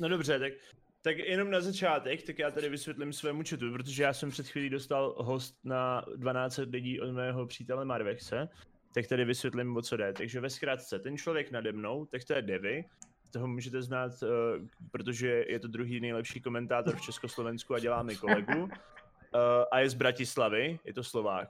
[0.00, 0.52] No dobře, tak,
[1.02, 4.70] tak jenom na začátek, tak já tady vysvětlím svému četu, protože já jsem před chvílí
[4.70, 8.48] dostal host na 12 lidí od mého přítele Marvexe,
[8.94, 10.12] tak tady vysvětlím, o co jde.
[10.12, 12.84] Takže ve zkrátce, ten člověk nade mnou, tak to je Devy,
[13.30, 14.28] toho můžete znát, uh,
[14.90, 18.62] protože je to druhý nejlepší komentátor v Československu a dělá mi kolegu.
[18.62, 18.70] Uh,
[19.72, 21.48] a je z Bratislavy, je to Slovák.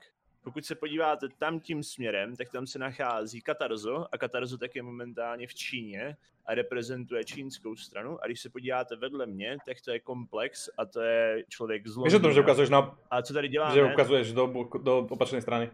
[0.49, 4.83] Pokud se podíváte tam tím směrem, tak tam se nachází Katarzo a Katarzo tak je
[4.83, 8.19] momentálně v Číně a reprezentuje čínskou stranu.
[8.23, 11.97] A když se podíváte vedle mě, tak to je komplex a to je člověk z
[12.05, 12.97] Víš o tom, že ukazuješ na...
[13.11, 13.75] A co tady děláme?
[13.75, 15.71] Že ukazuješ do, do opačné strany.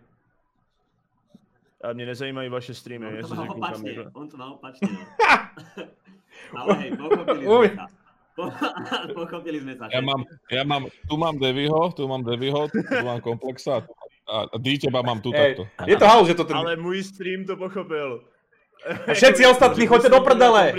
[1.82, 3.06] A mě nezajímají vaše streamy.
[3.06, 4.88] On to má řeknu, kam on to má opačne.
[6.54, 6.60] no.
[6.60, 7.66] Ale hej, pochopili Uj.
[7.66, 7.86] sme sa.
[8.34, 8.50] Po,
[9.22, 9.86] pochopili sme sa.
[9.94, 14.58] Ja mám, ja mám, tu mám Devyho, tu mám Devyho, tu mám Komplexa a, a
[14.58, 15.90] D teba mám tu Hej, takto.
[15.90, 16.56] je to haus, že to ten...
[16.56, 18.24] Ale můj stream to pochopil.
[19.12, 20.72] Všetci ostatní, choďte do prdele!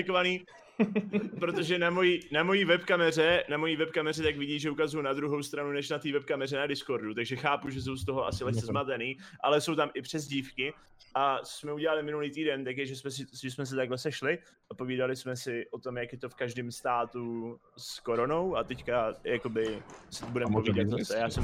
[1.40, 5.43] Protože na mojí, na mojí webkameře, na mojí webkameře tak vidí, že ukazuju na druhou
[5.43, 8.65] stranu, než na té webkameře na Discordu, takže chápu, že jsou z toho asi lehce
[8.65, 10.74] zmatený, ale jsou tam i přezdívky
[11.15, 13.98] a co jsme udělali minulý týden, tak je, že jsme, si, že jsme se takhle
[13.98, 14.37] sešli
[14.71, 18.63] a povídali jsme si o tom, jak je to v každém státu s koronou a
[18.63, 21.18] teďka jakoby si budeme A povídat zase.
[21.18, 21.43] Já jsem,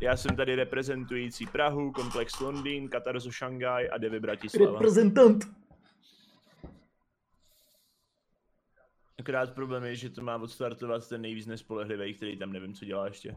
[0.00, 4.72] já jsem tady reprezentující Prahu, Komplex Londýn, Katarzo Šangaj a Devy Bratislava.
[4.72, 5.44] Reprezentant.
[9.18, 13.06] Akorát problém je, že to má odstartovat ten nejvíc nespolehlivý, který tam nevím, co dělá
[13.06, 13.36] ještě.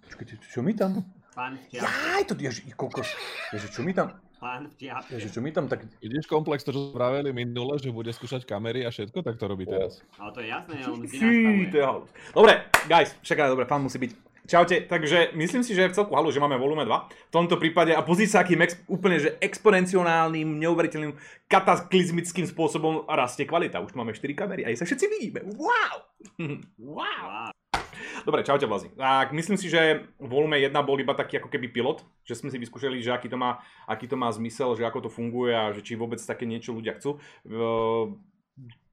[0.00, 1.04] Počkajte, čo mi tam?
[1.34, 3.06] Pán Jaj, to ježi, kokos.
[3.52, 4.20] Ježi, čo mi tam?
[4.40, 4.72] pán.
[5.12, 5.84] Ježi, čo mi tam tak...
[6.00, 9.44] Vidíš komplex, to čo sme vraveli minule, že bude skúšať kamery a všetko, tak to
[9.44, 10.00] robí teraz.
[10.16, 12.08] Ale to je jasné, on je nastavuje.
[12.32, 12.52] Dobre,
[12.88, 14.29] guys, čaká, dobre, fan musí byť.
[14.50, 17.30] Čaute, takže myslím si, že je v celku halu, že máme volume 2.
[17.30, 21.14] V tomto prípade, a pozri sa, akým ex, úplne, že exponenciálnym, neuveriteľným,
[21.46, 23.78] kataklizmickým spôsobom rastie kvalita.
[23.78, 25.46] Už máme 4 kamery a aj sa všetci vidíme.
[25.54, 25.96] Wow!
[26.82, 27.54] Wow.
[28.26, 28.90] Dobre, čaute Vlazi.
[28.98, 32.58] Tak myslím si, že volume 1 bol iba taký ako keby pilot, že sme si
[32.58, 35.86] vyskúšali, že aký to má, aký to má zmysel, že ako to funguje a že
[35.86, 37.22] či vôbec také niečo ľudia chcú.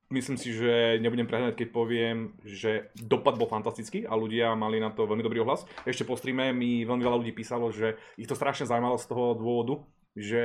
[0.08, 4.88] Myslím si, že nebudem prehnať, keď poviem, že dopad bol fantastický a ľudia mali na
[4.88, 5.68] to veľmi dobrý ohlas.
[5.84, 9.36] Ešte po streame mi veľmi veľa ľudí písalo, že ich to strašne zaujímalo z toho
[9.36, 9.84] dôvodu,
[10.16, 10.44] že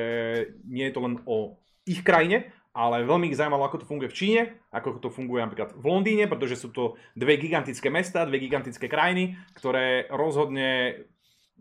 [0.67, 4.19] nie je to len o ich krajine, ale veľmi ich zaujímalo, ako to funguje v
[4.19, 4.43] Číne,
[4.75, 9.39] ako to funguje napríklad v Londýne, pretože sú to dve gigantické mesta, dve gigantické krajiny,
[9.55, 11.05] ktoré rozhodne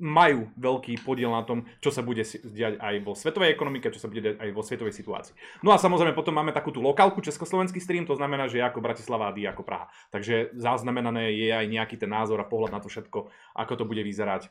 [0.02, 4.10] majú veľký podiel na tom, čo sa bude diať aj vo svetovej ekonomike, čo sa
[4.10, 5.38] bude diať aj vo svetovej situácii.
[5.62, 9.30] No a samozrejme potom máme takú tú lokálku československý stream, to znamená, že ako Bratislava
[9.30, 9.94] a ako Praha.
[10.10, 14.02] Takže zaznamenané je aj nejaký ten názor a pohľad na to všetko, ako to bude
[14.02, 14.50] vyzerať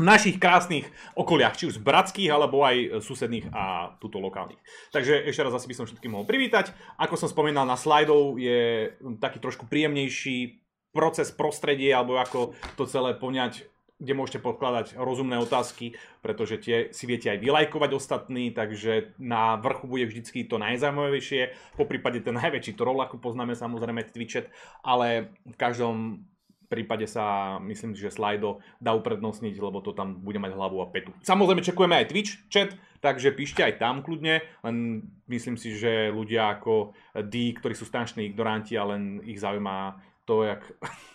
[0.00, 4.56] v našich krásnych okoliach, či už z bratských, alebo aj susedných a tuto lokálnych.
[4.96, 6.72] Takže ešte raz asi by som všetkým mohol privítať.
[6.96, 8.90] Ako som spomínal, na slajdov je
[9.20, 10.62] taký trošku príjemnejší
[10.96, 13.68] proces, prostredie, alebo ako to celé poňať
[14.00, 15.94] kde môžete podkladať rozumné otázky,
[16.24, 21.84] pretože tie si viete aj vylajkovať ostatní, takže na vrchu bude vždycky to najzaujímavejšie, po
[21.84, 24.48] prípade ten najväčší troll, ako poznáme samozrejme Twitchet,
[24.80, 26.24] ale v každom
[26.70, 31.10] prípade sa myslím, že slajdo dá uprednostniť, lebo to tam bude mať hlavu a petu.
[31.26, 32.70] Samozrejme čekujeme aj Twitch chat,
[33.02, 36.94] takže píšte aj tam kľudne, len myslím si, že ľudia ako
[37.26, 40.62] D, ktorí sú strašní ignoranti a len ich zaujíma to, jak...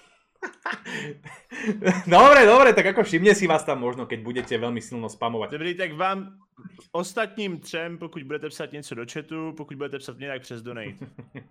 [2.16, 5.50] dobre, dobre, tak ako všimne si vás tam možno, keď budete veľmi silno spamovať.
[5.56, 6.45] Dobrý, tak vám
[6.92, 10.96] ostatním třem, pokud budete psat něco do chatu, pokud budete psat mě, tak přes donate.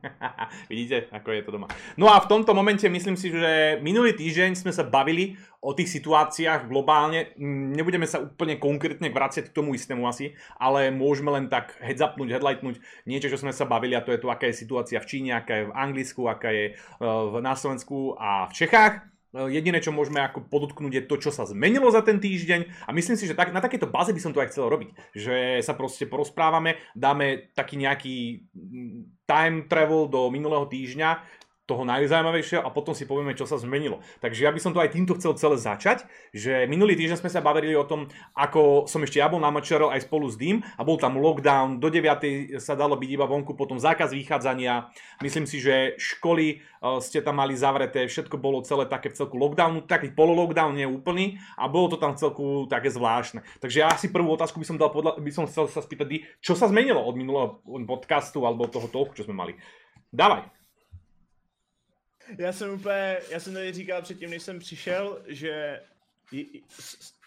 [0.71, 1.69] Vidíte, ako je to doma.
[1.97, 5.89] No a v tomto momente myslím si, že minulý týždeň sme sa bavili o tých
[5.89, 7.37] situáciách globálne.
[7.77, 12.41] Nebudeme sa úplne konkrétne vraciať k tomu istému asi, ale môžeme len tak heads upnúť,
[12.41, 15.37] headlightnúť niečo, čo sme sa bavili a to je to, aká je situácia v Číne,
[15.37, 19.14] aká je v Anglicku, aká je eh, na Slovensku a v Čechách.
[19.34, 22.91] Eh, Jediné, čo môžeme ako podotknúť, je to, čo sa zmenilo za ten týždeň a
[22.95, 24.95] myslím si, že tak, na takejto báze by som to aj chcel robiť.
[25.11, 32.61] Že sa proste porozprávame, dáme taký nejaký mm, time travel do minulého týždňa, toho najzaujímavejšieho
[32.61, 34.05] a potom si povieme, čo sa zmenilo.
[34.20, 36.05] Takže ja by som to aj týmto chcel celé začať,
[36.37, 39.88] že minulý týždeň sme sa bavili o tom, ako som ešte ja bol na Mačero
[39.88, 42.61] aj spolu s Dým a bol tam lockdown, do 9.
[42.61, 44.93] sa dalo byť iba vonku, potom zákaz vychádzania.
[45.25, 49.40] Myslím si, že školy eh, ste tam mali zavreté, všetko bolo celé také v celku
[49.40, 53.40] lockdownu, taký pololockdown, nie úplný a bolo to tam v celku také zvláštne.
[53.64, 56.52] Takže ja si prvú otázku by som dal podľa, by som chcel sa spýtať, čo
[56.52, 59.56] sa zmenilo od minulého podcastu alebo toho talku, čo sme mali.
[60.12, 60.63] Dávaj.
[62.38, 65.81] Já jsem úplně, já jsem tady říkal předtím, než jsem přišel, že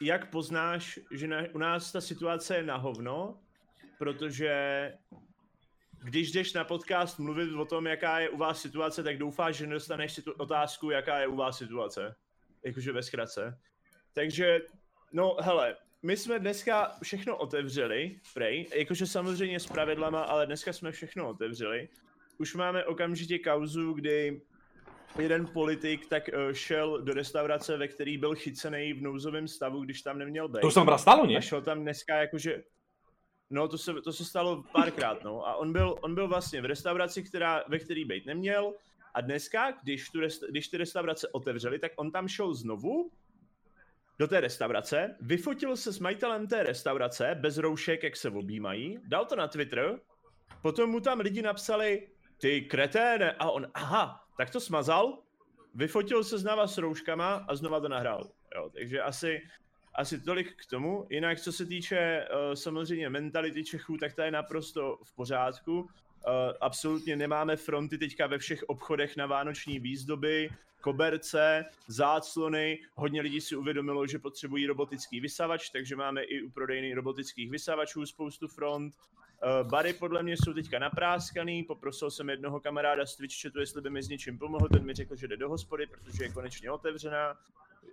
[0.02, 3.40] jak poznáš, že na, u nás ta situace je na hovno,
[3.98, 4.94] protože
[6.04, 9.68] když jdeš na podcast mluvit o tom, jaká je u vás situace, tak doufáš, že
[9.68, 12.16] nedostaneš si tu otázku, jaká je u vás situace.
[12.64, 13.60] Jakože ve zkratce.
[14.14, 14.62] Takže,
[15.12, 20.92] no hele, my jsme dneska všechno otevřeli, prej, jakože samozřejmě s pravidlama, ale dneska jsme
[20.92, 21.90] všechno otevřeli.
[22.38, 24.42] Už máme okamžitě kauzu, kdy
[25.20, 30.02] jeden politik tak uh, šel do restaurace, ve který byl chycený v nouzovém stavu, když
[30.02, 30.62] tam neměl být.
[30.62, 31.38] To už vám stalo, nie?
[31.38, 32.64] A šel tam dneska jakože...
[33.50, 35.48] No, to se, to se stalo párkrát, no.
[35.48, 38.74] A on byl, on byl vlastně v restauraci, která, ve který být neměl.
[39.14, 43.12] A dneska, když, tu resta, když ty restaurace otevřeli, tak on tam šel znovu
[44.20, 49.26] do té restaurace, vyfotil se s majitelem té restaurace, bez roušek, jak se objímají, dal
[49.26, 50.00] to na Twitter,
[50.62, 55.18] potom mu tam lidi napsali, ty kreténe, a on, aha, tak to smazal,
[55.76, 58.30] vyfotil se znova s rouškama a znova to nahrál.
[58.56, 59.42] Jo, takže asi,
[59.96, 61.08] asi tolik k tomu.
[61.10, 65.80] Jinak, co se týče uh, samozřejmě mentality Čechů, tak ta je naprosto v pořádku.
[65.80, 65.90] Uh,
[66.62, 70.50] absolutně nemáme fronty teďka ve všech obchodech na vánoční výzdoby,
[70.82, 72.80] koberce, záclony.
[72.96, 78.06] Hodně lidí si uvědomilo, že potřebují robotický vysavač, takže máme i u prodejny robotických vysavačů
[78.06, 78.94] spoustu front.
[79.44, 83.82] Uh, bary podle mě jsou teďka napráskaný, poprosil jsem jednoho kamaráda z Twitch chatu, jestli
[83.82, 86.72] by mi s něčím pomohl, ten mi řekl, že jde do hospody, protože je konečně
[86.72, 87.38] otevřená.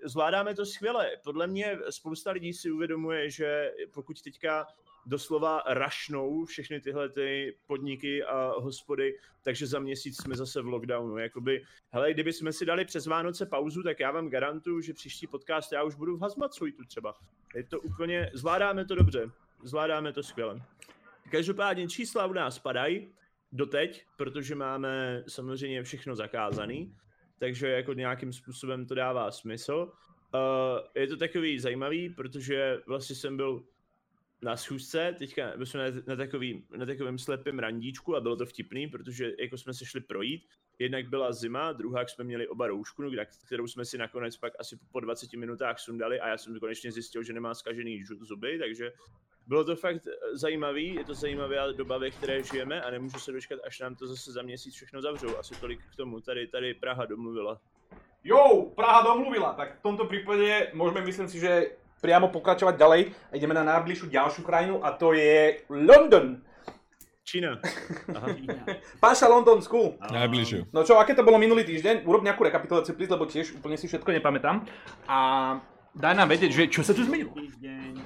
[0.04, 1.10] Zvládáme to skvěle.
[1.24, 4.66] Podle mě spousta lidí si uvědomuje, že pokud teďka
[5.06, 11.18] doslova rašnou všechny tyhle ty podniky a hospody, takže za měsíc jsme zase v lockdownu.
[11.18, 15.26] Jakoby, hele, kdyby jsme si dali přes Vánoce pauzu, tak já vám garantuju, že příští
[15.26, 17.14] podcast já už budu v Hazmatsuitu třeba.
[17.54, 19.30] Je to úplně, zvládáme to dobře,
[19.62, 20.62] zvládáme to skvěle.
[21.30, 23.14] Každopádně čísla u nás padají
[23.52, 26.96] doteď, protože máme samozřejmě všechno zakázaný,
[27.38, 29.92] takže jako nějakým způsobem to dává smysl.
[30.34, 30.40] Uh,
[30.94, 33.64] je to takový zajímavý, protože vlastně jsem byl
[34.42, 38.86] na schůzce, teďka jsme na, na, takový, na takovém slepém randíčku a bylo to vtipný,
[38.86, 40.42] protože jako jsme se šli projít,
[40.78, 43.10] jednak byla zima, druhá jsme měli oba roušku, no,
[43.46, 47.22] kterou jsme si nakonec pak asi po 20 minutách sundali a já jsem konečně zjistil,
[47.22, 48.92] že nemá zkažený zuby, takže
[49.46, 53.32] bylo to fakt eh, zajímavý, je to zajímavá doba, ve které žijeme a nemůžu se
[53.32, 55.36] dočkat, až nám to zase za měsíc všechno zavřou.
[55.38, 56.20] Asi tolik k tomu.
[56.20, 57.60] Tady, tady Praha domluvila.
[58.24, 59.52] Jo, Praha domluvila.
[59.52, 63.00] Tak v tomto prípade môžeme, myslím si, že priamo pokračovať ďalej.
[63.36, 66.40] Ideme na najbližšiu ďalšiu krajinu a to je London.
[67.24, 67.56] Čína.
[68.16, 68.28] Aha.
[69.00, 69.96] Páša London School.
[70.12, 70.68] Najbližšiu.
[70.72, 72.04] No čo, aké to bolo minulý týždeň?
[72.04, 74.68] Urob nejakú rekapituláciu, please, lebo tiež úplne si všetko nepamätám.
[75.08, 75.18] A
[75.96, 77.32] daj nám vedieť, že čo sa tu zmenilo.
[77.32, 77.96] Týždeň,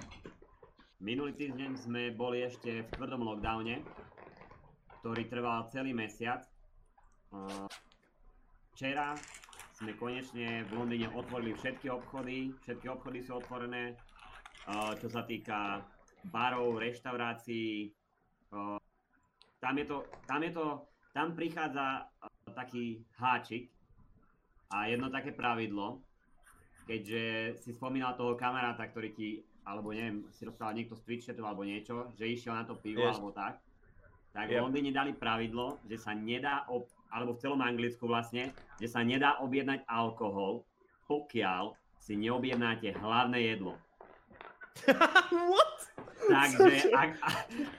[0.99, 3.87] minulý týždeň sme boli ešte v tvrdom lockdowne,
[4.99, 6.43] ktorý trval celý mesiac.
[8.75, 9.15] Včera
[9.79, 13.95] sme konečne v Londýne otvorili všetky obchody, všetky obchody sú otvorené,
[14.99, 15.87] čo sa týka
[16.35, 17.95] barov, reštaurácií.
[19.63, 20.67] Tam je to, tam je to,
[21.15, 22.11] tam prichádza
[22.55, 23.71] taký háčik
[24.75, 26.03] a jedno také pravidlo,
[26.91, 31.61] keďže si spomínal toho kamaráta, ktorý ti, alebo neviem, si rozprával niekto z Twitch alebo
[31.61, 33.21] niečo, že išiel na to pivo Yes.
[33.21, 33.61] alebo tak,
[34.33, 34.65] tak v Yep.
[34.65, 39.37] Londýne dali pravidlo, že sa nedá, ob, alebo v celom Anglicku vlastne, že sa nedá
[39.45, 40.65] objednať alkohol,
[41.05, 43.77] pokiaľ si neobjednáte hlavné jedlo.
[45.53, 45.79] What?
[46.29, 47.11] Takže ak,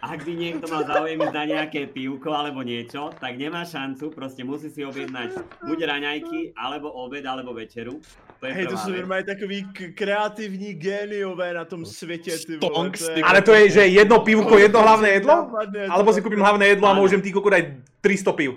[0.01, 4.73] ak by niekto mal záujem na nejaké pivko alebo niečo, tak nemá šancu, proste musí
[4.73, 5.37] si objednať
[5.69, 8.01] buď raňajky, alebo obed, alebo večeru.
[8.39, 8.87] To je Hej, to vec.
[8.87, 12.89] normálně takový k- kreativní géniové na tom světě, ty vole.
[12.89, 15.51] To je- Ale to je, že jedno pivko, jedno hlavné jedlo?
[15.89, 18.55] Alebo si kúpim hlavné jedlo a môžem ty kokot aj 300 piv.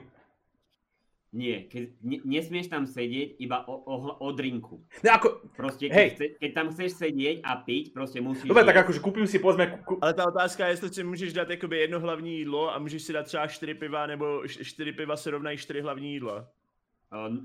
[1.33, 4.85] Nie, keď, ne, nesmieš tam sedieť iba o, o, o drinku.
[5.01, 6.09] Ne, ako, Proste, keď, Hej.
[6.12, 9.81] chce, keď tam chceš sedieť a piť, proste musíš dobre, tak akože kúpim si, povedzme,
[9.81, 13.03] ku, Ale ta otázka je, jestli si můžeš dát jakoby jedno hlavní jídlo a můžeš
[13.03, 16.47] si dát třeba čtyři piva, nebo š- čtyři piva se rovnají čtyři hlavní jídla.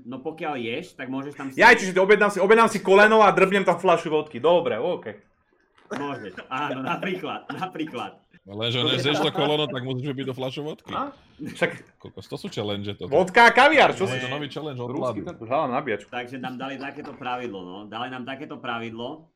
[0.04, 3.68] No pokiaľ ješ, tak môžeš tam Ja, čiže objednám si, objednám si koleno a drbnem
[3.68, 4.40] tam fľašu vodky.
[4.40, 5.12] Dobre, OK.
[5.92, 8.16] Môžeš, áno, napríklad, napríklad.
[8.48, 10.92] Lenže než zješ to kolono, tak musíš vypiť do fľašu vodky.
[10.96, 11.12] A?
[11.36, 13.12] Však Kokos, to sú challenge toto.
[13.12, 14.24] vodka a kaviár, čo To si?
[14.24, 15.20] to nový challenge od vlády.
[16.08, 17.76] Takže nám dali takéto pravidlo, no.
[17.84, 19.28] Dali nám takéto pravidlo.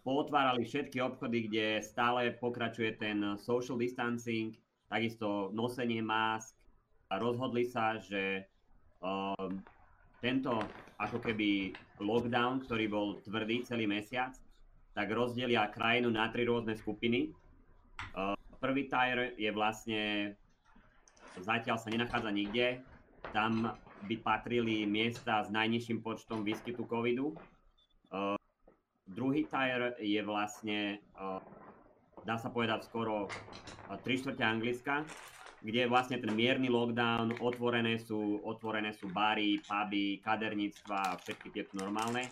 [0.00, 4.56] Pootvárali všetky obchody, kde stále pokračuje ten social distancing,
[4.88, 6.56] takisto nosenie másk
[7.12, 8.48] a rozhodli sa, že
[9.02, 9.60] um,
[10.22, 10.54] tento
[11.02, 14.38] ako keby lockdown, ktorý bol tvrdý celý mesiac,
[14.94, 17.34] tak rozdelia krajinu na tri rôzne skupiny.
[18.14, 20.32] Uh, prvý tier je vlastne,
[21.42, 22.78] zatiaľ sa nenachádza nikde,
[23.34, 23.74] tam
[24.06, 27.34] by patrili miesta s najnižším počtom výskytu covidu.
[28.14, 28.38] Uh,
[29.10, 31.42] druhý tier je vlastne, uh,
[32.22, 33.26] dá sa povedať skoro
[33.90, 35.02] 3 štvrte Anglicka
[35.62, 41.78] kde je vlastne ten mierny lockdown, otvorené sú, otvorené sú bary, puby, kaderníctva všetky tieto
[41.78, 42.26] normálne.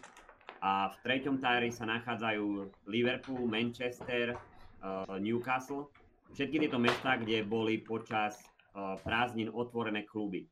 [0.60, 4.36] A v treťom tieri sa nachádzajú Liverpool, Manchester,
[4.82, 5.88] uh, Newcastle.
[6.36, 8.36] Všetky tieto mesta, kde boli počas
[8.76, 10.44] uh, prázdnin otvorené kluby.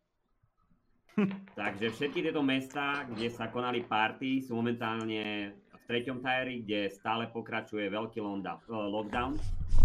[1.61, 7.26] Takže všetky tieto mesta, kde sa konali party, sú momentálne v treťom tieri, kde stále
[7.28, 9.32] pokračuje veľký eh, lockdown.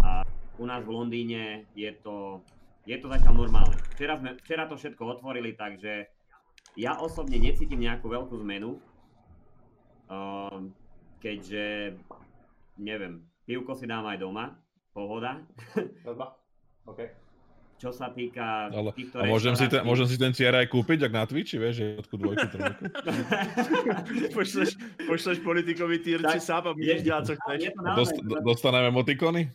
[0.04, 0.22] A
[0.58, 2.38] u nás v Londýne je to,
[2.84, 3.76] je to zatiaľ normálne.
[3.96, 6.04] Včera, sme, včera to všetko otvorili, takže
[6.76, 8.76] ja osobne necítim nejakú veľkú zmenu.
[10.04, 10.76] Um,
[11.24, 11.96] keďže,
[12.76, 14.60] neviem, pivko si dám aj doma,
[14.92, 15.40] pohoda.
[16.90, 17.00] OK.
[17.74, 21.10] Čo sa týka Ale, týchto a môžem si, ten, môžem si ten tier aj kúpiť,
[21.10, 22.82] ak na Twitchi, vieš, že jednotku, dvojku, trojku.
[24.38, 27.60] pošleš, pošleš politikovi týrči Tak, sáp a budeš je- co chceš.
[27.98, 28.14] Dost,
[28.46, 29.50] dostaneme emotikony?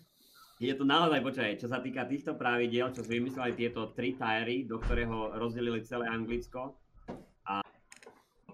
[0.59, 4.67] Je to naozaj, počkaj, čo sa týka týchto pravidiel, čo si vymysleli tieto tri tiery,
[4.67, 6.75] do ktorého rozdelili celé Anglicko
[7.47, 7.63] a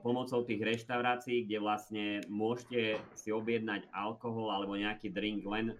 [0.06, 5.74] pomocou tých reštaurácií, kde vlastne môžete si objednať alkohol alebo nejaký drink len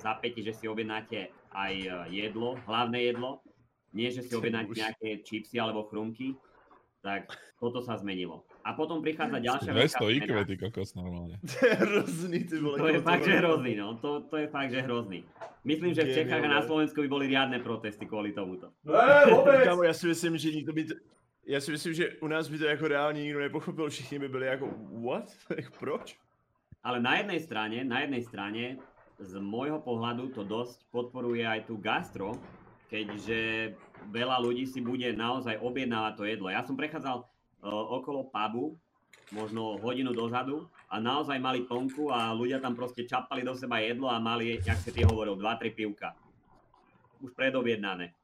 [0.00, 1.88] za päti, že si objednáte aj e,
[2.24, 3.44] jedlo, hlavné jedlo,
[3.92, 6.32] nie že si objednáte nejaké čipsy alebo chrumky,
[7.04, 7.28] tak
[7.60, 8.47] toto sa zmenilo.
[8.68, 10.12] A potom prichádza ďalšia 200 zmena.
[10.12, 11.40] IQ, ty kokos, normálne.
[11.40, 12.76] To je hrozný, ty vole.
[12.76, 13.96] To je fakt, že hrozný, no.
[13.96, 15.24] To, to je fakt, že hrozný.
[15.64, 16.60] Myslím, že v Čechách a na.
[16.60, 18.68] Slovensku by boli riadne protesty kvôli tomuto.
[18.84, 19.64] Ne, vôbec!
[19.64, 20.94] Kámo, já si myslím, že nikdo by to,
[21.48, 24.46] já si myslím, že u nás by to jako reálně nikdo nepochopil, všichni by byli
[24.46, 24.68] jako,
[25.08, 25.32] what?
[25.78, 26.16] Proč?
[26.84, 28.76] Ale na jednej strane, na jednej strane,
[29.18, 32.38] z môjho pohľadu to dosť podporuje aj tú gastro,
[32.86, 33.72] keďže
[34.14, 36.48] veľa ľudí si bude naozaj objednávať to jedlo.
[36.52, 37.26] Ja som prechádzal
[37.62, 38.78] okolo pubu,
[39.32, 44.08] možno hodinu dozadu a naozaj mali plnku a ľudia tam proste čapali do seba jedlo
[44.08, 46.16] a mali, jak si ty hovoril, 2-3 pivka.
[47.20, 48.14] Už predobjednané.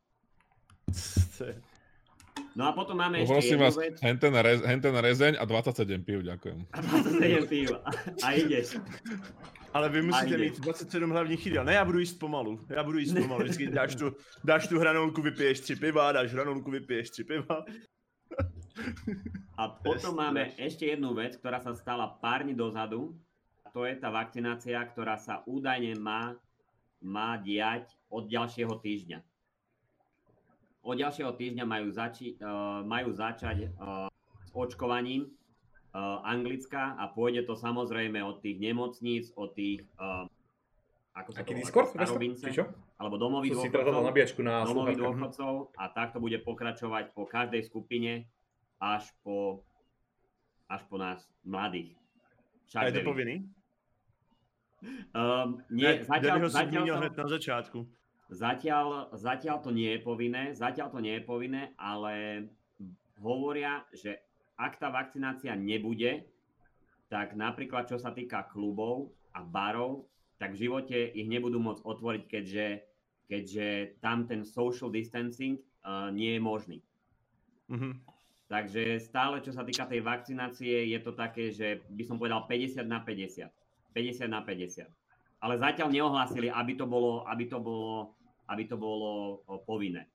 [2.54, 3.98] No a potom máme ešte jednu vás, vec.
[3.98, 6.58] rez, rezeň a 27 pív, ďakujem.
[6.70, 7.66] A 27 piv.
[7.82, 7.90] A,
[8.22, 8.78] a ideš.
[9.74, 11.64] Ale vy musíte mít 27 hlavních jídel.
[11.64, 12.60] Ne, já budu jíst pomalu.
[12.70, 13.42] Já budu jíst pomalu.
[13.42, 14.12] Vždycky dáš tu,
[14.44, 17.64] dáš tu hranolku, vypiješ tři piva, dáš hranolku, vypiješ tři piva.
[19.60, 23.14] A potom máme ešte jednu vec, ktorá sa stala pár dní dozadu.
[23.62, 26.34] A to je tá vakcinácia, ktorá sa údajne má,
[26.98, 29.18] má diať od ďalšieho týždňa.
[30.84, 34.12] Od ďalšieho týždňa majú, zači, uh, majú začať uh,
[34.44, 35.32] s očkovaním
[35.96, 40.28] uh, Anglická a pôjde to samozrejme od tých nemocníc, od tých uh,
[41.14, 41.88] ako sa Aký to Discord?
[42.50, 42.64] čo?
[42.98, 48.26] alebo domových dôchodcov na domových dôchodcov a takto bude pokračovať po každej skupine
[48.80, 49.62] až po,
[50.68, 51.96] až po nás, mladých.
[52.68, 53.36] Však je to povinný?
[55.16, 57.78] Um, nie, zatiaľ, si zatiaľ, to, hned na začátku.
[58.28, 62.46] zatiaľ, zatiaľ to nie je povinné, zatiaľ to nie je povinné, ale
[63.16, 64.20] hovoria, že
[64.60, 66.28] ak tá vakcinácia nebude,
[67.08, 70.04] tak napríklad čo sa týka klubov a barov,
[70.36, 72.66] tak v živote ich nebudú môcť otvoriť, keďže,
[73.30, 73.68] keďže
[74.04, 76.78] tam ten social distancing uh, nie je možný.
[77.72, 78.13] Mhm.
[78.44, 82.84] Takže stále, čo sa týka tej vakcinácie, je to také, že by som povedal 50
[82.84, 83.48] na 50.
[83.96, 84.84] 50 na 50.
[85.40, 88.16] Ale zatiaľ neohlásili, aby to bolo, aby to bolo,
[88.48, 90.08] aby to bolo povinné.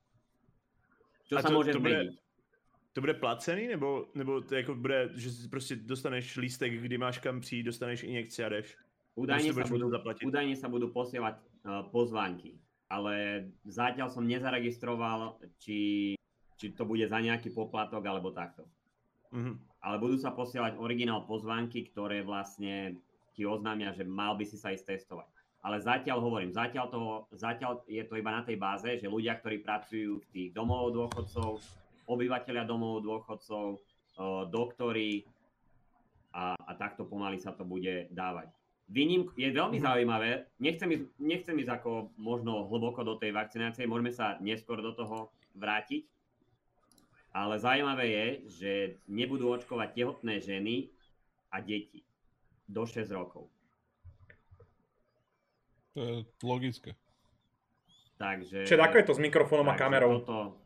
[1.26, 2.18] Čo A sa to- môže to bude- zmeniť?
[2.92, 7.40] To bude placený, nebo, nebo to jako bude, že prostě dostaneš lístek, kdy máš kam
[7.40, 8.76] přijít, dostaneš injekci a jdeš?
[9.14, 9.90] Údajne sa, budú,
[10.26, 12.56] údajne sa budú posielať uh, pozvánky,
[12.90, 16.14] ale zatiaľ som nezaregistroval, či,
[16.60, 18.68] či to bude za nejaký poplatok alebo takto.
[19.32, 19.56] Mhm.
[19.80, 22.98] ale budú sa posielať originál pozvánky, ktoré vlastne
[23.32, 25.28] ti oznámia, že mal by si sa ísť testovať.
[25.62, 27.00] Ale zatiaľ hovorím, zatiaľ, to,
[27.38, 31.62] zatiaľ je to iba na tej báze, že ľudia, ktorí pracujú v tých domov dôchodcov,
[32.10, 33.78] obyvateľia domov dôchodcov,
[34.50, 35.24] doktori
[36.34, 38.50] a, a takto pomaly sa to bude dávať.
[38.90, 39.84] Výnim, je veľmi Mhm.
[39.86, 44.90] zaujímavé, nechcem ísť, nechcem ísť ako možno hlboko do tej vakcinácie, môžeme sa neskôr do
[44.90, 46.02] toho vrátiť,
[47.30, 48.72] ale zaujímavé je, že
[49.06, 50.90] nebudú očkovať tehotné ženy
[51.50, 52.02] a deti
[52.66, 53.50] do 6 rokov.
[55.94, 56.94] To je logické.
[58.18, 58.68] Takže...
[58.68, 60.22] Čiže ako je to s mikrofónom a kamerou?
[60.22, 60.60] Toto,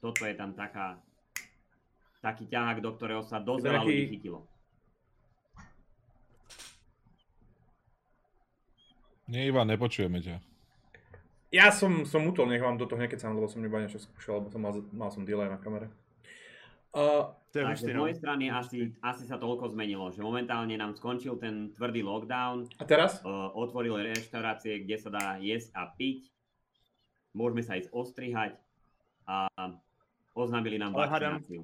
[0.00, 0.96] toto je tam taká,
[2.24, 4.46] taký ťahák, do ktorého sa dosť veľa ľudí chytilo.
[9.30, 10.42] Nie, Ivan, nepočujeme ťa.
[11.50, 14.48] Ja som, som utol, nech vám do toho nekecam, lebo som iba niečo skúšal, lebo
[14.54, 15.90] som mal, mal som delay na kamere.
[16.90, 21.74] Uh, Takže z mojej strany asi, asi sa toľko zmenilo, že momentálne nám skončil ten
[21.74, 23.18] tvrdý lockdown, a teraz?
[23.26, 26.30] uh, otvorili reštaurácie, kde sa dá jesť a piť
[27.34, 28.58] môžeme sa ísť ostrihať
[29.26, 29.46] a
[30.34, 31.62] oznámili nám Ale hádam- vakcináciu.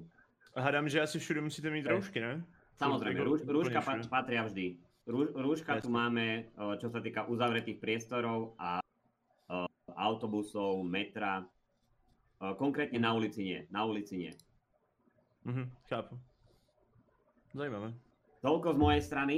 [0.57, 2.41] Hádám, že asi všude musíte mít roušky, ne?
[2.81, 4.77] Samozrejme, rúš, rúška pat, patria vždy.
[5.05, 5.93] Rú, rúška tu Jasne.
[5.93, 11.45] máme, o, čo sa týka uzavretých priestorov a o, autobusov, metra.
[12.41, 13.61] O, Konkrétne na ulici nie.
[13.69, 14.33] Na ulici nie.
[15.47, 16.19] Mhm, chápu.
[17.55, 17.95] Zajímavé.
[18.43, 19.35] Toľko z mojej strany.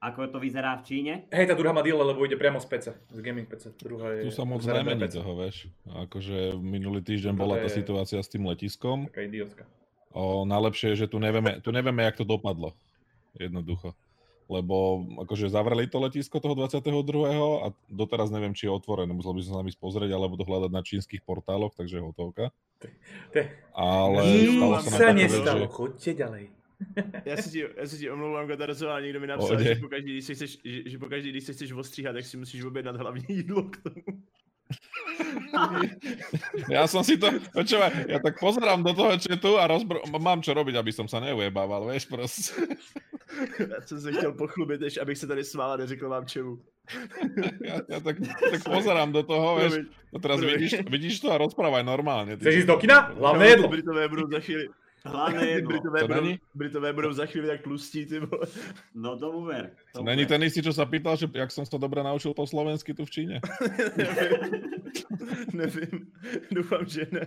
[0.00, 1.12] Ako to vyzerá v Číne?
[1.28, 3.76] Hej, tá druhá má deal, lebo ide priamo z PC, z gaming PC.
[3.76, 4.24] Druhá je...
[4.26, 5.68] Tu sa moc nemení toho, vieš.
[5.84, 9.04] Akože minulý týždeň To bola tá je- situácia s tým letiskom.
[9.12, 9.68] Taká idiotka.
[10.10, 12.72] O, najlepšie je, že tu nevieme, tu nevieme, jak to dopadlo.
[13.36, 13.92] Jednoducho.
[14.50, 16.90] Lebo akože zavreli to letisko toho 22.
[17.62, 19.14] a doteraz neviem, či je otvorené.
[19.14, 22.02] Musel by som sa tam ísť pozrieť, alebo to hľadať na čínskych portáloch, takže je
[22.02, 22.50] hotovka.
[23.70, 24.20] Ale
[24.58, 26.44] stalo sa nestalo, že- choďte ďalej.
[27.28, 30.34] Já si ti, já si ti omlouvám, Katarzová, někdo mi napsal, že pokaždý, když se
[30.34, 33.76] chceš, že, že pokaždý, když se chceš ostříhat, tak si musíš objednat hlavní jídlo k
[33.76, 34.22] tomu.
[36.70, 40.54] Ja som si to, počúvaj, ja tak pozerám do toho chatu a rozbr- mám čo
[40.54, 42.54] robiť, aby som sa neujebával, vieš, proste.
[43.70, 46.58] Já jsem se chtěl pochlubit, než abych se tady smál a neřekl vám čemu.
[47.62, 48.18] Ja, ja tak,
[48.50, 49.86] tak pozerám do toho, vieš, Promiň.
[50.12, 52.34] no teraz vidíš, vidíš to a rozprávaj normálne.
[52.34, 53.14] Chceš ísť do kina?
[53.14, 53.68] Hlavné No, jedlo.
[53.70, 54.66] Britové budou za chvíli,
[55.04, 55.68] Jedlo.
[55.68, 56.24] Britové, To?
[56.54, 58.46] Britové budou za chvíli tak tlustí, ty vole.
[58.94, 59.72] No tomu ver.
[59.92, 62.44] To tomu Není ten istý, čo sa pýtal, že jak som sa dobre naučil po
[62.44, 63.36] slovensky tu v Číne?
[63.96, 64.44] nevím,
[65.56, 65.96] nevím,
[66.52, 67.24] doufám, že ne.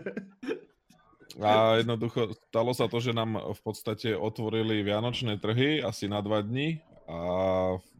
[1.41, 6.45] A jednoducho stalo sa to, že nám v podstate otvorili vianočné trhy asi na dva
[6.45, 6.77] dni
[7.09, 7.19] a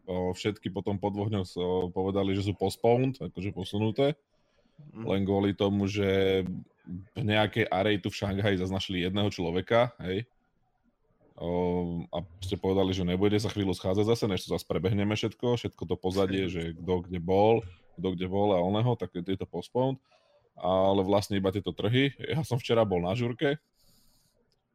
[0.06, 1.48] všetky potom po dvoch dňoch
[1.90, 4.14] povedali, že sú postponed, akože posunuté.
[4.94, 6.42] Len kvôli tomu, že
[7.16, 10.28] v nejakej arej tu v Šanghaji zaznašili jedného človeka, hej.
[11.34, 15.58] O, a ste povedali, že nebude sa chvíľu schádzať zase, než to zase prebehneme všetko,
[15.58, 17.66] všetko to pozadie, že kto kde bol,
[17.98, 19.98] kto kde bol a oného, tak je to postponed.
[20.54, 22.14] Ale vlastne iba tieto trhy.
[22.22, 23.58] Ja som včera bol na žurke,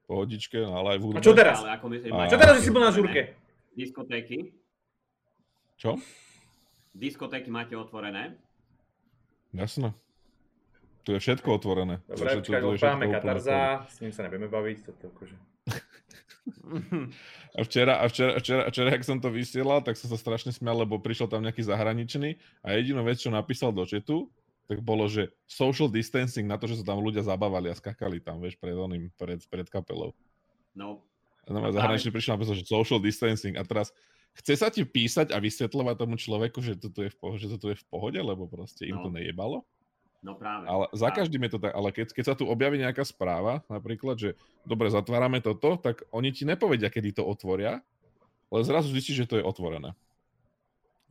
[0.03, 1.23] pohodičke, na live A hudbe.
[1.23, 1.63] čo teraz?
[1.63, 3.21] Ale ako myslíš, A- Čo teraz, že si bol na žurke?
[3.79, 4.37] Diskotéky?
[5.79, 5.95] Čo?
[6.91, 8.35] Diskotéky máte otvorené?
[9.53, 9.93] Jasné.
[11.07, 12.03] Tu je všetko otvorené.
[12.05, 13.09] Dobre, počkaj, pohode.
[13.09, 15.35] Katarza, s ním sa nebudeme baviť, toto akože...
[17.57, 20.85] A včera, a včera, včera, včera, ak som to vysielal, tak som sa strašne smial,
[20.85, 24.29] lebo prišiel tam nejaký zahraničný a jedinú vec, čo napísal do chatu,
[24.69, 28.37] tak bolo, že social distancing na to, že sa tam ľudia zabávali a skakali tam,
[28.37, 30.13] vieš, pred oným, pred, pred kapelou.
[30.77, 31.01] No,
[31.49, 33.89] A tam No zahraničný prišiel a napísal, že social distancing a teraz
[34.39, 37.67] chce sa ti písať a vysvetľovať tomu človeku, že toto je v pohode, že toto
[37.71, 39.15] je v pohode, lebo proste im to No.
[39.19, 39.67] nejebalo.
[40.19, 40.67] no práve.
[40.67, 44.19] Ale za každým je to tak, ale keď, keď sa tu objaví nejaká správa, napríklad,
[44.19, 44.29] že
[44.67, 47.79] dobre, zatvárame toto, tak oni ti nepovedia, kedy to otvoria,
[48.51, 49.95] ale zrazu zistíš, že to je otvorené.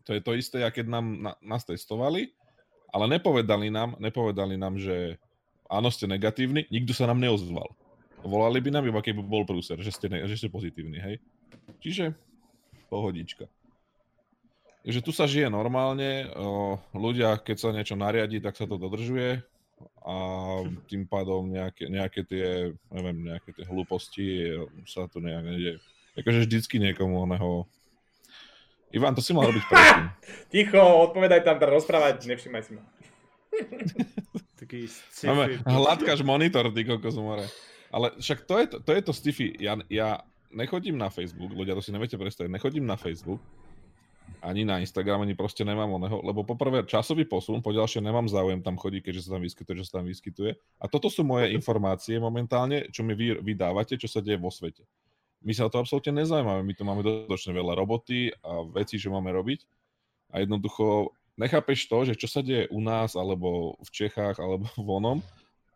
[0.05, 2.37] To je to isté, ako keď nám, na, nás testovali,
[2.93, 5.17] ale nepovedali nám, nepovedali nám, že
[5.73, 7.73] áno, ste negatívni, nikto sa nám neozval.
[8.21, 11.17] Volali by nám iba, keby bol prúser, že ste, ne, že ste pozitívni, hej.
[11.81, 12.13] Čiže
[12.89, 13.47] pohodička.
[14.83, 16.33] Takže tu sa žije normálne,
[16.97, 19.45] ľudia, keď sa niečo nariadi, tak sa to dodržuje
[20.03, 20.17] a
[20.89, 25.79] tým pádom nejaké, nejaké tie, neviem, nejaké tie hlúposti e, sa tu nejak nedieje.
[26.19, 27.69] Akože vždycky niekomu oného...
[28.91, 30.07] Ivan, to si mal robiť predtým.
[30.53, 32.83] Ticho, odpovedaj tam, teda rozprávať, nevšimaj si ma.
[34.61, 34.89] Taký
[35.29, 35.69] Máme, sci-fi.
[35.69, 37.47] hladkáš monitor, ty kokos more.
[37.93, 39.49] Ale však to je to, to, je to sci-fi.
[39.61, 43.41] Ja, ja nechodím na Facebook, ľudia to si neviete predstaviť, nechodím na Facebook,
[44.39, 48.63] ani na Instagram, ani proste nemám oného, lebo poprvé časový posun, po ďalšie nemám záujem
[48.63, 50.51] tam chodiť, keďže sa tam vyskytuje, čo sa tam vyskytuje.
[50.79, 54.87] A toto sú moje informácie momentálne, čo mi vy vydávate, čo sa deje vo svete.
[55.43, 59.11] My sa o to absolútne nezaujímame, my tu máme dostatočne veľa roboty a veci, čo
[59.11, 59.65] máme robiť.
[60.35, 65.23] A jednoducho nechápeš to, že čo sa deje u nás, alebo v Čechách, alebo vonom,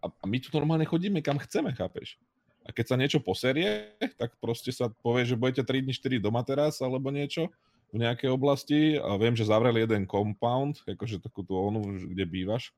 [0.02, 2.18] a, a my tu normálne chodíme kam chceme, chápeš?
[2.62, 6.46] A keď sa niečo poserie, tak proste sa povie, že budete 3 dní, 4 doma
[6.46, 7.50] teraz, alebo niečo
[7.90, 8.80] v nejakej oblasti.
[8.96, 12.70] A viem, že zavreli jeden compound, akože takú tú onu, kde bývaš,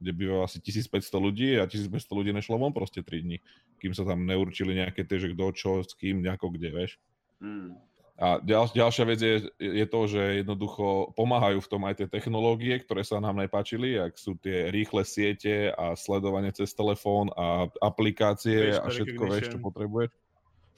[0.00, 3.38] kde býva asi 1500 ľudí a 1500 ľudí nešlo von proste 3 dní,
[3.80, 6.92] kým sa tam neurčili nejaké tie, že kto čo, s kým, nejako kde, vieš.
[7.40, 7.76] Mm.
[8.20, 12.76] A ďal, ďalšia vec je, je to, že jednoducho pomáhajú v tom aj tie technológie,
[12.84, 18.76] ktoré sa nám nepáčili, ak sú tie rýchle siete a sledovanie cez telefón a aplikácie
[18.76, 20.12] a všetko, vieš, čo potrebuješ.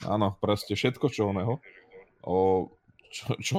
[0.06, 1.58] Áno, proste všetko, čo oného.
[2.22, 2.70] O,
[3.10, 3.56] čo, čo,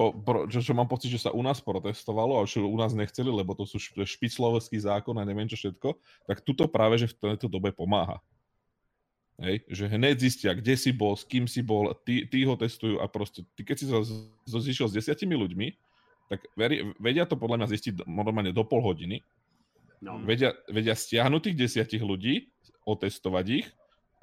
[0.48, 3.52] čo, čo, mám pocit, že sa u nás protestovalo a čo u nás nechceli, lebo
[3.52, 7.52] to sú šp- špiclovský zákon a neviem čo všetko, tak tuto práve, že v tejto
[7.52, 8.24] dobe pomáha.
[9.42, 13.02] Hej, že hneď zistia, kde si bol, s kým si bol, tí, tí ho testujú
[13.02, 15.68] a proste, ty keď si sa zišiel s desiatimi ľuďmi,
[16.30, 19.26] tak veri, vedia to podľa mňa zistiť normálne do pol hodiny
[20.04, 20.20] No.
[20.20, 22.52] Vedia, vedia stiahnuť tých desiatich ľudí,
[22.84, 23.68] otestovať ich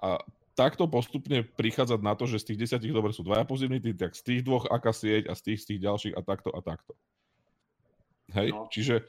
[0.05, 0.20] a
[0.53, 4.20] takto postupne prichádzať na to, že z tých desiatich dobre sú dvaja pozitívni, tak z
[4.20, 6.92] tých dvoch aká sieť a z tých, z tých ďalších a takto a takto.
[8.37, 8.68] Hej, No.
[8.68, 9.09] čiže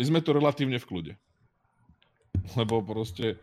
[0.00, 1.12] my sme tu relatívne v kľude.
[2.56, 3.36] Lebo proste,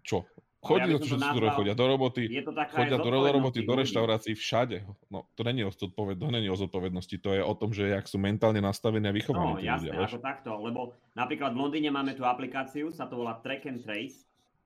[0.00, 0.24] čo?
[0.64, 1.56] Ale ja nazval- nazval...
[1.60, 4.76] chodia do roboty, Je to taká chodia do roboty, do reštaurácií, všade.
[5.12, 6.16] No, to není o, zodpoved...
[6.16, 9.18] to není o zodpovednosti, to je o tom, že jak sú mentálne nastavení a No,
[9.20, 10.80] vychovaní tí jasné, ľudia, ako takto, lebo
[11.12, 14.24] napríklad v Londýne máme tú aplikáciu, sa to volá Track and Trace.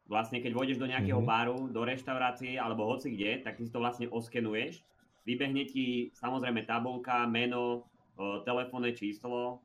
[0.09, 1.29] Vlastne, keď vôjdeš do nejakého Mhm.
[1.29, 4.81] baru, do reštaurácie alebo hoci kde, tak ty si to vlastne oskenuješ.
[5.29, 7.85] Vybehne ti samozrejme tabulka, meno,
[8.17, 9.61] e, telefónne číslo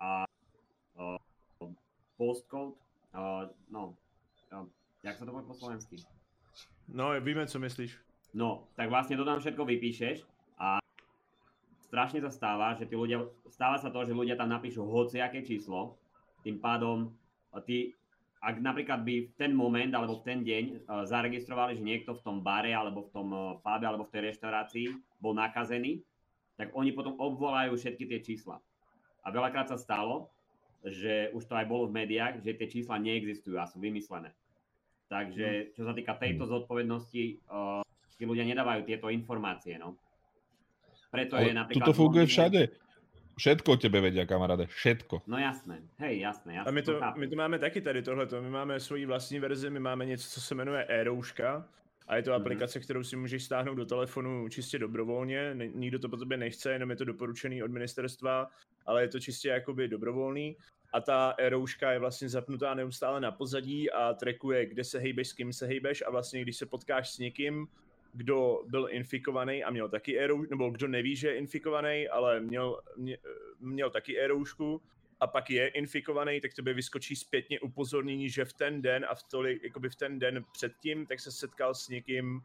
[0.00, 0.24] a
[0.96, 1.20] e,
[2.16, 2.80] postcode,
[3.12, 3.92] e, no,
[5.00, 5.96] jak sa to povie po slovensky?
[6.90, 7.92] No, víme, co myslíš.
[8.34, 10.22] No, tak vlastne to tam všetko vypíšeš
[10.58, 10.78] a
[11.82, 15.98] strašne sa stáva, že tí ľudia, stáva sa to, že ľudia tam napíšu hociaké číslo,
[16.46, 17.10] tým pádom
[17.66, 17.94] ty,
[18.40, 22.24] ak napríklad by v ten moment alebo v ten deň uh, zaregistrovali, že niekto v
[22.24, 24.86] tom bare alebo v tom uh, pube alebo v tej reštaurácii
[25.20, 26.00] bol nakazený,
[26.56, 28.56] tak oni potom obvolajú všetky tie čísla.
[29.20, 30.32] A veľakrát sa stalo,
[30.80, 34.32] že už to aj bolo v médiách, že tie čísla neexistujú a sú vymyslené.
[35.10, 37.82] Takže čo sa týka tejto zodpovednosti, uh,
[38.14, 39.98] tí ľudia nedávajú tieto informácie, no.
[41.10, 41.82] Preto je Ale napríklad...
[41.82, 42.70] toto funguje všade.
[43.34, 44.70] Všetko o tebe vedia, kamaráde.
[44.70, 45.26] Všetko.
[45.26, 46.68] No jasné, hej, jasné, jasné.
[46.68, 48.42] A my to, my to máme taky tady tohleto.
[48.42, 51.66] My máme svoji vlastní verzi, my máme něco, co se jmenuje e-rouška.
[52.08, 52.40] A je to Mhm.
[52.40, 55.54] aplikace, kterou si můžeš stáhnout do telefonu čistě dobrovolně.
[55.74, 58.50] Nikdo to po tobě nechce, jenom je to doporučený od ministerstva,
[58.86, 60.56] ale je to čistě jakoby dobrovolný.
[60.92, 65.32] A ta e-rouška je vlastně zapnutá neustále na pozadí a trackuje, kde se hejbeš, s
[65.32, 67.68] kým se hejbeš a vlastně když se potkáš s někým,
[68.12, 72.80] kdo byl infikovaný a měl taky e nebo kdo neví, že je infikovaný, ale měl,
[72.96, 73.18] mě,
[73.60, 74.28] měl taky e
[75.20, 79.22] a pak je infikovaný, tak tobě vyskočí zpětně upozornění, že v ten den a v
[79.22, 82.42] tolik, jakoby v ten den předtím, tak se setkal s někým,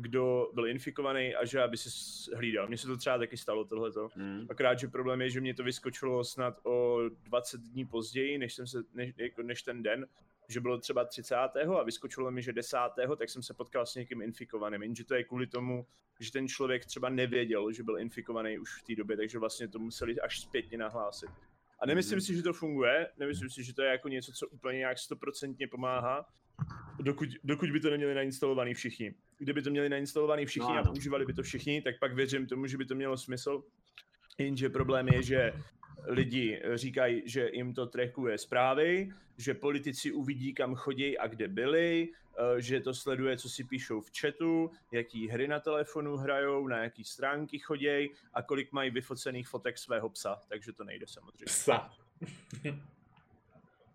[0.00, 1.90] kdo byl infikovaný a že aby se
[2.36, 2.68] hlídal.
[2.68, 4.08] Mně se to třeba taky stalo tohleto.
[4.16, 4.46] Mm.
[4.50, 8.66] Akorát, že problém je, že mě to vyskočilo snad o 20 dní později, než, jsem
[8.66, 10.06] se, než, než ten den,
[10.48, 11.34] že bylo třeba 30.
[11.34, 12.78] a vyskočilo mi, že 10.
[13.18, 14.82] tak jsem se potkal s někým infikovaným.
[14.82, 15.86] Jenže to je kvůli tomu,
[16.20, 19.78] že ten člověk třeba nevěděl, že byl infikovaný už v té době, takže vlastně to
[19.78, 21.30] museli až zpětně nahlásit.
[21.80, 22.20] A nemyslím Mhm.
[22.20, 25.68] si, že to funguje, nemyslím si, že to je jako něco, co úplně nějak stoprocentně
[25.68, 26.26] pomáhá,
[27.00, 29.14] dokud, dokud by to neměli nainstalovaný všichni.
[29.38, 32.66] Kdyby to měli nainstalovaný všichni No a používali by to všichni, tak pak věřím tomu,
[32.66, 33.62] že by to mělo smysl.
[34.38, 35.52] Jenže problém je, že
[36.06, 42.08] lidi říkají, že jim to trackuje zprávy, že politici uvidí, kam chodí a kde byli,
[42.08, 42.27] eh,
[42.58, 47.04] že to sleduje, co si píšou v chatu, jaký hry na telefonu hrajou, na jaký
[47.04, 51.44] stránky chodí a kolik mají vyfocených fotek svého psa, takže to nejde samozřejmě.
[51.44, 51.90] Psa.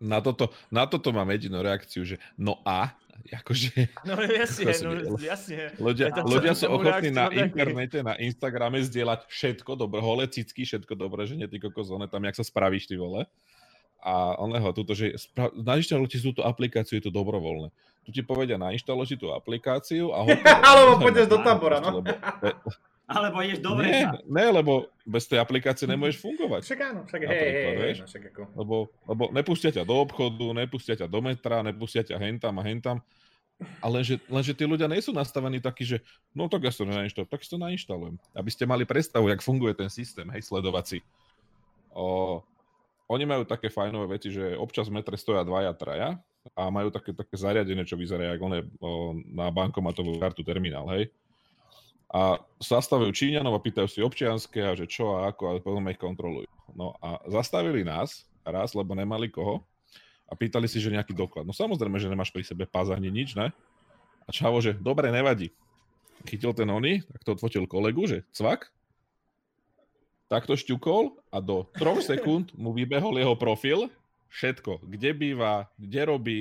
[0.04, 2.92] Na toto, na toto mám jedinú reakciu, že no a,
[3.32, 5.72] akože No si no jasně.
[5.80, 10.92] ľudia, to ľudia sú ochotní na internete, na Instagrame zdieľať všetko dobré, holé cicky, všetko
[10.98, 13.24] dobré, že nie ty kokos, one tam, jak sa spravíš, ty vole.
[14.04, 17.72] A oného, tuto, že spra- nainštaluj si túto aplikáciu, je to dobrovoľné.
[18.04, 20.44] Tu ti povedia, nainštaluj si tú aplikáciu a hotovo.
[20.68, 22.04] Alebo pôjdeš do tábora, no.
[22.04, 22.12] lebo-
[23.04, 24.16] Alebo ideš do Nie, vresa.
[24.24, 26.64] ne, lebo bez tej aplikácie nemôžeš fungovať.
[26.64, 27.98] Však áno, však hej, hej, hej, vieš?
[28.00, 28.40] no, však ako...
[28.56, 33.04] Lebo, lebo nepustia ťa do obchodu, nepustia ťa do metra, nepustia ťa hentam a hentam.
[33.84, 36.00] A lenže, lenže tí ľudia nie sú nastavení takí, že
[36.32, 38.16] no tak ja si to nainštalujem, tak si to nainštalujem.
[38.32, 41.04] Aby ste mali predstavu, jak funguje ten systém, hej, sledovací.
[41.92, 42.40] O,
[43.08, 46.16] oni majú také fajnové veci, že občas v metre stoja dvaja, traja
[46.56, 48.60] a majú také, také zariadenie, čo vyzerá ako one,
[49.32, 51.12] na bankomatovú kartu terminál, hej.
[52.14, 55.98] A zastavujú Číňanov a pýtajú si občianské a že čo a ako, a potom ich
[55.98, 56.46] kontrolujú.
[56.72, 59.66] No a zastavili nás raz, lebo nemali koho
[60.30, 61.42] a pýtali si, že nejaký doklad.
[61.42, 63.50] No samozrejme, že nemáš pri sebe pás ani nič, ne?
[64.24, 65.52] A čavo, že dobre, nevadí.
[66.24, 68.70] Chytil ten oni, tak to odfotil kolegu, že cvak,
[70.34, 73.86] takto šťukol a do troch sekúnd mu vybehol jeho profil,
[74.34, 76.40] všetko, kde býva, kde robí,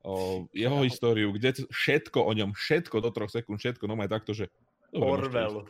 [0.00, 4.32] o, jeho históriu, kde, všetko o ňom, všetko do troch sekúnd, všetko, no aj takto,
[4.32, 4.48] že...
[4.96, 5.68] Orwell.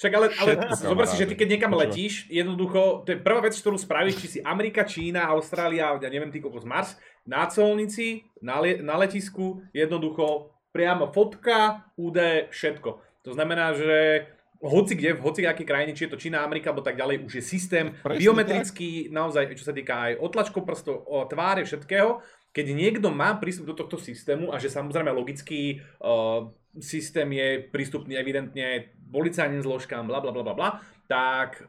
[0.00, 3.52] Však ale, ale zober si, že ty keď niekam letíš, jednoducho, to je prvá vec,
[3.52, 6.96] ktorú spravíš, či si Amerika, Čína, Austrália, ja neviem, ty kokos Mars,
[7.28, 12.90] na colnici, na, le, na letisku, jednoducho, priamo fotka, údaje, všetko.
[13.28, 14.24] To znamená, že
[14.60, 17.32] hoci kde, v hoci akej krajine, či je to Čína, Amerika, alebo tak ďalej, už
[17.40, 22.20] je systém Presne biometrický, naozaj, čo sa týka aj otlačkov prstov, o tváre, všetkého.
[22.52, 28.18] Keď niekto má prístup do tohto systému a že samozrejme logický uh, systém je prístupný
[28.18, 30.70] evidentne policajným zložkám, bla bla bla bla bla,
[31.08, 31.62] tak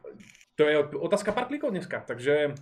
[0.58, 2.02] to je otázka pár klikov dneska.
[2.04, 2.54] Takže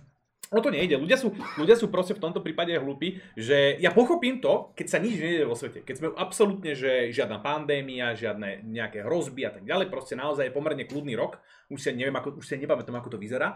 [0.51, 0.99] O to nejde.
[0.99, 4.99] Ľudia sú, ľudia sú proste v tomto prípade hlúpi, že ja pochopím to, keď sa
[4.99, 5.79] nič nejde vo svete.
[5.79, 10.55] Keď sme absolútne, že žiadna pandémia, žiadne nejaké hrozby a tak ďalej, proste naozaj je
[10.55, 11.39] pomerne kľudný rok.
[11.71, 13.55] Už sa neviem, ako, už sa nepamätám, ako to vyzerá.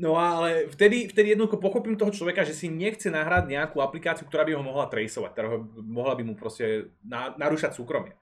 [0.00, 4.48] No ale vtedy, vtedy jednoducho pochopím toho človeka, že si nechce nahrať nejakú aplikáciu, ktorá
[4.48, 8.16] by ho mohla traceovať, ktorá ho, mohla by mu proste na, narúšať súkromie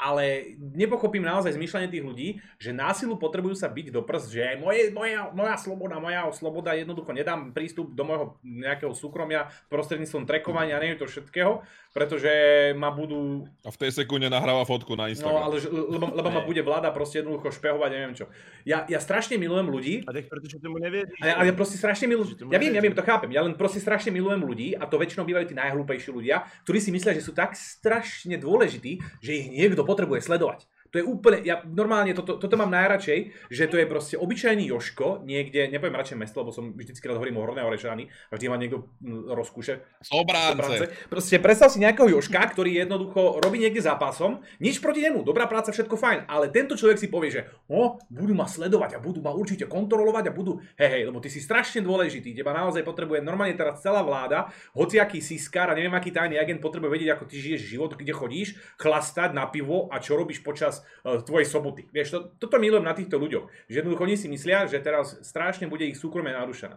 [0.00, 4.88] ale nepochopím naozaj zmýšľanie tých ľudí, že násilu potrebujú sa byť do prst, že moje,
[4.88, 10.96] moja, moja sloboda, moja sloboda, jednoducho nedám prístup do môjho nejakého súkromia prostredníctvom trekovania, neviem
[10.96, 12.30] to všetkého, pretože
[12.78, 13.50] ma budú...
[13.66, 15.34] A v tej sekunde nahráva fotku na Instagram.
[15.34, 18.30] No, ale lebo, lebo ma bude vláda proste jednoducho špehovať, neviem čo.
[18.62, 19.94] Ja, ja strašne milujem ľudí.
[20.06, 21.10] A tak pretože tomu nevieš.
[21.18, 22.46] A ja, ja proste strašne milujem...
[22.46, 23.34] Ja viem, ja viem, to chápem.
[23.34, 26.94] Ja len proste strašne milujem ľudí a to väčšinou bývajú tí najhlúpejší ľudia, ktorí si
[26.94, 30.70] myslia, že sú tak strašne dôležití, že ich niekto potrebuje sledovať.
[30.90, 35.22] To je úplne, ja normálne toto, toto mám najradšej, že to je proste obyčajný Joško,
[35.22, 38.58] niekde, nepoviem radšej mesto, lebo som vždycky rád hovorím o Hornej Orešani, a vždy ma
[38.58, 39.86] niekto mm, rozkúše.
[40.02, 40.90] Sobránce.
[41.06, 45.70] Proste predstav si nejakého Joška, ktorý jednoducho robí niekde zápasom, nič proti nemu, dobrá práca,
[45.70, 49.30] všetko fajn, ale tento človek si povie, že o, budú ma sledovať a budú ma
[49.30, 53.54] určite kontrolovať a budú, hej, hej, lebo ty si strašne dôležitý, teba naozaj potrebuje normálne
[53.54, 57.62] teraz celá vláda, hociaký siskár a neviem aký tajný agent potrebuje vedieť, ako ty žiješ
[57.70, 61.86] život, kde chodíš, chlastať na pivo a čo robíš počas uh, tvojej soboty.
[61.92, 63.48] Vieš, to, toto milujem na týchto ľuďoch.
[63.68, 66.76] Že jednoducho oni si myslia, že teraz strašne bude ich súkromie narušené.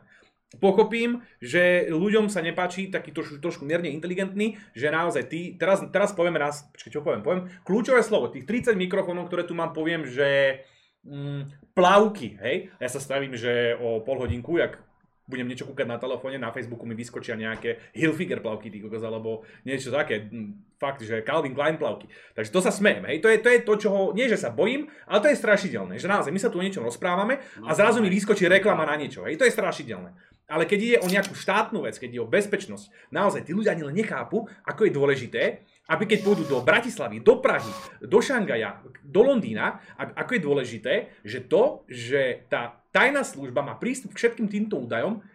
[0.62, 6.14] Pochopím, že ľuďom sa nepáči taký trošku, trošku mierne inteligentný, že naozaj ty, teraz, teraz
[6.14, 10.06] povieme raz, počkaj, čo poviem, poviem, kľúčové slovo, tých 30 mikrofónov, ktoré tu mám, poviem,
[10.06, 10.62] že
[11.02, 14.78] mm, plavky, hej, ja sa stavím, že o pol hodinku, jak
[15.24, 19.48] budem niečo kúkať na telefóne, na Facebooku mi vyskočia nejaké Hilfiger plavky, ty kokos, alebo
[19.64, 22.12] niečo také, hm, fakt, že Calvin Klein plavky.
[22.36, 24.92] Takže to sa smejem, hej, to je, to je to, čoho, nie že sa bojím,
[25.08, 28.12] ale to je strašidelné, že naozaj my sa tu o niečom rozprávame a zrazu mi
[28.12, 30.12] vyskočí reklama na niečo, hej, to je strašidelné.
[30.44, 33.88] Ale keď ide o nejakú štátnu vec, keď ide o bezpečnosť, naozaj tí ľudia ani
[33.88, 35.44] len nechápu, ako je dôležité,
[35.88, 37.72] aby keď pôjdu do Bratislavy, do Prahy,
[38.04, 44.14] do Šangaja, do Londýna, ako je dôležité, že to, že tá tajná služba má prístup
[44.14, 45.26] k všetkým týmto údajom,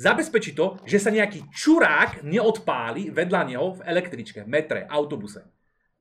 [0.00, 5.44] zabezpečí to, že sa nejaký čurák neodpáli vedľa neho v električke, metre, autobuse.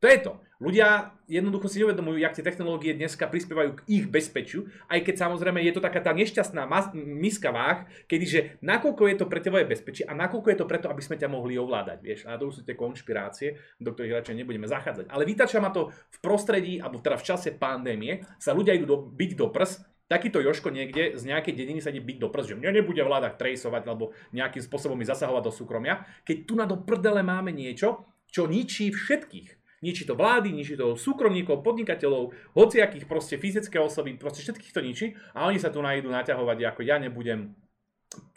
[0.02, 0.34] To je to.
[0.58, 5.62] Ľudia jednoducho si neuvedomujú, jak tie technológie dneska prispievajú k ich bezpečiu, aj keď samozrejme
[5.62, 10.06] je to taká tá nešťastná mas- miska váh, kedyže nakoľko je to pre teba bezpečie
[10.10, 12.26] a nakoľko je to preto, aby sme ťa mohli ovládať, vieš.
[12.26, 15.06] A to sú tie konšpirácie, do ktorých radšej nebudeme zachádzať.
[15.06, 18.97] Ale vytača ma to v prostredí, alebo teda v čase pandémie, sa ľudia idú do,
[19.06, 22.60] byť do prs, takýto Joško niekde z nejakej dediny sa ide byť do prst, že
[22.60, 26.76] mňa nebude vláda traceovať alebo nejakým spôsobom mi zasahovať do súkromia, keď tu na do
[26.84, 29.63] prdele máme niečo, čo ničí všetkých.
[29.82, 35.06] Ničí to vlády, ničí to súkromníkov, podnikateľov, hociakých proste fyzické osoby, proste všetkých to ničí
[35.34, 37.58] a oni sa tu nájdú naťahovať, ako ja nebudem,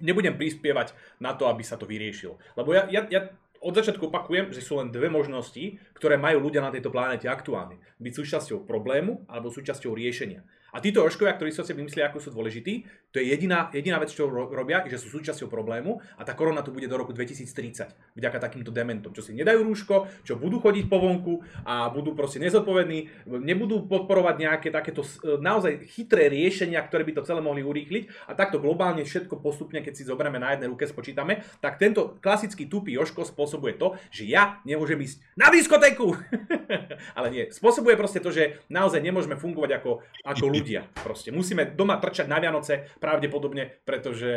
[0.01, 2.41] nebudem prispievať na to, aby sa to vyriešilo.
[2.57, 3.29] Lebo ja, ja, ja
[3.61, 7.77] od začiatku opakujem, že sú len dve možnosti, ktoré majú ľudia na tejto planete aktuálne.
[8.01, 10.49] Byť súčasťou problému alebo súčasťou riešenia.
[10.75, 12.83] A títo oškovia, ktorí si o sebe myslia, ako sú dôležití,
[13.15, 16.75] to je jediná, jediná vec, čo robia, že sú súčasťou problému a tá korona tu
[16.75, 20.99] bude do roku 2030 vďaka takýmto dementom, čo si nedajú rúško, čo budú chodiť po
[20.99, 27.23] vonku a budú proste nezodpovední, nebudú podporovať nejaké takéto naozaj chytré riešenia, ktoré by to
[27.23, 31.47] celé mohli urýchliť a takto globálne všetko postupne, keď si zoberieme na jednej ruke, spočítame,
[31.63, 36.19] tak tento klasický tupý Joško spôsobuje to, že ja nemôžem ísť na diskotéku.
[37.19, 40.89] Ale nie, spôsobuje proste to, že naozaj nemôžeme fungovať ako, ako ľudia ľudia.
[41.05, 44.33] Proste musíme doma trčať na Vianoce pravdepodobne, pretože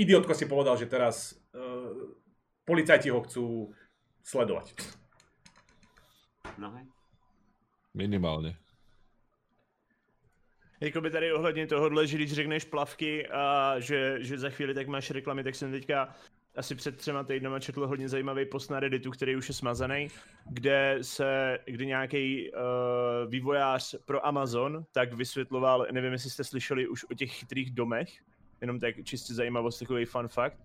[0.00, 2.16] idiotko si povedal, že teraz uh,
[2.64, 3.76] policajti ho chcú
[4.24, 4.72] sledovať.
[6.56, 6.88] No hej.
[7.94, 8.56] Minimálně.
[10.80, 15.10] Jakoby tady ohledně tohohle, že když řekneš plavky a že, že za chvíli tak máš
[15.10, 16.14] reklamy, tak jsem teďka
[16.56, 20.08] asi před třema týdnama četl hodně zajímavý post na Redditu, který už je smazaný,
[20.50, 22.60] kde se, kdy nějaký uh,
[23.30, 28.08] vývojář pro Amazon tak vysvětloval, nevím, jestli jste slyšeli už o těch chytrých domech,
[28.60, 30.56] jenom tak čistě zajímavost, takový fun fact.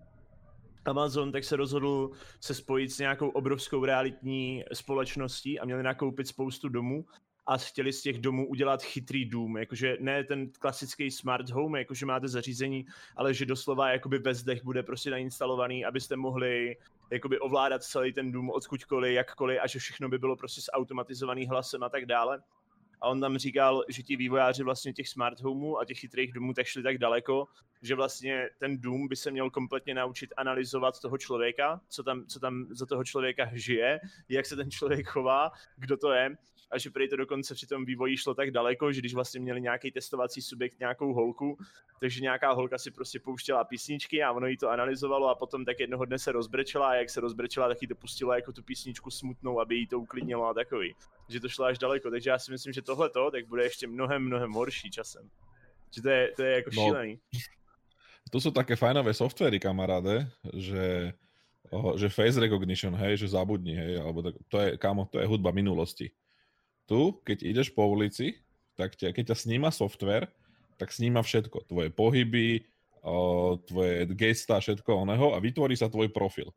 [0.84, 6.68] Amazon tak se rozhodl se spojit s nějakou obrovskou realitní společností a měli nakoupit spoustu
[6.68, 7.04] domů
[7.46, 12.06] a chtěli z těch domů udělat chytrý dům, jakože ne ten klasický smart home, jakože
[12.06, 16.76] máte zařízení, ale že doslova jakoby ve zdech bude prostě nainstalovaný, abyste mohli
[17.10, 21.82] jakoby ovládat celý ten dům odkudkoliv, jakkoliv a že všechno by bylo prostě zautomatizovaný hlasem
[21.82, 22.42] a tak dále.
[23.00, 26.54] a on tam říkal, že ti vývojáři vlastně těch smart homeů a těch chytrých domů
[26.54, 27.48] tak šli tak daleko,
[27.82, 32.40] že vlastně ten dům by se měl kompletně naučit analyzovat toho člověka, co tam, co
[32.40, 36.36] tam za toho člověka žije, jak se ten člověk chová, kdo to je
[36.70, 39.60] a že prý to dokonce při tom vývoji šlo tak daleko, že když vlastně měli
[39.60, 41.58] nějaký testovací subjekt, nějakou holku,
[42.00, 45.80] takže nějaká holka si prostě pouštěla písničky a ono jí to analyzovalo a potom tak
[45.80, 49.10] jednoho dne se rozbrečela a jak se rozbrečela, tak jí to pustilo jako tu písničku
[49.10, 50.94] smutnou, aby jí to uklidnilo a takový.
[51.28, 53.86] Že to šlo až daleko, takže já si myslím, že tohle to tak bude ještě
[53.86, 55.30] mnohem, mnohem horší časem.
[55.94, 57.18] Že to je, to je jako no, šílený.
[58.30, 61.10] To sú také fajnové softvery, kamaráde, že,
[61.98, 65.50] že face recognition, hej, že zabudni, hej, alebo tak, to je, kamo, to je hudba
[65.50, 66.14] minulosti
[66.90, 68.42] tu, keď ideš po ulici,
[68.74, 70.26] tak ťa, keď ťa sníma software,
[70.74, 71.70] tak sníma všetko.
[71.70, 72.66] Tvoje pohyby,
[73.70, 76.50] tvoje gesta, všetko oného a vytvorí sa tvoj profil.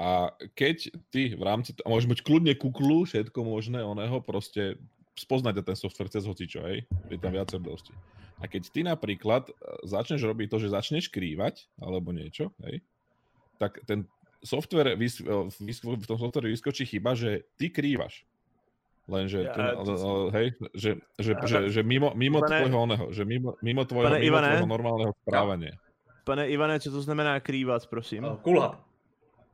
[0.00, 4.80] A keď ty v rámci, a môžeš mať kľudne kuklu, všetko možné oného, proste
[5.12, 6.88] spoznať ten software cez hocičo, hej?
[7.12, 7.92] Je tam viac dosti.
[8.40, 9.52] A keď ty napríklad e,
[9.84, 12.80] začneš robiť to, že začneš krývať, alebo niečo, hej,
[13.60, 14.08] tak ten
[14.40, 18.24] software, vys, v tom software vyskočí chyba, že ty krývaš.
[19.08, 20.30] Lenže, ja, ten, to...
[20.30, 24.20] hej, že, že, že, že mimo, mimo pane, tvojho oného, že mimo, mimo tvojho, pane
[24.22, 25.74] mimo Ivane, tvojho normálneho správania.
[26.22, 28.24] Pane Ivane, co to znamená krývat, prosím?
[28.24, 28.78] Uh, kulhat.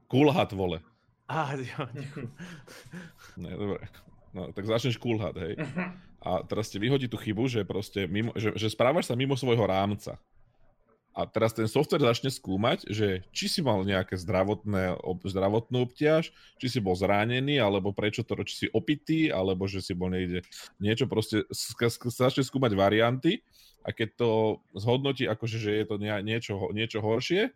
[0.06, 0.84] Kulhat, vole.
[1.28, 1.88] Ah, jo,
[3.42, 3.88] ne, dobre.
[4.36, 5.56] No, tak začneš kulhat, hej.
[6.26, 9.62] A teraz ti vyhodí tú chybu, že proste mimo, že, že správaš sa mimo svojho
[9.62, 10.18] rámca.
[11.16, 16.28] A teraz ten software začne skúmať, že či si mal nejaké zdravotné, zdravotnú obťaž,
[16.60, 20.44] či si bol zranený, alebo prečo to, či si opitý, alebo že si bol niekde
[20.76, 23.40] niečo, proste začne skúmať varianty
[23.80, 24.30] a keď to
[24.76, 27.48] zhodnotí akože, že je to niečo, niečo horšie,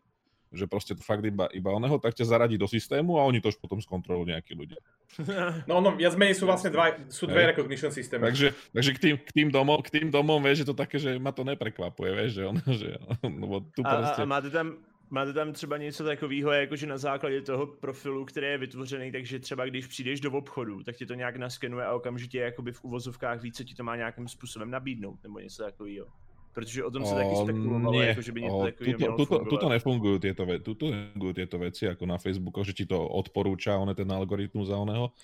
[0.51, 3.55] že proste to fakt iba, iba oného, tak ťa zaradí do systému a oni to
[3.55, 4.81] už potom skontrolujú nejakí ľudia.
[5.71, 8.31] No, no, viac menej sú vlastne dva, sú dve recognition systémy.
[8.31, 11.19] Takže, takže k, tým, k, tým domom, k tým domom, vieš, že to také, že
[11.19, 12.89] ma to neprekvapuje, vieš, že ono, že
[13.27, 14.23] no, tu a, proste...
[14.23, 14.79] a, a máte tam,
[15.11, 19.67] Máte tam třeba něco takového, jakože na základě toho profilu, který je vytvořený, takže třeba
[19.67, 23.65] když přijdeš do obchodu, tak ti to nějak naskenuje a okamžitě jakoby v uvozovkách více
[23.65, 26.07] ti to má nějakým způsobem nabídnout, nebo něco takového.
[26.51, 28.11] Protože o tom sa taky spekulovalo, nie.
[28.11, 31.87] Ako, že by niečo takového tuto, tuto, tuto nefungujú tieto, ve, tuto nefungujú tieto veci,
[31.87, 35.15] ako na Facebooku, že ti to odporúča, on ten algoritmus za oného.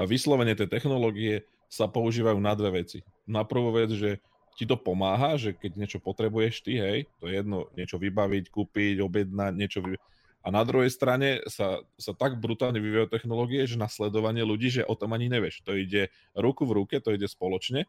[0.00, 3.04] A vyslovene tie technológie sa používajú na dve veci.
[3.28, 4.24] Na prvú vec, že
[4.56, 9.04] ti to pomáha, že keď niečo potrebuješ ty, hej, to je jedno, niečo vybaviť, kúpiť,
[9.04, 10.00] objednať, niečo vy...
[10.40, 14.88] A na druhej strane sa, sa tak brutálne vyvíjajú technológie, že na sledovanie ľudí, že
[14.88, 15.60] o tom ani nevieš.
[15.68, 17.84] To ide ruku v ruke, to ide spoločne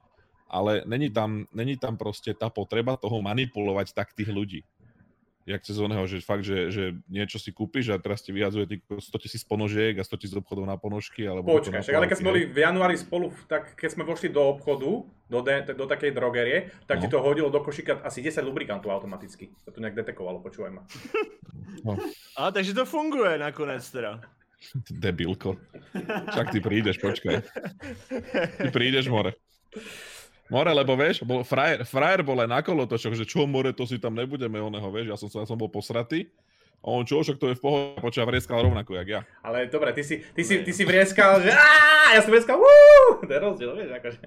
[0.52, 4.62] ale není tam, není tam proste tá potreba toho manipulovať tak tých ľudí.
[5.42, 9.24] Jak cez oného, že fakt, že, že niečo si kúpiš a teraz ti vyjadzuje 100
[9.26, 11.26] tisíc ponožiek a 100 tisíc obchodov na ponožky.
[11.26, 14.38] Alebo Počkaj, však, ale keď sme boli v januári spolu, tak keď sme vošli do
[14.54, 17.02] obchodu, do, de, do takej drogerie, tak no.
[17.02, 19.50] ti to hodilo do košíka asi 10 lubrikantov automaticky.
[19.66, 20.84] To tu nejak detekovalo, počúvaj ma.
[21.82, 21.98] No.
[22.38, 24.22] A takže to funguje nakonec teda.
[24.94, 25.58] Debilko.
[26.38, 27.42] Však ty prídeš, počkaj.
[28.62, 29.34] Ty prídeš, more.
[30.52, 33.96] More, lebo vieš, bol frajer, frajer bol aj na kolotočoch, že čo more, to si
[34.04, 36.28] tam nebudeme oného, vieš, ja som, ja som bol posratý.
[36.82, 39.22] A on čo, však to je v pohode, počúva, vrieskal rovnako, jak ja.
[39.46, 43.22] Ale dobre, ty si, ty si, ty si vrieskal, že aaa, ja som vrieskal, wuuu,
[43.22, 44.20] to je rozdiel, vieš, akože.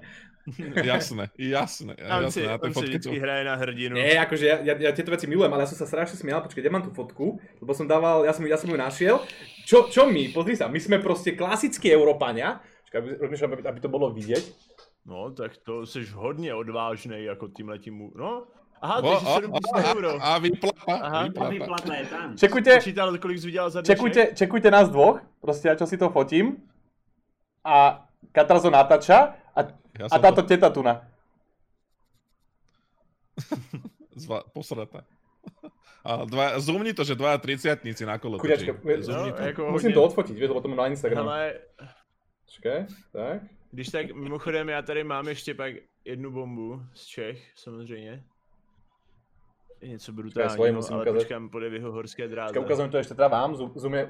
[0.95, 1.93] jasné, jasné.
[1.99, 3.99] On si, on si vždycky hraje na hrdinu.
[3.99, 6.63] Nie, akože ja, ja, ja, tieto veci milujem, ale ja som sa strašne smial, počkaj,
[6.63, 9.19] ja mám tú fotku, lebo som dával, ja som, ja som ju našiel.
[9.67, 12.63] Čo, čo my, pozri sa, my sme proste klasickí Európania,
[12.95, 14.64] aby, aby, aby to bolo vidieť.
[15.05, 18.11] No, tak to jsi hodně odvážný jako tímhletím...
[18.15, 18.47] No,
[18.81, 20.11] Aha, takže 70 oh, euro.
[20.21, 20.93] A výplata.
[20.93, 21.49] Aha, výplata.
[21.49, 22.37] výplata je tam.
[22.37, 26.57] Čekujte, Počítal, kolik jsi za čekujte, čekujte nás dvoch, prostě ja čo si to fotím.
[27.63, 29.61] A Katrazo natáča a,
[29.99, 30.47] ja a táto to...
[30.47, 31.01] teta tu na.
[34.15, 35.07] Zva, posrata.
[36.03, 38.37] A dva, zoomni to, že dvaja triciatníci na kolo.
[38.37, 39.71] Kuďačka, no, to.
[39.71, 39.97] musím hodne.
[39.97, 41.25] to odfotiť, vieš, lebo to mám na Instagram.
[41.25, 41.63] Ale...
[42.45, 42.79] Čakaj,
[43.15, 43.54] tak.
[43.75, 45.73] Když tak, mimochodem, já tady mám ještě pak
[46.05, 48.23] jednu bombu z Čech, samozřejmě.
[49.81, 51.13] Je něco brutálního, ale ukázať.
[51.13, 52.47] počkám po jeho horské dráze.
[52.47, 53.55] Počkaj, ukazujem to ešte teda vám,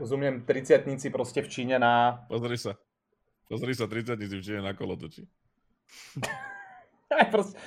[0.05, 2.21] zoomiem 30 proste v Číne na...
[2.29, 2.77] Pozri sa.
[3.49, 5.25] Pozri sa, 30 v Číne na kolotoči.
[7.33, 7.57] proste...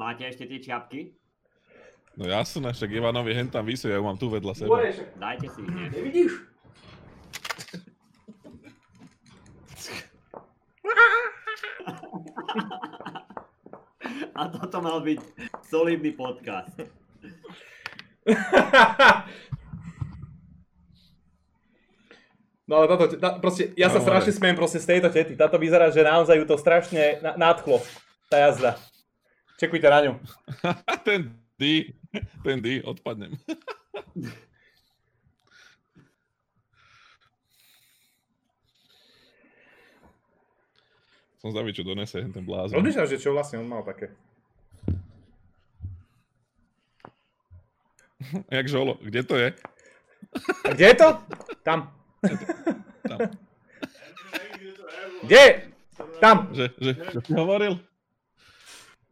[0.00, 1.12] Máte ešte tie čiapky?
[2.16, 4.80] No jasné, však Ivanovi hen tam vysuje, ja ju mám tu vedľa seba.
[5.20, 6.51] Dajte si ich, Nevidíš?
[14.32, 15.20] A toto mal byť
[15.68, 16.72] solidný podcast.
[22.62, 25.34] No ale táto, tá, proste, ja sa No, strašne smejem proste z tejto tety.
[25.34, 27.82] Táto vyzerá, že naozaj ju to strašne na- nadchlo,
[28.30, 28.78] tá jazda.
[29.58, 30.12] Čekujte na ňu.
[31.06, 31.92] ten D,
[32.46, 33.34] ten D, odpadnem.
[41.42, 42.78] Som zvedavý, čo donese ten blázon.
[42.78, 44.14] Rozmýšľam, že čo vlastne on mal také.
[48.56, 49.50] Jak žolo, kde to je?
[50.62, 51.08] A kde je to?
[51.66, 51.90] Tam.
[53.02, 53.18] Tam.
[55.26, 55.44] Kde?
[56.22, 56.36] Tam.
[56.54, 57.74] Že, že, čo si hovoril?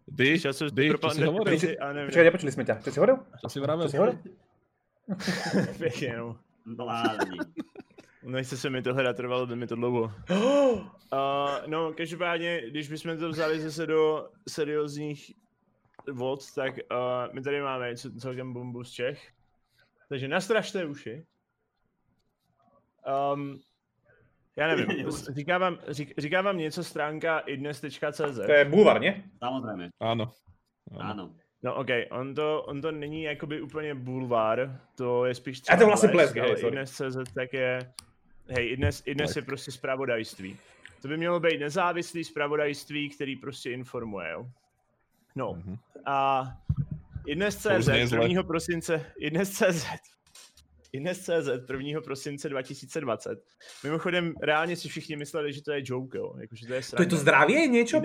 [0.06, 1.58] D, Šel jsem D, čo si hovoril?
[1.58, 1.78] Ty-.
[2.06, 2.78] Počkaj, nepočuli sme ťa.
[2.82, 3.18] Čo si hovoril?
[3.42, 3.86] Čo si vravel?
[3.86, 4.16] Čo si hovoril?
[5.78, 6.36] Pěkně, no.
[6.66, 7.38] Blázni.
[8.22, 10.12] Nechce se mi to hledat, trvalo by mi to dlouho.
[11.12, 15.32] Uh, no, každopádně, když bychom to vzali zase do seriózních
[16.12, 19.32] vod, tak uh, my tady máme celkem bombu z Čech.
[20.08, 21.26] Takže nastražte uši.
[23.34, 23.60] Um,
[24.56, 28.20] já nevím, říká vám, řík, říká vám něco stránka idnes.cz.
[28.46, 29.24] To je bulvar, nie?
[29.38, 30.30] Samozrejme, Áno.
[30.90, 31.00] Áno.
[31.00, 31.24] áno.
[31.62, 35.86] No ok, on to, on to není jakoby úplně bulvár, to je spíš A to
[35.86, 37.78] vlastně blesk, blesk, hej, iDnes.cz tak je,
[38.50, 40.56] hej, iDnes, iDnes je prostě zpravodajství.
[41.02, 44.46] To by mělo být nezávislý zpravodajství, který prostě informuje, jo.
[45.36, 45.76] No, Mhm.
[46.06, 46.42] a
[47.26, 48.18] iDnes.cz už nie je zle.
[48.24, 48.42] 1.
[48.42, 49.86] prosince, iDnes.cz
[50.92, 52.00] iDnes.cz 1.
[52.00, 53.38] prosince 2020.
[53.84, 56.82] Mimochodem, reálně si všichni mysleli, že to je joke, jo, jakože to je To je
[56.82, 57.10] sranda.
[57.10, 58.00] to zdravie niečo?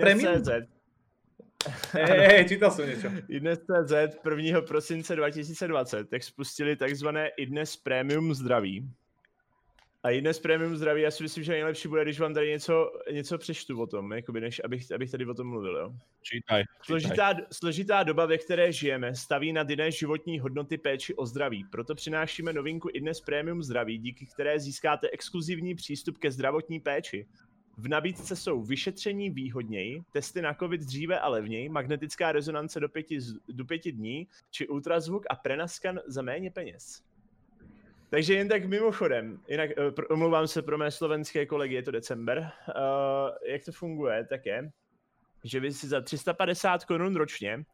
[1.92, 3.10] Hej, hej, čítal som niečo.
[3.26, 4.62] iDnes.cz 1.
[4.62, 8.86] prosince 2020 tak spustili takzvané iDnes Premium zdraví.
[10.06, 13.38] A iDnes Premium zdraví, já si myslím, že nejlepší bude, když vám tady něco, něco
[13.38, 15.76] přečtu o tom, jakoby než abych, abych tady o tom mluvil.
[15.76, 15.92] Jo.
[16.22, 16.64] Čítaj.
[16.82, 21.64] Složitá, složitá doba, ve které žijeme, staví na jiné životní hodnoty péči o zdraví.
[21.70, 27.26] Proto přinášíme novinku iDnes Premium zdraví, díky které získáte exkluzivní přístup ke zdravotní péči.
[27.76, 33.20] V nabídce jsou vyšetření výhodněji, testy na COVID dříve a levněji, magnetická rezonance do pěti,
[33.20, 37.02] z- do pěti dní, či ultrazvuk a prenaskan za méně peněz.
[38.10, 42.38] Takže jen tak mimochodem, jinak eh, omlouvám se pro mé slovenské kolegy, je to december.
[42.38, 42.74] Uh,
[43.46, 44.70] jak to funguje, tak je,
[45.44, 47.64] že vy si za 350 korun ročně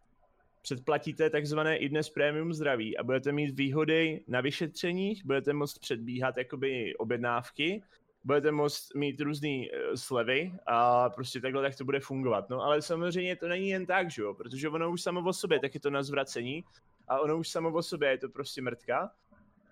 [0.63, 6.97] předplatíte takzvané iDnes Premium zdraví a budete mít výhody na vyšetřeních, budete moct předbíhat jakoby
[6.97, 7.83] objednávky,
[8.25, 12.51] budete moct mít různé uh, slevy a prostě takhle tak to bude fungovat.
[12.51, 15.61] No ale samozřejmě to není jen tak, že jo, protože ono už samo o sobě,
[15.61, 16.65] tak je to na zvracení
[17.09, 19.11] a ono už samo o sobě je to prostě mrtka,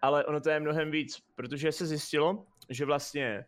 [0.03, 3.45] ale ono to je mnohem víc, protože se zjistilo, že vlastně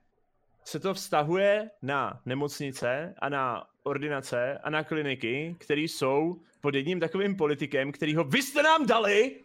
[0.64, 7.00] se to vztahuje na nemocnice a na ordinace a na kliniky, které jsou pod jedním
[7.00, 9.40] takovým politikem, kterýho vy jste nám dali.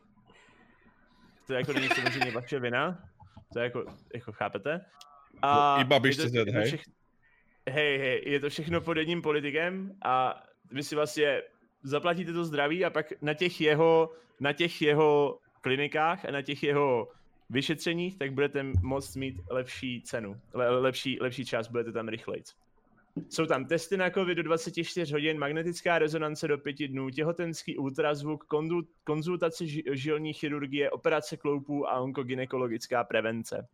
[1.48, 3.04] To jako není samozřejmě vaše vina.
[3.54, 4.86] To je jako, jako chápete?
[5.44, 6.66] No, iba je Babiš to- je to hej?
[6.68, 6.84] všech-
[7.70, 11.42] Hej, hej, je to všechno pod jedním politikem a vy si vlastně
[11.84, 16.64] zaplatíte to zdraví a pak na těch jeho, na těch jeho klinikách a na těch
[16.64, 17.08] jeho
[17.50, 22.56] vyšetřeních, tak budete moct mít lepší cenu, le, lepší, lepší čas, budete tam rychlejc.
[23.30, 28.46] Jsou tam testy na COVID do 24 hodin, magnetická rezonance do 5 dnů, těhotenský ultrazvuk,
[29.04, 33.68] konzultace ži- žilní chirurgie, operace kloupů a onkogynekologická prevence.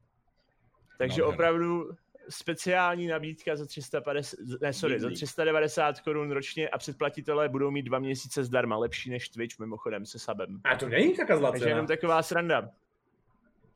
[0.98, 1.36] Takže Nádhera.
[1.36, 1.89] opravdu
[2.30, 5.15] speciální nabídka za 350, ne, sorry, za Easy.
[5.15, 10.19] 390 korun ročně a předplatitelé budou mít dva měsíce zdarma, lepší než Twitch mimochodem se
[10.19, 10.61] sabem.
[10.63, 12.69] A to není taká zlá Takže jenom taková sranda.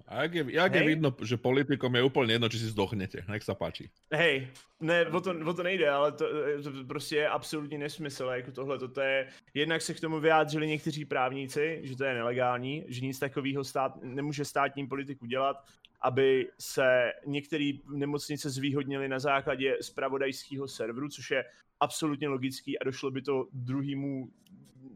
[0.07, 3.27] A jak je, jak je vidno, že politikom je úplne jedno, či si zdochnete.
[3.27, 3.91] Nech sa páči.
[4.07, 4.47] Hej,
[4.79, 6.23] ne, o to, o to nejde, ale to,
[6.63, 11.05] to prostě je absolutní nesmysl, jako tohle, to je, jednak se k tomu vyjádřili někteří
[11.05, 15.59] právníci, že to je nelegální, že nic takového stát, nemůže státní politik udělat,
[16.01, 21.45] aby se některé nemocnice zvýhodnily na základě spravodajského serveru, což je
[21.79, 24.31] absolutně logický a došlo by to druhému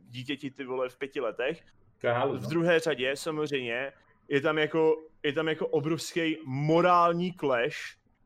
[0.09, 1.65] dítěti ty vole v pěti letech.
[2.03, 2.49] Je halus, V no.
[2.49, 3.93] druhé řadě samozřejmě
[4.27, 7.77] je tam jako, je tam jako obrovský morální clash,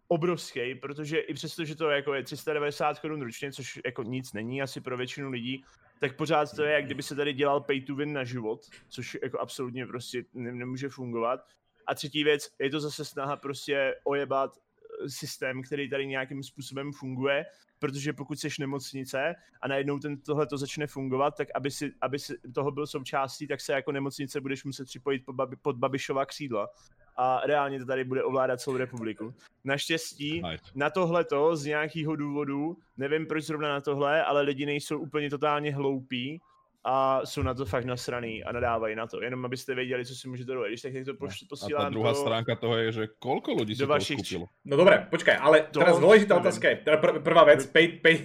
[0.08, 4.62] obrovský, protože i přesto, že to jako je 390 korun ročně, což jako nic není
[4.62, 5.64] asi pro většinu lidí,
[6.00, 9.18] tak pořád to je, jak kdyby se tady dělal pay to win na život, což
[9.24, 11.40] jako absolutně prostě ne- nemůže fungovat.
[11.88, 16.92] A třetí věc, je to zase snaha prostě ojebat eh, systém, který tady nějakým způsobem
[16.92, 17.46] funguje,
[17.80, 22.20] protože pokud jsi nemocnice a najednou ten, tohle to začne fungovat, tak aby si, aby
[22.20, 26.26] si toho byl součástí, tak se jako nemocnice budeš muset připojit pod, babi, pod Babišova
[26.26, 26.70] křídla.
[27.18, 29.34] A reálně to tady bude ovládat celou republiku.
[29.64, 30.42] Naštěstí
[30.76, 35.76] na tohleto z nějakého důvodu, nevím proč zrovna na tohle, ale lidi nejsou úplně totálně
[35.76, 36.42] hloupí
[36.86, 40.30] a jsou na to fakt nasraný a nadávají na to, jenom abyste věděli, co si
[40.30, 40.70] můžete dovolit.
[40.70, 42.22] Když tak to poš- A tá druhá to...
[42.22, 44.46] stránka toho je, že koľko ľudí si do to vašich skúpilo.
[44.70, 48.16] No dobre, počkaj, ale To teraz dôležitá otázka je, teda pr- prvá vec, pay, pay,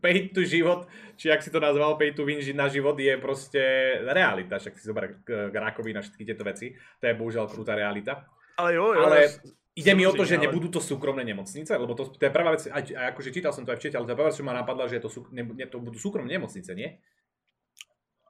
[0.00, 0.88] pay to život,
[1.20, 3.60] či ak si to nazval, pay to win na život je proste
[4.08, 8.24] realita, však si zober k- k rakovina, všetky tieto veci, to je bohužiaľ krutá realita.
[8.56, 9.28] Ale jo, jo, Ale
[9.76, 12.72] ide mi o to, že nebudú to súkromné nemocnice, lebo to, to je prvá vec,
[12.72, 14.48] aj, aj akože čítal som to aj v čete, ale to je prvá vec, čo
[14.48, 16.96] ma napadla, že to, sú, ne, to budú súkromné nemocnice, nie?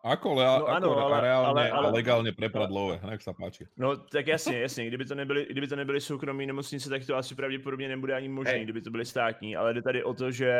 [0.02, 3.70] Ako, le, No ako áno, ale- reálne ale- a ale- legálne prepradlové, nech sa páči.
[3.78, 7.34] No tak jasně, jasně, kdyby to nebyly, kdyby to nebyly soukromí nemocnice, tak to asi
[7.34, 8.64] pravděpodobně nebude ani možné, Hej.
[8.64, 10.50] kdyby to byly státní, ale jde tady o to, že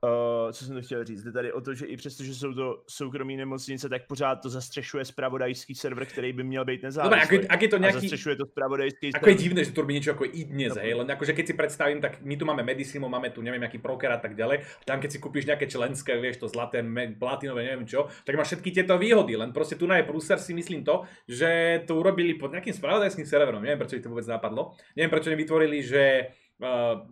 [0.00, 2.54] Uh, co jsem to chtěl říct, jde tady o to, že i přesto, že jsou
[2.54, 7.20] to soukromí nemocnice, tak pořád to zastřešuje spravodajský server, který by měl být Dobre, nezávislý.
[7.20, 7.92] ak, je- ak je to A nejaký...
[8.00, 10.80] zastřešuje to spravodajský Ako je divné, že to robí niečo ako i dnes, No.
[10.80, 13.76] hej, len akože keď si predstavím, tak my tu máme Medisimo, máme tu neviem, aký
[13.76, 16.80] proker a tak ďalej, tam keď si kúpiš nejaké členské, vieš, to zlaté,
[17.20, 20.56] platinové, neviem čo, tak máš všetky tieto výhody, len proste tu na je prúser si
[20.56, 24.72] myslím to, že to urobili pod nejakým spravodajským serverom, neviem prečo ich to vôbec napadlo,
[24.96, 26.32] neviem prečo nevytvorili, že
[26.64, 27.04] uh,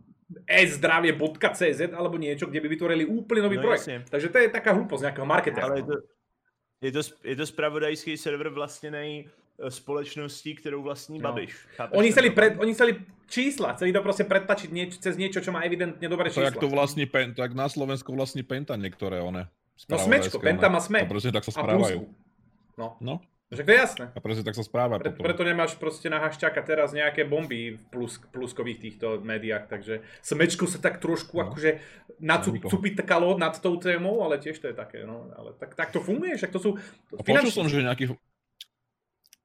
[0.45, 3.89] e-zdravie.cz alebo niečo, kde by vytvorili úplne nový No projekt.
[3.89, 3.97] jasne.
[4.05, 5.65] Takže to je taká hlúposť nejakého marketera.
[5.65, 5.97] Ale je to,
[6.79, 11.33] je to, je to spravodajský server vlastněnej eh, společností, kterou vlastní No.
[11.33, 11.53] Babiš.
[11.77, 12.93] Chápeš Oni chceli, pred, oni chceli
[13.27, 16.49] čísla, chceli to proste predtačiť nieč, cez niečo, čo má evidentne dobré čísla.
[16.49, 19.49] jak to vlastní pen, tak na Slovensku vlastní Penta niektoré one.
[19.89, 20.75] No smečko, Penta one.
[20.75, 20.99] má sme.
[21.03, 22.05] A presne tak sa správajú.
[22.79, 23.19] No, No,
[23.49, 24.05] však to je jasné.
[24.13, 25.25] a presne tak sa správa Pre, potom.
[25.25, 30.69] preto nemáš proste na hašťáka teraz nejaké bomby v plus, pluskových týchto médiách, takže smečko
[30.69, 31.49] sa tak trošku No.
[31.49, 31.81] akože
[32.21, 36.37] nacupitkalo nad tou témou, ale tiež to je také, no, ale tak, tak to funguje,
[36.37, 36.71] však to sú
[37.17, 38.13] A počul som, že nejaký...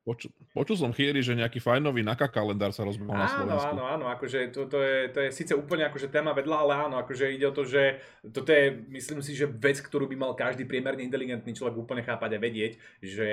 [0.03, 3.71] Počul, počul som chýry, že nejaký fajnový naka kalendár sa rozbehol na Áno, Slovensku.
[3.71, 6.99] áno, áno, akože to, to, je, to je síce úplne akože téma vedľa, ale áno,
[6.99, 10.67] akože ide o to, že toto je, myslím si, že vec, ktorú by mal každý
[10.67, 13.29] priemerne inteligentný človek úplne chápať a vedieť, že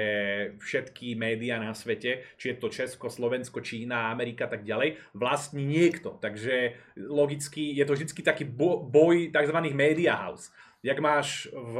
[0.62, 6.22] všetky médiá na svete, či je to Česko, Slovensko, Čína, Amerika tak ďalej, vlastní niekto.
[6.22, 9.58] Takže logicky je to vždycky taký bo- boj tzv.
[9.74, 10.54] media house.
[10.86, 11.74] Jak máš v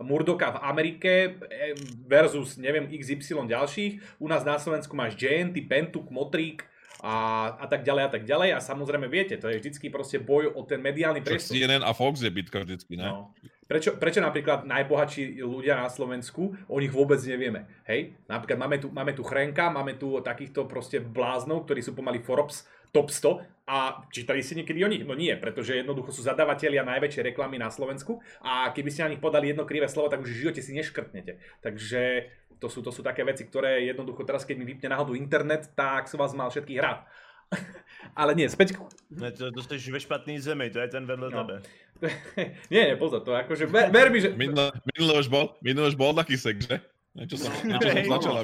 [0.00, 1.12] Murdoka v Amerike
[1.48, 1.76] eh,
[2.08, 4.20] versus neviem XY ďalších.
[4.20, 6.64] U nás na Slovensku máš JNT, Pentuk, Motrík
[7.00, 8.48] a, a tak ďalej a tak ďalej.
[8.56, 11.56] A samozrejme viete, to je vždycky proste boj o ten mediálny priestor.
[11.56, 13.08] CNN a Fox je bitka vždycky, ne?
[13.08, 13.32] No.
[13.64, 18.18] Prečo, prečo napríklad najbohatší ľudia na Slovensku, o nich vôbec nevieme, hej?
[18.26, 22.66] Napríklad máme tu, máme tu Chrenka, máme tu takýchto proste bláznov, ktorí sú pomaly Forbes
[22.90, 25.06] top 100 a čítali ste niekedy o nich?
[25.06, 29.22] No nie, pretože jednoducho sú zadavatelia najväčšej reklamy na Slovensku a keby ste na nich
[29.22, 31.38] podali jedno krivé slovo, tak už v živote si neškrtnete.
[31.62, 32.26] Takže
[32.58, 36.10] to sú, to sú také veci, ktoré jednoducho teraz, keď mi vypne náhodou internet, tak
[36.10, 37.06] som vás mal všetkých rád.
[38.20, 38.74] Ale nie, späť
[39.10, 41.46] Ne, to, to jsi ve špatný zemi, to je ten vedle No.
[41.46, 41.62] tebe.
[42.74, 44.34] nie, nie, pozor, to akože, ver, ver mi, že...
[44.34, 46.82] Minule, minule, už bol, minule už bol taký sek, že?
[47.14, 48.40] Niečo som, niečo som začala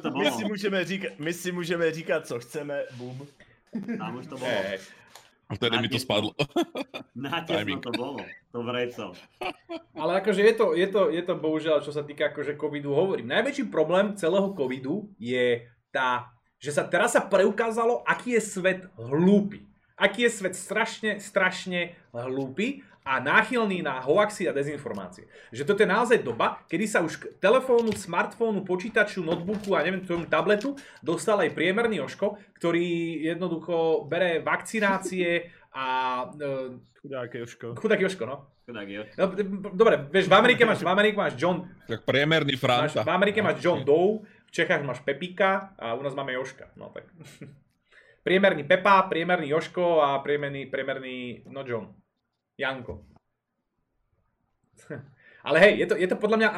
[0.00, 3.26] to My si, můžeme říkat, my si můžeme říkat, co chceme, boom.
[3.74, 4.50] Tam už to bolo.
[4.50, 4.78] Hej,
[5.50, 6.32] A vtedy mi to spadlo.
[7.14, 8.22] Natesno to bolo.
[8.54, 9.12] To vreco.
[9.98, 13.28] Ale akože je to, je, to, je to bohužiaľ, čo sa týka akože covidu, hovorím.
[13.28, 19.66] Najväčší problém celého covidu je tá, že sa teraz sa preukázalo, aký je svet hlúpy.
[19.94, 25.28] Aký je svet strašne, strašne hlúpy a náchylný na hoaxy a dezinformácie.
[25.52, 30.00] Že toto je naozaj doba, kedy sa už k telefónu, smartfónu, počítaču, notebooku a neviem,
[30.08, 30.72] tomu tabletu
[31.04, 35.86] dostal aj priemerný oško, ktorý jednoducho bere vakcinácie a
[36.32, 37.76] e, Chudák Joško.
[37.76, 38.36] chudák Joško, no.
[38.64, 38.88] Chudák.
[39.20, 39.24] No,
[39.76, 43.04] dobre, vieš, v Amerike máš, v Amerike máš John, Tak priemerný máš, Franta.
[43.04, 46.72] v Amerike máš John Doe, v Čechách máš Pepika a u nás máme Joška.
[46.80, 47.04] No tak.
[48.26, 51.92] priemerný Pepa, priemerný Joško a priemerný, priemerný, no John.
[52.58, 53.02] Janko.
[55.44, 56.48] Ale hej, je to, je to podľa mňa,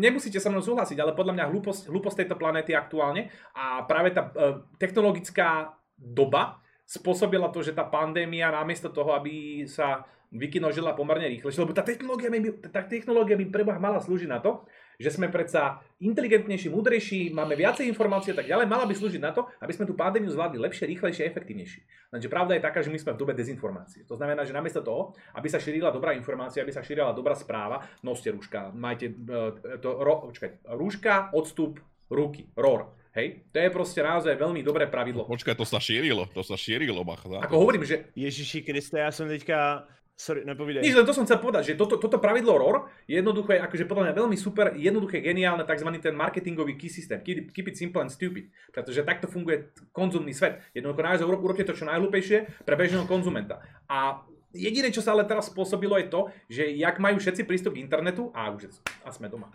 [0.00, 4.32] nemusíte sa mnou súhlasiť, ale podľa mňa hlúposť, hlúposť tejto planéty aktuálne a práve tá
[4.32, 6.56] e, technologická doba
[6.88, 12.32] spôsobila to, že tá pandémia namiesto toho, aby sa vykinožila pomerne rýchlejšie, lebo tá technológia,
[12.32, 14.64] by, tá technológia by preboha mala slúžiť na to,
[15.02, 19.34] že sme predsa inteligentnejší, múdrejší, máme viacej informácií a tak ďalej, mala by slúžiť na
[19.34, 21.82] to, aby sme tú pandémiu zvládli lepšie, rýchlejšie a efektívnejšie.
[22.14, 24.06] Lenže pravda je taká, že my sme v dobe dezinformácie.
[24.06, 27.82] To znamená, že namiesto toho, aby sa šírila dobrá informácia, aby sa šírila dobrá správa,
[28.06, 32.94] noste rúška, majte e, to, ro, počkaj, rúška, odstup, ruky, ROR.
[33.12, 35.28] Hej, to je proste naozaj veľmi dobré pravidlo.
[35.28, 37.44] Počkaj, to sa šírilo, to sa šírilo, bacha.
[37.44, 39.84] Ako hovorím, že Ježíši Kriste, já jsem teďka...
[40.12, 40.84] Sorry, nepovídej.
[40.86, 44.12] Nič, len to som chcel povedať, že toto, toto pravidlo ROR je jednoduché, akože podľa
[44.12, 45.88] mňa veľmi super, jednoduché, geniálne, tzv.
[45.98, 47.18] ten marketingový key systém.
[47.24, 48.52] Keep, keep it simple and stupid.
[48.70, 50.62] Pretože takto funguje konzumný svet.
[50.76, 53.64] Jednoducho naozaj urob- urobte to čo najhlúpejšie pre bežného konzumenta.
[53.90, 57.88] A Jediné, čo sa ale teraz spôsobilo je to, že jak majú všetci prístup k
[57.88, 58.68] internetu, a už
[59.00, 59.48] a sme doma.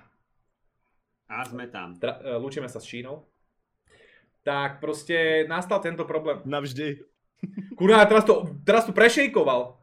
[1.29, 1.93] A sme tam.
[2.01, 3.29] Tra, uh, lúčime sa s Čínou.
[4.41, 6.41] Tak proste nastal tento problém.
[6.49, 6.97] Navždy.
[7.77, 9.77] Kurá, teraz to, teraz to prešejkoval.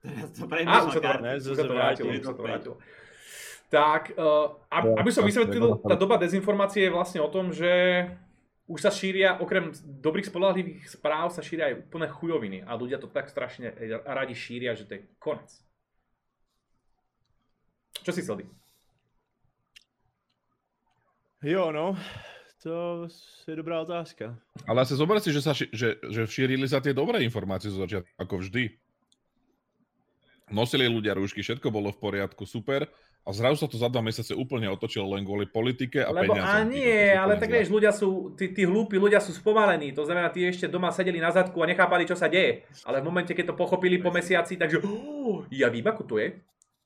[0.00, 1.22] Teraz to Á, premiešal už sa to, karty.
[1.22, 2.08] Ne, už zase sa to vrátilo.
[2.08, 2.20] vrátil.
[2.20, 2.74] už sa to vrátilo.
[3.70, 7.70] Tak, uh, ab- aby som vysvetlil, tá doba dezinformácie je vlastne o tom, že
[8.66, 13.06] už sa šíria, okrem dobrých spolahlivých správ, sa šíria aj úplne chujoviny a ľudia to
[13.06, 13.70] tak strašne
[14.02, 15.50] radi šíria, že to je konec.
[18.00, 18.46] Čo si sleduj?
[21.42, 21.96] Jo, no.
[22.60, 23.08] To
[23.48, 24.36] je dobrá otázka.
[24.68, 27.80] Ale asi zober si, že, sa, ši- že, že šírili sa tie dobré informácie zo
[27.80, 28.76] začiatku, ako vždy.
[30.50, 32.90] Nosili ľudia rúšky, všetko bolo v poriadku, super.
[33.20, 36.56] A zrazu sa to za dva mesiace úplne otočilo len kvôli politike a Lebo peniazom.
[36.56, 40.32] a nie, ale tak vieš, ľudia sú, tí, tí hlúpi ľudia sú spomalení, to znamená,
[40.32, 42.64] tí ešte doma sedeli na zadku a nechápali, čo sa deje.
[42.88, 46.32] Ale v momente, keď to pochopili po mesiaci, takže oh, ja vím, ako to je.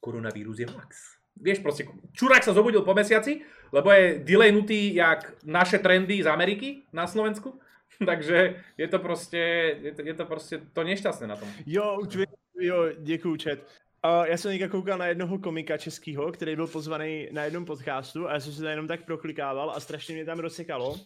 [0.03, 1.23] Koronavírus je max.
[1.39, 6.83] Vieš, proste, čurák sa zobudil po mesiaci, lebo je delaynutý jak naše trendy z Ameriky
[6.91, 7.63] na Slovensku.
[8.11, 9.43] Takže je to proste,
[9.83, 11.47] je to, je to proste to nešťastné na tom.
[11.67, 12.31] Jo, už vím,
[12.61, 13.59] jo, děkuju, chat.
[13.59, 18.29] Uh, já jsem teďka koukal na jednoho komika českého, který byl pozvaný na jednom podcastu
[18.29, 21.01] a já jsem se tam jenom tak proklikával a strašně mě tam rozsekalo,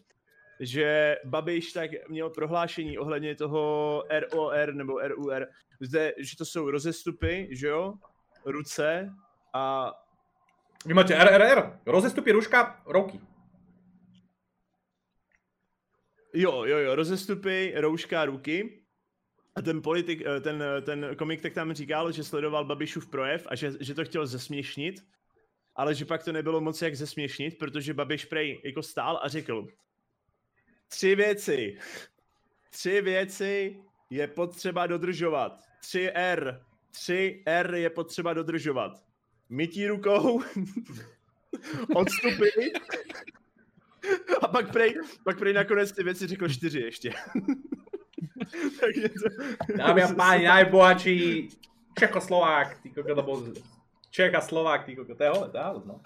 [0.60, 5.46] že Babiš tak měl prohlášení ohledně toho ROR nebo RUR,
[5.80, 7.94] zde, že to jsou rozestupy, že jo,
[8.44, 9.12] ruce
[9.54, 9.92] a
[10.86, 13.20] Vy máte RRR, rozestupy ruška, roky.
[16.34, 18.82] Jo, jo, jo, rozestupy, rouška, ruky.
[19.58, 23.54] A ten politik, eh, ten, ten komik tak tam říkal, že sledoval Babišův projev a
[23.56, 25.04] že, že to chtěl zesměšnit,
[25.76, 29.66] ale že pak to nebylo moc jak zesměšnit, protože Babiš prej jako stál a řekl
[30.88, 31.78] tři věci.
[32.70, 33.80] Tři věci
[34.10, 35.60] je potřeba dodržovat.
[35.82, 36.60] 3R.
[36.92, 38.92] 3R je potřeba dodržovat.
[39.48, 40.42] Mytí rukou,
[41.94, 42.48] odstupy,
[44.42, 44.94] a pak prej,
[45.24, 47.12] pak prej nakonec ty věci řekl čtyři ještě.
[49.76, 51.48] Dámy a páni, najbohatší
[51.98, 53.42] Čechoslovák, ty kokos, lebo
[54.10, 56.00] Čech a Slovák, ty kokos, to je hole, hale, no.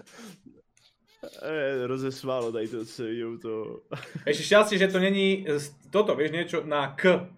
[1.43, 3.81] Eh, rozesválo tady to celý to.
[4.27, 5.47] Ešte šťastie, že to není
[5.95, 7.31] toto, vieš, niečo na K.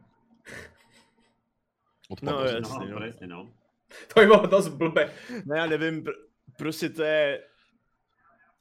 [2.09, 2.97] Odpadlo No, jasne, No, no.
[2.97, 3.41] presne, no.
[4.09, 5.13] To by bolo dosť blbé.
[5.45, 6.17] No já nevím, pr-
[6.59, 7.45] prostě to je...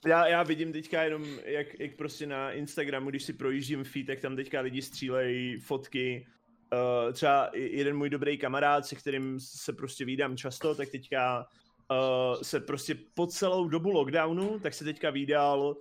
[0.06, 4.20] Já, já vidím teďka jenom, jak, jak prostě na Instagramu, když si projíždím feed, tak
[4.20, 6.28] tam teďka lidi střílejí fotky.
[6.74, 11.46] Uh, třeba jeden můj dobrý kamarád, se kterým se prostě vídám často, tak teďka
[11.92, 15.76] uh, se prostě po celou dobu lockdownu, tak se teďka vídal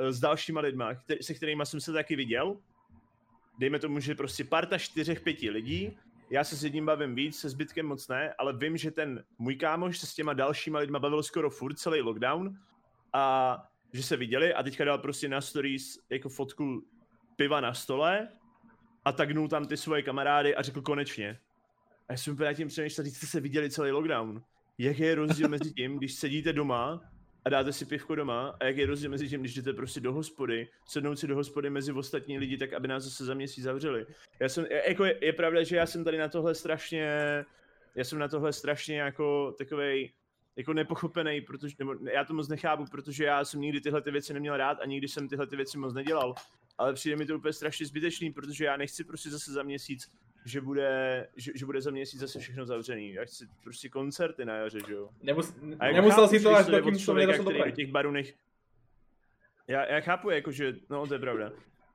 [0.00, 2.56] uh, s dalšíma lidma, se kterými jsem se taky viděl.
[3.58, 5.96] Dejme tomu, že prostě parta čtyřech, pěti lidí,
[6.30, 9.56] já se s jedním bavím víc, se zbytkem moc ne, ale vím, že ten můj
[9.56, 12.58] kámoš se s těma dalšíma lidma bavil skoro furt celý lockdown
[13.14, 13.56] a
[13.92, 16.84] že se viděli a teďka dal prostě na stories jako fotku
[17.36, 18.28] piva na stole
[19.04, 21.38] a tagnul tam ty svoje kamarády a řekl konečně.
[22.08, 24.42] A já jsem úplně tím přemýšlel, když jste se viděli celý lockdown.
[24.78, 27.00] Jaký je rozdíl mezi tím, když sedíte doma
[27.44, 30.12] a dáte si pivko doma a jaký je rozdíl mezi tím, když jdete prostě do
[30.12, 34.06] hospody, sednout si do hospody mezi ostatní lidi, tak aby nás zase za měsíc zavřeli.
[34.40, 37.08] Já jsem, jako je, je, pravda, že já jsem tady na tohle strašně,
[37.94, 40.12] já jsem na tohle strašně jako takovej,
[40.56, 44.34] jako nepochopený, protože, nebo já to moc nechápu, protože já jsem nikdy tyhle ty věci
[44.34, 46.34] neměl rád a nikdy jsem tyhle ty věci moc nedělal.
[46.78, 50.12] Ale přijde mi to úplně strašně zbytečný, protože já nechci prostě zase za měsíc,
[50.44, 53.12] že bude, že, že bude za měsíc zase všechno zavřený.
[53.12, 55.08] Já chci prostě koncerty na jaře, že jo.
[55.22, 57.90] Nemus, A jako nemusel chápu, si to až do som člověka, do který do těch
[57.90, 58.34] barů nech...
[59.68, 61.52] Já, já chápu, jako, že, no to je pravda.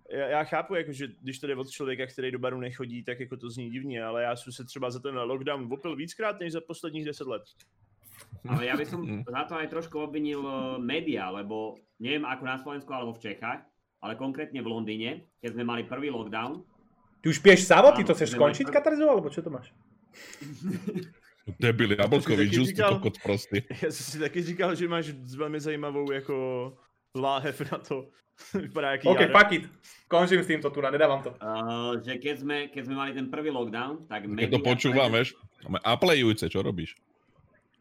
[0.10, 3.20] Já, já chápu, jako, že když to jde od člověka, který do baru nechodí, tak
[3.20, 6.54] jako to zní divně, ale já jsem se třeba za ten lockdown opil víckrát než
[6.54, 7.42] za posledních 10 let.
[8.50, 12.58] Ale ja by som za to aj trošku obvinil eh, média, lebo neviem ako na
[12.58, 13.62] Slovensku alebo v Čechách,
[14.00, 15.10] ale konkrétne v Londýne,
[15.44, 16.64] keď sme mali prvý lockdown,
[17.20, 19.76] Ty už piješ savo, ty to chceš skončiť aj- katarzu, alebo čo to máš?
[21.60, 23.60] Debil, jablkový džus, ty kokot prostý.
[23.84, 26.36] Já jsem si taky říkal, že máš velmi zajímavou jako
[27.16, 28.08] láhev na to.
[28.54, 29.32] Vypadá jaký OK, jar.
[29.32, 29.70] fuck it.
[30.08, 31.36] Končím s týmto tu, nedávam to.
[31.44, 35.36] uh, že keď sme, keď sme mali ten prvý lockdown, tak Keď to počúvam, vieš.
[35.84, 36.96] Aplejujúce, čo robíš?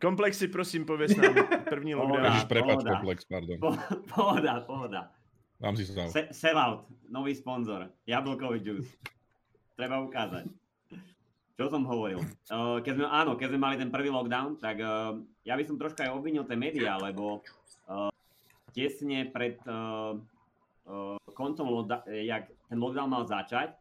[0.01, 1.34] Komplexy, prosím, pověz nám
[1.68, 2.24] první lockdown.
[2.24, 2.90] Ježiš, prepač, pohoda.
[2.90, 3.59] komplex, pardon.
[3.61, 3.70] Po,
[4.14, 5.11] pohoda, pohoda.
[5.59, 6.07] Dám si sa.
[6.07, 8.94] Se, sellout, nový sponzor, jablkový juice.
[9.74, 10.46] Treba ukázať.
[11.59, 12.22] Čo som hovoril?
[12.46, 15.74] Uh, keď sme, áno, keď sme mali ten prvý lockdown, tak uh, ja by som
[15.74, 17.42] troška aj obvinil tie médiá, lebo
[17.90, 18.07] uh,
[18.70, 20.14] tesne pred uh,
[20.86, 23.74] uh, koncom, lockda- jak ten lockdown mal začať,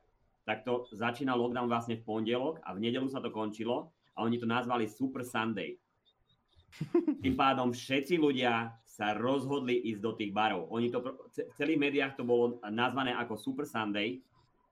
[0.49, 4.41] tak to začína lockdown vlastne v pondelok a v nedelu sa to končilo a oni
[4.41, 5.77] to nazvali Super Sunday.
[7.23, 10.73] Tým pádom všetci ľudia sa rozhodli ísť do tých barov.
[10.73, 14.17] Oni to, v celých médiách to bolo nazvané ako Super Sunday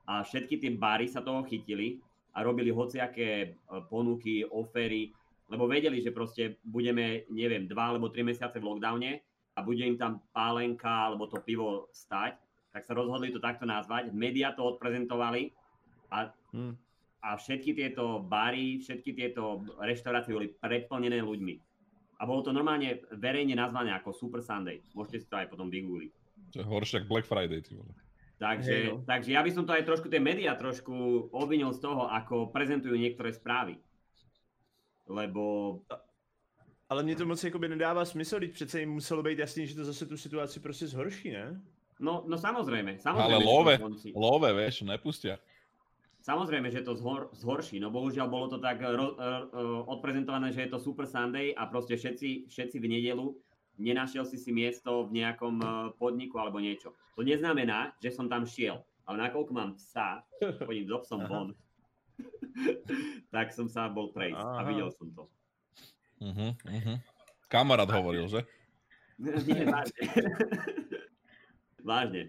[0.09, 2.01] a všetky tie bary sa toho chytili
[2.33, 3.47] a robili hociaké e,
[3.85, 5.13] ponuky, ofery,
[5.45, 9.21] lebo vedeli, že proste budeme, neviem, dva alebo tri mesiace v lockdowne
[9.55, 12.35] a bude im tam pálenka alebo to pivo stať,
[12.73, 14.09] tak sa rozhodli to takto nazvať.
[14.09, 15.53] Media to odprezentovali
[16.11, 16.73] a, hmm.
[17.23, 21.64] a všetky tieto bary, všetky tieto reštaurácie boli preplnené ľuďmi.
[22.15, 24.79] A bolo to normálne verejne nazvané ako Super Sunday.
[24.95, 26.11] Môžete si to aj potom vygoogliť.
[26.55, 27.91] To je horšie ako Black Friday, ty vole.
[28.35, 29.03] Takže, hey, no.
[29.07, 30.91] takže ja by som to aj trošku, tie médiá trošku
[31.31, 33.79] obvinil z toho, ako prezentujú niektoré správy.
[35.07, 35.79] Lebo...
[36.89, 39.85] Ale mně to moc jakoby nedává smysl, když přece jim muselo být jasný, že to
[39.85, 41.61] zase tu situaci prostě zhorší, ne?
[41.99, 42.99] No, no samozrejme.
[42.99, 43.79] samozrejme Ale love,
[44.15, 45.39] love, vieš, nepustia.
[46.25, 50.65] Samozrejme, že to zhor, zhorší, no bohužiaľ bolo to tak ro, uh, uh, odprezentované, že
[50.65, 53.29] je to Super Sunday a proste všetci, všetci v nedelu
[53.77, 55.59] nenašiel si si miesto v nejakom
[55.99, 56.95] podniku alebo niečo.
[57.15, 60.23] To neznamená, že som tam šiel, ale nakoľko mám psa,
[60.63, 61.47] chodím so psom von,
[63.35, 64.59] tak som sa bol prejsť Aha.
[64.63, 65.23] a videl som to.
[66.23, 66.97] Uh-huh, uh-huh.
[67.51, 68.47] Kamarát hovoril, že?
[69.47, 70.03] Nie, vážne.
[71.91, 72.21] vážne.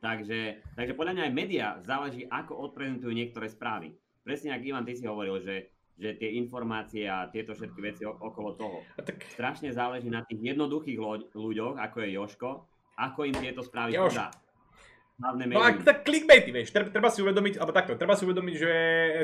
[0.00, 3.96] Takže, takže podľa mňa aj média záleží, ako odprezentujú niektoré správy.
[4.22, 8.54] Presne ako Ivan, ty si hovoril, že, že tie informácie a tieto všetky veci okolo
[8.54, 8.84] toho.
[8.98, 9.24] Tak...
[9.32, 10.98] Strašne záleží na tých jednoduchých
[11.32, 12.50] ľuďoch, ako je Joško,
[13.00, 14.14] ako im tieto správy Jož...
[14.14, 14.28] podá.
[15.16, 18.72] No a tak clickbaity, vieš, treba si uvedomiť, alebo takto, treba si uvedomiť, že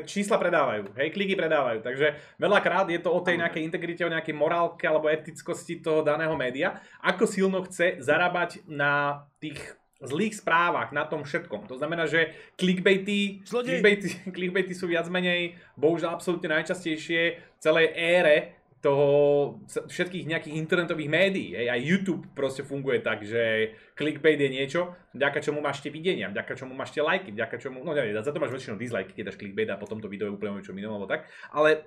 [0.08, 4.32] čísla predávajú, hej, kliky predávajú, takže veľakrát je to o tej nejakej integrite, o nejakej
[4.32, 9.60] morálke alebo etickosti toho daného média, ako silno chce zarábať na tých
[10.02, 11.70] zlých správach, na tom všetkom.
[11.70, 18.62] To znamená, že clickbaity, clickbaity, clickbaity sú viac menej, bohužiaľ absolútne najčastejšie v celej ére
[18.82, 21.54] toho všetkých nejakých internetových médií.
[21.54, 21.70] Hej.
[21.70, 26.58] Aj YouTube proste funguje tak, že clickbait je niečo, vďaka čomu máš tie videnia, vďaka
[26.58, 29.38] čomu máš tie lajky, vďaka čomu, no neviem, za to máš väčšinou dislike, keď dáš
[29.38, 31.86] clickbait a potom to video je úplne čo inom, alebo tak, ale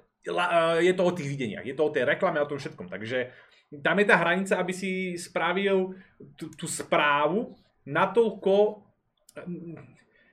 [0.80, 3.30] je to o tých videniach, je to o tej reklame, o tom všetkom, takže
[3.84, 6.00] tam je tá hranica, aby si spravil
[6.40, 8.86] tú, tú správu natoľko,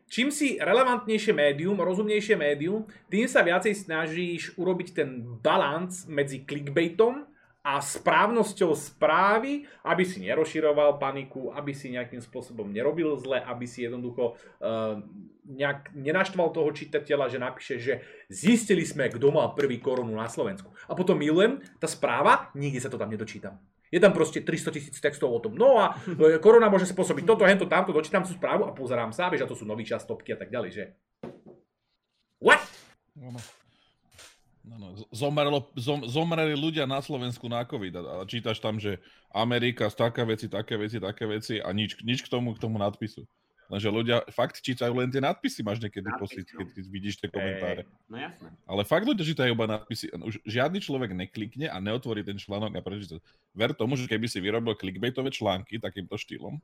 [0.08, 7.28] čím si relevantnejšie médium, rozumnejšie médium, tým sa viacej snažíš urobiť ten balans medzi clickbaitom
[7.62, 13.86] a správnosťou správy, aby si nerozširoval paniku, aby si nejakým spôsobom nerobil zle, aby si
[13.86, 14.98] jednoducho uh,
[15.46, 17.94] nejak nenaštval toho čitateľa, že napíše, že
[18.26, 20.74] zistili sme, kto mal prvý korunu na Slovensku.
[20.90, 23.62] A potom milujem, tá správa, nikde sa to tam nedočítam.
[23.92, 25.52] Je tam proste 300 tisíc textov o tom.
[25.52, 29.28] No a e, korona môže spôsobiť toto, hento, tamto, dočítam tú správu a pozerám sa,
[29.28, 30.84] vieš, a to sú nový čas, topky a tak ďalej, že?
[32.40, 32.64] What?
[33.12, 33.40] No, no.
[34.62, 34.88] No, no.
[35.12, 39.02] Zomrelo, zom, zomreli ľudia na Slovensku na COVID a, čítaš tam, že
[39.34, 43.28] Amerika, také veci, také veci, také veci a nič, nič k tomu, k tomu nadpisu.
[43.72, 46.60] Lenže ľudia fakt čítajú len tie nadpisy, máš niekedy pocit, no.
[46.60, 47.88] keď, keď vidíš tie komentáre.
[48.04, 48.52] no jasné.
[48.68, 50.12] Ale fakt ľudia čítajú iba nadpisy.
[50.12, 53.16] Už žiadny človek neklikne a neotvorí ten článok a prečíta.
[53.56, 56.60] Ver tomu, že keby si vyrobil clickbaitové články takýmto štýlom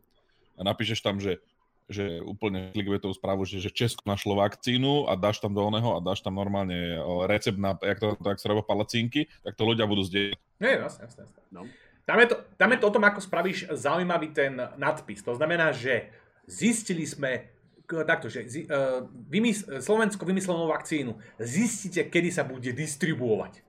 [0.55, 1.41] a napíšeš tam, že
[1.89, 6.05] že úplne clickbaitovú správu, že, že Česko našlo vakcínu a dáš tam do oného a
[6.05, 10.05] dáš tam normálne recept na, jak, to, jak sa robia palacinky, tak to ľudia budú
[10.05, 10.37] zdieľať.
[10.61, 11.25] Nie, jasne, jasne.
[11.25, 11.41] jasne.
[11.49, 11.65] No.
[12.05, 15.25] Tam, je to, tam je to o tom, ako spravíš zaujímavý ten nadpis.
[15.25, 16.13] To znamená, že
[16.49, 17.53] zistili sme,
[17.85, 23.61] takto, že uh, vymys- Slovensko vymyslelo vakcínu, zistite, kedy sa bude distribuovať.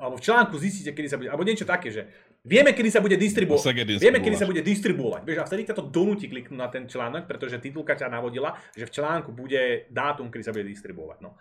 [0.00, 2.08] Alebo v článku zistíte, kedy sa bude, alebo niečo také, že
[2.40, 3.60] vieme, kedy sa bude distribuovať.
[4.00, 5.28] Vieme, kedy sa bude distribuovať.
[5.28, 8.88] Vieš, a vtedy ťa to donúti kliknúť na ten článok, pretože titulka ťa navodila, že
[8.88, 11.20] v článku bude dátum, kedy sa bude distribuovať.
[11.20, 11.36] No.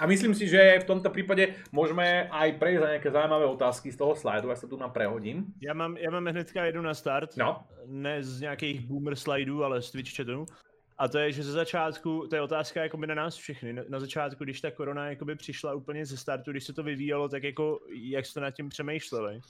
[0.00, 4.00] A myslím si, že v tomto prípade môžeme aj prejsť na nejaké zaujímavé otázky z
[4.00, 5.52] toho slajdu, ja sa tu nám prehodím.
[5.60, 7.36] Ja mám, ja mám hnedka jednu na start.
[7.36, 7.68] No.
[7.84, 10.48] Ne z nějakých boomer slajdů, ale z Twitch chatu.
[10.98, 14.44] A to je, že ze začátku, to je otázka jakoby na nás všechny, na začátku,
[14.44, 18.26] když ta korona jakoby přišla úplně ze startu, když se to vyvíjelo, tak jako, jak
[18.26, 19.40] jste nad tím přemýšleli?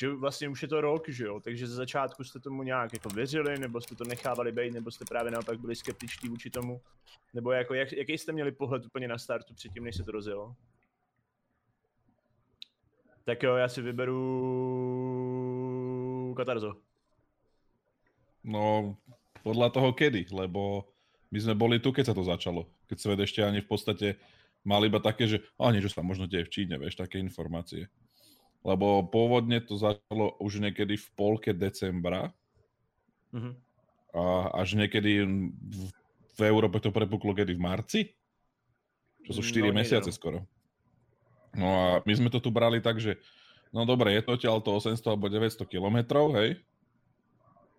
[0.00, 3.08] Že vlastně už je to rok, že jo, takže ze začátku jste tomu nějak jako
[3.08, 6.80] věřili, nebo jste to nechávali být, nebo jste právě naopak byli skeptičtí vůči tomu,
[7.34, 10.54] nebo jako, jak, jaký jste měli pohled úplně na startu předtím, než se to rozjelo?
[13.24, 14.14] Tak jo, já si vyberu
[16.36, 16.76] Katarzo.
[18.44, 18.96] No,
[19.44, 20.88] podľa toho kedy, lebo
[21.28, 22.64] my sme boli tu, keď sa to začalo.
[22.88, 24.16] Keď svet ešte ani v podstate
[24.64, 27.92] mal iba také, že a niečo sa možno deje v Číne, vieš, také informácie.
[28.68, 32.36] Lebo pôvodne to začalo už niekedy v polke decembra
[33.32, 33.52] mm-hmm.
[34.12, 35.82] a až niekedy v,
[36.36, 38.00] v Európe to prepuklo kedy v marci?
[39.24, 40.16] Čo sú 4 no, mesiace no.
[40.16, 40.38] skoro.
[41.56, 43.16] No a my sme to tu brali tak, že
[43.72, 46.60] no dobre, je to odtiaľ to 800 alebo 900 kilometrov, hej?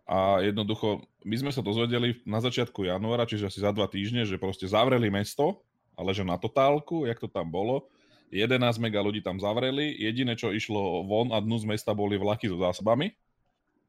[0.10, 4.42] A jednoducho, my sme sa dozvedeli na začiatku januára, čiže asi za dva týždne, že
[4.42, 5.62] proste zavreli mesto,
[5.94, 7.86] ale že na totálku, jak to tam bolo,
[8.30, 12.46] 11 mega ľudí tam zavreli, jediné, čo išlo von a dnu z mesta boli vlaky
[12.46, 13.14] so zásobami.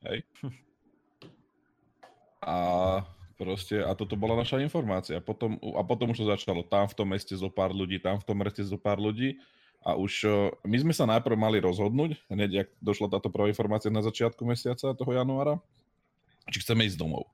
[0.01, 0.25] Hej.
[2.41, 2.57] A
[3.37, 5.21] proste, a toto bola naša informácia.
[5.21, 8.25] Potom, a potom už to začalo tam v tom meste zo pár ľudí, tam v
[8.25, 9.37] tom meste zo pár ľudí.
[9.81, 10.29] A už
[10.61, 14.93] my sme sa najprv mali rozhodnúť, hneď ak došla táto prvá informácia na začiatku mesiaca
[14.93, 15.57] toho januára,
[16.53, 17.25] či chceme ísť domov.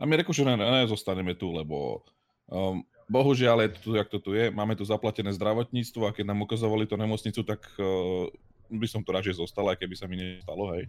[0.00, 2.00] A my reku, že ne, ne, zostaneme tu, lebo
[2.48, 6.44] um, bohužiaľ je to jak to tu je, máme tu zaplatené zdravotníctvo a keď nám
[6.44, 8.28] ukazovali tú nemocnicu, tak uh,
[8.72, 10.88] by som to radšej zostal, aj keby sa mi nestalo, hej.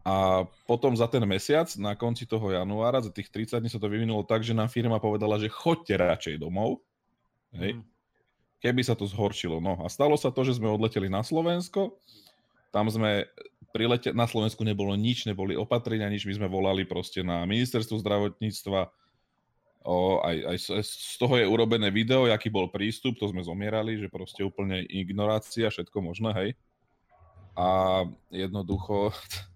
[0.00, 3.88] A potom za ten mesiac, na konci toho januára, za tých 30 dní sa to
[3.88, 6.80] vyvinulo tak, že nám firma povedala, že chodte radšej domov.
[7.52, 7.76] Hej.
[7.76, 7.84] Mm.
[8.64, 9.60] Keby sa to zhoršilo.
[9.60, 12.00] No a stalo sa to, že sme odleteli na Slovensko.
[12.72, 13.28] Tam sme
[13.76, 16.24] prilete- na Slovensku nebolo nič, neboli opatrenia, nič.
[16.24, 18.88] My sme volali proste na ministerstvo zdravotníctva.
[19.80, 24.12] O, aj, aj z toho je urobené video, aký bol prístup, to sme zomierali, že
[24.12, 26.50] proste úplne ignorácia, všetko možné, hej.
[27.56, 29.12] A jednoducho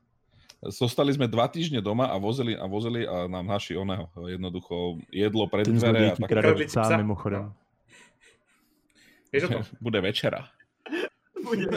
[0.65, 5.45] Zostali sme dva týždne doma a vozili a vozili a nám naši oného jednoducho jedlo
[5.45, 6.17] pred Ten dvere.
[6.17, 6.73] A tak...
[6.73, 7.53] sám mimochodem.
[9.29, 9.61] to?
[9.85, 10.49] Bude večera.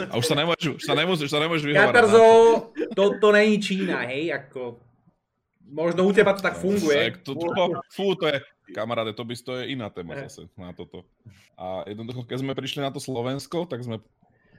[0.08, 1.92] A už sa nemôžu, už sa nemôžu, už sa nemôžu vyhovárať.
[1.92, 2.24] Katarzo,
[2.96, 4.80] to, to není Čína, hej, ako...
[5.68, 7.12] Možno u teba to tak funguje.
[7.28, 7.48] To, to,
[7.92, 8.40] fú, to je,
[8.72, 11.04] kamaráde, to by to je iná téma zase na toto.
[11.60, 14.00] A jednoducho, keď sme prišli na to Slovensko, tak sme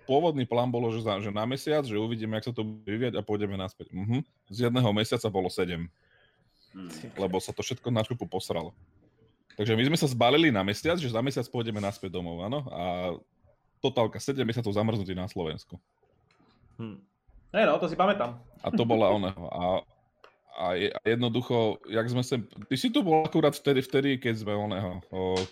[0.05, 3.17] pôvodný plán bolo, že, za, že na mesiac, že uvidíme, jak sa to bude vyvieť
[3.17, 3.93] a pôjdeme naspäť.
[3.93, 4.21] Uh-huh.
[4.49, 5.85] Z jedného mesiaca bolo 7.
[6.73, 6.89] Hmm.
[7.17, 8.73] Lebo sa to všetko na čupu posralo.
[9.57, 12.65] Takže my sme sa zbalili na mesiac, že za mesiac pôjdeme naspäť domov, áno?
[12.69, 12.83] A
[13.81, 15.77] totálka 7 mesiacov zamrznutý na Slovensku.
[16.77, 17.01] Hmm.
[17.49, 18.37] Ne, no, to si pamätám.
[18.61, 19.43] A to bola oného.
[19.49, 19.81] A
[20.59, 24.43] a, je, a jednoducho, jak sme sem, ty si tu bol akurát vtedy, vtedy keď
[24.43, 24.99] sme oného,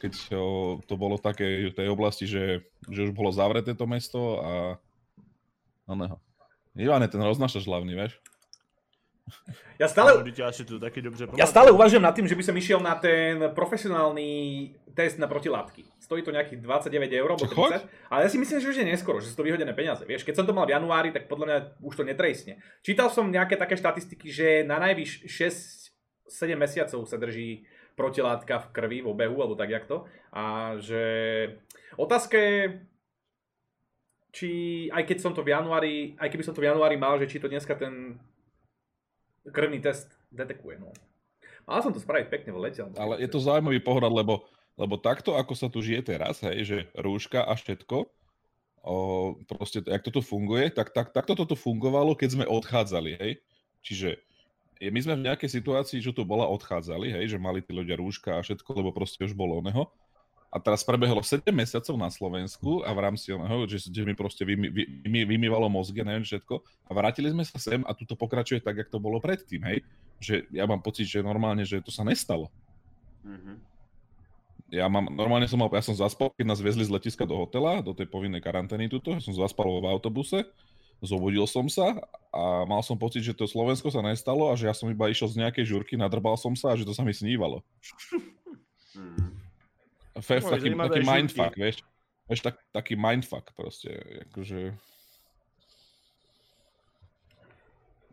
[0.04, 0.14] keď
[0.84, 4.52] to bolo také v tej oblasti, že, že už bolo zavreté to mesto a
[5.88, 6.20] oného.
[6.76, 8.20] Ivane, ten roznášaš hlavný, vieš?
[9.78, 10.50] Ja stále, ja,
[11.02, 15.86] dobře stále uvažujem nad tým, že by som išiel na ten profesionálny test na protilátky.
[16.02, 19.22] Stojí to nejakých 29 eur, alebo 30, ale ja si myslím, že už je neskoro,
[19.22, 20.02] že sú to vyhodené peniaze.
[20.02, 22.58] Vieš, keď som to mal v januári, tak podľa mňa už to netrejsne.
[22.82, 25.30] Čítal som nejaké také štatistiky, že na najvyš
[26.26, 30.10] 6-7 mesiacov sa drží protilátka v krvi, v obehu, alebo tak jak to.
[30.34, 31.02] A že
[32.02, 32.82] otázka je,
[34.34, 34.50] či
[34.90, 37.38] aj keď som to v januári, aj keby som to v januári mal, že či
[37.38, 38.18] to dneska ten
[39.52, 40.80] krvný test detekuje.
[40.82, 40.92] No.
[41.68, 42.82] Mal som to spraviť pekne v lete.
[42.96, 44.48] Ale je to zaujímavý pohľad, lebo,
[44.80, 48.08] lebo takto, ako sa tu žije teraz, hej, že rúška a všetko,
[48.88, 48.96] o,
[49.44, 53.32] proste, jak toto funguje, tak, tak, takto toto fungovalo, keď sme odchádzali, hej.
[53.84, 54.20] Čiže
[54.80, 58.38] my sme v nejakej situácii, že tu bola odchádzali, hej, že mali tí ľudia rúška
[58.38, 59.92] a všetko, lebo proste už bolo oného.
[60.48, 64.48] A teraz prebehlo 7 mesiacov na Slovensku a v rámci oného, že, že mi proste
[64.48, 64.84] vymy, vy,
[65.28, 66.64] vymývalo mozgy, neviem všetko.
[66.88, 69.84] A vrátili sme sa sem a tu to pokračuje tak, jak to bolo predtým, hej.
[70.24, 72.48] Že ja mám pocit, že normálne, že to sa nestalo.
[73.28, 73.56] Mm-hmm.
[74.68, 77.84] Ja mám, normálne som mal, ja som zaspal, keď nás viezli z letiska do hotela,
[77.84, 80.44] do tej povinnej karantény tuto, ja som zaspal v autobuse,
[81.00, 81.96] zobudil som sa
[82.32, 85.32] a mal som pocit, že to Slovensko sa nestalo a že ja som iba išiel
[85.32, 87.64] z nejakej žurky, nadrbal som sa a že to sa mi snívalo.
[88.98, 89.37] Mm.
[90.22, 91.78] Fe, no, taký, taký mindfuck, vieš.
[92.28, 93.92] Vieš, tak, taký mindfuck proste,
[94.28, 94.76] akože...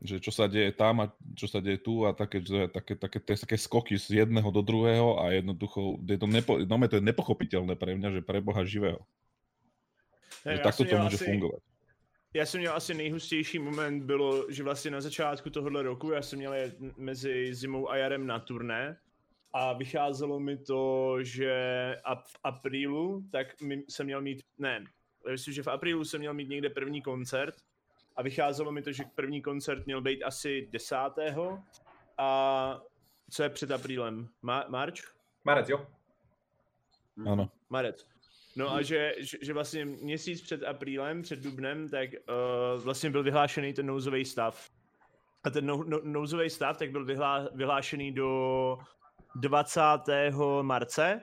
[0.04, 3.36] že čo sa deje tam a čo sa deje tu a také, také, také, také,
[3.40, 7.72] také skoky z jedného do druhého a jednoducho, je to, nepo, no, to je nepochopiteľné
[7.72, 9.00] pre mňa, že pre Boha živého.
[10.44, 11.60] Hey, že takto to môže asi, fungovať.
[12.34, 16.38] Já jsem měl asi nejhustější moment bylo, že vlastně na začátku tohohle roku já jsem
[16.38, 16.54] měl
[16.96, 18.96] mezi zimou a jarem na turné
[19.54, 21.54] a vycházelo mi to, že
[22.14, 23.46] v aprílu, tak
[23.88, 24.84] jsem měl mít, ne,
[25.30, 27.54] myslím, že v aprílu jsem měl mít někde první koncert
[28.16, 30.96] a vycházelo mi to, že první koncert měl být asi 10.
[32.18, 32.80] A
[33.30, 34.28] co je před aprílem?
[34.44, 35.02] Ma- Marč?
[35.44, 35.86] Marec, jo.
[37.16, 37.28] Mhm.
[37.28, 37.50] Ano.
[37.70, 38.06] Marec.
[38.56, 43.22] No a že, že, že vlastně měsíc před aprílem, před dubnem, tak uh, vlastně byl
[43.22, 44.70] vyhlášený ten nouzový stav.
[45.44, 48.78] A ten nou, no, nouzový stav tak byl vyhlá, vyhlášený do
[49.34, 49.80] 20.
[50.62, 51.20] marce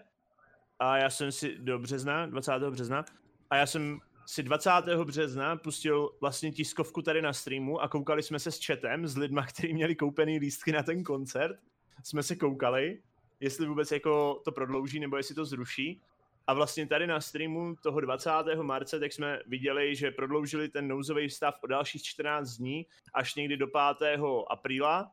[0.80, 2.52] a já jsem si do března, 20.
[2.70, 3.06] března
[3.50, 4.72] a já jsem si 20.
[5.04, 9.46] března pustil vlastně tiskovku tady na streamu a koukali jsme se s chatem, s lidma,
[9.48, 11.60] kteří měli koupený lístky na ten koncert.
[12.04, 13.02] Jsme se koukali,
[13.40, 16.02] jestli vůbec jako to prodlouží nebo jestli to zruší.
[16.48, 18.30] A vlastně tady na streamu toho 20.
[18.62, 23.58] marce, tak jsme viděli, že prodloužili ten nouzový stav o dalších 14 dní, až někdy
[23.58, 24.20] do 5.
[24.50, 25.12] apríla.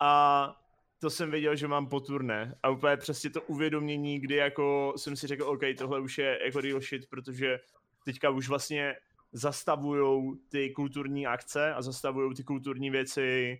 [0.00, 0.63] A
[0.98, 2.54] to jsem věděl, že mám poturné.
[2.62, 6.60] A úplně přesně to uvědomění, kdy jako jsem si řekl, OK, tohle už je jako
[6.60, 7.60] real shit, protože
[8.04, 8.94] teďka už vlastně
[9.32, 13.58] zastavují ty kulturní akce a zastavují ty kulturní věci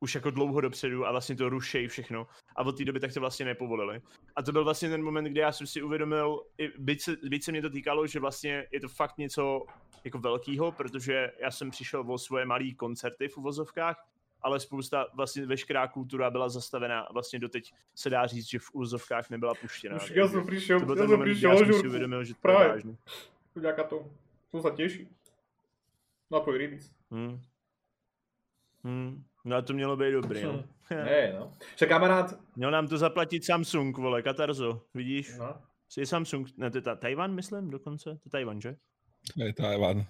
[0.00, 2.26] už jako dlouho dopředu a vlastně to rušejí všechno.
[2.56, 4.00] A od té doby tak to vlastně nepovolili.
[4.36, 6.42] A to byl vlastně ten moment, kdy já jsem si uvědomil,
[6.78, 9.66] byť se, byť se mě to týkalo, že vlastně je to fakt něco
[10.04, 14.06] jako velkýho, protože já jsem přišel o svoje malé koncerty v uvozovkách,
[14.42, 18.70] ale spousta, vlastně veškerá kultura byla zastavená a vlastně doteď se dá říct, že v
[18.72, 19.96] úzovkách nebyla puštěná.
[19.96, 22.54] Už ja som prišiel, to moment, kdy prišiel já jsem si uvědomil, že to je
[22.68, 22.92] vážné.
[23.54, 24.06] Vďaka tomu.
[24.50, 25.08] Som sa teší.
[26.30, 26.90] Na tvoj release.
[27.10, 27.40] Hmm.
[28.84, 29.24] Hmm.
[29.44, 30.64] No a to mělo být dobrý, no.
[30.90, 31.52] Ne, no.
[31.76, 35.38] Však kamarát, Měl nám to zaplatit Samsung, vole, Katarzo, vidíš?
[35.38, 35.54] no.
[35.96, 38.04] Je Samsung, ne, to je ta, Tajvan, myslím, dokonce?
[38.04, 38.76] To je Tajvan, že?
[39.36, 40.04] Hej, Tajvan.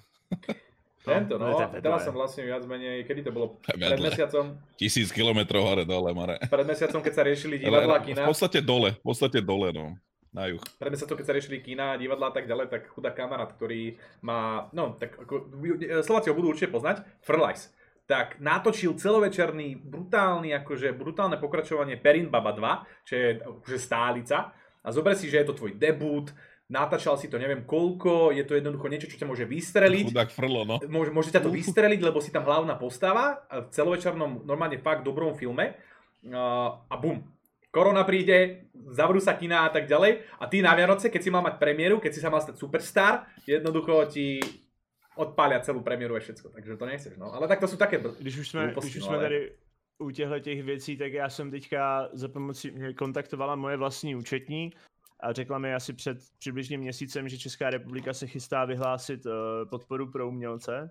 [0.99, 1.59] Tento, no, no.
[1.79, 3.57] Teraz som vlastne viac menej, kedy to bolo?
[3.63, 6.43] Pred mesiacom, Tisíc kilometrov hore dole, Mare.
[6.51, 8.23] pred mesiacom, keď sa riešili Ale divadlá, v kina.
[8.27, 9.95] podstate dole, v podstate dole, no.
[10.29, 10.61] Na juh.
[10.77, 14.69] Pred mesiacom, keď sa riešili kina, divadlá a tak ďalej, tak chudá kamarát, ktorý má,
[14.77, 15.49] no, tak ako,
[16.05, 17.73] Slováci ho budú určite poznať, Frlajs.
[18.09, 24.53] Tak natočil celovečerný, brutálny, akože brutálne pokračovanie Perin Baba 2, čo je akože stálica.
[24.81, 26.33] A zober si, že je to tvoj debut,
[26.69, 30.12] natáčal si to neviem koľko, je to jednoducho niečo, čo ťa môže vystreliť.
[30.12, 30.77] Chudák frlo, no.
[30.89, 35.01] Môže, môže ťa to vystreliť, lebo si tam hlavná postava a v celovečernom, normálne fakt
[35.03, 35.75] dobrom filme.
[36.29, 37.25] A, a bum.
[37.73, 40.25] Korona príde, zavrú sa kina a tak ďalej.
[40.41, 43.29] A ty na Vianoce, keď si mal mať premiéru, keď si sa mal stať superstar,
[43.45, 44.41] jednoducho ti
[45.16, 46.53] odpália celú premiéru a všetko.
[46.53, 47.33] Takže to nechceš, no.
[47.33, 48.01] Ale tak to sú také...
[48.01, 49.53] br- Když už jsme, Hlouposti, když už no, jsme ale- tady
[49.99, 54.73] u těchto těch věcí, tak já jsem teďka za pomocí, mě kontaktovala moje vlastní účetní
[55.21, 59.33] a řekla mi asi před přibližně měsícem, že Česká republika se chystá vyhlásit uh,
[59.71, 60.91] podporu pro umělce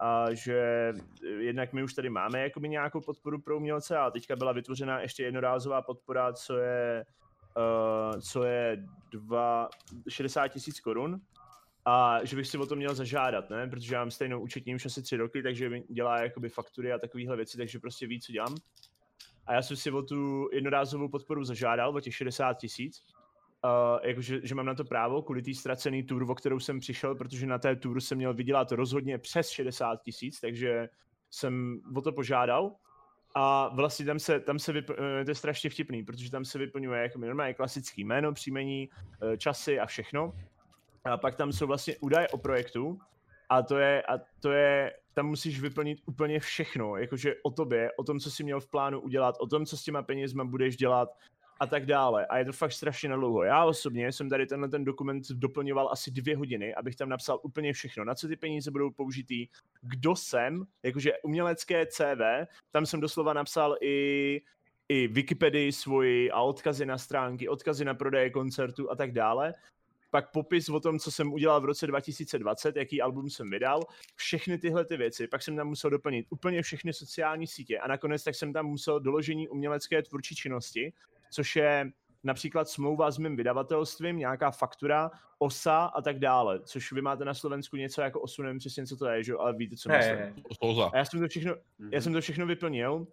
[0.00, 0.92] a že
[1.24, 5.00] eh, jednak my už tady máme jakoby nějakou podporu pro umělce a teďka byla vytvořena
[5.00, 7.04] ještě jednorázová podpora, co je,
[7.56, 9.68] uh, co je dva,
[10.08, 11.20] 60 tisíc korun
[11.84, 13.68] a že bych si o to měl zažádat, ne?
[13.68, 16.98] Protože já mám stejnou účetní už asi tři roky, takže mi dělá jakoby faktury a
[16.98, 18.54] takovéhle věci, takže prostě ví, co dělám.
[19.46, 23.02] A já jsem si o tu jednorázovou podporu zažádal, o těch 60 tisíc.
[23.64, 27.14] Uh, jakože, že mám na to právo kvůli té ztracený tour, o kterou jsem přišel,
[27.14, 30.88] protože na té tour jsem měl vydělat rozhodně přes 60 tisíc, takže
[31.30, 32.72] jsem o to požádal.
[33.34, 36.58] A vlastně tam se, tam se vyp- eh, to je strašně vtipný, protože tam se
[36.58, 38.88] vyplňuje jako normálně klasický jméno, příjmení,
[39.22, 40.32] eh, časy a všechno.
[41.04, 42.98] A pak tam jsou vlastně údaje o projektu
[43.48, 48.04] a to je, a to je, tam musíš vyplnit úplně všechno, jakože o tobě, o
[48.04, 51.08] tom, co jsi měl v plánu udělat, o tom, co s těma penězma budeš dělat
[51.62, 52.26] a tak dále.
[52.26, 53.42] A je to fakt strašně dlouho.
[53.42, 57.72] Já osobně jsem tady tenhle ten dokument doplňoval asi dvě hodiny, abych tam napsal úplně
[57.72, 59.46] všechno, na co ty peníze budou použitý,
[59.80, 64.40] kdo jsem, jakože umělecké CV, tam jsem doslova napsal i
[64.88, 69.54] i Wikipedii svoji a odkazy na stránky, odkazy na prodeje koncertu a tak dále.
[70.10, 73.80] Pak popis o tom, co jsem udělal v roce 2020, jaký album jsem vydal,
[74.16, 78.24] všechny tyhle ty věci, pak jsem tam musel doplnit úplně všechny sociální sítě a nakonec
[78.24, 80.92] tak jsem tam musel doložení umělecké tvůrčí činnosti,
[81.32, 81.90] což je
[82.24, 87.34] například smlouva s mým vydavatelstvím, nějaká faktura, osa a tak dále, což vy máte na
[87.34, 89.32] Slovensku něco jako osu, nevím přesně, co to je, že?
[89.38, 90.44] ale víte, co Hej, myslím.
[90.52, 90.90] Slza.
[90.94, 91.90] A já jsem to všechno, Mhm.
[91.92, 93.06] já jsem to všechno vyplnil.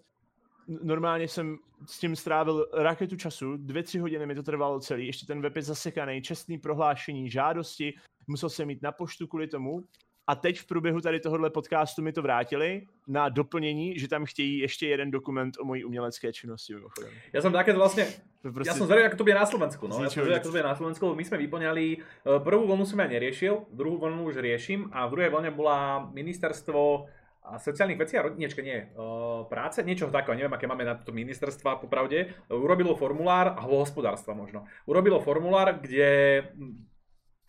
[0.84, 5.26] Normálně jsem s tím strávil raketu času, dvě, tři hodiny mi to trvalo celý, ještě
[5.26, 7.94] ten web je zasekaný, čestný prohlášení, žádosti,
[8.28, 9.84] musel jsem jít na poštu kvůli tomu.
[10.30, 14.60] A teď v průběhu tady tohohle podcastu mi to vrátili na doplnění, že tam chtějí
[14.60, 16.78] ještě jeden dokument o mojí umělecké činnosti.
[16.78, 17.10] Mimochodem.
[17.34, 18.06] Ja som také vlastne
[18.46, 19.84] To Ja som zvedavý, ako to bude na Slovensku.
[19.90, 19.98] No.
[20.00, 21.98] Ja som zvedavý, ako to bude na Slovensku, my sme vyplňali, e,
[22.46, 27.10] prvú vlnu som ja neriešil, druhú vlnu už riešim a v druhej vlne bola ministerstvo
[27.50, 31.10] a sociálnych vecí a rodinečka, nie, uh, práce, niečo takého, neviem, aké máme na to
[31.10, 36.89] ministerstva, popravde, urobilo formulár, alebo hospodárstva možno, urobilo formulár, kde hm,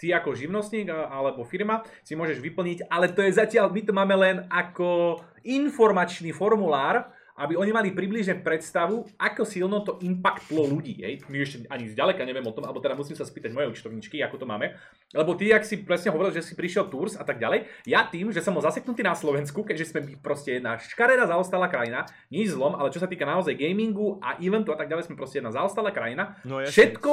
[0.01, 4.17] ty ako živnostník alebo firma si môžeš vyplniť, ale to je zatiaľ, my to máme
[4.17, 11.01] len ako informačný formulár, aby oni mali približne predstavu, ako silno to impactlo ľudí.
[11.01, 11.25] Hej.
[11.33, 14.45] My ešte ani zďaleka neviem o tom, alebo teda musím sa spýtať mojej účtovničky, ako
[14.45, 14.77] to máme.
[15.17, 18.29] Lebo ty, ak si presne hovoril, že si prišiel Tours a tak ďalej, ja tým,
[18.29, 22.77] že som bol zaseknutý na Slovensku, keďže sme proste jedna škaredá zaostalá krajina, nič zlom,
[22.77, 25.91] ale čo sa týka naozaj gamingu a eventu a tak ďalej, sme proste jedna zaostalá
[25.91, 26.37] krajina.
[26.45, 27.11] No, jasne, Všetko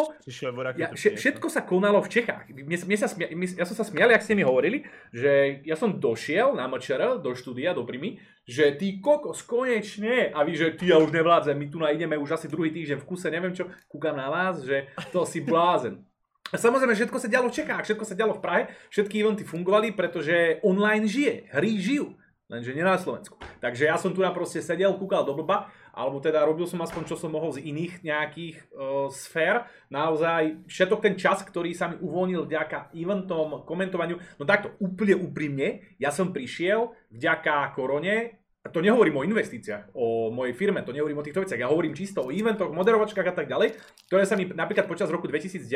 [0.75, 2.51] ja, všetko sa konalo v Čechách.
[2.51, 4.83] Mne, mne sa smia, mne, ja som sa smial, jak ste mi hovorili,
[5.15, 10.39] že ja som došiel na MČR, do štúdia, do Primy, že ty kokos, konečne, a
[10.47, 13.27] vy, že ty ja už nevládzem, my tu ideme už asi druhý týždeň v kuse,
[13.27, 16.07] neviem čo, kúkam na vás, že to si blázen.
[16.55, 20.63] Samozrejme, všetko sa dialo v Čechách, všetko sa dialo v Prahe, všetky eventy fungovali, pretože
[20.63, 22.15] online žije, hry žijú,
[22.47, 23.35] lenže nie na Slovensku.
[23.59, 27.03] Takže ja som tu na proste sedel, kúkal do blba, alebo teda robil som aspoň,
[27.03, 29.67] čo som mohol z iných nejakých uh, sfér.
[29.91, 35.83] Naozaj všetok ten čas, ktorý sa mi uvoľnil vďaka eventom, komentovaniu, no takto úplne úprimne,
[35.99, 38.36] ja som prišiel vďaka korone
[38.71, 42.25] to nehovorím o investíciách, o mojej firme, to nehovorím o týchto veciach, ja hovorím čisto
[42.25, 43.75] o eventoch, moderovačkách a tak ďalej,
[44.07, 45.67] ktoré sa mi napríklad počas roku 2019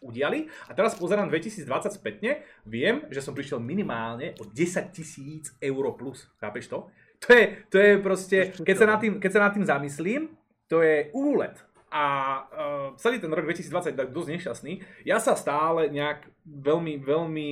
[0.00, 5.84] udiali a teraz pozerám 2020 spätne, viem, že som prišiel minimálne o 10 tisíc eur
[5.94, 6.90] plus, chápeš to?
[7.24, 10.22] To je, to je proste, keď sa, nad tým, keď sa nad tým zamyslím,
[10.68, 11.56] to je úlet.
[11.88, 12.04] A
[12.44, 14.72] uh, celý ten rok 2020 je tak dosť nešťastný.
[15.08, 17.48] Ja sa stále nejak veľmi, veľmi,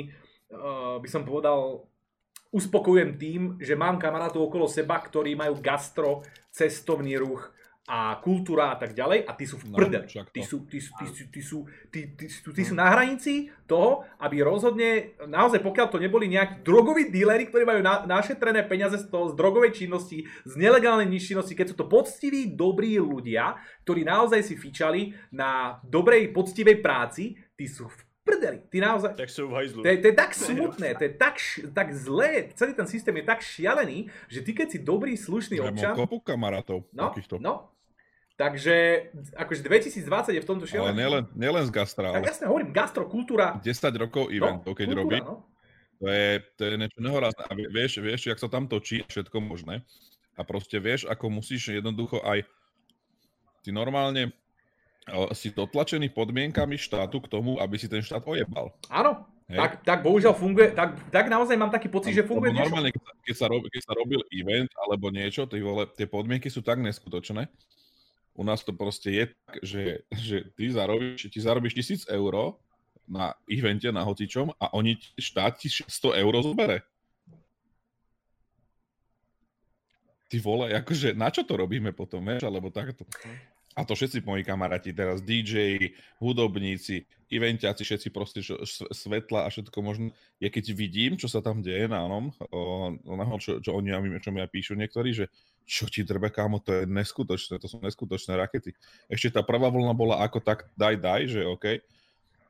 [0.53, 1.89] uh, by som povedal,
[2.55, 6.23] uspokojujem tým, že mám kamarátov okolo seba, ktorí majú gastro,
[6.55, 7.51] cestovný ruch
[7.85, 10.09] a kultúra a tak ďalej a tí sú v prdeli.
[10.17, 13.53] No, tí, sú, tí, tí, tí, tí, sú, tí, tí, tí, tí sú na hranici
[13.69, 18.97] toho, aby rozhodne, naozaj pokiaľ to neboli nejakí drogoví díleri, ktorí majú na, našetrené peniaze
[18.97, 24.01] z, toho, z drogovej činnosti, z nelegálnej činnosti, keď sú to poctiví, dobrí ľudia, ktorí
[24.09, 28.59] naozaj si fičali na dobrej, poctivej práci, tí sú v prdeli.
[28.73, 29.13] Ty naozaj...
[29.15, 29.81] Tak sú v hajzlu.
[29.85, 31.37] To je, to je tak smutné, to je tak,
[31.71, 35.69] tak zlé, celý ten systém je tak šialený, že ty keď si dobrý, slušný ja
[35.69, 35.95] občan...
[35.95, 37.37] kopu kamarátov no, takýchto.
[37.39, 37.71] No,
[38.41, 40.89] takže akože 2020 je v tomto šialený.
[40.91, 42.25] Ale nielen, nielen z gastra, ale...
[42.25, 43.61] Tak jasne, hovorím, gastrokultúra.
[43.61, 45.19] 10 rokov eventov, no, keď kultúra, robí.
[45.21, 45.35] No.
[46.03, 47.43] To je, to je niečo nehorázne.
[47.47, 49.87] A vieš, vieš, jak sa tam točí, všetko možné.
[50.35, 52.43] A proste vieš, ako musíš jednoducho aj...
[53.65, 54.35] Ty normálne
[55.37, 58.73] si dotlačený podmienkami štátu k tomu, aby si ten štát ojebal.
[58.89, 63.03] Áno, tak, tak bohužiaľ funguje, tak, tak naozaj mám taký pocit, že funguje Normálne, keď,
[63.29, 66.81] keď, sa rob, keď sa robil event alebo niečo, tie, vole, tie podmienky sú tak
[66.81, 67.53] neskutočné.
[68.35, 72.57] U nás to proste je tak, že, že ty, zarobíš, ty zarobíš tisíc eur
[73.05, 76.81] na evente, na hocičom a oni štát ti 100 eur zobere.
[80.33, 83.05] Ty vole, akože na čo to robíme potom, vieš, alebo takto
[83.75, 85.91] a to všetci moji kamaráti teraz, DJ,
[86.23, 88.63] hudobníci, eventiaci, všetci proste čo,
[88.95, 90.15] svetla a všetko možno.
[90.39, 92.31] Ja keď vidím, čo sa tam deje na onom,
[93.43, 93.91] čo, čo oni
[94.23, 95.27] čo mi píšu niektorí, že
[95.67, 98.77] čo ti drbe, kámo, to je neskutočné, to sú neskutočné rakety.
[99.11, 101.83] Ešte tá prvá vlna bola ako tak daj, daj, že OK,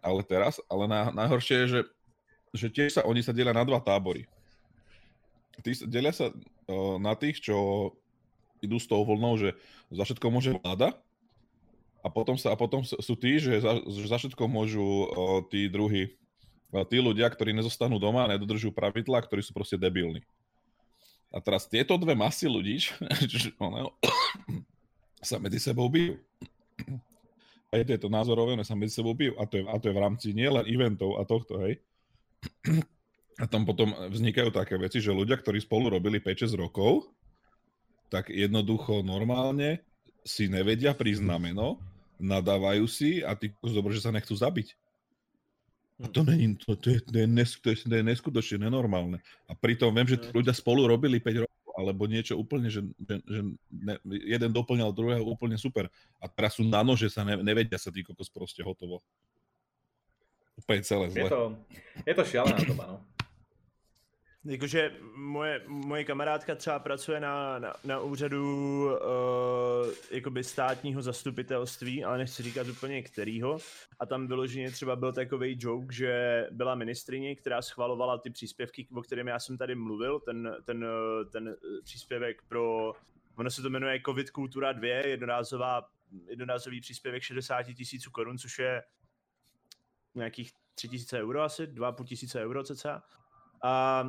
[0.04, 1.80] ale teraz, ale na, najhoršie je, že,
[2.52, 4.28] že tiež sa, oni sa delia na dva tábory.
[5.64, 6.34] Tí, delia sa
[6.68, 7.56] o, na tých, čo
[8.60, 9.54] idú s tou vlnou, že
[9.88, 10.98] za všetko môže vláda,
[12.04, 15.72] a potom, sa, a potom sú tí, že za, že za všetko môžu o, tí
[15.72, 16.12] druhí,
[16.68, 20.20] o, tí ľudia, ktorí nezostanú doma a nedodržujú pravidlá, ktorí sú proste debilní.
[21.32, 22.84] A teraz tieto dve masy ľudí
[25.28, 26.20] sa medzi sebou bijú.
[27.72, 29.32] A je to názorové, sa medzi sebou bijú.
[29.40, 31.80] A to je, a to je v rámci nielen eventov a tohto, hej.
[33.34, 37.10] A tam potom vznikajú také veci, že ľudia, ktorí spolu robili 5-6 rokov,
[38.06, 39.82] tak jednoducho normálne
[40.22, 41.82] si nevedia prísť na meno
[42.18, 44.74] nadávajú si a ty dobre, že sa nechcú zabiť.
[46.02, 49.22] A to, není, to, to, je, to, je nes, to, je, to je neskutočne nenormálne.
[49.46, 53.40] A pritom viem, že ľudia spolu robili 5 rokov, alebo niečo úplne, že, že, že
[53.70, 53.94] ne,
[54.26, 55.86] jeden doplňal druhého úplne super.
[56.18, 59.06] A teraz sú na nože, sa ne, nevedia sa tí kokos proste hotovo.
[60.58, 61.26] Úplne celé zle.
[61.26, 61.42] Je to,
[62.02, 62.96] je to šialená doba, no.
[64.46, 68.98] Jakože moje, moje kamarádka třeba pracuje na, na, na úřadu uh,
[70.10, 73.58] jakoby státního zastupitelství, ale nechci říkat úplně kterýho.
[73.98, 79.02] A tam vyloženě třeba byl takový joke, že byla ministrině, která schvalovala ty příspěvky, o
[79.02, 80.86] kterém já jsem tady mluvil, ten, ten,
[81.32, 82.92] ten příspěvek pro,
[83.36, 85.88] ono se to jmenuje COVID Kultura 2, jednorázová,
[86.28, 88.82] jednorázový příspěvek 60 tisíců korun, což je
[90.14, 93.02] nějakých 3 tisíce euro asi, 2,5 tisíce euro cca.
[93.62, 94.04] A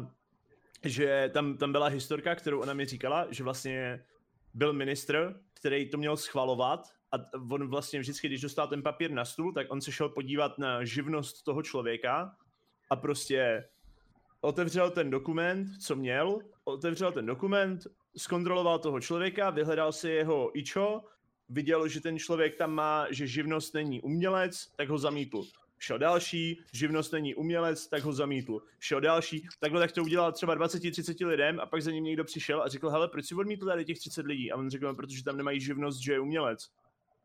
[0.85, 4.05] že tam, tam byla historka, kterou ona mi říkala, že vlastně
[4.53, 7.17] byl ministr, který to měl schvalovat a
[7.51, 10.83] on vlastně vždycky, když dostal ten papír na stůl, tak on se šel podívat na
[10.83, 12.35] živnost toho člověka
[12.89, 13.69] a prostě
[14.41, 17.87] otevřel ten dokument, co měl, otevřel ten dokument,
[18.17, 21.01] zkontroloval toho člověka, vyhledal si jeho ičo,
[21.49, 25.43] viděl, že ten člověk tam má, že živnost není umělec, tak ho zamítl
[25.85, 28.61] šel další, živnost není umělec, tak ho zamítl.
[28.79, 32.61] Šel další, takhle tak to udělal třeba 20-30 lidem a pak za ním někdo přišel
[32.63, 34.51] a řekl, hele, proč si odmítl tady těch 30 lidí?
[34.51, 36.69] A on řekl, no, protože tam nemají živnost, že je umělec.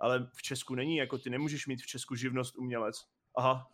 [0.00, 2.96] Ale v Česku není, jako ty nemůžeš mít v Česku živnost umělec.
[3.36, 3.66] Aha.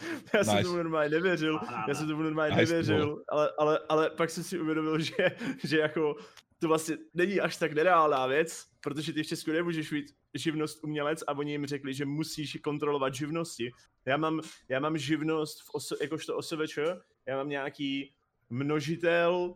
[0.34, 0.66] já jsem Nice.
[0.66, 4.60] tomu normálně nevěřil, já jsem tomu normálně Nice, nevěřil, ale, ale, ale pak jsem si
[4.60, 6.16] uvědomil, že, že jako
[6.58, 11.24] to vlastně není až tak nereálná věc, protože ty v Česku nemůžeš mít živnost umělec
[11.26, 13.72] a oni jim řekli, že musíš kontrolovat živnosti.
[14.04, 16.78] Já mám, já mám živnost v oso, jakožto OSVČ,
[17.26, 18.12] já mám nějaký
[18.50, 19.54] množitel,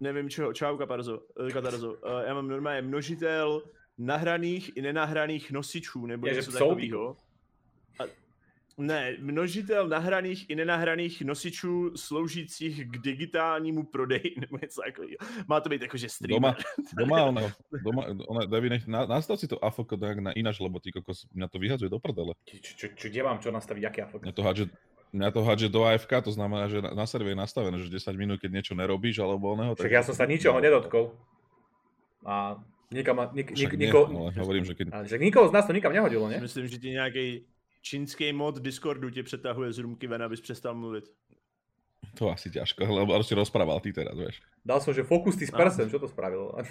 [0.00, 3.62] nevím čeho, čau Katarzo, eh, Katarzo, Eh, já mám normálně množitel
[3.98, 7.16] nahraných i nenahraných nosičů, nebo něco takového.
[7.98, 8.04] A,
[8.82, 15.16] ne, množitel nahraných i nenahraných nosičů sloužících k digitálnímu prodeji, nebo něco takového.
[15.48, 16.40] Má to být jakože streamer.
[16.40, 16.56] Doma,
[16.98, 17.52] doma, ono,
[17.84, 21.26] doma, ona, Devi, nech, na, nastav si to AFK nejak na ináč, lebo ty kokos,
[21.34, 22.34] mňa to vyhadzuje do prdele.
[22.44, 24.20] Čo, čo, čo, kde mám čo nastaviť, aký afok?
[24.26, 24.64] Mňa to hádže,
[25.12, 28.12] mňa to hádže do AFK, to znamená, že na, na serve je nastavené, že 10
[28.18, 29.78] minút, keď niečo nerobíš, alebo oného.
[29.78, 31.14] Však ja som sa ničoho nedotkol.
[32.22, 32.58] A
[32.90, 34.86] nikam, ma- nik, nik, Však nie, niko, ale hovorím, že keď...
[35.06, 36.38] že nikoho z nás to nikam nehodilo, ne?
[36.38, 37.44] Myslím, že ti nějaký
[37.82, 41.04] čínský mod Discordu tě přetahuje z růmky ven, abys přestal mluvit.
[42.18, 44.42] To asi ťažko, lebo si rozprával ty teraz, vieš.
[44.64, 46.54] Dal som, že focus ty s prsem, čo to spravilo?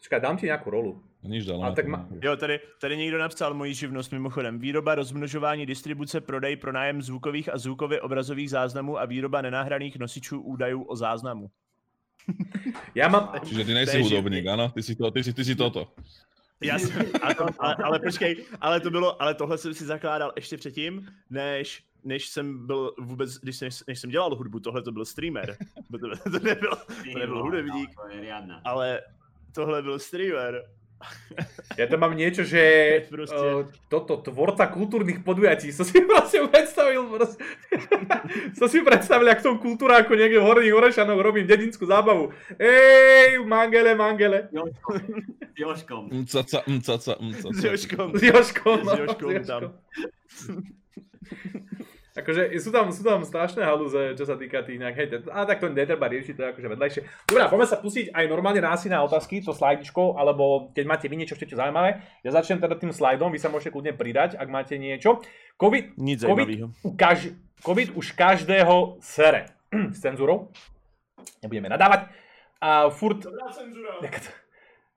[0.00, 0.96] Čakaj, dám ti nejakú rolu.
[1.20, 1.60] No Nič dal.
[1.60, 2.16] A na tak ma- no.
[2.22, 4.58] Jo, tady, tady někdo napsal moji živnost mimochodem.
[4.58, 10.82] Výroba, rozmnožování, distribuce, prodej, pronájem zvukových a zvukově obrazových záznamů a výroba nenahraných nosičů údajů
[10.82, 11.50] o záznamu.
[12.94, 13.32] Ja mám...
[13.44, 14.68] Čiže ty nejsi hudobník, áno?
[14.70, 15.88] Ty si, to, ty, si, ty si toto.
[16.62, 20.32] Já jsem, ale, to, ale, ale, počkej, ale to bylo, ale tohle jsem si zakládal
[20.36, 24.92] ještě předtím, než, než jsem byl vůbec, když jsem, než jsem dělal hudbu, tohle to
[24.92, 25.56] byl streamer.
[25.90, 26.70] To, to, to, nebyl,
[27.12, 28.60] to nebyl hudebník, riadna.
[28.64, 29.00] ale
[29.54, 30.64] tohle byl streamer.
[31.80, 32.60] Ja to mám niečo, že
[33.08, 33.40] Proste.
[33.40, 36.44] uh, toto, tvorca kultúrnych podujatí, som si proste
[36.80, 37.44] predstavil, proste.
[38.58, 42.32] som si predstavil, jak som kultúráku niekde v Horných Orešanoch robím dedinskú zábavu.
[42.56, 44.48] Ej, mangele, mangele.
[44.52, 44.96] Joškom.
[45.44, 46.02] S Joškom.
[46.24, 47.52] Mcaca, mcaca, mcaca.
[47.52, 48.08] S Jožkom.
[48.16, 49.62] S Jožkom, no, S Jožkom tam.
[52.20, 55.64] Akože sú tam, sú tam strašné halúze, čo sa týka tých nejak, hej, a tak
[55.64, 57.02] to netreba riešiť, to je akože vedľajšie.
[57.26, 61.06] Dobre, poďme sa pustiť aj normálne na asi na otázky, to slajdičko, alebo keď máte
[61.08, 62.04] vy niečo ešte zaujímavé.
[62.22, 65.24] Ja začnem teda tým slajdom, vy sa môžete kľudne pridať, ak máte niečo.
[65.56, 66.48] COVID, Nic COVID,
[66.94, 67.32] kaž,
[67.64, 69.48] COVID už každého sere.
[69.96, 70.50] S cenzúrou.
[71.44, 72.08] Nebudeme nadávať.
[72.60, 73.24] A furt,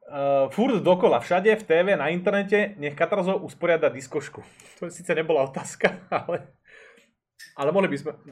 [0.03, 4.43] Uh, furt dokola, všade, v TV, na internete, nech Katarzo usporiada diskošku.
[4.83, 6.51] To síce nebola otázka, ale...
[7.53, 8.11] Ale mohli by sme...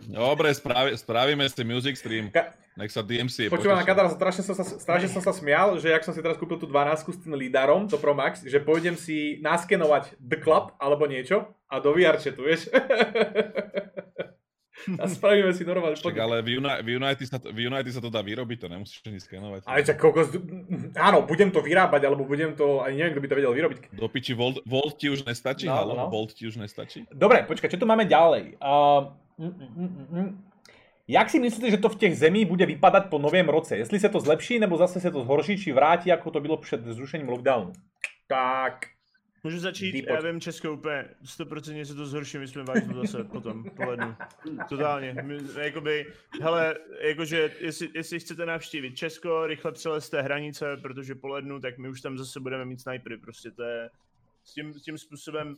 [0.00, 2.32] Dobre, spravi, spravíme si music stream.
[2.32, 3.84] Ka- Nech sa DMC Počúvam na.
[3.84, 6.64] Katarzo, strašne som, sa, strašne som sa smial, že jak som si teraz kúpil tú
[6.64, 11.50] 12 s tým Lidarom, to Pro Max, že pôjdem si naskenovať The Club alebo niečo
[11.68, 12.70] a do VR chatu, vieš.
[14.98, 15.96] a spravíme si normálne.
[15.96, 18.68] Však ale v, Uni- v, United sa to, v United sa to dá vyrobiť, to
[18.68, 19.60] nemusíš ani skenovať.
[19.68, 20.32] Ale čak, kokos,
[20.96, 23.78] áno, budem to vyrábať, alebo budem to, ani neviem, kto by to vedel vyrobiť.
[23.92, 25.68] Do piči, Volt, Volt ti už nestačí?
[25.68, 25.92] No, Halo?
[25.96, 26.04] no.
[26.08, 27.04] Volt ti už nestačí?
[27.12, 28.56] Dobre, počkaj, čo tu máme ďalej?
[28.58, 30.30] Uh, mm, mm, mm, mm.
[31.10, 33.76] Jak si myslíte, že to v těch zemí bude vypadat po novém roce?
[33.76, 36.84] Jestli se to zlepší, nebo zase se to zhorší, či vrátí, jako to bylo před
[36.86, 37.72] zrušením lockdownu?
[38.28, 38.86] Tak,
[39.44, 43.24] Můžu začít, Ty já vím Česko úplně, 100% se to zhorší, my jsme vážně zase
[43.24, 44.16] potom, po lednu.
[44.68, 46.12] Totálně, my, jakoby,
[46.42, 51.88] hele, jakože, jestli, jestli chcete navštívit Česko, rychle přelezte hranice, protože po lednu, tak my
[51.88, 53.90] už tam zase budeme mít snajpery, prostě to je,
[54.44, 55.56] s tím, s tím způsobem,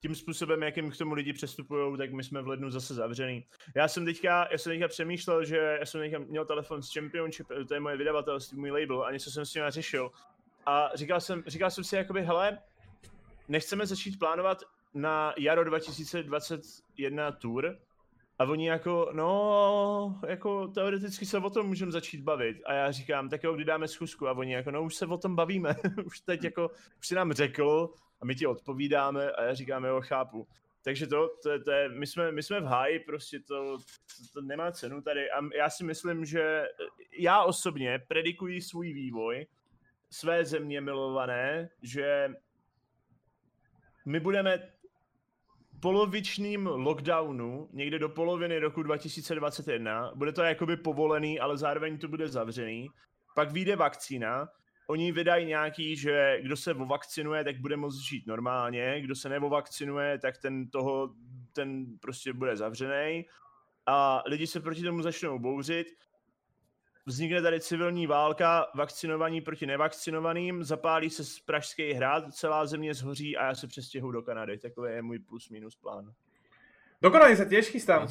[0.00, 3.44] tím způsobem, jakým k tomu lidi přestupují, tak my jsme v lednu zase zavřený.
[3.76, 7.46] Já jsem teďka, já jsem teďka přemýšlel, že já jsem teďka měl telefon s Championship,
[7.68, 10.10] to je moje vydavatelství, můj label, a něco jsem s nimi řešil.
[10.66, 12.58] A říkal jsem, říkal jsem si jakoby, hele,
[13.48, 14.62] nechceme začít plánovat
[14.94, 17.78] na jaro 2021 tour
[18.38, 22.56] a oni jako, no, jako teoreticky se o tom můžeme začít bavit.
[22.66, 24.28] A já říkám, tak jo, kdy dáme schůzku?
[24.28, 27.32] A oni jako, no už se o tom bavíme, už teď jako, už si nám
[27.32, 27.90] řekl
[28.20, 30.46] a my ti odpovídáme a já říkám, jo, chápu.
[30.82, 34.40] Takže to, to, to je, my jsme, my jsme v háji, prostě to, to, to
[34.40, 36.66] nemá cenu tady a já si myslím, že
[37.18, 39.46] já osobně predikuji svůj vývoj
[40.10, 42.28] své země milované, že
[44.04, 44.58] my budeme
[45.80, 52.28] polovičním lockdownu, někde do poloviny roku 2021, bude to jakoby povolený, ale zároveň to bude
[52.28, 52.88] zavřený,
[53.34, 54.48] pak vyjde vakcína,
[54.86, 60.18] oni vydají nějaký, že kdo se ovakcinuje, tak bude moct žít normálně, kdo se nevovakcinuje,
[60.18, 61.14] tak ten toho,
[61.52, 63.24] ten prostě bude zavřený
[63.86, 65.86] a lidi se proti tomu začnou bouřit,
[67.06, 73.36] vznikne tady civilní válka, vakcinovaní proti nevakcinovaným, zapálí se z Pražský hrad, celá země zhoří
[73.36, 74.58] a já se přestěhuju do Kanady.
[74.58, 76.12] Takový je můj plus minus plán.
[77.02, 78.08] do Kanady sa tiež chystám.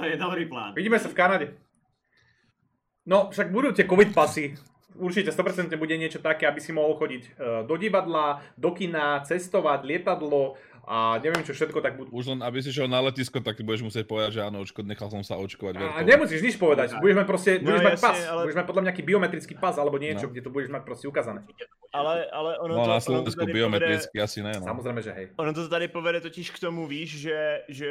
[0.00, 0.72] To je dobrý plán.
[0.72, 1.46] Vidíme sa v Kanade.
[3.04, 4.56] No, však budú tie covid pasy.
[4.98, 7.30] určite 100% bude niečo také, aby si mohol chodiť e,
[7.68, 12.14] do divadla, do kina, cestovať, lietadlo a neviem čo všetko, tak budú.
[12.14, 15.10] Už len, aby si šiel na letisko, tak budeš musieť povedať, že áno, očko, nechal
[15.10, 15.74] som sa očkovať.
[15.76, 16.06] A verkou.
[16.06, 18.82] nemusíš nič povedať, budeš mať proste, No budeš mať jasne, pas, ale- budeš mať podľa
[18.82, 20.30] mňa nejaký biometrický pas alebo niečo, No.
[20.30, 21.42] kde to budeš mať proste ukázané.
[21.92, 24.64] Ale, ale ono No to, na Slovensku tady povede, biometricky asi ne, no.
[24.68, 25.26] Samozrejme, že hej.
[25.36, 27.90] ono to tady povede totiž k tomu, víš, že, že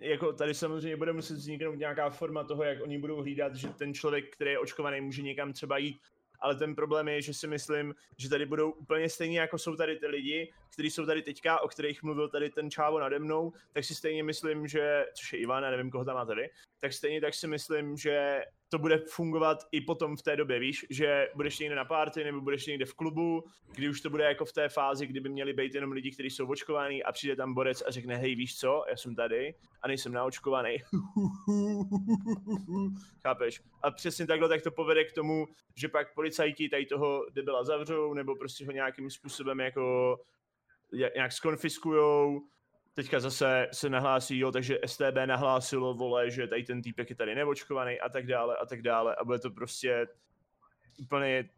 [0.00, 3.94] jako tady samozřejmě bude muset vzniknout nějaká forma toho, jak oni budou hlídat, že ten
[3.94, 5.98] člověk, který je očkovaný, může někam třeba jít
[6.42, 9.96] ale ten problém je, že si myslím, že tady budou úplně stejně jako jsou tady
[9.96, 13.84] ty lidi, kteří jsou tady teďka, o kterých mluvil tady ten čávo nade mnou, tak
[13.84, 16.50] si stejně myslím, že, což je Ivan, já nevím, koho tam má tady,
[16.80, 18.42] tak stejně tak si myslím, že
[18.72, 22.40] to bude fungovat i potom v té době, víš, že budeš někde na party nebo
[22.40, 23.44] budeš někde v klubu,
[23.74, 26.46] kdy už to bude jako v té fázi, kdyby měli být jenom lidi, kteří jsou
[26.46, 30.12] očkovaní a přijde tam borec a řekne, hej, víš co, já jsem tady a nejsem
[30.12, 30.76] naočkovaný.
[33.22, 33.62] Chápeš?
[33.82, 38.14] A přesně takhle tak to povede k tomu, že pak policajti tady toho debila zavřou,
[38.14, 40.16] nebo prostě ho nějakým způsobem jako
[40.92, 42.40] ja- nějak skonfiskujou.
[42.94, 47.34] Teďka zase se nahlásí, jo, takže STB nahlásilo, vole, že tady ten týpek je tady
[47.34, 49.16] neočkovaný a tak dále a tak dále.
[49.16, 50.06] A bude to prostě
[50.98, 51.48] úplně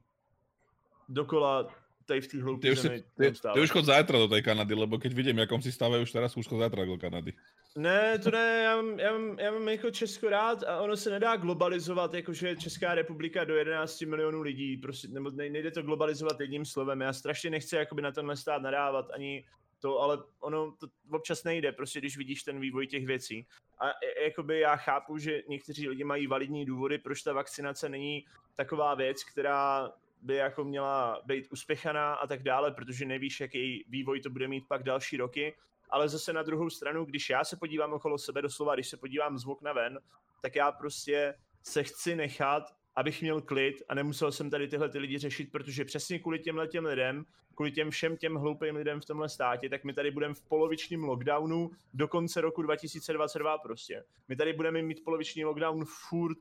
[1.08, 1.68] dokola
[2.06, 4.98] tady v té hloupé Ty zemi ty, ty už chod zajtra do tej Kanady, lebo
[4.98, 7.32] keď vidím, jakom si stave už teraz, už chod zajtra do Kanady.
[7.76, 11.10] Ne, to ne, já mám, já, mám, já mám jako Česko rád a ono se
[11.10, 16.40] nedá globalizovat, jakože Česká republika do 11 milionů lidí, prostě, nebo ne- nejde to globalizovat
[16.40, 19.44] jedním slovem, já strašně nechci jakoby na tenhle stát nadávat ani
[19.84, 23.46] to, ale ono to občas nejde, prostě když vidíš ten vývoj těch věcí.
[23.78, 28.24] A e- jakoby já chápu, že někteří lidi mají validní důvody, proč ta vakcinace není
[28.56, 29.92] taková věc, která
[30.22, 34.68] by jako měla být uspěchaná a tak dále, protože nevíš, jaký vývoj to bude mít
[34.68, 35.56] pak další roky,
[35.90, 39.38] ale zase na druhou stranu, když já se podívám okolo sebe doslova, když se podívám
[39.38, 39.98] z okna ven,
[40.42, 44.98] tak já prostě se chci nechat, abych měl klid a nemusel jsem tady tyhle ty
[44.98, 49.04] lidi řešit, protože přesně kvůli těmhle těm lidem, kvůli těm všem těm hloupým lidem v
[49.04, 54.04] tomhle státě, tak my tady budeme v polovičním lockdownu do konce roku 2022 prostě.
[54.28, 56.38] My tady budeme mít poloviční lockdown furt,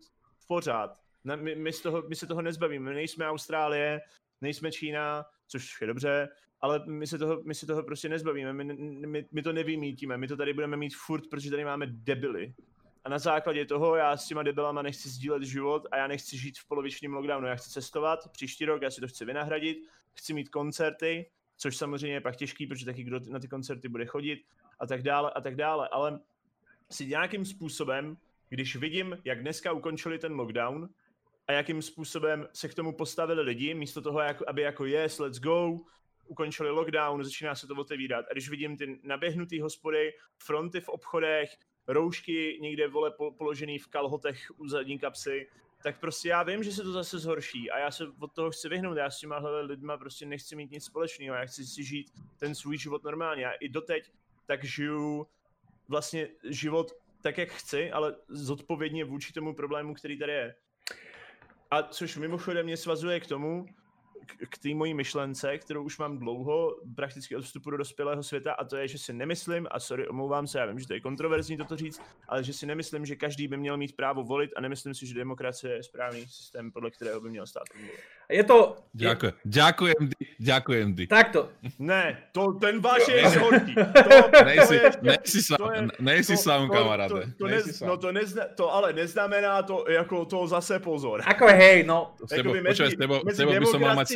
[0.48, 1.00] pořád.
[1.36, 4.02] My, my, z toho, my se toho nezbavíme, my nejsme Austrálie,
[4.42, 6.30] nejsme Čína, což je dobře,
[6.62, 8.64] ale my se toho, my se toho prostě nezbavíme, my,
[9.08, 12.54] my, my to nevymítíme, my to tady budeme mít furt, protože tady máme debily.
[13.04, 16.60] A na základě toho já s těma debilama nechci sdílet život a já nechci žít
[16.60, 17.48] v polovičním lockdownu.
[17.48, 19.78] Já chci cestovat příští rok, já si to chci vynahradit,
[20.14, 24.06] chci mít koncerty, což samozřejmě je pak těžký, protože taky kdo na ty koncerty bude
[24.06, 24.46] chodit
[24.80, 25.90] a tak dále a tak dále.
[25.92, 26.20] Ale
[26.92, 28.18] si nějakým způsobem,
[28.50, 30.90] když vidím, jak dneska ukončili ten lockdown
[31.48, 35.80] a jakým způsobem se k tomu postavili lidi, místo toho, aby jako yes, let's go,
[36.28, 38.26] ukončili lockdown, začíná se to otevírat.
[38.30, 41.50] A když vidím ty naběhnutý hospody, fronty v obchodech,
[41.88, 45.48] roušky někde vole po- položený v kalhotech u zadní kapsy,
[45.84, 48.70] tak prostě já vím, že se to zase zhorší a já se od toho chci
[48.70, 48.98] vyhnout.
[48.98, 51.36] Já s těma lidma prostě nechci mít nic společného.
[51.36, 53.44] Já chci si žít ten svůj život normálně.
[53.44, 54.12] Já i doteď
[54.46, 55.28] tak žiju
[55.88, 56.92] vlastně život
[57.22, 60.56] tak, jak chci, ale zodpovědně vůči tomu problému, který tady je.
[61.72, 63.66] A což mimochodem mě svazuje k tomu,
[64.26, 68.64] k- té mojí myšlence, kterou už mám dlouho, prakticky od vstupu do dospělého světa, a
[68.66, 71.58] to je, že si nemyslím, a sorry, omlouvám se, já vím, že to je kontroverzní
[71.58, 74.94] toto říct, ale že si nemyslím, že každý by měl mít právo volit a nemyslím
[74.96, 78.00] si, že demokracie je správný systém, podle kterého by měl stát fungovat.
[78.34, 78.58] Je to...
[78.94, 79.34] Ďakujem.
[79.46, 80.24] Ďakujem, Di.
[80.38, 80.88] Ďakujem.
[81.10, 81.50] Takto.
[81.82, 83.74] Ne, to, ten váš je horký.
[84.34, 87.10] To, Nejsi, to je, nejsi to sám, je- nejsi sám, kamaráde.
[87.10, 87.88] To, to, Nejsi nez, sám.
[87.90, 91.22] no to, nezna, to ale neznamená to, jako to zase pozor.
[91.26, 92.14] Ako hej, no.
[92.26, 94.10] S tebou, Jakoby počúvaj, s tebou, s tebou by som mal mať...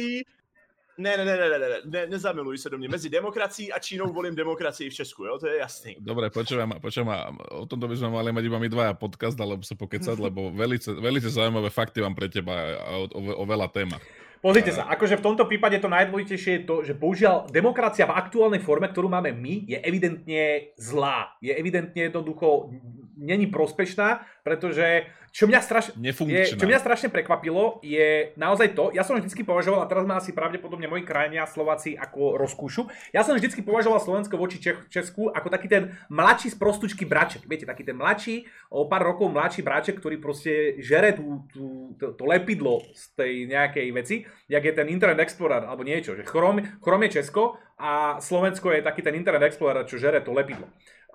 [0.97, 2.89] Ne, ne, ne, ne, ne, ne, ne, nezamiluj se do mě.
[2.89, 5.95] Mezi demokracií a Čínou volím demokracii v Česku, jo, to je jasný.
[5.99, 9.77] Dobre, počúvaj ma, o tomto by sme mali mať iba my dvaja podcast, alebo sa
[9.77, 14.01] pokecať, lebo velice, velice zaujímavé fakty mám pre teba o, o, o veľa témach.
[14.37, 18.61] Pozrite sa, akože v tomto prípade to najdôležitejšie je to, že bohužiaľ demokracia v aktuálnej
[18.61, 21.33] forme, ktorú máme my, je evidentne zlá.
[21.41, 22.69] Je evidentne jednoducho
[23.17, 25.03] není prospešná, pretože
[25.35, 25.91] čo mňa strašne...
[25.99, 30.15] Je, čo mňa strašne prekvapilo, je naozaj to, ja som vždycky považoval, a teraz ma
[30.15, 35.27] asi pravdepodobne moji krajania Slováci ako rozkúšu, ja som vždycky považoval Slovensko voči Čech, Česku
[35.27, 37.43] ako taký ten mladší z prostučky braček.
[37.43, 42.15] Viete, taký ten mladší, o pár rokov mladší braček, ktorý proste žere tú, tú, to,
[42.15, 44.15] to lepidlo z tej nejakej veci,
[44.47, 46.15] jak je ten Internet Explorer alebo niečo.
[46.15, 50.33] Že Chrome, Chrome je Česko a Slovensko je taký ten Internet Explorer, čo žere to
[50.33, 50.65] lepidlo.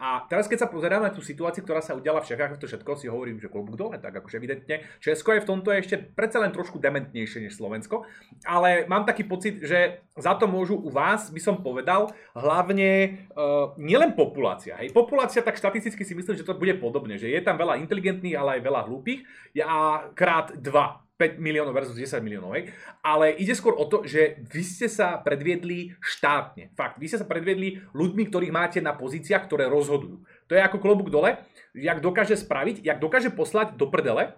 [0.03, 2.99] A teraz keď sa pozerám na tú situáciu, ktorá sa udiala v Čechách, to všetko
[2.99, 6.51] si hovorím, že klobúk dole, tak akože evidentne Česko je v tomto ešte predsa len
[6.51, 8.03] trošku dementnejšie než Slovensko,
[8.43, 13.79] ale mám taký pocit, že za to môžu u vás, by som povedal, hlavne uh,
[13.79, 14.75] nielen populácia.
[14.83, 18.35] Hej, populácia tak štatisticky si myslím, že to bude podobne, že je tam veľa inteligentných,
[18.35, 19.23] ale aj veľa hlúpych.
[19.55, 22.75] Ja krát dva 5 miliónov versus 10 miliónov, hej.
[22.99, 26.75] Ale ide skôr o to, že vy ste sa predviedli štátne.
[26.75, 30.27] Fakt, vy ste sa predviedli ľuďmi, ktorých máte na pozíciách, ktoré rozhodujú.
[30.51, 31.39] To je ako klobúk dole,
[31.79, 34.35] jak dokáže spraviť, jak dokáže poslať do prdele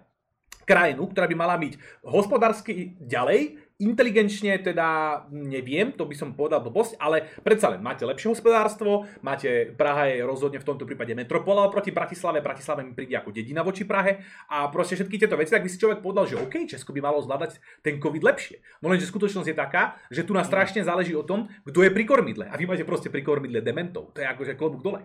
[0.65, 4.87] krajinu, ktorá by mala byť hospodársky ďalej, inteligenčne teda
[5.35, 10.23] neviem, to by som povedal blbosť, ale predsa len máte lepšie hospodárstvo, máte, Praha je
[10.23, 14.71] rozhodne v tomto prípade metropola oproti Bratislave, Bratislave mi príde ako dedina voči Prahe a
[14.71, 17.59] proste všetky tieto veci, tak by si človek povedal, že OK, Česko by malo zvládať
[17.83, 18.63] ten COVID lepšie.
[18.79, 22.07] No lenže skutočnosť je taká, že tu nás strašne záleží o tom, kto je pri
[22.07, 24.15] kormidle a vy máte proste pri kormidle dementov.
[24.15, 25.03] To je akože klobúk dole.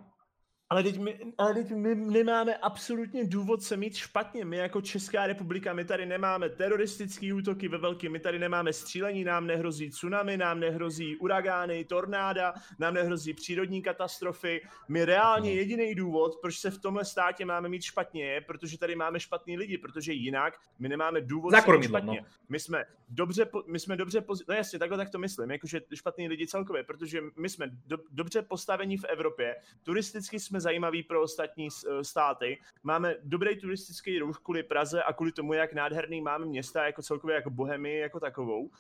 [0.73, 4.45] Ale teď, my, ale teď my nemáme absolutně důvod se mít špatně.
[4.45, 9.25] My jako Česká republika, my tady nemáme teroristické útoky ve velkým, my tady nemáme střílení,
[9.25, 14.63] nám nehrozí tsunami, nám nehrozí uragány, tornáda, nám nehrozí přírodní katastrofy.
[14.89, 18.97] My reálně jediný důvod, proč se v tomhle státě máme mít špatně, je, protože tady
[18.97, 22.21] máme špatný lidi, protože jinak my nemáme důvod se mít špatně.
[22.21, 22.27] No.
[22.49, 26.29] My jsme dobře, my jsme dobře, pozi- no jasně, takhle tak to myslím, jakože špatný
[26.29, 31.69] lidi celkově, protože my jsme do, dobře postavení v Evropě, turisticky jsme zajímavý pro ostatní
[31.69, 32.59] eh, státy.
[32.83, 37.35] Máme dobrý turistický ruch kvůli Praze a kvůli tomu, jak nádherný máme města jako celkově
[37.35, 38.71] jako Bohemii jako takovou.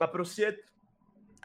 [0.00, 0.56] A prostě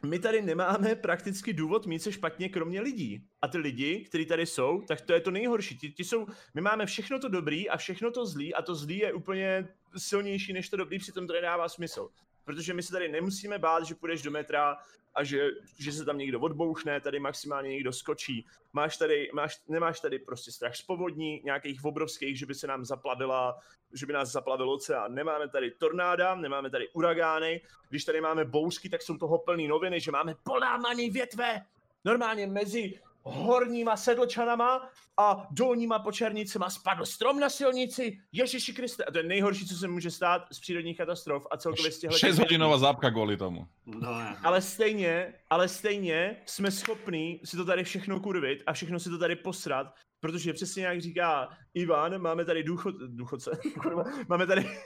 [0.05, 3.23] my tady nemáme prakticky důvod mít se špatně, kromě lidí.
[3.41, 5.77] A ty lidi, kteří tady jsou, tak to je to nejhorší.
[5.77, 8.97] Ti, ti jsou, my máme všechno to dobrý a všechno to zlý a to zlý
[8.97, 12.10] je úplně silnější než to dobrý, přitom to nedává smysl.
[12.45, 14.78] Protože my se tady nemusíme bát, že půjdeš do metra
[15.15, 15.49] a že,
[15.80, 18.45] že se tam někdo odbouchne, tady maximálně někdo skočí.
[18.74, 22.86] Máš tady, máš, nemáš tady prostě strach z povodní, nějakých obrovských, že by se nám
[22.86, 23.60] zaplavila,
[23.94, 25.14] že by nás zaplavil oceán.
[25.14, 27.61] Nemáme tady tornáda, nemáme tady uragány.
[27.90, 31.61] Když tady máme bouřky, tak jsou toho plný noviny, že máme polámaný větve.
[32.06, 38.20] Normálně mezi horníma sedlčanama a dolníma počernicema spadl strom na silnici.
[38.32, 39.04] Ježiši Kriste.
[39.04, 42.18] A to je nejhorší, co se může stát z přírodních katastrof a celkově z těchto...
[42.18, 43.68] 6 hodinová zápka kvůli tomu.
[43.86, 44.36] No.
[44.44, 49.18] Ale stejně, ale stejně jsme schopní si to tady všechno kurvit a všechno si to
[49.18, 54.70] tady posrat, protože přesně jak říká Ivan, máme tady důchod, důchodce, kurva, máme tady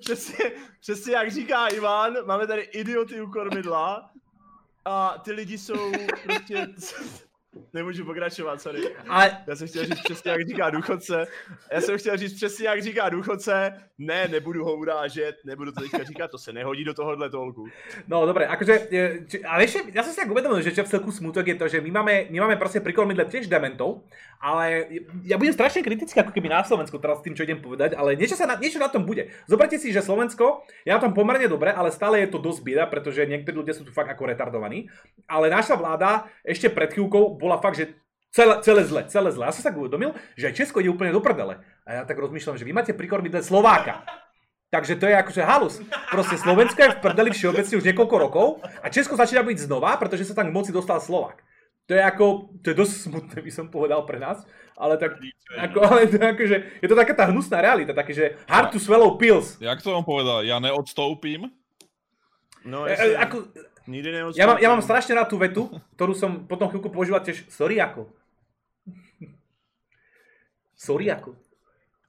[0.00, 4.10] přesně, přesně jak říká Ivan, máme tady idioty u kormidla
[4.84, 5.92] a ty lidi jsou
[6.22, 6.68] prostě...
[7.72, 8.80] Nemůžu pokračovat, sorry.
[9.08, 11.26] Ale Já jsem chtěl říct přesně, jak říká důchodce.
[11.72, 13.72] Já jsem chtěl říct přesně, jak říká důchodce.
[13.98, 17.66] Ne, nebudu ho urážet, nebudu to teďka říkat, to se nehodí do tohohle tolku.
[18.08, 18.88] No dobre, akože,
[19.28, 21.70] či, ale ešte, ja som si tak uvedomil, že čo v celku smutok je to,
[21.70, 24.02] že my máme, my máme proste pri kormidle tiež dementov,
[24.42, 24.90] ale
[25.22, 28.18] ja budem strašne kritický ako keby na Slovensku teraz s tým, čo idem povedať, ale
[28.18, 29.30] niečo, sa na, niečo na tom bude.
[29.46, 32.90] Zoberte si, že Slovensko je na tom pomerne dobre, ale stále je to dosť bieda,
[32.90, 34.90] pretože niektorí ľudia sú tu fakt ako retardovaní,
[35.30, 37.98] ale naša vláda ešte pred chvíľkou bola fakt, že
[38.30, 39.44] celé, celé zle, celé zle.
[39.44, 41.58] Ja som sa tak uvedomil, že aj Česko ide úplne do prdele.
[41.82, 44.06] A ja tak rozmýšľam, že vy máte pri kormidle Slováka.
[44.72, 45.74] Takže to je akože halus.
[46.08, 48.46] Proste Slovensko je v prdeli všeobecne už niekoľko rokov
[48.80, 51.44] a Česko začína byť znova, pretože sa tam k moci dostal Slovák.
[51.90, 54.40] To je ako, to je dosť smutné, by som povedal pre nás,
[54.78, 55.18] ale tak,
[55.60, 58.78] ako, ale to je akože, je to taká tá hnusná realita, také, že hard to
[58.78, 59.58] swallow pills.
[59.60, 60.40] Jak to on povedal?
[60.46, 61.50] Ja neodstoupím?
[62.64, 63.36] No, E, jestli, e, ako.
[64.36, 65.68] Ja, mám, ja mám strašne rád tú vetu,
[65.98, 68.06] ktorú som potom chvíľku používal tiež, sorry ako.
[70.82, 71.38] Sorry ako.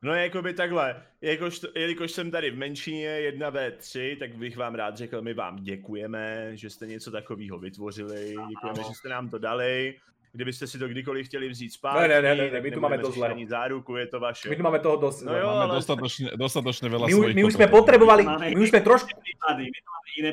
[0.04, 5.22] No jakoby takhle, jakož jelikož jsem tady v menšině 1v3, tak bych vám rád řekl,
[5.22, 10.00] my vám děkujeme, že jste něco takového vytvořili, děkujeme, že jste nám to dali.
[10.34, 13.12] Kdybyste si to kdykoliv chtěli vzít zpátky, Ne, ne, ne, ne, my tu máme to
[13.12, 13.36] zle.
[13.48, 14.50] záruku, je to vaše.
[14.50, 15.30] My tu máme toho dosť.
[15.30, 18.70] No jo, Máme ale- dostatočne, dostatočne veľa my, svojich my už sme potrebovali, my už
[18.70, 19.80] sme trošku, prípady, my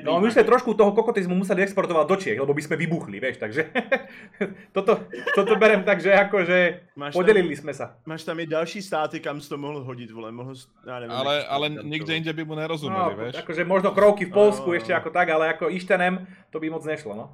[0.05, 3.17] No, my už sme trošku toho kokotizmu museli exportovať do Čiech, lebo by sme vybuchli,
[3.17, 3.73] vieš, takže
[4.77, 6.59] toto, toto berem tak, že akože
[6.97, 7.97] Máš podelili sme sa.
[8.05, 11.17] Máš tam i další státy, kam jsi to mohl hodit, vole, mohl, jsi- já nevím.
[11.17, 13.35] Ale, ale nikde inde by mu No, nerozumeli, vieš.
[13.37, 14.99] akože možno krovky v Polsku No, no, ešte no.
[14.99, 17.27] ako tak, ale ako Ištenem to by moc nešlo, no.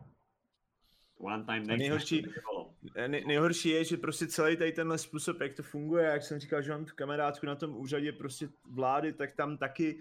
[1.19, 2.27] One time A next nejhorší,
[3.07, 6.63] nej, nejhorší je, že prostě celý tady tenhle způsob, jak to funguje, jak jsem říkal,
[6.63, 9.99] že mám tu kamarádku na tom úřadě prostě vlády, tak tam taky,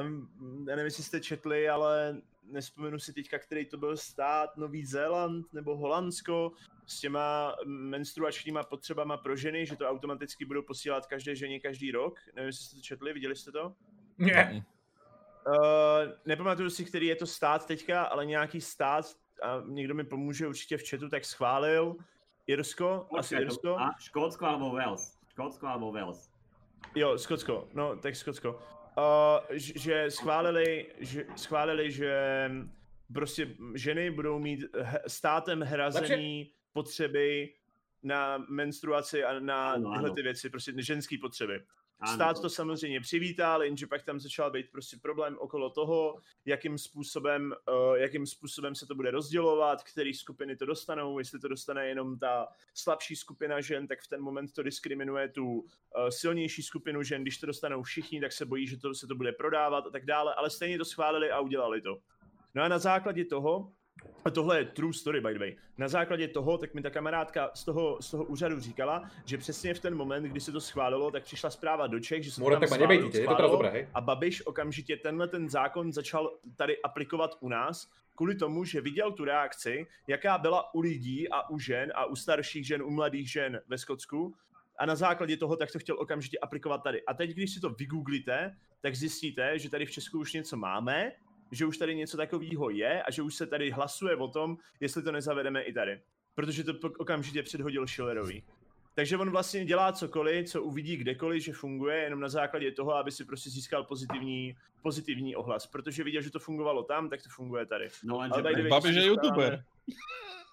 [0.00, 0.28] um,
[0.68, 5.52] já nevím, jestli jste četli, ale nespomenu si teďka, který to byl stát, Nový Zéland
[5.52, 6.52] nebo Holandsko,
[6.86, 12.20] s těma menstruačníma potřebama pro ženy, že to automaticky budou posílat každé ženě každý rok.
[12.34, 13.74] Nevím, jestli jste to četli, viděli jste to?
[14.18, 14.64] Nie.
[15.46, 19.06] Uh, nepamatuju si, který je to stát teďka, ale nějaký stát,
[19.42, 21.96] a někdo mi pomůže určitě v chatu, tak schválil
[22.46, 23.78] Irsko, asi Počkaj, to- Irsko.
[23.78, 25.18] a, Škótsko alebo Wales.
[25.28, 26.30] Škótsko alebo Wales.
[26.94, 28.50] Jo, Skotsko, no, tak Skotsko.
[28.98, 32.50] Uh, že schválili, že, schválili, že
[33.14, 34.60] prostě ženy budou mít
[35.06, 37.54] státem hrazený potřeby
[38.02, 40.14] na menstruaci a na Ano, tyhle ano.
[40.14, 41.60] ty věci, prostě ženské potřeby.
[42.14, 47.54] Stát to samozřejmě přivítal, jenže pak tam začal být prostě problém okolo toho, jakým způsobem,
[47.68, 52.18] uh, jakým způsobem se to bude rozdělovat, které skupiny to dostanou, jestli to dostane jenom
[52.18, 55.66] ta slabší skupina žen, tak v ten moment to diskriminuje tu uh,
[56.08, 59.32] silnější skupinu žen, když to dostanou všichni, tak se bojí, že to, se to bude
[59.32, 61.98] prodávat a tak dále, ale stejně to schválili a udělali to.
[62.54, 63.72] No a na základě toho
[64.24, 65.56] a tohle je true story, by the way.
[65.78, 69.74] Na základě toho, tak mi ta kamarádka z toho, z toho úřadu říkala, že přesně
[69.74, 72.50] v ten moment, kdy se to schválilo, tak přišla zpráva do Čech, že se to
[72.50, 73.88] tam tak ma schválilo, je to schválilo dobré, hej?
[73.94, 79.12] a Babiš okamžitě tenhle ten zákon začal tady aplikovat u nás, kvůli tomu, že viděl
[79.12, 83.30] tu reakci, jaká byla u lidí a u žen a u starších žen, u mladých
[83.30, 84.34] žen ve Skotsku
[84.78, 87.04] a na základě toho tak to chtěl okamžitě aplikovat tady.
[87.04, 91.12] A teď, když si to vygooglíte, tak zjistíte, že tady v Česku už něco máme,
[91.52, 95.02] že už tady něco takového je a že už se tady hlasuje o tom, jestli
[95.02, 96.00] to nezavedeme i tady.
[96.34, 98.42] Protože to okamžitě předhodil Schillerový.
[98.94, 103.10] Takže on vlastně dělá cokoliv, co uvidí kdekoliv, že funguje, jenom na základě toho, aby
[103.10, 105.66] si prostě získal pozitivní, pozitivní ohlas.
[105.66, 107.88] Protože viděl, že to fungovalo tam, tak to funguje tady.
[108.04, 109.64] No lenže, Ale Babiš je youtuber.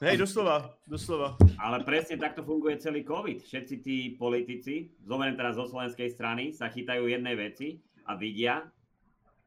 [0.02, 1.36] Hej, doslova, doslova.
[1.60, 3.44] ale presne takto funguje celý COVID.
[3.44, 8.64] Všetci tí politici, zoberiem teraz zo slovenskej strany, sa chytajú jednej veci a vidia,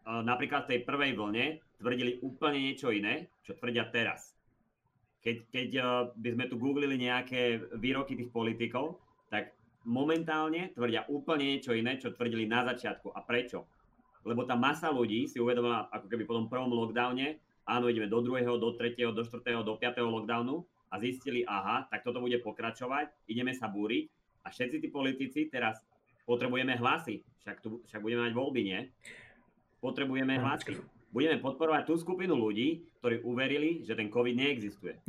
[0.07, 4.35] napríklad v tej prvej vlne tvrdili úplne niečo iné, čo tvrdia teraz.
[5.23, 5.87] Keď, keď uh,
[6.19, 8.99] by sme tu googlili nejaké výroky tých politikov,
[9.31, 9.55] tak
[9.87, 13.15] momentálne tvrdia úplne niečo iné, čo tvrdili na začiatku.
[13.15, 13.67] A prečo?
[14.23, 18.23] Lebo tá masa ľudí si uvedomila, ako keby po tom prvom lockdowne, áno, ideme do
[18.23, 23.11] druhého, do tretieho, do štvrtého, do piatého lockdownu a zistili, aha, tak toto bude pokračovať,
[23.27, 24.07] ideme sa búriť
[24.47, 25.83] a všetci tí politici teraz
[26.27, 28.81] potrebujeme hlasy, však, tu, však budeme mať voľby, nie?
[29.83, 30.79] Potrebujeme hlasy.
[31.11, 34.97] Budeme podporovať tú skupinu ľudí, ktorí uverili, že ten COVID neexistuje.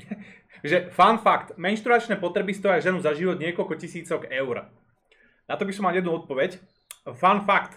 [0.64, 4.72] Že fun fact, menštruačné potreby stoja ženu za život niekoľko tisícok eur.
[5.44, 6.56] Na to by som mal jednu odpoveď.
[7.20, 7.76] Fun fact.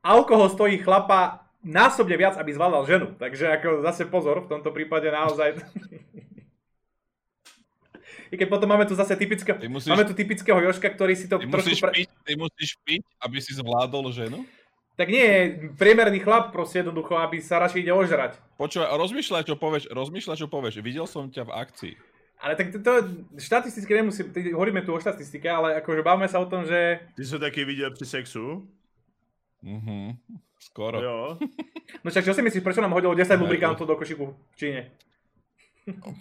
[0.00, 3.06] Alkohol stojí chlapa násobne viac, aby zvládal ženu.
[3.20, 5.60] Takže ako zase pozor, v tomto prípade naozaj...
[8.32, 11.28] I keď potom máme tu zase typického, Ty musíš- máme tu typického Joška, ktorý si
[11.28, 11.52] to trošku...
[11.52, 11.92] musíš, Pre...
[11.92, 14.46] piť, ty musíš piť, aby si zvládol ženu?
[14.92, 18.36] Tak nie, priemerný chlap proste jednoducho, aby sa radšej ide ožrať.
[18.60, 20.84] Počúvaj, rozmýšľaj, čo povieš, rozmýšľaj, čo povieš.
[20.84, 21.94] Videl som ťa v akcii.
[22.42, 22.92] Ale tak to, to
[23.38, 27.24] štatisticky nemusí, ty- hovoríme tu o štatistike, ale akože bavíme sa o tom, že Ty
[27.24, 28.68] jsi to taky viděl při sexu?
[29.62, 30.18] Mhm,
[30.58, 31.02] skoro.
[31.02, 31.38] Jo.
[32.04, 34.90] No však čo si myslíš, prečo nám hodilo 10 Hej, lubrikantov do košiku v Číne?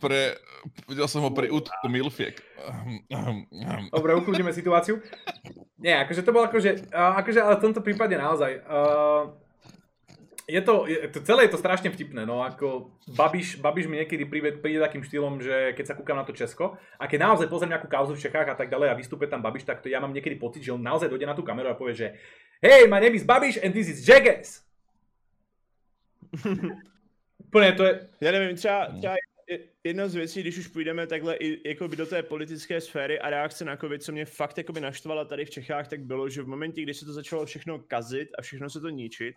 [0.02, 0.22] Pre,
[0.90, 2.42] videl som ho pri útku Milfiek.
[3.94, 4.98] Dobre, ukludíme situáciu.
[5.78, 8.66] Nie, akože to bolo akože, akože ale v tomto prípade naozaj.
[8.66, 9.38] Uh,
[10.50, 14.26] je to, je, to, celé je to strašne vtipné, no ako Babiš, Babiš mi niekedy
[14.28, 17.72] príde, príde takým štýlom, že keď sa kúkam na to Česko a keď naozaj pozriem
[17.72, 20.12] nejakú kauzu v Čechách a tak ďalej a vystúpe tam Babiš, tak to ja mám
[20.12, 22.08] niekedy pocit, že on naozaj dojde na tú kameru a povie, že
[22.60, 24.66] Hey, my name is Babiš and this is Jackass.
[27.52, 28.88] Úplne to je, Já nevím, třeba,
[29.84, 33.66] jedna z věcí, když už půjdeme takhle i jakoby do té politické sféry a reakce
[33.66, 36.82] na covid, co mě fakt jakoby naštvala tady v Čechách, tak bylo, že v momentě,
[36.82, 39.36] kdy se to začalo všechno kazit a všechno se to ničit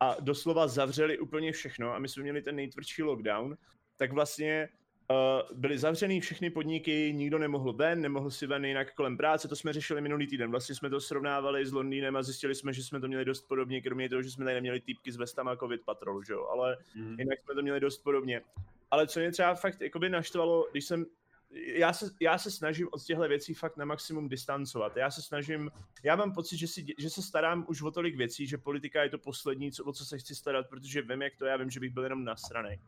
[0.00, 3.56] a doslova zavřeli úplně všechno a my jsme měli ten nejtvrdší lockdown,
[3.96, 4.68] tak vlastně
[5.10, 9.56] uh, byly zavřený všechny podniky, nikdo nemohl ven, nemohl si ven jinak kolem práce, to
[9.56, 10.50] jsme řešili minulý týden.
[10.50, 13.80] Vlastně jsme to srovnávali s Londýnem a zjistili jsme, že jsme to měli dost podobně,
[13.82, 17.20] kromě toho, že jsme tady neměli týpky s vestama covid patrol, že jo, ale Mhm.
[17.20, 18.42] jinak jsme to měli dost podobně.
[18.90, 21.06] Ale co mě třeba fakt jakoby naštvalo, když jsem
[21.50, 24.96] já se, já se snažím od těchto věcí fakt na maximum distancovat.
[24.96, 25.70] Já se snažím,
[26.02, 29.10] já mám pocit, že, si, že se starám už o tolik věcí, že politika je
[29.10, 31.70] to poslední, co, o co se chci starat, protože vím, jak to je, já vím,
[31.70, 32.78] že bych byl jenom nasranej.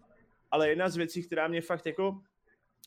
[0.50, 2.20] Ale jedna z věcí, která mě fakt jako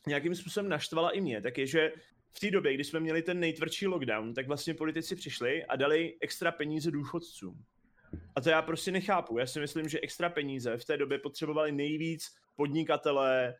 [0.06, 1.92] nějakým způsobem naštvala i mě, tak je, že
[2.32, 6.14] v té době, kdy jsme měli ten nejtvrdší lockdown, tak vlastně politici přišli a dali
[6.20, 7.64] extra peníze důchodcům.
[8.36, 9.38] A to já prostě nechápu.
[9.38, 13.54] Já si myslím, že extra peníze v té době potřebovali nejvíc podnikatelé,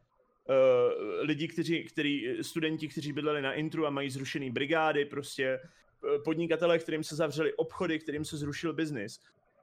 [0.48, 6.18] uh, lidi, kteří, který, studenti, kteří bydleli na intru a mají zrušený brigády, prostě eh,
[6.24, 9.20] podnikatelé, kterým se zavřeli obchody, kterým se zrušil biznis.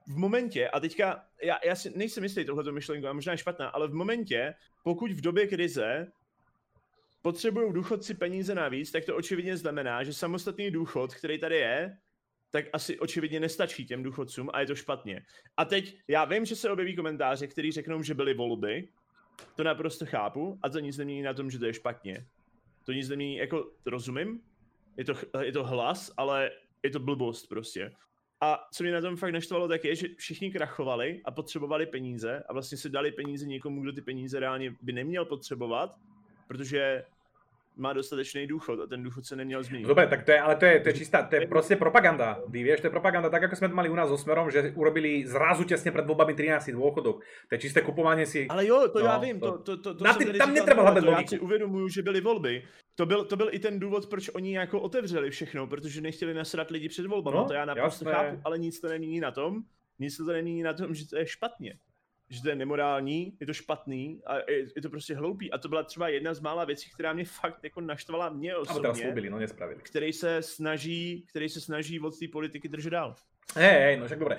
[0.07, 3.67] V momentě, a teďka, já, já si nejsem jistý tohleto myšlenku, a možná je špatná,
[3.67, 4.53] ale v momentě,
[4.83, 6.11] pokud v době krize
[7.21, 11.97] potřebují důchodci peníze navíc, tak to očividně znamená, že samostatný důchod, který tady je,
[12.51, 15.25] tak asi očividně nestačí těm důchodcům a je to špatně.
[15.57, 18.87] A teď já vím, že se objeví komentáře, který řeknou, že byly volby,
[19.55, 22.25] to naprosto chápu a to nic nemění na tom, že to je špatně.
[22.85, 24.41] To nic nemění, jako rozumím,
[24.97, 26.51] je to, je to hlas, ale
[26.83, 27.91] je to blbost prostě.
[28.41, 32.43] A co mě na tom fakt naštvalo, tak je, že všichni krachovali a potřebovali peníze
[32.49, 35.95] a vlastně se dali peníze někomu, kdo ty peníze reálně by neměl potřebovat,
[36.47, 37.05] protože
[37.79, 39.87] má dostatečný důchod a ten důchod se neměl změnit.
[39.87, 42.43] Dobre, tak to je, ale to je, to je čistá, to je proste propaganda.
[42.47, 44.75] Vy vieš, to je propaganda tak, ako sme to mali u nás so Smerom, že
[44.75, 47.23] urobili zrazu tesne pred voľbami 13 dôchodok.
[47.23, 48.45] To je čisté kupovanie si...
[48.51, 50.99] Ale jo, to No, já vím, to- to, to, to, Na ty- tam netreba to
[50.99, 51.29] já logiku.
[51.29, 52.63] si uvědomuju, že byly volby.
[52.95, 56.71] To byl, to byl i ten důvod, proč oni jako otevřeli všechno, protože nechtěli nasrat
[56.71, 57.35] lidi před volbami.
[57.37, 58.29] No, No, to já naprosto jasné.
[58.29, 59.63] chápu, ale nic to nemění na tom,
[59.99, 61.73] nic to nemění na tom, že to je špatně.
[62.29, 65.51] Že to je nemorální, je to špatný a je, je to prostě hloupý.
[65.51, 68.69] A to byla třeba jedna z mála věcí, která mě fakt jako naštvala mě teraz
[68.69, 69.81] osobně, slúbili, no nespravili.
[69.83, 73.15] který se snaží, který se snaží od té politiky držet dál.
[73.55, 74.37] Hej, hej, no však dobre.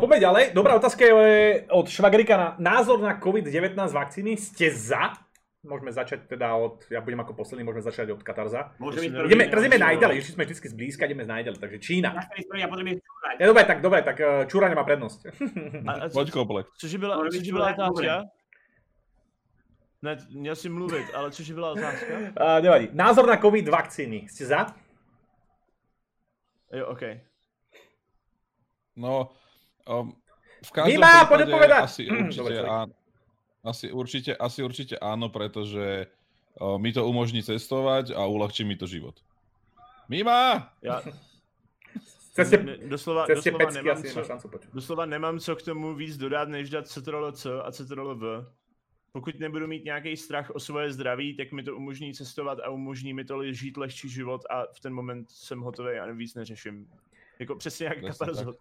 [0.00, 0.50] Poďme ďalej.
[0.50, 4.34] Dobrá otázka je od Švagrika na názor na COVID-19 vakcíny.
[4.34, 5.14] Ste za?
[5.60, 8.72] Môžeme začať teda od, ja budem ako posledný, môžeme začať od Katarza.
[8.80, 9.28] Môže byť Ideme- prvý.
[9.28, 12.08] Ideme, teraz ideme najďalej, išli sme vždy zblízka, ideme z najďalej, takže Čína.
[12.16, 12.48] Ja ísť
[13.04, 13.34] čúrať.
[13.36, 15.20] Je, dobre, tak dobre, tak eh, Čúra nemá prednosť.
[16.16, 16.66] Poď komplet.
[16.80, 18.12] cože byla, Ale cože byla otázka?
[20.00, 22.12] Ne, si mluvit, ale cože byla otázka?
[22.40, 22.88] Uh, nevadí.
[22.96, 24.32] Názor na COVID vakcíny.
[24.32, 24.64] Ste za?
[26.72, 27.02] Jo, OK.
[28.96, 29.28] No,
[29.84, 30.16] um,
[30.64, 32.92] v každom Mima, prípade asi Mm, určite, dobre, áno,
[33.64, 36.08] asi, určite, asi určite áno, pretože
[36.60, 39.20] uh, mi to umožní cestovať a uľahčí mi to život.
[40.08, 40.72] Mima!
[40.82, 41.02] Já
[42.32, 45.94] Ceste, ne, doslova, ceste doslova, pecky nemám asi co, šancu doslova nemám co k tomu
[45.94, 48.46] víc dodat, než dát CTRL-C a CTRL-V.
[49.12, 53.14] Pokud nebudu mít nějaký strach o svoje zdraví, tak mi to umožní cestovat a umožní
[53.14, 56.86] mi to žít lehčí život a v ten moment jsem hotový a víc neřeším.
[57.40, 58.54] Jako přesně jak Katarzo,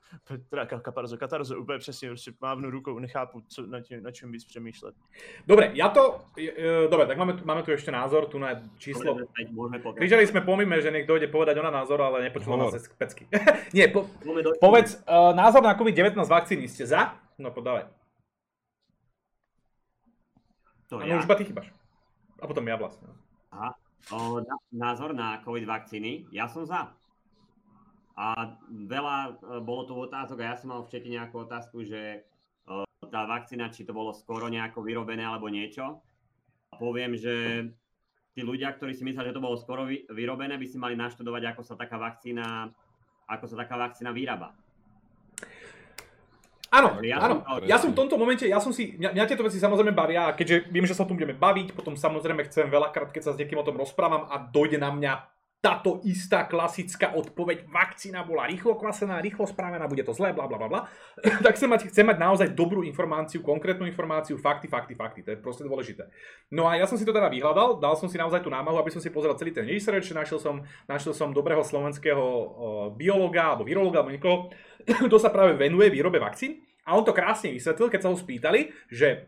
[0.50, 4.32] teda Ka- Katarzo, Katarzo, úplně přesně, prostě mávnu rukou, nechápu, co, na, tě, na čem
[4.32, 4.96] víc přemýšlet.
[5.48, 6.24] Dobre, ja to...
[6.40, 9.20] Uh, dobre, tak máme, tu- máme tu ešte názor, tu na číslo...
[9.20, 10.00] Môžeme, späť, môžeme pokračovať.
[10.00, 13.28] Kričali sme pomime, že niekto ide povedať ona názor, ale nepočul nás cez pecky.
[13.76, 14.08] Nie, po,
[14.64, 16.72] povedz, uh, názor na COVID-19 vakcíny.
[16.72, 17.20] Ste za?
[17.36, 17.92] No podávaj.
[20.88, 21.20] To No ja.
[21.20, 21.68] už iba ty chýbaš.
[22.40, 23.12] A potom ja vlastne.
[24.10, 26.96] O, na, názor na COVID vakcíny, ja som za.
[28.20, 29.32] A veľa e,
[29.64, 32.20] bolo tu otázok a ja som mal v čete nejakú otázku, že e,
[33.08, 36.04] tá vakcína, či to bolo skoro nejako vyrobené alebo niečo.
[36.70, 37.64] A poviem, že
[38.36, 41.56] tí ľudia, ktorí si myslia, že to bolo skoro vy, vyrobené, by si mali naštudovať,
[41.56, 42.68] ako sa taká vakcína,
[43.32, 44.52] ako sa taká vakcína vyrába.
[46.70, 47.42] Áno, Ja áno.
[47.42, 50.30] som- Ja som v tomto momente, ja som si, mňa, mňa tieto veci samozrejme bavia,
[50.30, 53.34] a keďže viem, že sa o tom budeme baviť, potom samozrejme chcem veľakrát, keď sa
[53.34, 58.48] s niekým o tom rozprávam a dojde na mňa táto istá klasická odpoveď, vakcína bola
[58.48, 60.82] rýchlo kvasená, rýchlo spravená, bude to zlé, bla bla bla bla,
[61.46, 65.38] tak chcem mať, chcem mať naozaj dobrú informáciu, konkrétnu informáciu, fakty, fakty, fakty, to je
[65.44, 66.08] proste dôležité.
[66.56, 68.88] No a ja som si to teda vyhľadal, dal som si naozaj tú námahu, aby
[68.88, 72.24] som si pozrel celý ten research, našiel som, našiel som dobrého slovenského
[72.96, 74.38] biologa alebo virologa alebo niekoho,
[75.12, 78.72] kto sa práve venuje výrobe vakcín a on to krásne vysvetlil, keď sa ho spýtali,
[78.88, 79.28] že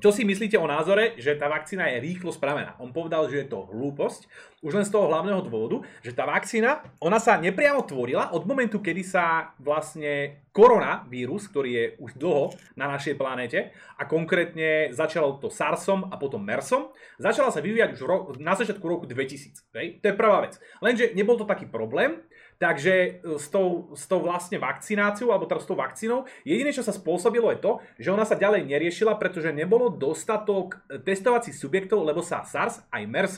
[0.00, 2.74] čo si myslíte o názore, že tá vakcína je rýchlo spravená?
[2.80, 4.26] On povedal, že je to hlúposť,
[4.60, 8.80] už len z toho hlavného dôvodu, že tá vakcína, ona sa nepriamo tvorila od momentu,
[8.80, 15.48] kedy sa vlastne koronavírus, ktorý je už dlho na našej planéte a konkrétne začalo to
[15.48, 19.70] SARSom a potom MERSom, začala sa vyvíjať už ro- na začiatku roku 2000.
[19.78, 20.02] Hej?
[20.02, 20.58] To je prvá vec.
[20.82, 22.20] Lenže nebol to taký problém,
[22.60, 26.84] Takže e, s tou, s tou vlastne vakcináciou, alebo teda s tou vakcínou, jediné, čo
[26.84, 32.04] sa spôsobilo je to, že ona sa ďalej neriešila, pretože nebolo dostatok e, testovacích subjektov,
[32.04, 33.34] lebo sa SARS aj MERS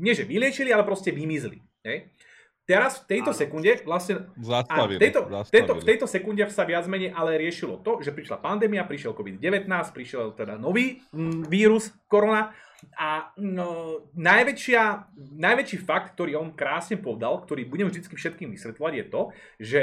[0.00, 1.60] nie že vyliečili, ale proste vymizli.
[1.84, 2.08] Hej?
[2.64, 4.96] Teraz v tejto sekunde vlastne Zastavili.
[4.96, 5.50] v, tejto, zastavili.
[5.50, 9.66] tejto, v tejto sekunde sa viac menej ale riešilo to, že prišla pandémia, prišiel COVID-19,
[9.90, 12.54] prišiel teda nový mm, vírus, korona
[12.96, 19.06] a no, najväčšia, najväčší fakt, ktorý on krásne povedal, ktorý budem vždy všetkým vysvetľovať, je
[19.06, 19.22] to,
[19.60, 19.82] že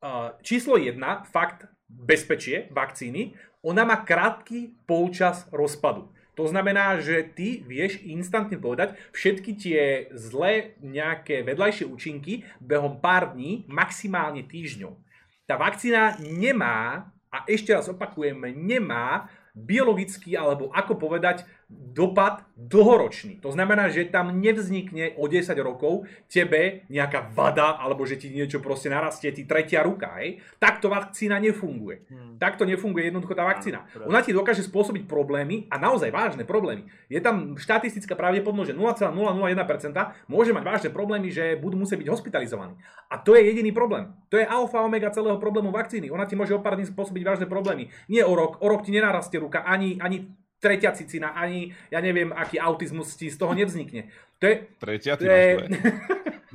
[0.00, 0.96] uh, číslo 1,
[1.28, 6.10] fakt bezpečie vakcíny, ona má krátky polčas rozpadu.
[6.32, 9.80] To znamená, že ty vieš instantne povedať všetky tie
[10.16, 14.96] zlé nejaké vedľajšie účinky behom pár dní, maximálne týždňov.
[15.44, 21.44] Tá vakcína nemá, a ešte raz opakujem, nemá biologický, alebo ako povedať,
[21.92, 23.44] dopad dlhoročný.
[23.44, 28.64] To znamená, že tam nevznikne o 10 rokov tebe nejaká vada, alebo že ti niečo
[28.64, 30.16] proste narastie, ti tretia ruka.
[30.18, 30.40] Hej?
[30.56, 32.08] Takto vakcína nefunguje.
[32.08, 32.40] Hmm.
[32.40, 33.84] Takto nefunguje jednoducho tá vakcína.
[34.08, 36.88] Ona ti dokáže spôsobiť problémy a naozaj vážne problémy.
[37.12, 42.74] Je tam štatistická pravdepodobnosť, že 0,001% môže mať vážne problémy, že budú musieť byť hospitalizovaní.
[43.12, 44.08] A to je jediný problém.
[44.32, 46.08] To je alfa omega celého problému vakcíny.
[46.08, 47.92] Ona ti môže o pár dní spôsobiť vážne problémy.
[48.08, 50.32] Nie o rok, o rok ti nenarastie ruka, ani, ani
[50.62, 54.06] tretia cicina, ani ja neviem, aký autizmus ti z toho nevznikne.
[54.38, 55.50] To je, Tretia, to ty máš je...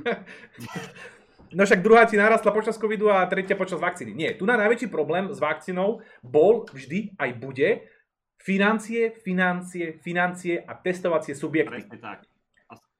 [1.48, 4.12] No však druhá ti narastla počas covidu a tretia počas vakcíny.
[4.12, 7.88] Nie, tu na najväčší problém s vakcínou bol vždy aj bude
[8.36, 11.72] financie, financie, financie a testovacie subjekty.
[11.72, 12.28] Presne tak.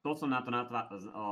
[0.01, 1.25] to som na to natva- z- o,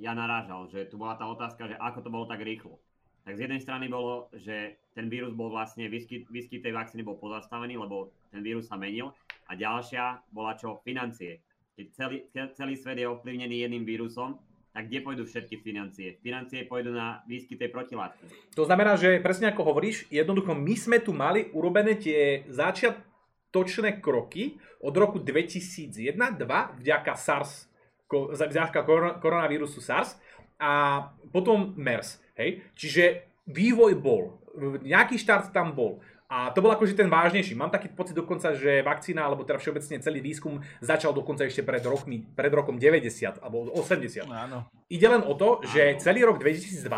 [0.00, 2.80] ja narážal, že tu bola tá otázka, že ako to bolo tak rýchlo.
[3.22, 7.20] Tak z jednej strany bolo, že ten vírus bol vlastne, výskyt, výskyt tej vakcíny bol
[7.20, 9.12] pozastavený, lebo ten vírus sa menil.
[9.46, 10.80] A ďalšia bola čo?
[10.80, 11.44] Financie.
[11.76, 14.40] Keď celý, celý svet je ovplyvnený jedným vírusom,
[14.72, 16.16] tak kde pôjdu všetky financie?
[16.24, 18.24] Financie pôjdu na výskyt tej protilátky.
[18.56, 24.56] To znamená, že presne ako hovoríš, jednoducho my sme tu mali urobené tie začiatočné kroky
[24.80, 27.68] od roku 2001-2002 vďaka SARS,
[28.08, 30.16] vďaka koron- koronavírusu SARS
[30.56, 32.24] a potom MERS.
[32.40, 32.64] Hej?
[32.72, 34.40] Čiže vývoj bol,
[34.80, 36.00] nejaký štart tam bol.
[36.32, 37.52] A to bol akože ten vážnejší.
[37.52, 41.84] Mám taký pocit dokonca, že vakcína, alebo teda všeobecne celý výskum začal dokonca ešte pred,
[41.84, 44.24] rokmi, pred rokom 90 alebo 80.
[44.32, 44.64] Áno.
[44.88, 46.88] Ide len o to, že celý rok 2020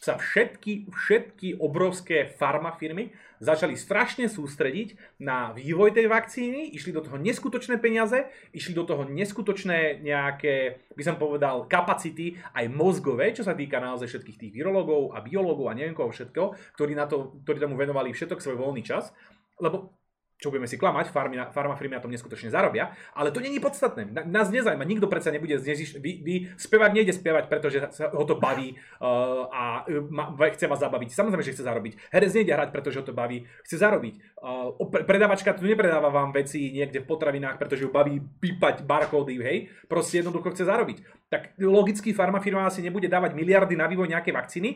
[0.00, 7.16] sa všetky, všetky obrovské farmafirmy začali strašne sústrediť na vývoj tej vakcíny, išli do toho
[7.16, 13.56] neskutočné peniaze, išli do toho neskutočné nejaké, by som povedal, kapacity aj mozgové, čo sa
[13.56, 17.58] týka naozaj všetkých tých virológov a biológov a neviem koho všetko, ktorí, na to, ktorí
[17.58, 19.10] tomu venovali všetok svoj voľný čas,
[19.56, 19.99] lebo
[20.40, 24.08] čo budeme si klamať, farmy, farmafirmy na tom neskutočne zarobia, ale to není podstatné.
[24.24, 28.40] Nás nezaujíma, nikto predsa nebude zneziš, vy, vy spievať nejde spievať, pretože sa ho to
[28.40, 31.12] baví uh, a uh, ma, chce vás zabaviť.
[31.12, 31.92] Samozrejme, že chce zarobiť.
[32.08, 34.14] Herec nejde hrať, pretože ho to baví, chce zarobiť.
[34.40, 39.36] Uh, pre, predávačka tu nepredáva vám veci niekde v potravinách, pretože ju baví pípať barkódy,
[39.44, 39.58] hej.
[39.84, 41.28] Proste jednoducho chce zarobiť.
[41.28, 44.70] Tak logicky farmafirma asi nebude dávať miliardy na vývoj nejakej vakcíny,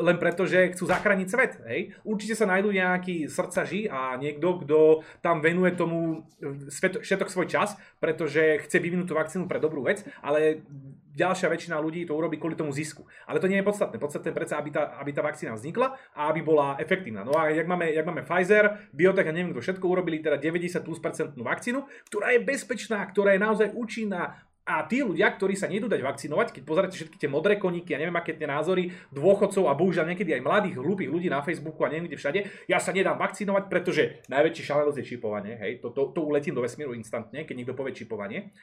[0.00, 1.52] Len preto, že chcú zachrániť svet.
[1.64, 1.96] Hej?
[2.04, 4.78] Určite sa nájdú nejakí srdcaži a niekto, kto
[5.24, 6.28] tam venuje tomu
[6.68, 10.64] svet, všetok svoj čas, pretože chce vyvinúť tú vakcínu pre dobrú vec, ale
[11.10, 13.04] ďalšia väčšina ľudí to urobí kvôli tomu zisku.
[13.26, 13.96] Ale to nie je podstatné.
[13.98, 17.26] Podstatné je predsa, aby tá, aby tá vakcína vznikla a aby bola efektívna.
[17.26, 20.86] No a jak máme, jak máme Pfizer, Biotech a neviem kto všetko urobili teda 90
[20.86, 24.38] plus percentnú vakcínu, ktorá je bezpečná, ktorá je naozaj účinná,
[24.70, 27.98] a tí ľudia, ktorí sa nejdú dať vakcinovať, keď pozeráte všetky tie modré koníky a
[27.98, 31.90] neviem aké tie názory dôchodcov a bohužiaľ niekedy aj mladých, hlúpých ľudí na Facebooku a
[31.90, 32.40] neviem kde všade,
[32.70, 36.62] ja sa nedám vakcinovať, pretože najväčší šalenosť je čipovanie, hej, to, to, to uletím do
[36.62, 38.54] vesmíru instantne, keď niekto povie čipovanie.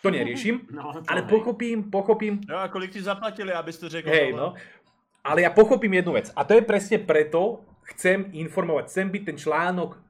[0.00, 1.28] To neriešim, No, to ale hej.
[1.28, 4.08] pochopím, pochopím, No a kolik ti zaplatili, abys to řekl?
[4.08, 4.56] Hej, no.
[5.20, 6.32] Ale ja pochopím jednu vec.
[6.32, 7.60] A to je presne preto,
[7.92, 10.00] chcem informovať, chcem byť ten článok,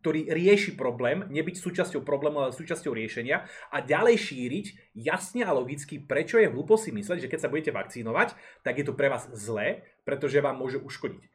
[0.00, 4.66] ktorý rieši problém, nebyť súčasťou problému, ale súčasťou riešenia a ďalej šíriť
[4.96, 8.32] jasne a logicky, prečo je hlúpo si mysleť, že keď sa budete vakcinovať,
[8.64, 11.28] tak je to pre vás zlé, pretože vám môže uškodiť.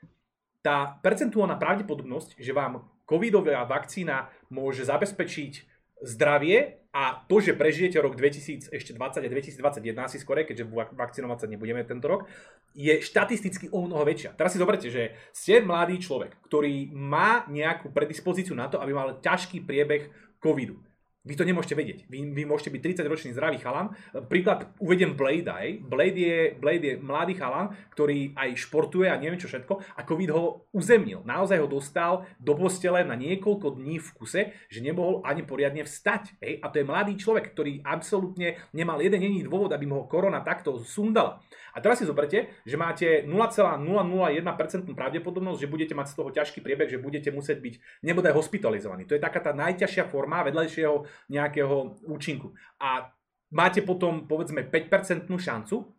[0.65, 8.15] Tá percentuálna pravdepodobnosť, že vám covidová vakcína môže zabezpečiť zdravie a to, že prežijete rok
[8.15, 12.27] 2020 a 2021 asi skore, keďže vak- vakcinovať sa nebudeme tento rok,
[12.71, 14.35] je štatisticky o mnoho väčšia.
[14.35, 19.19] Teraz si zoberte, že ste mladý človek, ktorý má nejakú predispozíciu na to, aby mal
[19.19, 20.07] ťažký priebeh
[20.39, 20.79] covidu.
[21.25, 21.99] Vy to nemôžete vedieť.
[22.05, 23.97] Vy, vy môžete byť 30-ročný zdravý chalan.
[24.29, 25.81] Príklad uvediem Blade aj.
[25.81, 30.29] Blade je, Blade je mladý chalan, ktorý aj športuje a neviem čo všetko a COVID
[30.29, 31.25] ho uzemnil.
[31.25, 36.37] Naozaj ho dostal do postele na niekoľko dní v kuse, že nemohol ani poriadne vstať.
[36.45, 36.61] Hej?
[36.61, 40.45] A to je mladý človek, ktorý absolútne nemal jeden jediný dôvod, aby mu ho korona
[40.45, 41.41] takto sundala.
[41.75, 46.87] A teraz si zoberte, že máte 0,001% pravdepodobnosť, že budete mať z toho ťažký priebeh,
[46.87, 49.03] že budete musieť byť nebodaj hospitalizovaní.
[49.11, 52.53] To je taká tá najťažšia forma vedľajšieho nejakého účinku.
[52.79, 53.11] A
[53.51, 55.95] máte potom povedzme 5% šancu,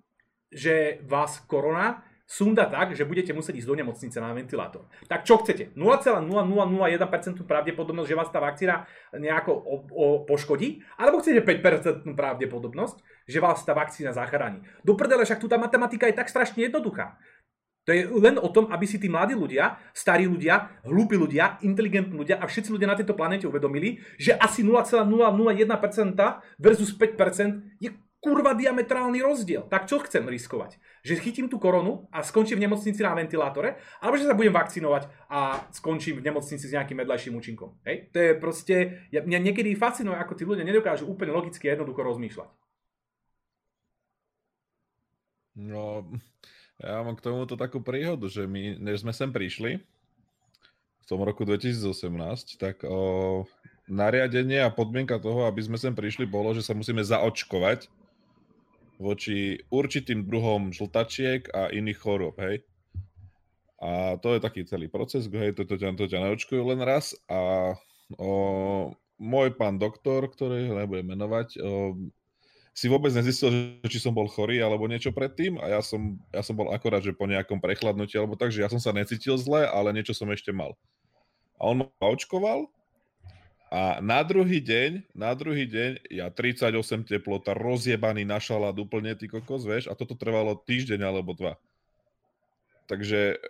[0.53, 4.91] že vás korona sunda tak, že budete musieť ísť do nemocnice na ventilátor.
[5.07, 5.71] Tak čo chcete?
[5.79, 8.83] 0,0001% pravdepodobnosť, že vás tá vakcína
[9.15, 10.83] nejako o, o, poškodí?
[10.99, 12.99] Alebo chcete 5% pravdepodobnosť,
[13.31, 14.67] že vás tá vakcína zachráni?
[14.83, 17.15] Do prdele, však tu tá matematika je tak strašne jednoduchá.
[17.87, 22.19] To je len o tom, aby si tí mladí ľudia, starí ľudia, hlúpi ľudia, inteligentní
[22.19, 25.07] ľudia a všetci ľudia na tejto planete uvedomili, že asi 0,001%
[26.59, 29.71] versus 5% je kurva diametrálny rozdiel.
[29.71, 30.83] Tak čo chcem riskovať?
[31.07, 35.07] Že chytím tú koronu a skončím v nemocnici na ventilátore, alebo že sa budem vakcinovať
[35.31, 37.79] a skončím v nemocnici s nejakým vedľajším účinkom.
[37.87, 38.11] Hej?
[38.11, 38.77] To je proste,
[39.15, 42.51] ja, mňa niekedy fascinuje, ako tí ľudia nedokážu úplne logicky a jednoducho rozmýšľať.
[45.57, 46.05] No,
[46.81, 49.81] ja mám k tomuto takú príhodu, že my, než sme sem prišli,
[51.07, 53.47] v tom roku 2018, tak o,
[53.87, 57.87] nariadenie a podmienka toho, aby sme sem prišli, bolo, že sa musíme zaočkovať
[58.99, 62.67] voči určitým druhom žltačiek a iných chorób, hej.
[63.79, 67.15] A to je taký celý proces, hej, to, to, ťa, to ťa neočkujú len raz
[67.31, 67.73] a
[68.19, 68.91] o,
[69.23, 71.95] môj pán doktor, ktorý ho nebudem menovať, o,
[72.77, 76.45] si vôbec nezistil, že, či som bol chorý alebo niečo predtým a ja som, ja
[76.45, 79.65] som bol akorát, že po nejakom prechladnutí alebo tak, že ja som sa necítil zle,
[79.65, 80.77] ale niečo som ešte mal.
[81.57, 82.69] A on ma očkoval
[83.67, 86.71] a na druhý deň, na druhý deň, ja 38
[87.03, 91.59] teplota, rozjebaný na šalát úplne, ty kokos, vieš, a toto trvalo týždeň alebo dva.
[92.87, 93.41] Takže,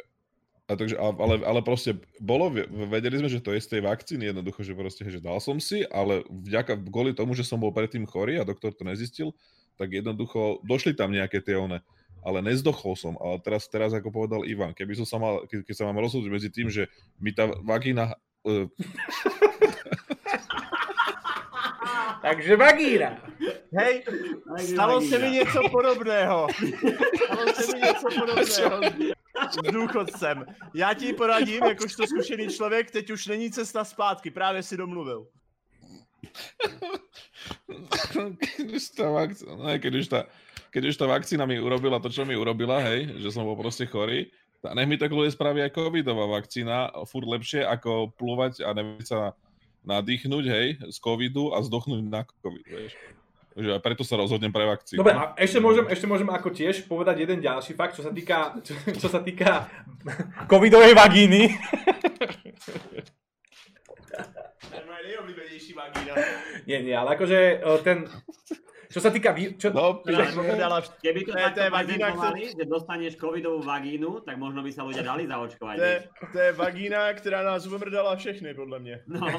[0.66, 2.50] a takže ale, ale proste bolo,
[2.90, 5.86] vedeli sme, že to je z tej vakcíny jednoducho, že proste, že dal som si,
[5.88, 9.30] ale vďaka, kvôli tomu, že som bol predtým chorý a doktor to nezistil,
[9.78, 11.78] tak jednoducho došli tam nejaké tie one
[12.26, 13.14] ale nezdochol som.
[13.22, 16.34] Ale teraz, teraz ako povedal Ivan, keby som sa mal, keď, keď sa mám rozhodnúť
[16.34, 16.90] medzi tým, že
[17.22, 18.18] mi tá vagína...
[18.42, 18.66] Uh...
[22.26, 23.22] Takže vagína.
[23.78, 24.02] Hej,
[24.72, 26.46] stalo se mi něco podobného.
[27.24, 28.80] Stalo se mi něco podobného
[29.50, 30.44] s důchodcem.
[30.74, 35.26] Já ti poradím, jakožto zkušený člověk, teď už není cesta zpátky, právě si domluvil.
[38.16, 40.20] keď už tá no, keď už tá,
[40.74, 43.86] keď už tá vakcína mi urobila to, čo mi urobila, hej, že som bol proste
[43.86, 44.28] chorý,
[44.66, 49.06] a nech mi to kľudne spraví aj covidová vakcína, furt lepšie ako plúvať a neviem
[49.06, 49.38] sa
[49.86, 52.92] nadýchnuť, hej, z covidu a zdochnúť na covid, vieš.
[53.56, 55.00] Aj preto sa rozhodnem pre vakcínu.
[55.00, 58.60] Dobre, a ešte môžem, ešte môžem ako tiež povedať jeden ďalší fakt, čo sa týka,
[58.60, 59.64] čo, čo sa týka
[60.44, 61.56] covidovej vagíny.
[65.16, 66.12] nejoblíbenejší vagína.
[66.66, 68.04] Nie, nie, ale akože ten,
[68.92, 69.32] čo sa týka...
[69.34, 74.84] Čo, no, povedala, keby to takto prezentovali, že dostaneš covidovú vagínu, tak možno by sa
[74.84, 75.76] ľudia dali zaočkovať.
[75.78, 75.98] To je,
[76.32, 78.96] to je vagína, ktorá nás umrdala všechny, podľa mňa.
[79.08, 79.26] No.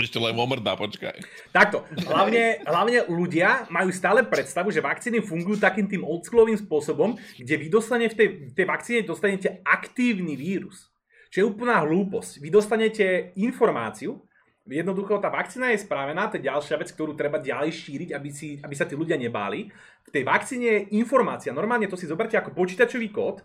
[0.00, 1.20] Ešte len omrdá, počkaj.
[1.52, 7.54] Takto, hlavne, hlavne ľudia majú stále predstavu, že vakcíny fungujú takým tým oldschoolovým spôsobom, kde
[7.60, 10.88] vy dostane v tej, tej vakcíne dostanete aktívny vírus.
[11.30, 12.42] Čo je úplná hlúposť.
[12.42, 14.18] Vy dostanete informáciu,
[14.66, 18.58] jednoducho tá vakcína je spravená, to je ďalšia vec, ktorú treba ďalej šíriť, aby, si,
[18.62, 19.70] aby sa tí ľudia nebáli.
[20.06, 23.42] V tej vakcíne je informácia, normálne to si zoberte ako počítačový kód,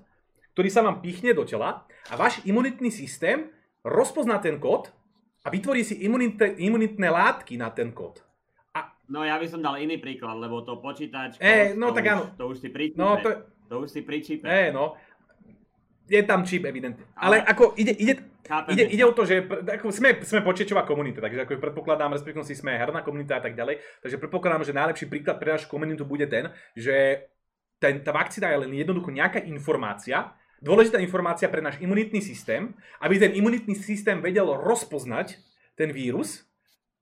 [0.58, 3.52] ktorý sa vám pichne do tela a váš imunitný systém
[3.86, 4.90] rozpozná ten kód
[5.46, 8.26] a vytvorí si imunitné, imunitné látky na ten kód.
[8.74, 8.90] A...
[9.14, 12.12] No ja by som dal iný príklad, lebo to počítač, e, no, to, tak už,
[12.12, 12.24] áno.
[12.34, 13.30] to už si pri no, to...
[13.70, 14.50] to už si pri čipe.
[14.50, 14.98] E, no
[16.06, 17.06] je tam čip evidentne.
[17.18, 18.14] Ale, Ale ako ide, ide,
[18.70, 22.54] ide, ide o to, že ako sme, sme počítačová komunita, takže ako predpokladám, respektíve si
[22.54, 26.30] sme herná komunita a tak ďalej, takže predpokladám, že najlepší príklad pre našu komunitu bude
[26.30, 27.26] ten, že
[27.82, 30.32] ten, tá vakcína je len jednoducho nejaká informácia,
[30.66, 35.38] dôležitá informácia pre náš imunitný systém, aby ten imunitný systém vedel rozpoznať
[35.78, 36.42] ten vírus,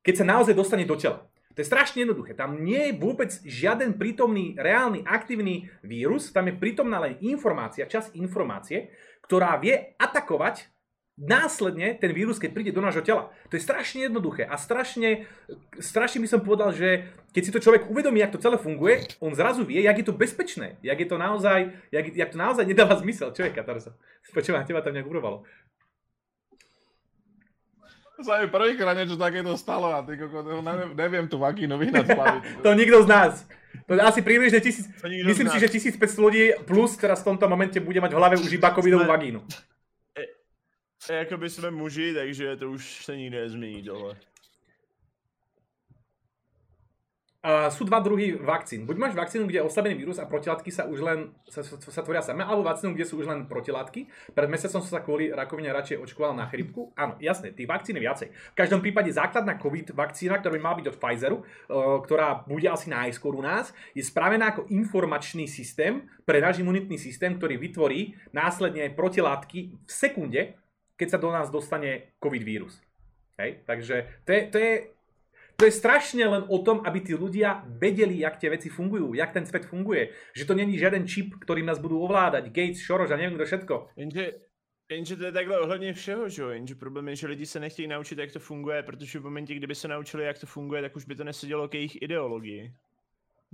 [0.04, 1.24] keď sa naozaj dostane do tela.
[1.54, 2.34] To je strašne jednoduché.
[2.36, 8.10] Tam nie je vôbec žiaden prítomný, reálny, aktívny vírus, tam je prítomná len informácia, čas
[8.18, 8.92] informácie,
[9.24, 10.73] ktorá vie atakovať
[11.14, 13.30] následne ten vírus, keď príde do nášho tela.
[13.50, 15.30] To je strašne jednoduché a strašne,
[15.78, 19.38] strašne by som povedal, že keď si to človek uvedomí, jak to celé funguje, on
[19.38, 22.98] zrazu vie, jak je to bezpečné, jak je to naozaj, jak, jak to naozaj nedáva
[22.98, 23.30] zmysel.
[23.30, 23.94] Čo je, Katarza?
[24.34, 25.46] Počúvam, teba tam nejak urovalo
[28.24, 32.42] sa mi prvýkrát niečo takéto stalo a ty koko, neviem, neviem tú vagínu vyhnať plaviť.
[32.64, 33.34] to nikto z nás.
[33.90, 35.68] To je asi približne tisíc, myslím si, že
[35.98, 39.44] 1500 ľudí plus teraz v tomto momente bude mať v hlave už iba covidovú vagínu.
[41.10, 44.16] E, e, jako by sme muži, takže to už sa nikdy nezmení dole.
[47.44, 48.88] Uh, sú dva druhy vakcín.
[48.88, 52.24] Buď máš vakcínu, kde je oslabený vírus a protilátky sa už len sa, sa, tvoria
[52.24, 54.08] samé, alebo vakcínu, kde sú už len protilátky.
[54.32, 56.96] Pred mesiacom som sa kvôli rakovine radšej očkoval na chrypku.
[56.96, 58.28] Áno, jasné, tých vakcín je viacej.
[58.32, 62.72] V každom prípade základná COVID vakcína, ktorá by mala byť od Pfizeru, uh, ktorá bude
[62.72, 68.16] asi najskôr u nás, je spravená ako informačný systém pre náš imunitný systém, ktorý vytvorí
[68.32, 70.63] následne protilátky v sekunde,
[70.98, 72.78] keď sa do nás dostane COVID vírus.
[73.38, 73.66] Hej?
[73.66, 73.96] Takže
[74.26, 74.74] to je, to je
[75.54, 79.32] to je strašne len o tom, aby tí ľudia vedeli, jak tie veci fungujú, jak
[79.32, 80.10] ten svet funguje.
[80.34, 83.74] Že to není žiaden čip, ktorým nás budú ovládať, Gates, Soros a neviem kto všetko.
[83.96, 84.24] Jenže,
[84.90, 86.50] jenže to je takhle ohledně všeho, že jo?
[86.50, 89.76] Jenže problém je, že lidi se nechtějí naučit, jak to funguje, protože v momentě, kdyby
[89.76, 92.74] se naučili, jak to funguje, tak už by to nesedělo k jejich ideologii.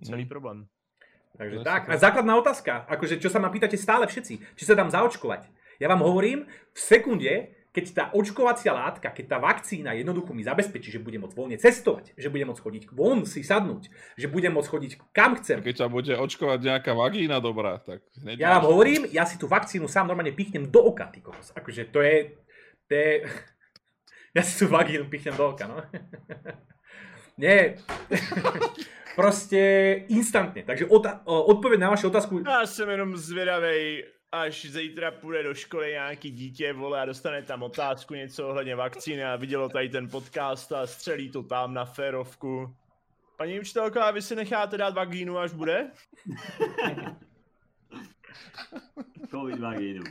[0.04, 0.30] Celý hmm.
[0.30, 0.68] problém.
[1.38, 1.90] Takže tak.
[1.90, 5.48] A základná otázka, akože čo sa ma pýtate stále všetci, či sa dám zaočkovať.
[5.80, 6.44] Ja vám hovorím,
[6.76, 11.38] v sekunde, keď tá očkovacia látka, keď tá vakcína jednoducho mi zabezpečí, že budem môcť
[11.38, 15.62] voľne cestovať, že budem môcť chodiť von si sadnúť, že budem môcť chodiť kam chcem.
[15.62, 18.04] Keď ťa bude očkovať nejaká vagína dobrá, tak...
[18.36, 21.56] Ja vám hovorím, ja si tú vakcínu sám normálne pichnem do oka, ty kokos.
[21.56, 22.36] Akože to je...
[22.90, 23.12] To je...
[24.30, 25.82] Ja si tú vagínu pichnem do oka, no.
[27.42, 27.82] Nie.
[29.18, 29.62] Proste
[30.14, 30.62] instantne.
[30.62, 30.86] Takže
[31.26, 32.46] odpoveď na vašu otázku...
[32.46, 37.64] Ja som jenom zvedavej, až zítra půjde do školy nějaký dítě, vole, a dostane tam
[37.64, 42.76] otázku něco ohledně vakcíny a vidělo tady ten podcast a střelí to tam na férovku.
[43.38, 45.92] Paní učitelko, a vy si necháte dát vagínu, až bude?
[49.32, 50.04] Covid vagínu.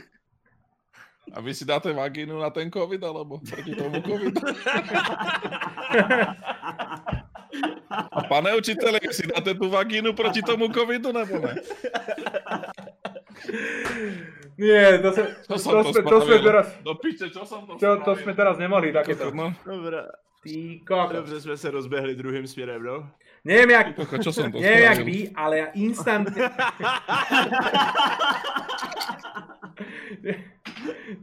[1.33, 4.41] A vy si dáte vagínu na ten covid, alebo proti tomu covidu?
[8.11, 11.55] A pane učiteli, si dáte tú vagínu proti tomu covidu, nebo ne?
[14.59, 17.47] Nie, to, sa, Čo to, som to, to sme, to sme teraz, Do piče, čo
[17.47, 19.31] som to to, to sme teraz nemohli takéto.
[19.31, 20.11] No, Dobrá.
[20.43, 21.13] Ty koko.
[21.13, 23.09] Dobře jsme se rozběhli druhým směrem, no.
[23.45, 26.35] Neviem, jak, koko, čo som to neviem jak vy, ale ja instantne...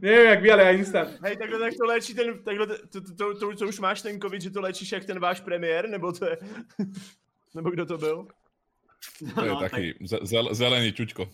[0.01, 1.09] neviem jak vy, ale ja instant...
[1.21, 4.21] Hej, takhle tak to léčí ten, takhle, to, to, to, to, to, už máš ten
[4.21, 6.37] covid, že to léčíš jak ten váš premiér, nebo to je,
[7.55, 8.27] nebo kdo to byl?
[9.35, 11.29] To je No, taký zel- zelený ťuďko.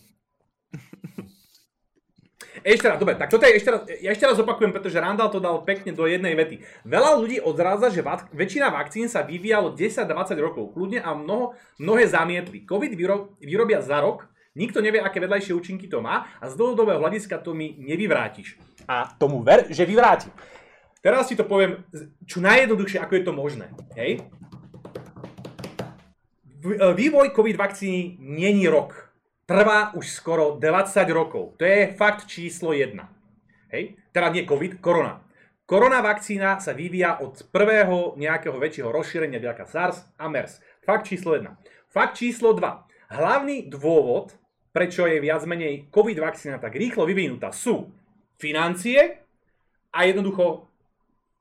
[2.64, 5.36] Ešte raz, dobre, tak toto je ešte raz, ja ešte raz opakujem, pretože Randall to
[5.36, 6.64] dal pekne do jednej vety.
[6.88, 12.08] Veľa ľudí odrádza, že vak- väčšina vakcín sa vyvíjalo 10-20 rokov, kľudne a mnoho, mnohé
[12.08, 12.64] zamietli.
[12.64, 14.24] COVID vyro- vyrobia za rok,
[14.56, 18.56] nikto nevie, aké vedľajšie účinky to má a z dlhodobého hľadiska to mi nevyvrátiš.
[18.88, 20.32] A tomu ver, že vyvráti.
[21.04, 21.84] Teraz si to poviem
[22.24, 23.68] čo najjednoduchšie, ako je to možné.
[23.92, 24.24] Hej?
[26.64, 29.03] E, Vývoj COVID vakcíny není rok.
[29.44, 31.60] Trvá už skoro 20 rokov.
[31.60, 32.96] To je fakt číslo 1.
[33.76, 34.00] Hej?
[34.08, 35.20] Teda nie COVID, korona.
[35.68, 40.64] Korona vakcína sa vyvíja od prvého nejakého väčšieho rozšírenia vďaka SARS a MERS.
[40.80, 41.44] Fakt číslo 1.
[41.92, 43.16] Fakt číslo 2.
[43.16, 44.32] Hlavný dôvod,
[44.72, 47.92] prečo je viac menej COVID vakcína tak rýchlo vyvinutá, sú
[48.40, 49.28] financie
[49.92, 50.72] a jednoducho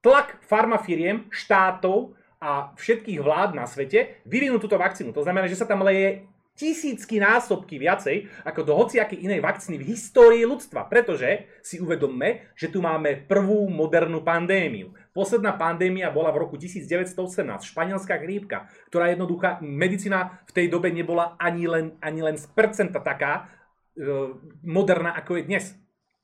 [0.03, 5.15] tlak farmafiriem, štátov a všetkých vlád na svete vyvinú túto vakcínu.
[5.15, 9.93] To znamená, že sa tam leje tisícky násobky viacej ako do hociakej inej vakcíny v
[9.93, 10.85] histórii ľudstva.
[10.85, 14.93] Pretože si uvedomme, že tu máme prvú modernú pandémiu.
[15.13, 21.37] Posledná pandémia bola v roku 1918, španielská chrípka, ktorá jednoduchá, medicína v tej dobe nebola
[21.37, 23.45] ani len, ani len z percenta taká
[23.93, 24.33] e,
[24.65, 25.65] moderná, ako je dnes.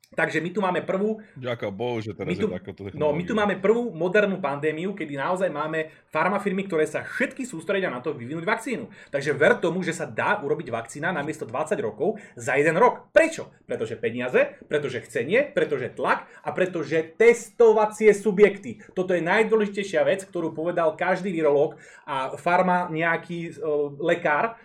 [0.10, 3.22] Takže my tu máme prvú Ďakujem Bohu, že teraz My tu- je takúto No, my
[3.22, 8.18] tu máme prvú modernú pandémiu, kedy naozaj máme farmafirmy, ktoré sa všetky sústredia na to
[8.18, 8.90] vyvinúť vakcínu.
[9.14, 13.14] Takže ver tomu, že sa dá urobiť vakcína namiesto 20 rokov za jeden rok.
[13.14, 13.54] Prečo?
[13.70, 18.82] Pretože peniaze, pretože chcenie, pretože tlak a pretože testovacie subjekty.
[18.98, 21.78] Toto je najdôležitejšia vec, ktorú povedal každý virológ
[22.10, 24.58] a farma nejaký uh, lekár,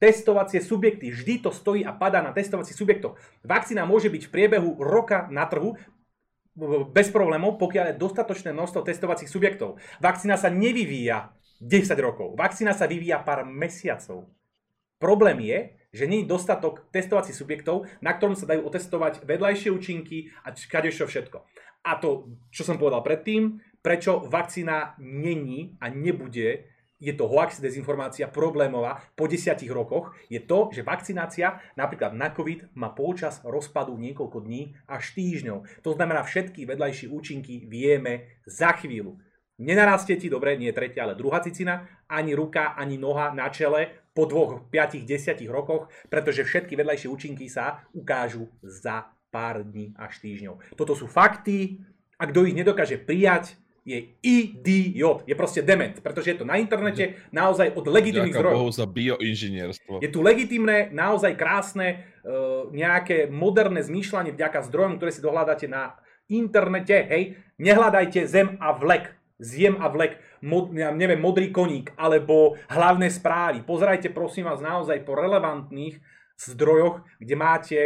[0.00, 1.12] testovacie subjekty.
[1.12, 3.20] Vždy to stojí a padá na testovacích subjektoch.
[3.44, 5.76] Vakcína môže byť v priebehu roka na trhu
[6.90, 9.78] bez problémov, pokiaľ je dostatočné množstvo testovacích subjektov.
[10.02, 12.34] Vakcína sa nevyvíja 10 rokov.
[12.34, 14.32] Vakcína sa vyvíja pár mesiacov.
[15.00, 15.58] Problém je,
[15.92, 21.08] že nie je dostatok testovacích subjektov, na ktorom sa dajú otestovať vedľajšie účinky a kadečo
[21.08, 21.44] všetko.
[21.88, 26.68] A to, čo som povedal predtým, prečo vakcína není a nebude
[27.00, 32.76] je to hoax, dezinformácia problémová po desiatich rokoch, je to, že vakcinácia napríklad na COVID
[32.76, 35.82] má počas rozpadu niekoľko dní až týždňov.
[35.82, 39.16] To znamená, všetky vedľajšie účinky vieme za chvíľu.
[39.60, 44.24] Nenarastie ti, dobre, nie tretia, ale druhá cicina, ani ruka, ani noha na čele po
[44.24, 50.80] dvoch, piatich, desiatich rokoch, pretože všetky vedľajšie účinky sa ukážu za pár dní až týždňov.
[50.80, 51.76] Toto sú fakty
[52.16, 55.24] a kto ich nedokáže prijať, je idiot.
[55.24, 58.58] Je proste dement, pretože je to na internete naozaj od legitimných Ďakujem zdrojov.
[58.60, 59.92] Bohu za bioinžinierstvo.
[60.04, 65.96] Je tu legitimné, naozaj krásne, uh, nejaké moderné zmýšľanie vďaka zdrojom, ktoré si dohľadáte na
[66.28, 66.96] internete.
[67.08, 69.16] Hej, nehľadajte zem a vlek.
[69.40, 73.64] Zjem a vlek, mod, ja neviem, modrý koník, alebo hlavné správy.
[73.64, 75.96] Pozerajte prosím vás naozaj po relevantných
[76.36, 77.78] zdrojoch, kde máte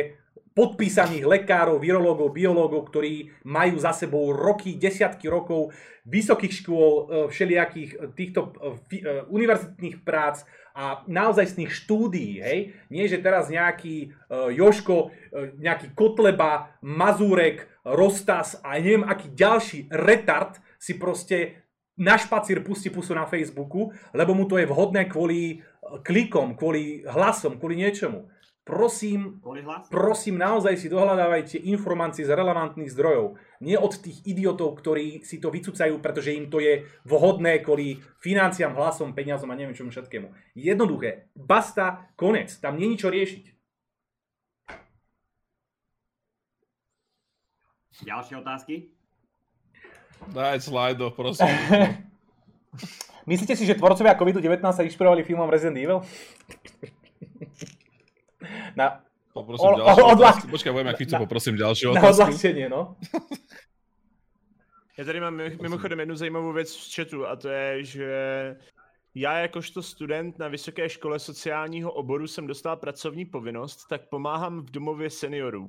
[0.54, 5.74] podpísaných lekárov, virológov, biológov, ktorí majú za sebou roky, desiatky rokov
[6.06, 12.58] vysokých škôl, e, všelijakých e, týchto e, univerzitných prác a naozajstných štúdií, hej?
[12.90, 14.10] Nie, že teraz nejaký
[14.58, 15.14] Joško,
[15.62, 21.62] nejaký Kotleba, Mazúrek, Rostas a neviem aký ďalší retard si proste
[21.94, 25.62] na špacír pustí pusu na Facebooku, lebo mu to je vhodné kvôli
[26.02, 28.26] klikom, kvôli hlasom, kvôli niečomu.
[28.64, 29.44] Prosím,
[29.92, 33.36] prosím, naozaj si dohľadávajte informácie z relevantných zdrojov.
[33.60, 38.72] Nie od tých idiotov, ktorí si to vycúcajú, pretože im to je vhodné kvôli financiám,
[38.72, 40.56] hlasom, peniazom a neviem čomu všetkému.
[40.56, 41.28] Jednoduché.
[41.36, 42.56] Basta, konec.
[42.56, 43.44] Tam nie je ničo riešiť.
[48.00, 48.74] Ďalšie otázky?
[50.32, 51.52] Daj slajdo, prosím.
[53.28, 56.00] Myslíte si, že tvorcovia COVID-19 sa inšpirovali filmom Resident Evil?
[58.76, 59.00] Na,
[59.34, 60.46] Poprosím O- ďalšiu odľah- otázku.
[60.50, 62.22] Počkaj, budem jak Fico, na- poprosím ďalšiu na otázku.
[62.22, 62.96] odľahčenie, no.
[64.98, 68.06] Já tady mám mimo- mimochodem jednu zajímavou věc v chatu a to je, že
[69.14, 74.70] já jakožto student na vysoké škole sociálního oboru jsem dostal pracovní povinnost, tak pomáhám v
[74.70, 75.68] domově seniorů.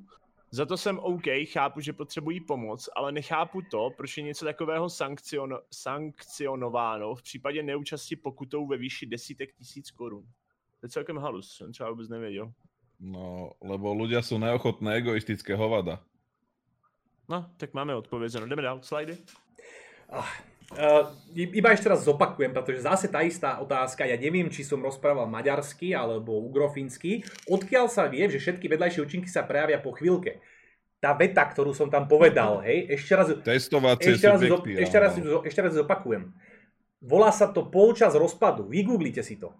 [0.51, 4.85] Za to jsem OK, chápu, že potřebují pomoc, ale nechápu to, proč je něco takového
[4.87, 10.23] sankciono- sankcionováno v případě neúčasti pokutou ve výši desítek tisíc korun.
[10.79, 12.51] To je celkem halus, jsem třeba vůbec nevěděl.
[12.99, 15.99] No, lebo ľudia sú neochotné, egoistické hovada.
[17.27, 18.45] No, tak máme odpovězeno.
[18.47, 19.17] Jdeme dál, slajdy.
[20.73, 25.29] Uh, iba ešte raz zopakujem, pretože zase tá istá otázka, ja neviem, či som rozprával
[25.29, 30.41] maďarsky alebo ugrofínsky, odkiaľ sa vie, že všetky vedľajšie účinky sa prejavia po chvíľke.
[30.97, 34.81] Tá veta, ktorú som tam povedal, hej, ešte raz, Testovacie ešte raz, zo, subjekty.
[34.81, 35.13] ešte, raz,
[35.45, 36.33] ešte raz zopakujem.
[37.05, 38.65] Volá sa to polčas rozpadu.
[38.65, 39.53] Vygooglite si to.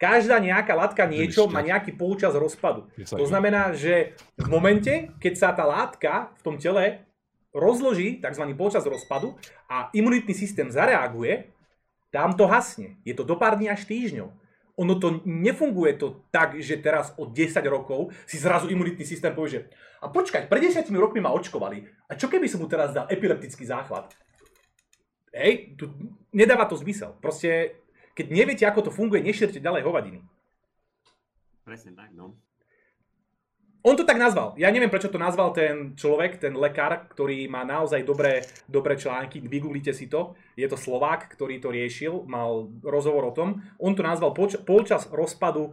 [0.00, 2.88] Každá nejaká látka niečo má nejaký polčas rozpadu.
[3.12, 7.04] To ju- znamená, že v momente, keď sa tá látka v tom tele
[7.52, 8.44] rozloží, tzv.
[8.56, 9.36] polčas rozpadu,
[9.68, 11.52] a imunitný systém zareaguje,
[12.08, 12.96] tam to hasne.
[13.04, 14.32] Je to do pár dní až týždňov.
[14.80, 19.50] Ono to nefunguje to tak, že teraz od 10 rokov si zrazu imunitný systém povie,
[19.52, 19.60] že
[20.00, 21.84] a počkať, pred 10 rokmi ma očkovali.
[22.08, 24.16] A čo keby som mu teraz dal epileptický záchvat?
[25.30, 25.92] Hej, tu
[26.32, 27.14] nedáva to zmysel.
[27.20, 27.79] Proste,
[28.14, 30.20] keď neviete, ako to funguje, nešírte ďalej hovadiny.
[31.64, 32.34] Presne tak, no.
[33.80, 34.52] On to tak nazval.
[34.60, 39.40] Ja neviem, prečo to nazval ten človek, ten lekár, ktorý má naozaj dobré, dobré články.
[39.40, 40.36] Vygooglite si to.
[40.52, 43.64] Je to Slovák, ktorý to riešil, mal rozhovor o tom.
[43.80, 45.72] On to nazval polčas rozpadu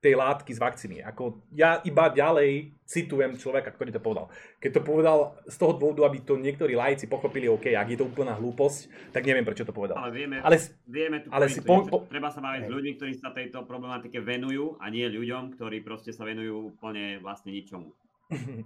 [0.00, 0.96] tej látky z vakcíny.
[1.04, 4.32] Ako ja iba ďalej citujem človeka, ktorý to povedal.
[4.56, 8.08] Keď to povedal z toho dôvodu, aby to niektorí laici pochopili, OK, ak je to
[8.08, 10.00] úplná hlúposť, tak neviem, prečo to povedal.
[10.00, 10.56] Ale vieme, Ale
[10.88, 14.18] vieme tu ale si po- po- treba sa baviť s ľuďmi, ktorí sa tejto problematike
[14.24, 17.92] venujú a nie ľuďom, ktorí proste sa venujú úplne vlastne ničomu.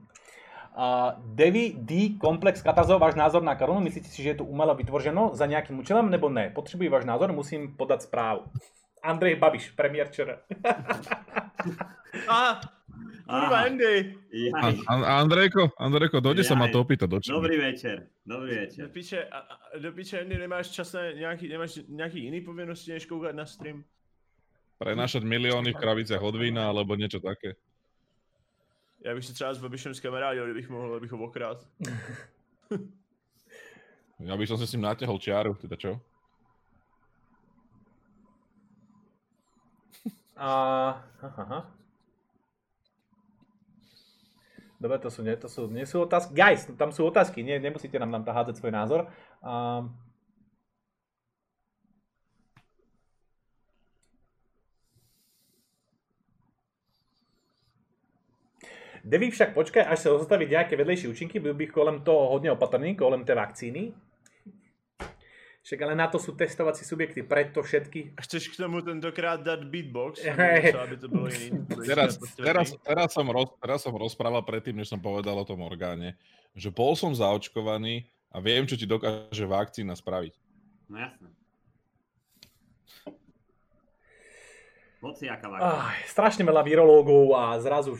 [0.74, 2.18] Uh, Devi D.
[2.18, 3.78] Komplex Katazov, váš názor na korunu?
[3.78, 6.50] Myslíte si, že je to umelo vytvořeno za nejakým účelom, nebo ne?
[6.50, 8.42] Potřebuji váš názor, musím podať správu.
[9.04, 10.40] Andrej Babiš, premiér ČR.
[12.28, 12.60] A,
[13.28, 13.58] kurva.
[13.68, 14.16] Andy.
[14.88, 17.20] Andrejko, Andrejko, dojde sa ma to opýtať do.
[17.20, 18.88] Dobrý večer, dobrý večer.
[18.88, 19.28] Do piče,
[19.76, 23.84] do Andy, nemáš čas na nějaký, nemáš nějaký jiný povinnosti, než koukat na stream?
[24.80, 27.54] Prenášať milióny v kraviciach od vína, alebo niečo také.
[29.04, 31.60] Já bych si třeba s Babišem skamarádil, kdybych mohl, abych ho okrát.
[34.20, 36.00] Ja by som si s ním natiahol čiaru, teda čo?
[40.36, 40.50] A...
[41.22, 41.70] Aha.
[44.80, 46.34] Dobre, to sú, nie, to sú, nie sú otázky.
[46.36, 49.00] Guys, tam sú otázky, nie, nemusíte nám, tam hádzať svoj názor.
[49.40, 49.80] A...
[59.04, 62.96] Devi však počkaj, až sa zostaví nejaké vedlejšie účinky, byl bych kolem toho hodne opatrný,
[62.96, 63.92] kolem tej vakcíny.
[65.64, 69.64] Však ale na to sú testovací subjekty, preto všetky A chceš k tomu tentokrát dát
[69.64, 70.20] beatbox?
[70.36, 71.64] Nebo aby to bylo jiný?
[71.88, 76.20] Teraz, teraz, teraz, som roz, teraz som rozprával predtým, než som povedal o tom orgáne,
[76.52, 80.36] že bol som zaočkovaný a viem, čo ti dokáže vakcína spraviť.
[80.92, 81.28] No jasné.
[85.00, 85.80] Hoci aká vakcína.
[85.80, 87.96] Ah, strašne veľa virológov a zrazu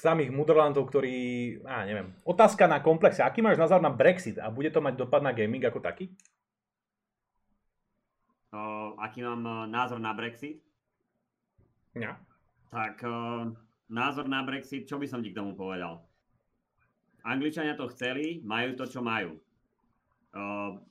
[0.00, 1.18] samých mudrlantov, ktorí...
[1.66, 2.14] Á, neviem.
[2.22, 3.26] Otázka na komplexe.
[3.26, 6.14] Aký máš názor na Brexit a bude to mať dopad na gaming ako taký?
[8.98, 10.58] Aký mám e, názor na Brexit?
[11.94, 12.18] Ja.
[12.70, 13.50] Tak o,
[13.90, 16.02] názor na Brexit, čo by som ti k tomu povedal?
[17.22, 19.38] Angličania to chceli, majú to, čo majú.
[20.34, 20.42] O,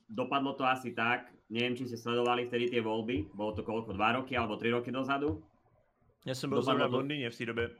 [0.08, 4.16] dopadlo to asi tak, neviem, či ste sledovali vtedy tie voľby, bolo to koľko, 2
[4.20, 5.42] roky alebo 3 roky dozadu?
[6.26, 7.70] Já jsem byl Dopadlo zrovna v Londýně v té době.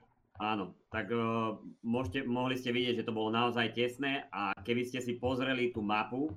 [0.40, 5.04] Áno, tak uh, môžete, mohli ste vidieť, že to bolo naozaj tesné a keby ste
[5.04, 6.32] si pozreli tú mapu,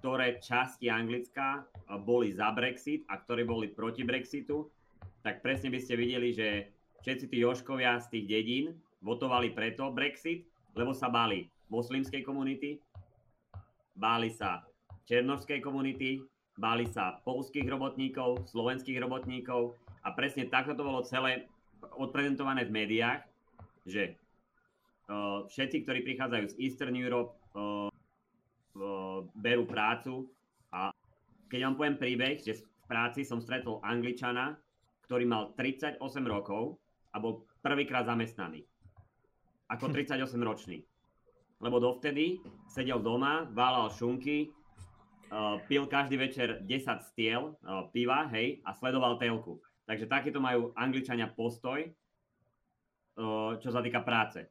[0.00, 4.68] ktoré časti Anglicka uh, boli za Brexit a ktoré boli proti Brexitu,
[5.24, 6.68] tak presne by ste videli, že
[7.00, 8.64] všetci tí Joškovia z tých dedín
[9.04, 10.44] votovali preto Brexit,
[10.76, 12.80] lebo sa báli moslimskej komunity,
[13.96, 14.64] báli sa
[15.08, 16.24] černovskej komunity,
[16.56, 19.74] báli sa polských robotníkov, slovenských robotníkov
[20.04, 21.48] a presne takto to bolo celé
[22.00, 23.20] odprezentované v médiách,
[23.84, 24.16] že
[25.08, 27.92] uh, všetci, ktorí prichádzajú z Eastern Europe, uh,
[29.38, 30.26] berú prácu
[30.74, 30.90] a
[31.46, 34.58] keď vám poviem príbeh, že v práci som stretol Angličana,
[35.06, 36.82] ktorý mal 38 rokov
[37.14, 38.66] a bol prvýkrát zamestnaný.
[39.70, 40.82] Ako 38 ročný.
[41.62, 44.50] Lebo dovtedy sedel doma, válal šunky,
[45.70, 47.54] pil každý večer 10 stiel
[47.94, 49.62] piva, hej, a sledoval telku.
[49.86, 51.86] Takže takýto majú Angličania postoj,
[53.60, 54.44] čo sa týka práce.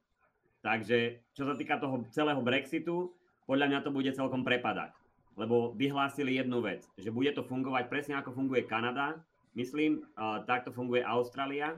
[0.63, 3.11] Takže čo sa týka toho celého Brexitu,
[3.45, 4.95] podľa mňa to bude celkom prepadať.
[5.33, 9.17] Lebo vyhlásili jednu vec, že bude to fungovať presne ako funguje Kanada,
[9.57, 10.05] myslím,
[10.45, 11.73] takto funguje Austrália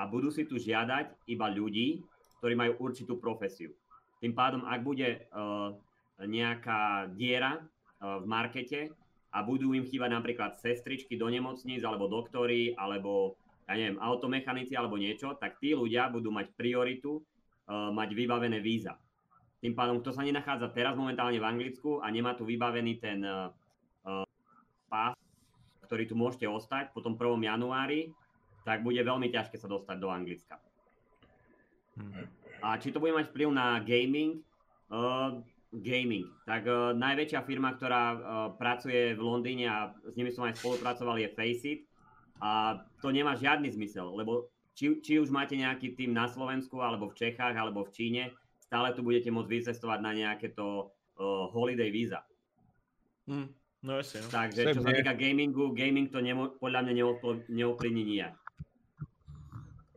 [0.00, 2.00] a budú si tu žiadať iba ľudí,
[2.40, 3.76] ktorí majú určitú profesiu.
[4.20, 5.76] Tým pádom, ak bude uh,
[6.20, 8.80] nejaká diera uh, v markete
[9.28, 13.36] a budú im chýbať napríklad sestričky do nemocníc, alebo doktory, alebo
[13.68, 18.96] ja neviem, automechanici alebo niečo, tak tí ľudia budú mať prioritu uh, mať vybavené víza.
[19.60, 23.52] Tým pádom, kto sa nenachádza teraz momentálne v Anglicku a nemá tu vybavený ten uh,
[24.88, 25.12] pás,
[25.84, 27.44] ktorý tu môžete ostať po tom 1.
[27.44, 28.08] januári,
[28.64, 30.56] tak bude veľmi ťažké sa dostať do Anglicka.
[32.00, 32.24] Hmm.
[32.64, 34.40] A či to bude mať vplyv na gaming?
[34.88, 35.44] Uh,
[35.76, 36.28] gaming.
[36.48, 38.18] Tak uh, najväčšia firma, ktorá uh,
[38.56, 39.78] pracuje v Londýne a
[40.08, 41.80] s nimi som aj spolupracoval, je Faceit.
[42.40, 47.12] A to nemá žiadny zmysel, lebo či, či už máte nejaký tým na Slovensku, alebo
[47.12, 48.32] v Čechách, alebo v Číne,
[48.70, 52.22] stále tu budete môcť vycestovať na nejaké to uh, holiday víza.
[53.26, 53.50] Hmm.
[53.82, 54.30] No jasne, no.
[54.30, 56.92] Takže čo sa týka gamingu, gaming to nemo, podľa mňa
[57.50, 58.38] neovplyvní nijak.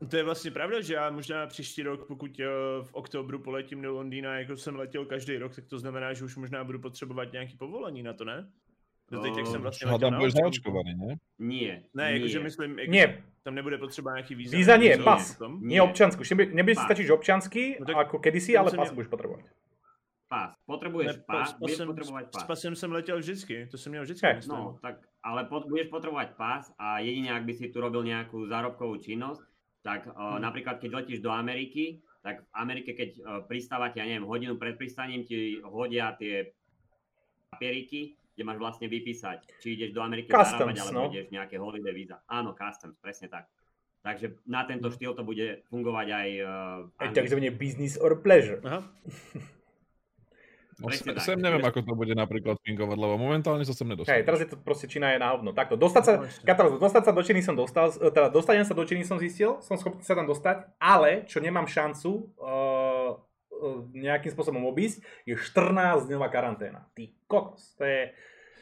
[0.09, 2.45] To je vlastně pravda, že já možná příští rok, pokud eh,
[2.83, 6.35] v oktobru poletím do Londýna, jako jsem letěl každý rok, tak to znamená, že už
[6.35, 8.51] možná budu potřebovat nějaký povolení na to, ne?
[9.09, 11.15] Teď, jak jsem vlastně letěl na budeš zaočkovaný, ne?
[11.39, 11.83] Nie.
[11.93, 13.23] Ne, jakože myslím, jako, nie.
[13.43, 14.57] tam nebude potřeba nějaký víza.
[14.57, 15.41] Víza nie, pas.
[15.59, 16.23] Nie občansku.
[16.53, 19.45] Nebude si stačiť občansky, no, ako kedysi, ale pas budeš potrebovať.
[20.31, 20.55] Pás.
[20.65, 22.41] Potrebuješ ne, pás, budeš jsem, potrebovať pás.
[22.41, 24.25] S pasem jsem letěl vždycky, to jsem měl vždycky.
[24.27, 24.39] Hey.
[24.47, 28.47] No, tak, ale pot, budeš potrebovať pás a jedine, ak by si tu robil nejakú
[28.49, 29.43] zárobkovú činnosť,
[29.83, 30.41] tak uh, hmm.
[30.41, 34.79] napríklad keď letíš do Ameriky, tak v Amerike, keď uh, pristávate, ja neviem, hodinu pred
[34.79, 36.55] pristaním, ti hodia tie
[37.51, 41.11] papieriky, kde máš vlastne vypísať, či ideš do Ameriky customs, zarábať, alebo no.
[41.13, 42.17] ideš nejaké holiday víza.
[42.25, 43.45] Áno, customs, presne tak.
[44.03, 46.29] Takže na tento štýl to bude fungovať aj...
[46.43, 48.59] Uh, aj takzvané business or pleasure.
[48.67, 48.83] Aha.
[50.81, 54.17] No, sem, sem neviem, ako to bude napríklad pingovať, lebo momentálne sa sem nedostal.
[54.17, 55.53] Hej, teraz je to proste Čína je na hovno.
[55.53, 59.05] Takto, dostať sa, no, dostať sa do Číny som dostal, teda dostanem sa do Číny
[59.05, 62.92] som zistil, som schopný sa tam dostať, ale čo nemám šancu uh,
[63.93, 66.85] nejakým spôsobom obísť, je 14-dňová karanténa.
[66.93, 68.01] Ty kokos, to je,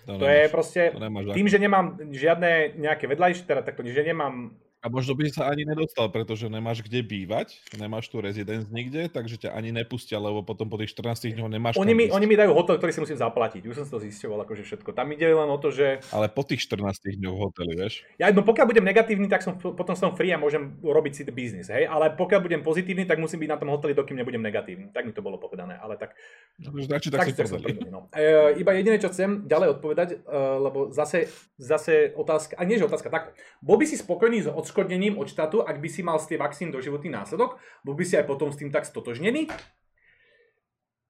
[0.05, 4.05] to, to nemáš, je proste, to tým, že nemám žiadne nejaké vedľajšie, teda takto, že
[4.05, 9.13] nemám a možno by sa ani nedostal, pretože nemáš kde bývať, nemáš tu rezidens nikde,
[9.13, 12.33] takže ťa ani nepustia, lebo potom po tých 14 dňoch nemáš oni mi, oni mi
[12.33, 13.61] dajú hotel, ktorý si musím zaplatiť.
[13.69, 14.97] Už som to zisťoval, akože všetko.
[14.97, 16.01] Tam ide len o to, že...
[16.09, 18.09] Ale po tých 14 dňoch hoteli, vieš?
[18.17, 21.69] Ja, no pokiaľ budem negatívny, tak som, potom som free a môžem robiť si biznis,
[21.69, 21.85] hej?
[21.85, 24.89] Ale pokiaľ budem pozitívny, tak musím byť na tom hoteli, dokým nebudem negatívny.
[24.89, 26.17] Tak mi to bolo povedané, ale tak...
[26.57, 28.09] No, tak, tak, tak, si tak no.
[28.17, 31.29] e, iba jediné, čo chcem ďalej odpovedať, e, lebo zase,
[31.61, 35.60] zase otázka, a nie že otázka, tak, bol by si spokojný s odškodnením od štátu
[35.60, 38.56] ak by si mal z tej vakcín doživotný následok, bol by si aj potom s
[38.56, 39.52] tým tak stotožnený?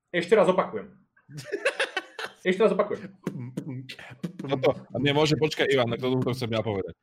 [0.10, 0.90] Ešte raz opakujem.
[2.50, 3.14] Ešte raz opakujem.
[4.42, 6.98] Toto, a mne môže, počkaj Ivan, tomu to chcem ja povedať.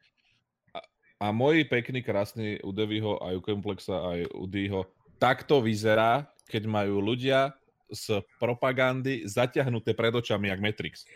[0.74, 0.82] A,
[1.22, 4.90] a môj pekný, krásny u Devyho, aj u Komplexa, aj u Dýho,
[5.22, 7.54] takto vyzerá, keď majú ľudia
[7.86, 11.06] z propagandy zaťahnuté pred očami, jak Matrix.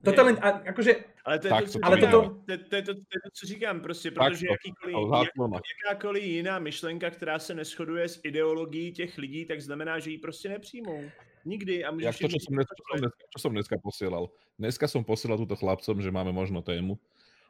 [0.00, 0.92] Toto len, akože...
[1.28, 2.18] Ale to je tak, to, co, ale toto...
[2.48, 6.58] to, to, je to, to, je to, co říkám, prostě, protože jakýkoliv, jak, jakákoliv jiná
[6.58, 11.04] myšlenka, která se neschoduje s ideologií těch lidí, tak znamená, že ji prostě nepřijmou.
[11.44, 11.84] Nikdy.
[11.84, 14.24] A Jak to, čo som, dneska, čo, som dneska, čo som dneska posielal.
[14.60, 17.00] Dneska som posielal túto chlapcom, že máme možno tému,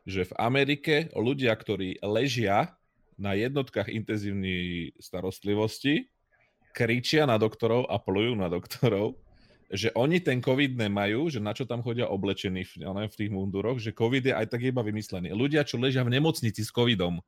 [0.06, 2.78] že v Amerike ľudia, ktorí ležia
[3.18, 6.06] na jednotkách intenzívnej starostlivosti,
[6.70, 9.18] kričia na doktorov a plujú na doktorov,
[9.70, 13.30] že oni ten COVID nemajú, že na čo tam chodia oblečení v, ne, v tých
[13.30, 15.30] munduroch, že COVID je aj tak iba vymyslený.
[15.30, 17.22] Ľudia, čo ležia v nemocnici s COVIDom.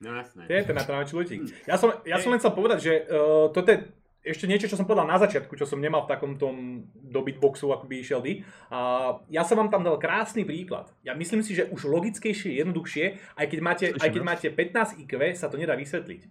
[0.00, 0.48] No jasné.
[0.48, 1.44] Je to na to ľudí.
[1.68, 3.78] Ja som, ja som len chcel povedať, že uh, toto je
[4.20, 7.68] ešte niečo, čo som povedal na začiatku, čo som nemal v takom tom do beatboxu,
[7.72, 8.20] ako by išiel.
[8.24, 10.88] Uh, ja som vám tam dal krásny príklad.
[11.04, 13.04] Ja myslím si, že už logickejšie, jednoduchšie,
[13.36, 16.30] aj keď máte, aj keď máte 15 IQ, sa to nedá vysvetliť.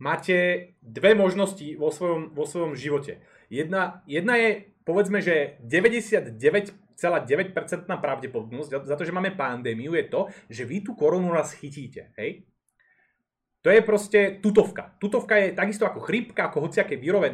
[0.00, 0.36] Máte
[0.80, 3.20] dve možnosti vo svojom, vo svojom živote
[3.50, 7.02] Jedna, jedna je, povedzme, že 99,9%
[7.90, 12.14] pravdepodobnosť za to, že máme pandémiu, je to, že vy tú koronu raz chytíte.
[12.14, 12.46] Hej?
[13.60, 14.96] To je proste tutovka.
[14.96, 17.28] Tutovka je takisto ako chrypka, ako hociaké vírové,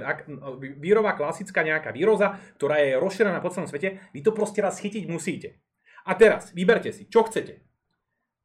[0.82, 4.10] vírová klasická nejaká víroza, ktorá je rozšírená po celom svete.
[4.10, 5.62] Vy to proste raz chytiť musíte.
[6.02, 7.62] A teraz, vyberte si, čo chcete.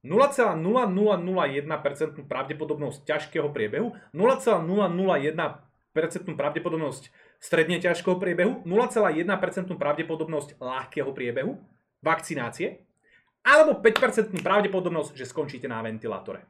[0.06, 7.04] 0,0001% pravdepodobnosť ťažkého priebehu, 0,001% pravdepodobnosť
[7.42, 9.26] stredne ťažkého priebehu, 0,1%
[9.74, 11.58] pravdepodobnosť ľahkého priebehu,
[12.06, 12.86] vakcinácie,
[13.42, 16.46] alebo 5% pravdepodobnosť, že skončíte na ventilátore.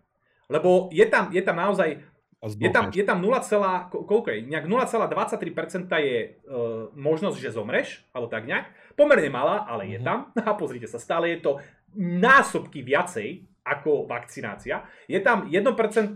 [0.51, 2.03] Lebo je tam, je tam naozaj
[2.41, 3.37] je tam, je tam 0,
[3.93, 4.41] koľko je?
[4.49, 6.29] Nejak 0,23% je e,
[6.97, 8.65] možnosť, že zomreš, alebo tak nejak.
[8.97, 10.05] Pomerne malá, ale je mhm.
[10.05, 10.19] tam.
[10.49, 11.51] A pozrite sa, stále je to
[11.93, 14.83] násobky viacej, ako vakcinácia.
[15.07, 15.63] Je tam 1%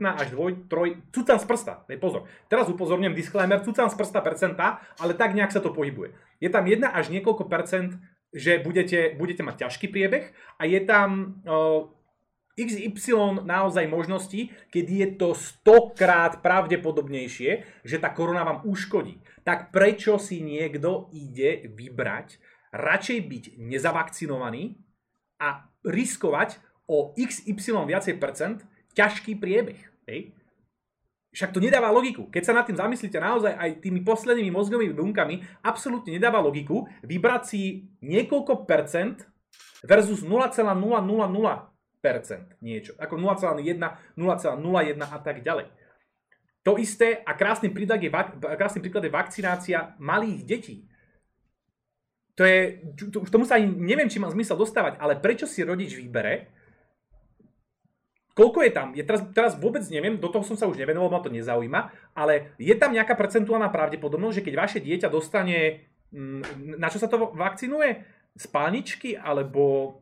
[0.03, 2.27] až 2, 3, cucam z prsta, Dej pozor.
[2.51, 6.11] Teraz upozorňujem disclaimer, cucam z prsta percenta, ale tak nejak sa to pohybuje.
[6.43, 7.95] Je tam 1 až niekoľko percent,
[8.35, 11.87] že budete, budete mať ťažký priebeh a je tam uh,
[12.55, 19.19] XY naozaj možností, keď je to 100 krát pravdepodobnejšie, že tá korona vám uškodí.
[19.43, 22.39] Tak prečo si niekto ide vybrať
[22.75, 24.79] radšej byť nezavakcinovaný
[25.39, 28.61] a riskovať o XY viacej percent
[28.93, 29.79] ťažký priebeh.
[30.09, 30.33] Hej?
[31.35, 32.31] Však to nedáva logiku.
[32.31, 37.41] Keď sa nad tým zamyslíte naozaj aj tými poslednými mozgovými bunkami, absolútne nedáva logiku vybrať
[37.43, 39.27] si niekoľko percent
[39.83, 40.63] versus 0,000
[41.99, 42.95] percent niečo.
[43.01, 43.65] Ako 0,1,
[44.15, 45.67] 0,01 a tak ďalej.
[46.65, 48.09] To isté a krásny príklad je,
[48.57, 50.77] krásny príklad je vakcinácia malých detí.
[52.35, 55.95] To je, to, tomu sa ani neviem, či má zmysel dostávať, ale prečo si rodič
[55.95, 56.54] vybere,
[58.35, 61.23] koľko je tam, je teraz, teraz vôbec neviem, do toho som sa už nevenoval, ma
[61.23, 66.87] to nezaujíma, ale je tam nejaká percentuálna pravdepodobnosť, že keď vaše dieťa dostane, mm, na
[66.91, 68.03] čo sa to vakcinuje?
[68.35, 69.95] Spálničky alebo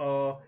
[0.00, 0.40] uh,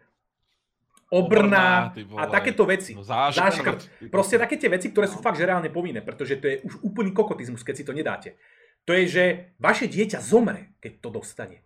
[1.13, 2.97] obrna a takéto veci.
[2.97, 4.09] No, záškrt.
[4.09, 7.13] Proste také tie veci, ktoré sú fakt že reálne povinné, pretože to je už úplný
[7.13, 8.41] kokotizmus, keď si to nedáte
[8.89, 9.25] to je, že
[9.61, 11.61] vaše dieťa zomre, keď to dostane.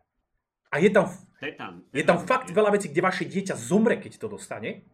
[0.74, 1.06] A je tam,
[1.94, 4.90] je tam fakt veľa vecí, kde vaše dieťa zomre, keď to dostane.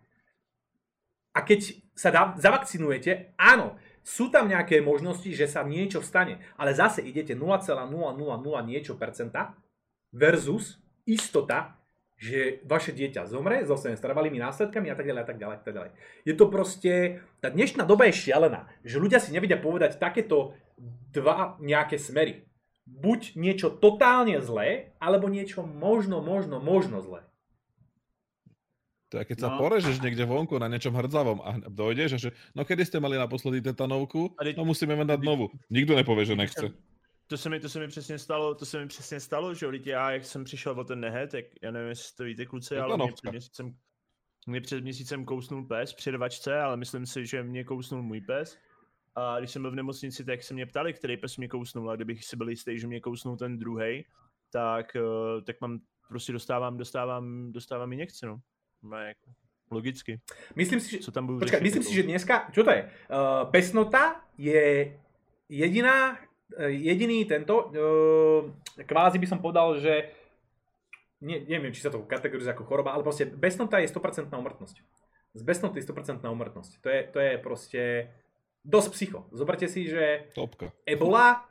[1.38, 6.74] A keď sa dá, zavakcinujete, áno, sú tam nejaké možnosti, že sa niečo stane, ale
[6.74, 7.86] zase idete 0,000
[8.66, 9.54] niečo percenta
[10.10, 11.78] versus istota,
[12.18, 15.62] že vaše dieťa zomre, zostane s trvalými následkami a tak ďalej a tak ďalej a
[15.62, 15.90] tak ďalej.
[16.26, 20.58] Je to proste, tá dnešná doba je šialená, že ľudia si nevedia povedať takéto
[21.14, 22.50] dva nejaké smery.
[22.88, 27.22] Buď niečo totálne zlé, alebo niečo možno, možno, možno zlé.
[29.08, 29.56] To je, keď sa no.
[29.56, 33.64] porežeš niekde vonku na niečom hrdzavom a dojdeš a že, no kedy ste mali naposledy
[33.64, 35.48] tetanovku, no musíme dať novú.
[35.72, 36.66] Nikto nepovie, že nechce.
[37.28, 39.90] To se, mi, to se mi přesně stalo, to se mi přesně stalo, že lidi,
[39.90, 42.96] já jak jsem přišel o ten nehet, tak já nevím, jestli to víte kluci, ale
[42.96, 43.74] mě před, měsícem,
[44.46, 48.58] mě před měsícem kousnul pes při rvačce, ale myslím si, že mě kousnul můj pes.
[49.14, 51.96] A když jsem byl v nemocnici, tak se mě ptali, který pes mě kousnul a
[51.96, 54.04] kdybych si byl jistý, že mě kousnul ten druhý,
[54.50, 58.32] tak, eh, tak mám, prostě dostávám, dostávám, dostávám injekci, no.
[58.32, 58.40] no
[59.70, 60.20] logicky.
[60.56, 62.88] Myslím si, že, Co tam budu počkaj, myslím si, že dneska, čo to je?
[63.08, 64.92] Uh, pesnota je
[65.48, 66.16] jediná,
[66.56, 68.48] uh, jediný tento, uh,
[68.84, 70.08] kvázi by som povedal, že
[71.20, 74.76] ne, neviem, či sa to kategorizuje ako choroba, ale proste besnota je 100% umrtnosť.
[75.36, 76.72] Z besnoty je 100% umrtnosť.
[76.80, 77.82] To je, to je proste
[78.64, 79.20] dosť psycho.
[79.30, 80.72] Zoberte si, že Topka.
[80.88, 81.44] Ebola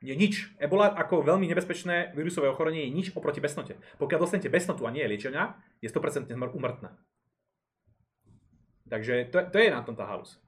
[0.00, 0.56] je nič.
[0.56, 3.76] Ebola ako veľmi nebezpečné vírusové ochorenie je nič oproti besnote.
[4.00, 6.96] Pokiaľ dostanete besnotu a nie je liečenia, je 100% umrtná.
[8.88, 10.40] Takže to, to je na tom tá halus.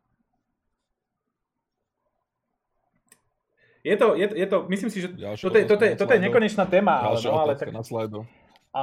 [3.83, 5.09] Je to, je, je to, myslím si, že
[5.43, 7.03] toto je, toto, je, toto je nekonečná téma.
[7.03, 7.75] Ale, no, ale tak...
[7.75, 8.23] na slajdu.
[8.71, 8.83] A...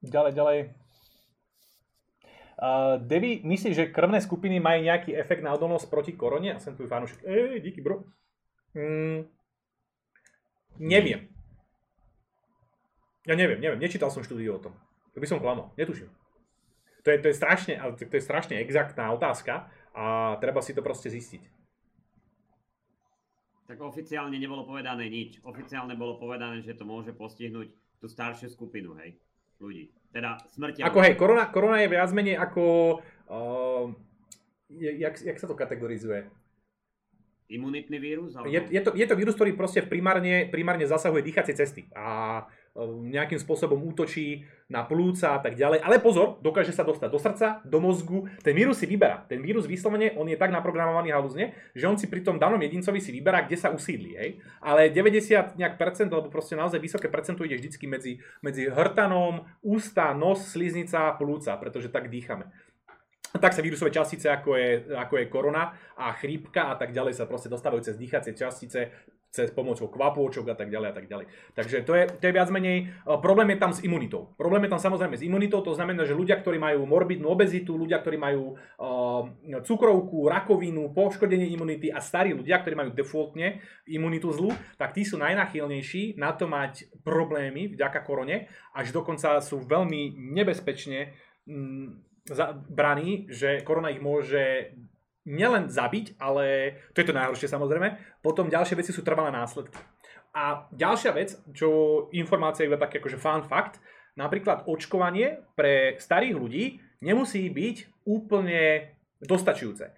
[0.00, 0.58] Ďalej, ďalej.
[2.60, 6.54] Uh, Devi, myslíš, že krvné skupiny majú nejaký efekt na odolnosť proti korone?
[6.54, 7.20] A som tu fanúšik.
[7.26, 8.06] Ej, díky bro.
[8.74, 9.26] Mm,
[10.78, 11.26] neviem.
[13.26, 13.78] Ja neviem, neviem.
[13.78, 14.74] Nečítal som štúdiu o tom.
[15.14, 15.74] To by som klamal.
[15.74, 16.08] Netuším.
[17.04, 21.08] To je, to je strašne, to je strašne exaktná otázka a treba si to proste
[21.08, 21.42] zistiť.
[23.70, 25.40] Tak oficiálne nebolo povedané nič.
[25.46, 27.70] Oficiálne bolo povedané, že to môže postihnúť
[28.02, 29.14] tú staršiu skupinu, hej,
[29.62, 29.94] ľudí.
[30.10, 30.82] Teda smrti.
[30.82, 32.98] Ako hej, korona, korona je viac menej ako...
[33.30, 33.94] Uh,
[34.74, 36.26] jak, jak sa to kategorizuje?
[37.50, 38.38] Imunitný vírus?
[38.38, 38.46] Alebo...
[38.46, 41.90] Je, je, to, je to vírus, ktorý proste primárne, primárne zasahuje dýchacie cesty.
[41.92, 45.82] A Ehm, nejakým spôsobom útočí na plúca a tak ďalej.
[45.82, 48.30] Ale pozor, dokáže sa dostať do srdca, do mozgu.
[48.46, 49.26] Ten vírus si vyberá.
[49.26, 53.02] Ten vírus vyslovene, on je tak naprogramovaný halúzne, že on si pri tom danom jedincovi
[53.02, 54.14] si vyberá, kde sa usídli.
[54.14, 54.38] Hej?
[54.62, 60.14] Ale 90 nejak percent, alebo proste naozaj vysoké percento ide vždycky medzi, medzi hrtanom, ústa,
[60.14, 62.54] nos, sliznica, plúca, pretože tak dýchame
[63.38, 67.30] tak sa vírusové častice, ako je, ako je korona a chrípka a tak ďalej sa
[67.30, 68.90] proste dostávajú cez dýchacie častice,
[69.30, 71.26] cez pomocou kvapôčok a tak ďalej a tak ďalej.
[71.54, 74.34] Takže to je, to je viac menej, e, problém je tam s imunitou.
[74.34, 78.02] Problém je tam samozrejme s imunitou, to znamená, že ľudia, ktorí majú morbidnú obezitu, ľudia,
[78.02, 79.22] ktorí majú uh,
[79.62, 85.14] cukrovku, rakovinu, poškodenie imunity a starí ľudia, ktorí majú defaultne imunitu zlú, tak tí sú
[85.22, 91.14] najnachylnejší na to mať problémy vďaka korone, až dokonca sú veľmi nebezpečne
[91.46, 92.09] mm,
[92.68, 94.74] braní, že korona ich môže
[95.28, 98.20] nielen zabiť, ale to je to najhoršie samozrejme.
[98.24, 99.76] Potom ďalšie veci sú trvalé následky.
[100.30, 103.82] A ďalšia vec, čo informácia iba tak akože fun fact,
[104.14, 106.64] napríklad očkovanie pre starých ľudí
[107.02, 109.90] nemusí byť úplne dostačujúce.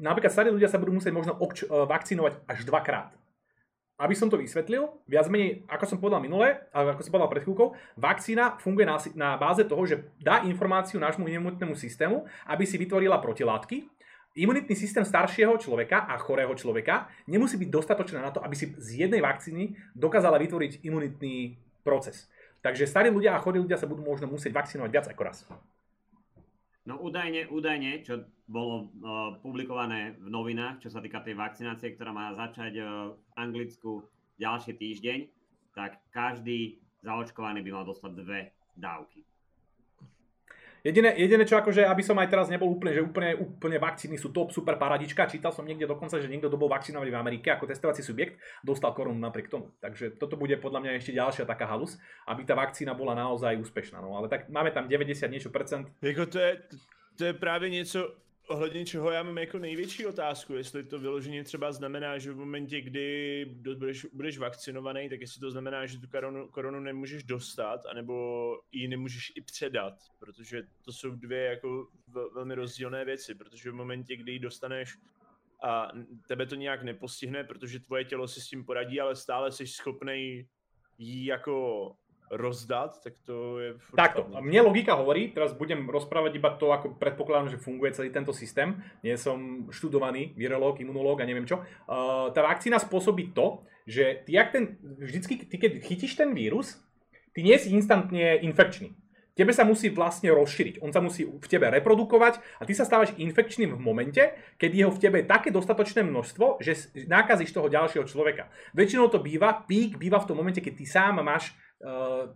[0.00, 3.12] Napríklad starí ľudia sa budú musieť možno obč- vakcinovať až dvakrát.
[3.96, 7.42] Aby som to vysvetlil, viac menej, ako som povedal minule, ale ako som povedal pred
[7.48, 12.76] chvíľkou, vakcína funguje na, na báze toho, že dá informáciu nášmu imunitnému systému, aby si
[12.76, 13.88] vytvorila protilátky.
[14.36, 19.08] Imunitný systém staršieho človeka a chorého človeka nemusí byť dostatočný na to, aby si z
[19.08, 22.28] jednej vakcíny dokázala vytvoriť imunitný proces.
[22.60, 25.48] Takže starí ľudia a chorí ľudia sa budú možno musieť vakcinovať viac ako raz.
[26.86, 32.14] No údajne, údajne, čo bolo uh, publikované v novinách, čo sa týka tej vakcinácie, ktorá
[32.14, 34.06] má začať uh, v Anglicku
[34.38, 35.18] ďalší týždeň,
[35.74, 39.26] tak každý zaočkovaný by mal dostať dve dávky.
[40.86, 44.30] Jediné, jediné čo akože, aby som aj teraz nebol úplne, že úplne, úplne vakcíny sú
[44.30, 45.26] top, super paradička.
[45.26, 48.94] Čítal som niekde dokonca, že niekto, kto bol vakcinovaný v Amerike ako testovací subjekt, dostal
[48.94, 49.74] korunu napriek tomu.
[49.82, 51.98] Takže toto bude podľa mňa ešte ďalšia taká halus,
[52.30, 53.98] aby tá vakcína bola naozaj úspešná.
[53.98, 55.90] No ale tak máme tam 90 niečo percent.
[55.98, 56.50] Jako to je,
[57.18, 58.14] to je právě něco,
[58.46, 62.80] ohledně čeho já mám jako největší otázku, jestli to vyloženě třeba znamená, že v momentě,
[62.80, 63.44] kdy
[63.78, 68.14] budeš, budeš vakcinovaný, tak jestli to znamená, že tu koronu, koronu nemůžeš dostat, anebo
[68.72, 71.88] ji nemůžeš i předat, protože to jsou dvě jako
[72.34, 74.98] velmi rozdílné věci, protože v momentě, kdy ji dostaneš
[75.62, 75.92] a
[76.28, 80.48] tebe to nějak nepostihne, protože tvoje tělo si s tím poradí, ale stále jsi schopný
[80.98, 81.96] jí jako
[82.30, 83.70] rozdať, tak to je...
[83.94, 88.34] Takto, mne logika hovorí, teraz budem rozprávať iba to, ako predpokladám, že funguje celý tento
[88.34, 88.78] systém.
[89.06, 91.62] Nie som študovaný virológ, imunológ a neviem čo.
[91.86, 96.82] Uh, tá vakcína spôsobí to, že ty, jak ten, vždycky, ty keď chytíš ten vírus,
[97.30, 98.96] ty nie si instantne infekčný.
[99.36, 100.80] Tebe sa musí vlastne rozšíriť.
[100.80, 104.88] On sa musí v tebe reprodukovať a ty sa stávaš infekčným v momente, keď jeho
[104.88, 108.48] v tebe je také dostatočné množstvo, že nákazíš toho ďalšieho človeka.
[108.72, 111.52] Väčšinou to býva, pík býva v tom momente, keď ty sám máš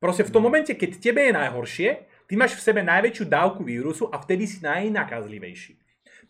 [0.00, 1.88] Proste v tom momente, keď tebe je najhoršie,
[2.24, 5.76] ty máš v sebe najväčšiu dávku vírusu a vtedy si najnakazlivejší.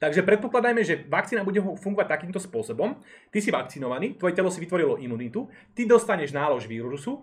[0.01, 2.97] Takže predpokladajme, že vakcína bude fungovať takýmto spôsobom.
[3.29, 5.45] Ty si vakcinovaný, tvoje telo si vytvorilo imunitu,
[5.77, 7.21] ty dostaneš nálož vírusu,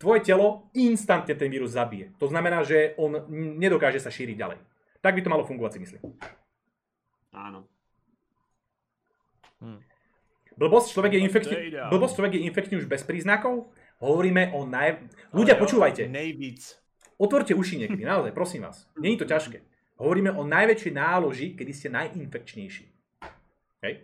[0.00, 2.16] tvoje telo instantne ten vírus zabije.
[2.16, 3.20] To znamená, že on
[3.60, 4.58] nedokáže sa šíriť ďalej.
[5.04, 6.00] Tak by to malo fungovať, si myslím.
[7.36, 7.68] Áno.
[9.60, 9.80] Hm.
[10.56, 11.28] Blbosť, človek je, No,
[11.60, 11.92] ideálne.
[11.92, 13.68] blbosť, človek je infektný už bez príznakov.
[14.00, 15.04] Hovoríme o naj...
[15.36, 16.08] Ľudia, počúvajte.
[16.08, 16.80] Nejvíc.
[17.16, 18.88] Otvorte uši niekedy, naozaj, prosím vás.
[18.96, 19.60] Není to ťažké.
[19.96, 22.84] Hovoríme o najväčšej náloži, kedy ste najinfekčnejší.
[23.84, 23.94] Hej?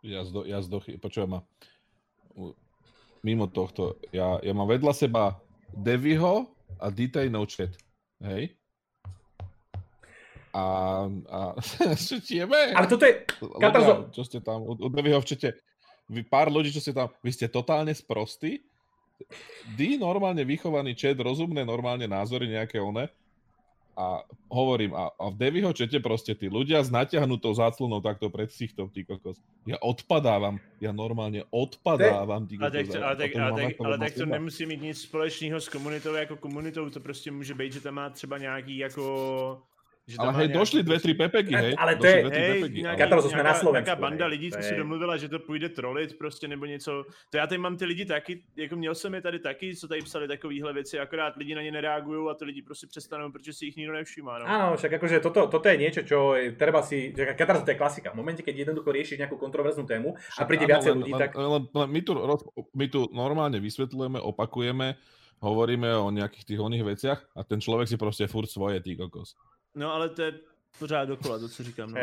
[0.00, 1.40] Ja, zdo, ja zdochy, počujem ma.
[3.20, 5.36] Mimo tohto, ja, ja mám vedľa seba
[5.72, 6.48] Deviho
[6.80, 7.76] a Detail No Chat.
[8.24, 8.55] Hej?
[10.56, 10.62] A,
[11.28, 11.38] a
[12.08, 12.72] čo?
[12.72, 13.28] Ale toto je...
[13.60, 15.48] Katarzo- Ľudia, čo ste tam, u, u Deviho v čete,
[16.08, 18.64] vy pár ľudí, čo ste tam, vy ste totálne sprostí.
[19.76, 23.04] Dí normálne vychovaný chat, rozumné normálne názory nejaké one.
[23.96, 24.20] A
[24.52, 28.92] hovorím, a, a v Deviho čete proste tí ľudia s natiahnutou záclunou takto pred sichtom,
[28.92, 29.40] ty kokos.
[29.64, 32.76] Ja odpadávam, ja normálne odpadávam, ty Ale kokos.
[32.76, 35.56] tak, to, a ale, tak, mám tak, ako ale tak to nemusí mít nic společného
[35.60, 39.04] s komunitou jako komunitou, to prostě může být, že tam má třeba nějaký jako...
[40.06, 41.74] Že Ale hej, došli dve, tri pepeky, hej?
[41.74, 44.50] Ale to je- dve, Hej, pepeky, ale- jsme na nějaká- Slovensku, Nějaká banda hej, lidí,
[44.54, 47.04] co si domluvila, že to půjde trolit prostě nebo něco.
[47.30, 50.02] To já tady mám ty lidi taky, jako měl jsem je tady taky, co tady
[50.02, 53.64] psali takovéhle věci, akorát lidi na ně nereagují a ty lidi prostě přestanou, protože si
[53.64, 54.38] jich nikdo nevšímá.
[54.38, 54.46] No.
[54.46, 57.78] Áno, však akože toto, toto je niečo, čo je, treba si, že Katar, to je
[57.78, 58.14] klasika.
[58.14, 61.34] V momente, keď jednoducho riešiš nejakú kontroverznú tému a príde viacej ľudí, len- tak...
[61.34, 62.12] len, len my, tu,
[62.78, 64.94] my tu normálne vysvetľujeme, opakujeme,
[65.42, 69.34] hovoríme o nejakých tých oných veciach a ten človek si proste furt svoje, ty kokos.
[69.76, 70.32] No ale to je
[70.78, 71.90] pořád dokola, to co říkám.
[71.90, 72.00] No.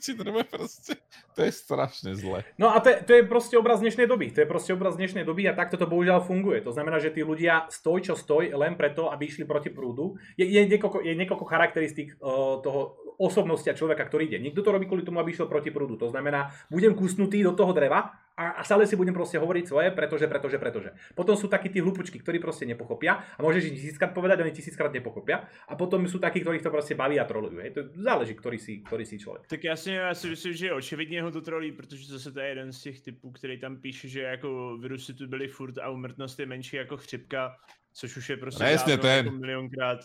[0.00, 0.96] Si drbe proste?
[1.36, 2.44] To je strašne zle.
[2.58, 4.32] No a to, je- to je proste obraz dnešnej doby.
[4.32, 6.64] To je proste obraz dnešnej doby a takto to bohužiaľ funguje.
[6.64, 10.16] To znamená, že tí ľudia stoj čo stoj len preto, aby išli proti prúdu.
[10.40, 14.38] Je, je, niekoľko, je niekoľko charakteristík uh, toho osobnosti a človeka, ktorý ide.
[14.40, 16.00] Niekto to robí kvôli tomu, aby išiel proti prúdu.
[16.00, 19.90] To znamená, budem kusnutý do toho dreva a, a stále si budem proste hovoriť svoje,
[19.90, 20.90] pretože, pretože, pretože.
[21.18, 24.94] Potom sú takí tí hlupučky, ktorí proste nepochopia a môžeš im tisíckrát povedať, oni tisíckrát
[24.94, 25.50] nepochopia.
[25.66, 27.58] A potom sú takí, ktorých to proste baví a trolujú.
[27.58, 27.74] Hej.
[27.74, 29.50] To záleží, ktorý si, ktorý si človek.
[29.50, 32.72] Tak jasně, já si myslím, že očividně ho to trolí, protože zase to je jeden
[32.72, 36.46] z těch typů, který tam píše, že jako virusy tu byly furt a umrtnost je
[36.46, 37.56] menší jako chřipka,
[37.92, 39.26] což už je prostě Presne dávno ten.
[39.26, 39.98] jako milionkrát.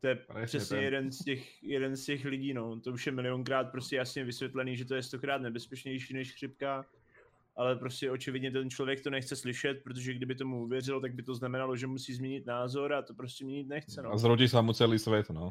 [0.00, 0.84] To je Presne přesně ten.
[0.84, 2.80] jeden z, těch, jeden z těch lidí, no.
[2.80, 6.84] To už je milionkrát prostě jasně vysvětlený, že to je stokrát nebezpečnější než chřipka.
[7.56, 11.34] Ale prostě očividně ten člověk to nechce slyšet, protože kdyby tomu uvěřil, tak by to
[11.34, 14.12] znamenalo, že musí změnit názor a to prostě měnit nechce, no.
[14.12, 15.50] A zrodí sa mu celý svet, no.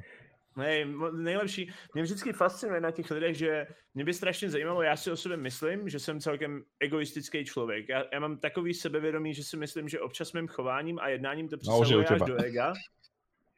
[0.86, 5.12] Mo- nejlepší, mě vždycky fascinuje na těch lidech, že mě by strašně zajímalo, já si
[5.12, 7.90] o sobě myslím, že jsem celkem egoistický člověk.
[7.90, 11.58] Já, já mám takový sebevědomí, že si myslím, že občas mým chováním a jednáním to
[11.58, 12.74] přesahuje až do ega.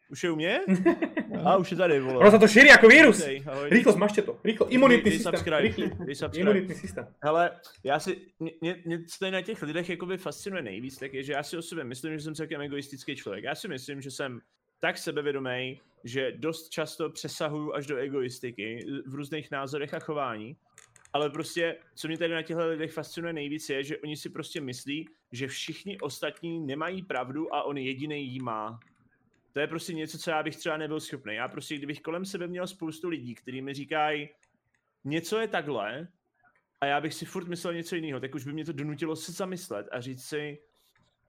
[0.09, 0.59] Už je u mě?
[1.45, 2.17] A už je tady, vole.
[2.17, 3.19] Ono sa to šíri ako vírus.
[3.19, 3.69] Ahoj.
[3.69, 4.39] Rýchlo zmažte to.
[4.43, 4.69] Rýchlo.
[4.69, 5.33] Imunitný systém.
[5.57, 6.29] Rýchlo.
[6.33, 7.07] Imunitný systém.
[7.23, 7.51] Hele,
[7.83, 8.51] já si, mě,
[8.85, 11.83] mě, tady na těch lidech jakoby fascinuje nejvíc, tak je, že já si o sobě
[11.83, 13.43] myslím, že jsem celkem egoistický člověk.
[13.43, 14.39] Já si myslím, že jsem
[14.79, 20.55] tak sebevědomý, že dost často přesahuju až do egoistiky v různých názorech a chování.
[21.13, 24.61] Ale prostě, co mě tady na těchto lidech fascinuje nejvíc, je, že oni si prostě
[24.61, 28.79] myslí, že všichni ostatní nemají pravdu a on jediný jí má.
[29.53, 31.35] To je prostě něco, co já bych třeba nebyl schopný.
[31.35, 34.29] Já prostě, kdybych kolem sebe měl spoustu lidí, kteří mi říkají,
[35.03, 36.07] něco je takhle,
[36.81, 39.31] a já bych si furt myslel něco jiného, tak už by mě to donutilo se
[39.31, 40.59] zamyslet a říct si,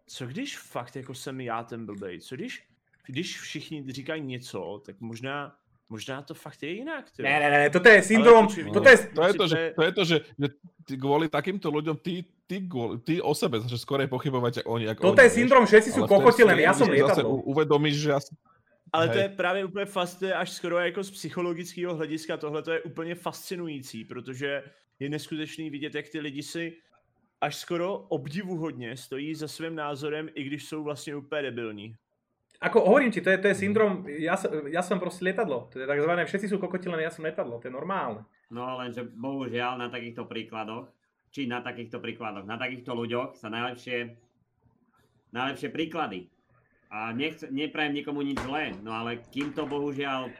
[0.06, 2.64] co když fakt jako jsem já ten blbej, co když,
[3.06, 5.56] když všichni říkají něco, tak možná,
[5.88, 7.10] možná to fakt je jinak.
[7.10, 7.28] tyjo.
[7.28, 9.92] Ne, ne, ne, toto je syndrom, Ale toto je, To je to, že, To je-
[9.92, 10.48] to, to, že, že
[11.00, 12.68] kvôli takýmto ľuďom, ty, ty,
[13.04, 14.84] ty o sebe začneš skorej pochybovať, ako oni.
[14.88, 17.42] Ako toto oni, je syndrom, všetci sú kokoti, len ja som lietadlo.
[17.44, 18.32] uvedomíš, že asi...
[18.94, 19.22] Ale to Hej.
[19.22, 23.14] je právě úplně fast, to až skoro jako z psychologického hlediska, tohle to je úplně
[23.14, 24.62] fascinující, protože
[24.98, 26.76] je neskutečný vidět, jak ty lidi si
[27.40, 31.96] až skoro obdivuhodně stojí za svým názorem, i když jsou vlastně úplně debilní.
[32.60, 34.38] Ako hovorím ti, to je, to je syndrom, ja,
[34.70, 35.68] ja som proste lietadlo.
[35.74, 37.58] To je takzvané, všetci sú kokoti, len ja som lietadlo.
[37.60, 38.24] To je normálne.
[38.48, 40.88] No lenže bohužiaľ na takýchto príkladoch,
[41.34, 44.14] či na takýchto príkladoch, na takýchto ľuďoch sa najlepšie,
[45.34, 46.30] najlepšie príklady.
[46.94, 50.30] A nechce, neprajem nikomu nič zlé, no ale kým to bohužiaľ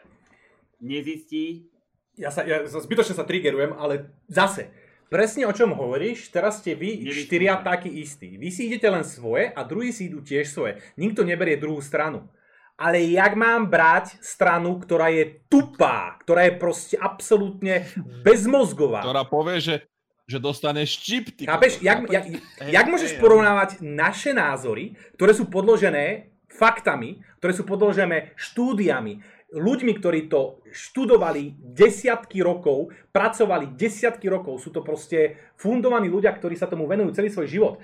[0.79, 1.67] nezistí,
[2.15, 4.71] Ja sa, ja sa zbytočne sa triggerujem, ale zase,
[5.11, 7.23] presne o čom hovoríš, teraz ste vy Nevyskúšam.
[7.27, 8.39] štyria takí istí.
[8.39, 10.79] Vy si idete len svoje a druhí si idú tiež svoje.
[10.95, 12.31] Nikto neberie druhú stranu.
[12.79, 17.83] Ale jak mám brať stranu, ktorá je tupá, ktorá je proste absolútne
[18.23, 19.03] bezmozgová?
[19.03, 19.75] Ktorá povie, že,
[20.25, 21.25] že dostaneš čip.
[21.37, 22.13] Ty Chápeš, jak, chápeš?
[22.13, 22.25] jak,
[22.73, 29.21] jak môžeš porovnávať naše názory, ktoré sú podložené faktami, ktoré sú podložené štúdiami,
[29.55, 36.59] ľuďmi, ktorí to študovali desiatky rokov, pracovali desiatky rokov, sú to proste fundovaní ľudia, ktorí
[36.59, 37.75] sa tomu venujú celý svoj život.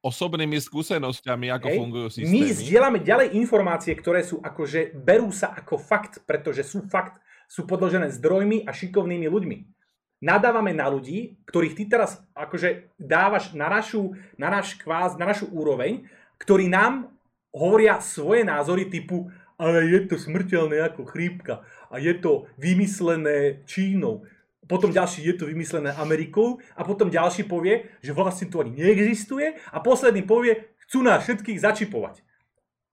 [0.00, 1.76] Osobnými skúsenosťami, ako Hej.
[1.76, 2.56] fungujú My systémy.
[2.56, 8.08] zdieľame ďalej informácie, ktoré sú akože, berú sa ako fakt, pretože sú fakt, sú podložené
[8.08, 9.79] zdrojmi a šikovnými ľuďmi.
[10.20, 15.48] Nadávame na ľudí, ktorých ty teraz akože dávaš na našu, na náš kvás, na našu
[15.48, 16.04] úroveň,
[16.36, 17.08] ktorí nám
[17.50, 21.60] hovoria svoje názory typu ale je to smrteľné ako chrípka
[21.92, 24.24] a je to vymyslené Čínou.
[24.64, 29.60] Potom ďalší je to vymyslené Amerikou a potom ďalší povie, že vlastne to ani neexistuje
[29.68, 32.24] a posledný povie, chcú nás všetkých začipovať.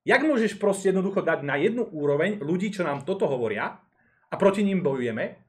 [0.04, 3.80] Jak môžeš proste jednoducho dať na jednu úroveň ľudí, čo nám toto hovoria
[4.28, 5.47] a proti ním bojujeme,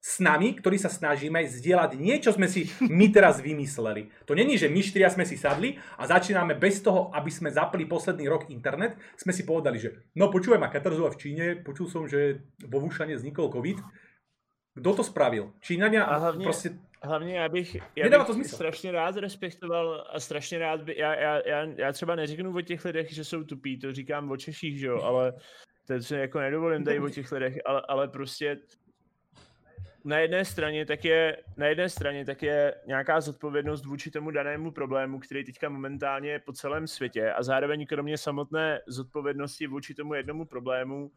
[0.00, 4.08] s nami, ktorí sa snažíme zdieľať niečo sme si my teraz vymysleli.
[4.30, 7.82] To není, že my štyria sme si sadli a začíname bez toho, aby sme zapli
[7.82, 12.06] posledný rok internet, sme si povedali, že no počúvaj ma Katarzova v Číne, počul som,
[12.06, 13.78] že vo Vušane vznikol COVID.
[14.78, 15.52] Kto to spravil?
[15.60, 16.70] Číňania A hlavně- proste...
[17.02, 18.54] Hlavně já bych, já bych to smysl.
[18.56, 22.84] strašně rád respektoval a strašně rád by, já, já, já, já třeba neřeknu o těch
[22.84, 25.32] lidech, že jsou tupí, to říkám o Češích, že jo, ale
[25.86, 28.58] to si jako nedovolím tady o těch lidech, ale, ale prostě
[30.04, 34.70] na jedné straně tak je, na jedné straně tak je nějaká zodpovědnost vůči tomu danému
[34.70, 40.14] problému, který teďka momentálně je po celém světě a zároveň kromě samotné zodpovědnosti vůči tomu
[40.14, 41.10] jednomu problému,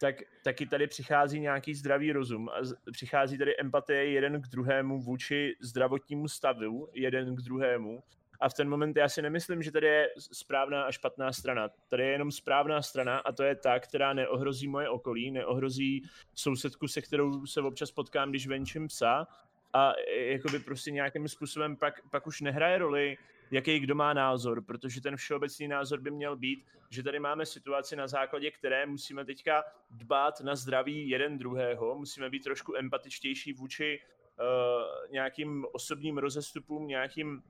[0.00, 5.00] tak taky tady přichází nějaký zdravý rozum a z- přichází tady empatie jeden k druhému
[5.00, 8.02] vůči zdravotnímu stavu jeden k druhému.
[8.40, 11.68] A v ten moment já si nemyslím, že tady je správná a špatná strana.
[11.88, 16.02] Tady je jenom správná strana a to je ta, která neohrozí moje okolí, neohrozí
[16.34, 19.26] sousedku, se kterou se občas potkám, když venčím psa
[19.72, 23.18] a e, jakoby prostě nějakým způsobem pak, pak už nehraje roli,
[23.50, 27.96] jaký kdo má názor, protože ten všeobecný názor by měl být, že tady máme situaci,
[27.96, 34.00] na základě které musíme teďka dbát na zdraví jeden druhého, musíme být trošku empatičtější vůči
[34.00, 37.42] uh, nějakým osobním rozestupům, nějakým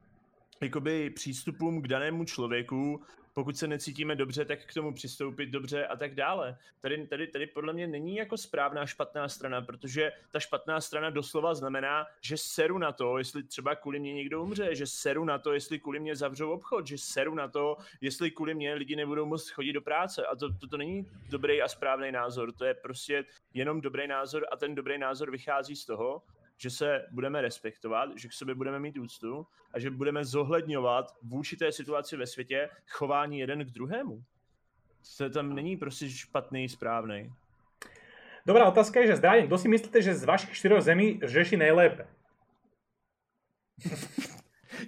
[0.61, 3.01] jakoby přístupům k danému člověku,
[3.39, 6.59] pokud se necítíme dobře, tak k tomu přistoupit dobře a tak dále.
[6.81, 11.55] Tady, tady, tady podle mě není jako správná špatná strana, protože ta špatná strana doslova
[11.55, 15.53] znamená, že seru na to, jestli třeba kvůli mě někdo umře, že seru na to,
[15.53, 19.51] jestli kvůli mě zavřou obchod, že seru na to, jestli kvůli mě lidi nebudou moct
[19.51, 20.27] chodit do práce.
[20.27, 23.25] A to, to, to není dobrý a správný názor, to je prostě
[23.55, 26.23] jenom dobrý názor a ten dobrý názor vychází z toho,
[26.59, 31.57] že se budeme respektovat, že k sobě budeme mít úctu a že budeme zohledňovat vůči
[31.57, 34.25] té situaci ve světě chování jeden k druhému.
[35.19, 37.33] To tam není prostě špatný, správný.
[38.47, 42.09] dobrá otázka je, že zdravím, kto si myslíte, že z vašich štyroch zemí řeší nejlépe?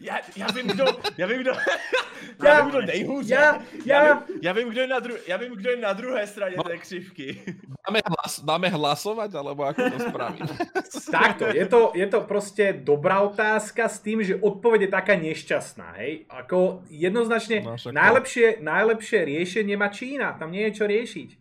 [0.00, 0.84] Já, já vím, kdo,
[1.18, 1.52] já vím, kdo,
[2.44, 3.34] Já- já vím, kdo nejhůře.
[3.34, 5.92] já- já- já, vím, já, vím, kdo je na dru, já vím, kdo je na
[5.92, 7.40] druhé straně té křivky.
[7.88, 10.52] Máme, hlas, máme hlasovať, alebo ako to spravíme?
[11.10, 15.96] Takto, je to, je to proste dobrá otázka s tým, že odpoveď je taká nešťastná,
[15.98, 16.28] hej?
[16.28, 21.39] Ako jednoznačne No, najlepšie, najlepšie riešenie má Čína, tam nie je čo riešiť.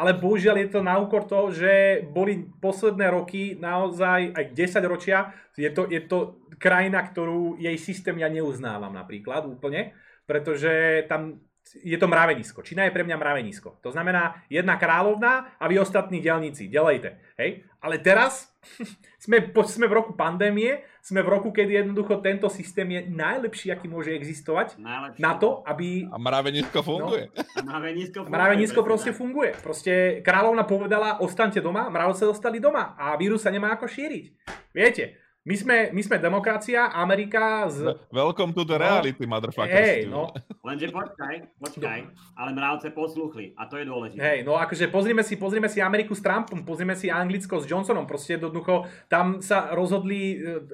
[0.00, 5.36] Ale bohužiaľ je to na úkor toho, že boli posledné roky naozaj aj 10 ročia,
[5.60, 9.92] je to, je to krajina, ktorú jej systém ja neuznávam napríklad úplne,
[10.24, 11.44] pretože tam
[11.84, 12.64] je to mravenisko.
[12.64, 13.78] Čína je pre mňa mravenisko.
[13.84, 17.20] To znamená jedna kráľovná a vy ostatní delníci, delejte.
[17.36, 17.68] Hej?
[17.84, 18.48] Ale teraz
[19.24, 23.88] sme, sme v roku pandémie, sme v roku, kedy jednoducho tento systém je najlepší, aký
[23.88, 25.20] môže existovať Najlepšie.
[25.20, 27.28] na to, aby A mravenisko funguje.
[27.60, 28.32] Mravenisko funguje.
[28.32, 29.50] Mravenisko proste funguje.
[29.60, 34.24] Proste kráľovna povedala, ostaňte doma, mravce ostali doma a vírus sa nemá ako šíriť.
[34.72, 37.96] Viete, my sme, my sme demokracia, Amerika z...
[38.10, 38.84] Welcome to the No.
[39.00, 39.72] reality, motherfuckers.
[39.72, 40.28] Hej, no.
[40.60, 41.98] Lenže počkaj, počkaj,
[42.34, 44.20] ale mravce posluchli a to je dôležité.
[44.20, 48.04] hej, no akože pozrime si, pozrime si Ameriku s Trumpom, pozrime si Anglicko s Johnsonom,
[48.04, 50.68] proste jednoducho tam sa rozhodli e, e,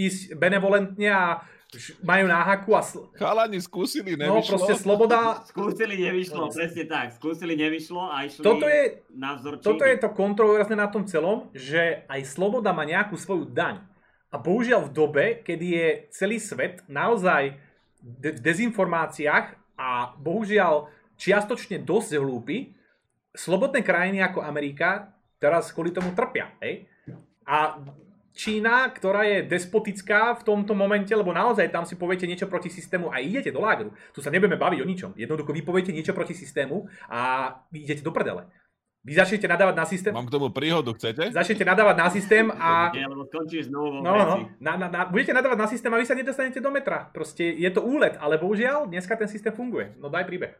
[0.00, 1.24] ísť benevolentne a
[2.02, 4.50] majú náhaku a sl- Chalani skúsili, no nevyšlo.
[4.52, 7.16] proste sloboda, Skúsili, nevyšlo, presne tak.
[7.16, 8.82] Skúsili, nevyšlo a išli toto je,
[9.14, 13.46] na vzor Toto je to kontroverzné na tom celom, že aj sloboda má nejakú svoju
[13.46, 13.78] daň.
[14.32, 17.52] A bohužiaľ v dobe, kedy je celý svet naozaj
[18.02, 20.88] v dezinformáciách a bohužiaľ
[21.20, 22.72] čiastočne dosť hlúpy,
[23.36, 26.48] slobodné krajiny ako Amerika teraz kvôli tomu trpia.
[26.64, 26.88] Hej?
[27.44, 27.76] A
[28.32, 33.12] Čína, ktorá je despotická v tomto momente, lebo naozaj tam si poviete niečo proti systému
[33.12, 33.92] a idete do lágru.
[34.16, 35.10] Tu sa nebudeme baviť o ničom.
[35.20, 38.48] Jednoducho vy poviete niečo proti systému a idete do prdele.
[39.02, 41.34] Vy začnete nadávať na systém, Mám k tomu príhodu, chcete?
[41.34, 44.30] začnete nadávať na systém a Nie, lebo skončíš znovu no, veci.
[44.30, 47.10] no, na, na, na, budete nadávať na systém a vy sa nedostanete do metra.
[47.10, 49.90] Proste je to úlet, ale bohužiaľ dneska ten systém funguje.
[49.98, 50.54] No daj príbeh.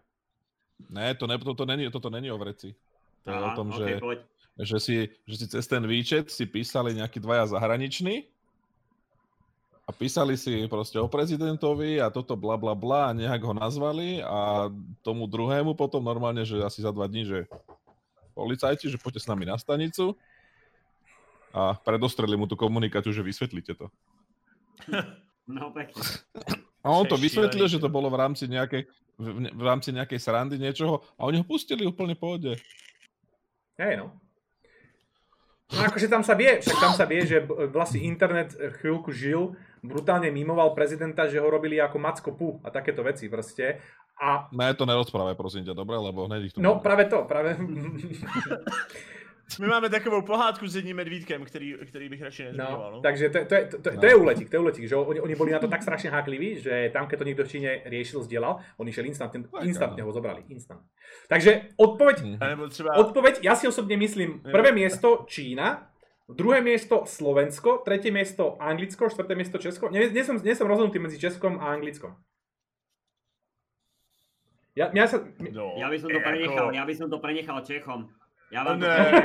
[0.90, 2.74] Ne, to ne, toto, není, toto není o vreci.
[3.23, 4.19] To je o tom, ok, že, poď.
[4.59, 8.27] že, si, že si cez ten výčet si písali nejakí dvaja zahraniční
[9.86, 14.19] a písali si proste o prezidentovi a toto bla bla bla a nejak ho nazvali
[14.19, 14.66] a
[15.06, 17.47] tomu druhému potom normálne, že asi za dva dní, že
[18.32, 20.16] policajti, že poďte s nami na stanicu
[21.52, 23.86] a predostreli mu tú komunikáciu, že vysvetlíte to.
[25.42, 25.98] No pekne.
[26.86, 28.86] A on To vysvetlil, že to bolo v rámci nejakej,
[29.18, 32.54] v, v- rámci nejakej srandy niečoho a oni ho pustili úplne pohode.
[33.74, 34.14] Hej, no.
[35.74, 37.42] No akože tam sa vie, však tam sa vie, že
[37.74, 43.02] vlastne internet chvíľku žil, brutálne mimoval prezidenta, že ho robili ako Macko Pu a takéto
[43.02, 43.82] veci proste.
[44.23, 46.82] A Ne, to nerozprávaj, prosím ťa, dobre, lebo hneď ich tu no máme.
[46.86, 47.59] práve to, práve...
[49.61, 52.93] My máme takovou pohádku s jedním medvídkem, který, který bych radši No, nezmiňoval.
[52.93, 55.20] No, takže to, to, je- to, to, to je úletik, to je úletik, že oni,
[55.20, 58.22] oni boli na to tak strašne hákliví, že tam, keď to niekto v Číne riešil,
[58.24, 60.80] zdieľal, on išiel instantne, instantne ho zobrali, instant.
[61.29, 62.37] Takže odpoveď, Hm.
[62.40, 62.96] Nebo třeba...
[62.96, 65.90] odpoveď, ja si osobne myslím, prvé miesto Čína,
[66.32, 69.90] druhé miesto Slovensko, tretie miesto Anglicko, štvrté miesto Česko.
[69.93, 72.16] Nie, nie, som, nie som rozhodnutý medzi Českom a Anglickom.
[74.76, 75.16] Ja, mňa sa...
[75.52, 78.09] No, Ja by som to jako- prenechal, ja by som to prenechal Čechom.
[78.52, 78.86] Ja vám to...
[78.88, 79.24] Ne, jako,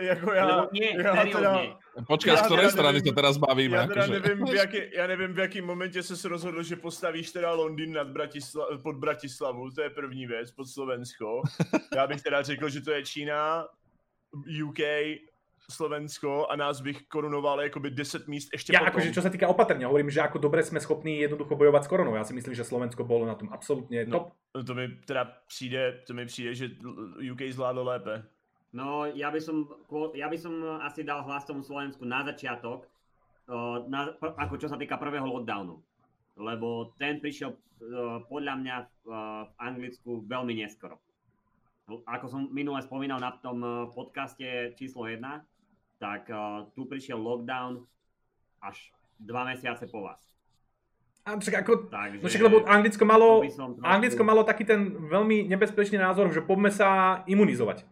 [0.00, 1.76] jako já, Lebo nie, já seriózne.
[2.06, 3.08] Počkaj, z Ja ktorej teda strany nevím.
[3.10, 3.76] sa teraz bavíme?
[3.76, 4.20] Já teda akože?
[4.20, 8.08] nevím, v jaký, já nevím, v jakém momentě se rozhodl, že postavíš teda Londýn nad
[8.08, 11.42] Bratisla, pod Bratislavu, to je první věc, pod Slovensko.
[11.94, 13.66] Já bych teda řekl, že to je Čína,
[14.64, 14.78] UK,
[15.70, 18.90] Slovensko a nás bych korunoval jakoby 10 míst ještě Ja potom.
[18.92, 22.14] akože čo sa týka opatrenia, hovorím, že ako dobre sme schopní jednoducho bojovať s koronou.
[22.18, 24.12] Ja si myslím, že Slovensko bolo na tom absolútne No.
[24.12, 24.26] top.
[24.66, 26.66] To mi teda přijde, to mi přijde, že
[27.32, 28.22] UK zvládlo lépe.
[28.72, 29.66] No, ja by som,
[30.14, 30.54] ja by som
[30.86, 32.86] asi dal hlas tomu Slovensku na začiatok,
[33.90, 35.74] na, ako čo sa týka prvého lockdownu.
[36.38, 37.58] Lebo ten prišiel
[38.30, 39.08] podľa mňa v,
[39.58, 41.02] Anglicku veľmi neskoro.
[42.06, 43.58] Ako som minule spomínal na tom
[43.90, 44.46] podcaste
[44.78, 45.18] číslo 1,
[46.00, 46.40] tak o,
[46.72, 47.84] tu prišiel lockdown
[48.58, 48.88] až
[49.20, 50.18] dva mesiace po vás.
[51.20, 52.16] A však ako, Takže...
[52.16, 56.72] no však lebo Anglicko malo, trošku- Anglicko malo taký ten veľmi nebezpečný názor, že poďme
[56.72, 57.84] sa imunizovať.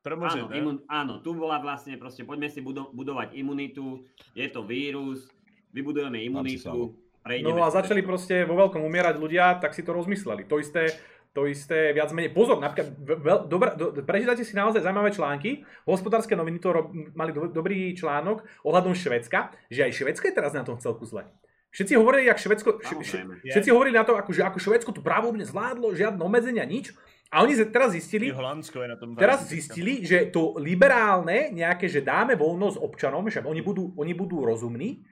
[0.00, 0.56] Promořit, Áno, ne?
[0.56, 4.00] imun, áno, tu bola vlastne proste, poďme si budo- budovať imunitu,
[4.32, 5.28] je to vírus,
[5.68, 7.52] vybudujeme imunitu, prejdeme.
[7.52, 10.48] No a začali proste vo veľkom umierať ľudia, tak si to rozmysleli.
[10.48, 10.96] To isté,
[11.32, 12.34] to isté viac menej.
[12.34, 15.62] Pozor, napríklad, veľ, dobra, do, prečítajte si naozaj zaujímavé články.
[15.86, 20.52] Hospodárske noviny to rob, mali do, dobrý článok ohľadom Švedska, že aj Švedsko je teraz
[20.56, 21.28] na tom celku zle.
[21.68, 23.12] Všetci hovorili, jak Švedsko, š, š,
[23.44, 26.96] všetci hovorili na to, ako, že ako Švedsko to právobne zvládlo, žiadne obmedzenia, nič.
[27.28, 32.40] A oni teraz zistili, je na tom teraz zistili, že to liberálne, nejaké, že dáme
[32.40, 35.04] voľnosť občanom, že oni budú, oni budú rozumní,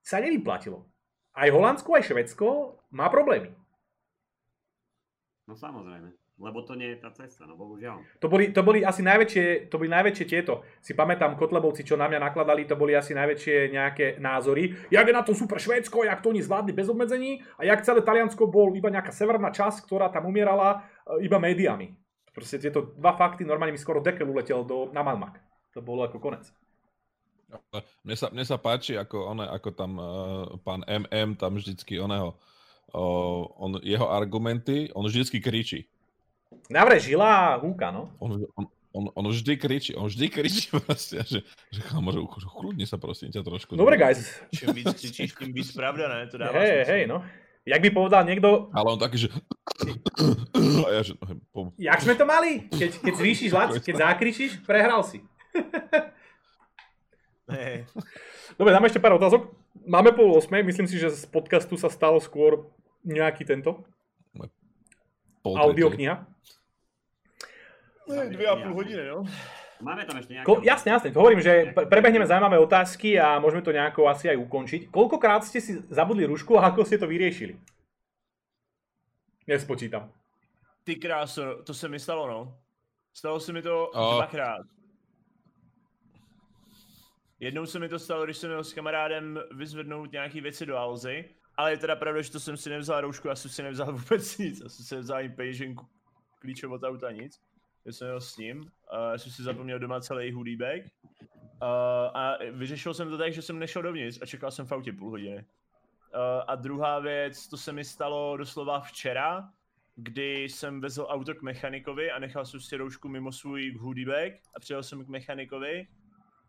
[0.00, 0.88] sa nevyplatilo.
[1.36, 3.52] Aj Holandsko, aj Švedsko má problémy.
[5.50, 6.14] No samozrejme.
[6.40, 8.00] Lebo to nie je tá cesta, no bohužiaľ.
[8.22, 10.64] To boli, to boli asi najväčšie, to boli najväčšie tieto.
[10.80, 14.72] Si pamätám, Kotlebovci, čo na mňa nakladali, to boli asi najväčšie nejaké názory.
[14.88, 18.00] Jak je na to super Švédsko, jak to oni zvládli bez obmedzení a jak celé
[18.00, 21.92] Taliansko bol iba nejaká severná časť, ktorá tam umierala e, iba médiami.
[22.32, 25.36] Proste tieto dva fakty, normálne mi skoro dekel uletel do, na Malmak.
[25.76, 26.48] To bolo ako konec.
[28.06, 32.38] Mne sa, mne sa páči, ako, one, ako tam uh, pán MM tam vždycky oného,
[32.94, 35.86] uh, on, jeho argumenty, on vždycky kričí.
[36.70, 38.10] Navre žila a húka, no.
[38.18, 42.98] On, on, on, on vždy kričí, on vždy kričí proste, že, že chamo, že sa
[42.98, 43.78] prosím ťa trošku.
[43.78, 44.38] Dobre, guys.
[44.54, 46.26] Čím víc křičíš, tím víc pravda, ne?
[46.26, 47.22] To dává Hej, hej, no.
[47.66, 49.28] Jak by povedal niekto, Ale on taký, že...
[50.86, 51.14] A ja, že...
[51.54, 52.66] no, jak sme to mali?
[52.72, 55.22] Keď, keď zvýšiš lac, keď zákričíš, prehral si.
[58.58, 59.50] Dobre, dáme ešte pár otázok.
[59.86, 62.68] Máme pol 8, myslím si, že z podcastu sa stalo skôr
[63.04, 63.84] nejaký tento
[65.42, 66.26] pol audiokniha.
[68.08, 69.24] No, Dvě a půl hodiny, no.
[69.80, 70.44] Máme tam ešte nejaké...
[70.44, 74.28] Ko, jasne, jasne, to hovorím, že pre- prebehneme zaujímavé otázky a môžeme to nejako asi
[74.28, 74.92] aj ukončiť.
[74.92, 77.56] Koľkokrát ste si zabudli rušku a ako ste to vyriešili?
[79.48, 80.12] Nespočítam.
[80.84, 82.60] Ty kráso, to se mi stalo, no.
[83.16, 84.20] Stalo se mi to O.
[84.20, 84.68] dvakrát.
[87.40, 91.24] Jednou se mi to stalo, když jsem měl s kamarádem vyzvednout nějaký věci do Alzy,
[91.56, 94.38] ale je teda pravda, že to jsem si nevzal roušku, a jsem si nevzal vůbec
[94.38, 94.60] nic.
[94.60, 95.86] Já jsem si nevzal ani peněženku,
[96.38, 97.40] klíče od auta, nic.
[97.84, 100.80] Já jsem jel s ním, a já jsem si zapomněl doma celý hoodie bag.
[101.62, 104.92] Uh, a vyřešil jsem to tak, že jsem nešel dovnitř a čekal jsem v autě
[104.92, 105.36] půl hodiny.
[105.36, 105.44] Uh,
[106.46, 109.50] a druhá věc, to se mi stalo doslova včera,
[109.96, 114.32] kdy jsem vezl auto k mechanikovi a nechal jsem si roušku mimo svůj hoodie bag
[114.56, 115.88] a přijel jsem k mechanikovi.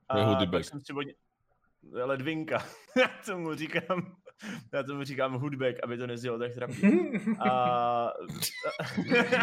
[0.09, 0.65] A pak bag.
[0.65, 1.07] jsem si od...
[1.91, 2.65] Ledvinka.
[2.97, 4.15] já tomu říkám,
[4.73, 6.89] já tomu říkám hoodbag, aby to nezdělo tak trapně.
[7.39, 8.13] A...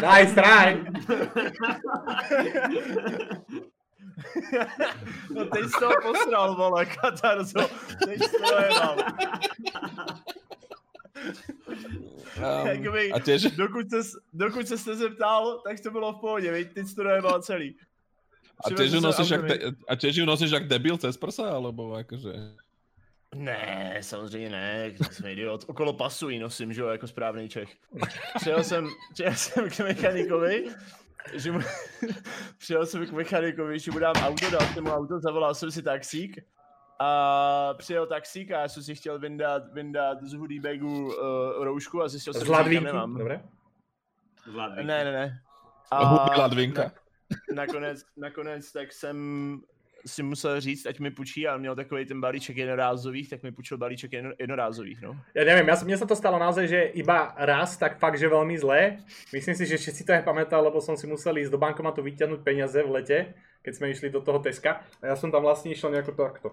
[0.01, 0.83] Nice try.
[5.35, 7.69] no teď jsi to posral, vole, katarzo.
[8.05, 8.97] Teď jsi to jebal.
[12.65, 16.73] Jakoby, a tiež, dokud, ses, dokud se jste zeptal, tak to bylo v pohodě, viď?
[16.73, 17.75] Teď to dojebal celý.
[18.65, 19.41] a tiež ju nosíš jak,
[19.87, 22.59] a tiež ju nosíš jak debil cez prsa, alebo akože...
[23.35, 25.65] Ne, samozřejmě ne, jsem idiot.
[25.67, 27.75] Okolo pasu ji nosím, že jo, jako správný Čech.
[28.35, 30.65] Přijel jsem, přijel jsem k mechanikovi,
[31.33, 31.59] že mu,
[32.57, 35.83] přijel jsem k mechanikovi, že mu dám auto, dal jsem mu auto, zavolal jsem si
[35.83, 36.45] taxík
[36.99, 41.13] a přijel taxík a já jsem si chtěl vyndat, vyndat z hoodie bagu uh,
[41.63, 43.19] roušku a zjistil jsem, že ji nemám.
[44.45, 44.83] Zvládli.
[44.83, 45.41] Ne, ne, ne.
[45.93, 46.91] Hudí ladvinka.
[47.53, 49.17] nakonec, nakonec tak jsem
[50.05, 53.77] si musel říct, ať mi půjčí, a měl takový ten balíček jednorázových, tak mi půjčil
[53.77, 55.15] balíček jedno, jednorázových, no.
[55.35, 58.27] Ja neviem, ja, som- mne sa to stalo naozaj, že iba raz, tak fakt, že
[58.31, 59.03] veľmi zlé.
[59.33, 62.39] Myslím si, že si to aj pamätal, lebo som si musel ísť do bankomatu vyťahnuť
[62.43, 63.17] peniaze v lete,
[63.63, 64.81] keď sme išli do toho Teska.
[65.03, 66.47] A ja som tam vlastne išiel nejako takto.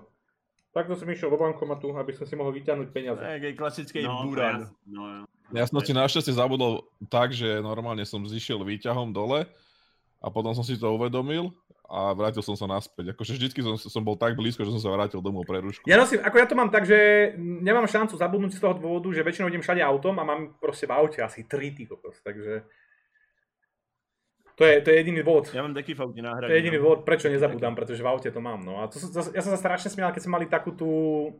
[0.74, 3.16] Takto som išiel do bankomatu, aby som si mohol vyťahnuť peniaze.
[3.22, 4.60] Jaký klasický No, to buran.
[4.60, 5.22] jas- no, jo.
[5.54, 9.46] Ja som si našťastie zabudol tak, že normálne som zišiel výťahom dole
[10.20, 11.52] a potom som si to uvedomil
[11.86, 13.14] a vrátil som sa naspäť.
[13.14, 15.86] Akože vždycky som, som bol tak blízko, že som sa vrátil domov pre rušku.
[15.86, 19.22] Ja nosím, ako ja to mám tak, že nemám šancu zabudnúť z toho dôvodu, že
[19.22, 22.66] väčšinou idem všade autom a mám proste v aute asi tri ty kokos, takže...
[24.56, 25.52] To je, to je jediný dôvod.
[25.52, 26.48] Já mám taky v náhradní.
[26.48, 28.64] To je jediný dôvod, prečo nezabudám, pretože v aute to mám.
[28.64, 28.80] No.
[28.80, 30.88] A to, zas- ja som sa strašne smial, keď sme mali takú tú,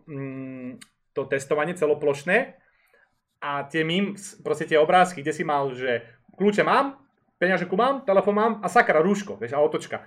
[0.04, 0.76] mm,
[1.16, 2.60] to testovanie celoplošné
[3.40, 6.04] a tie mím, proste tie obrázky, kde si mal, že
[6.36, 7.00] kľúče mám,
[7.36, 10.04] peňaženku mám, telefón mám a sakra, rúško, vieš, a otočka.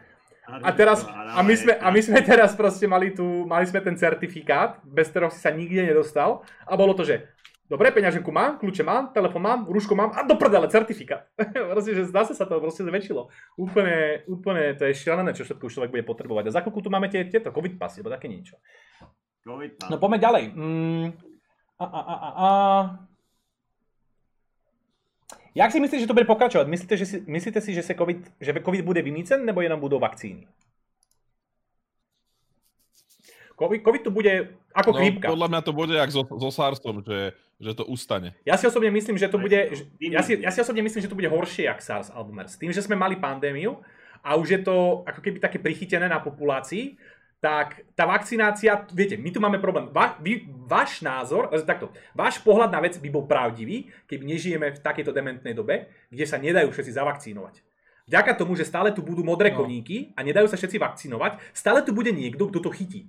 [0.50, 3.94] A teraz, a my sme, a my sme teraz proste mali tu, mali sme ten
[3.94, 7.30] certifikát, bez ktorého si sa nikde nedostal a bolo to, že
[7.70, 11.30] dobre, peňaženku mám, kľúče mám, telefón mám, rúško mám a do prdele, certifikát.
[11.70, 13.30] proste, že zase sa to proste zväčšilo.
[13.62, 16.50] Úplne, úplne to je šialené, čo všetko už človek bude potrebovať.
[16.50, 18.58] A za chvíľku tu máme tie, tieto covid pasy, alebo také niečo.
[19.46, 20.44] COVID, No poďme ďalej.
[20.52, 21.08] Mm,
[21.78, 22.50] a, a, a, a, a.
[25.56, 26.68] Jak si myslíte, že to bude pokračovať?
[26.68, 30.00] Myslíte, že si, myslíte si, že, se COVID, že COVID bude vymýcen, nebo jenom budou
[30.00, 30.48] vakcíny?
[33.60, 35.28] COVID, COVID tu bude ako No, chrípka.
[35.28, 38.32] podľa mňa to bude jak so, so SARSom, že, že to ustane.
[38.48, 41.18] Ja si osobne myslím, že to bude, ja si, ja si osobne myslím, že to
[41.20, 42.56] bude horšie jak SARS alebo MERS.
[42.56, 43.76] Tým, že sme mali pandémiu
[44.24, 46.96] a už je to ako keby také prichytené na populácii,
[47.40, 49.88] tak tá vakcinácia, viete, my tu máme problém.
[49.96, 54.68] Va, vy, váš názor, eh, takto, váš pohľad na vec by bol pravdivý, keby nežijeme
[54.76, 57.64] v takejto dementnej dobe, kde sa nedajú všetci zavakcínovať.
[58.12, 59.64] Vďaka tomu, že stále tu budú modré No.
[59.64, 63.08] koníky a nedajú sa všetci vakcinovať, stále tu bude niekto, kto to chytí.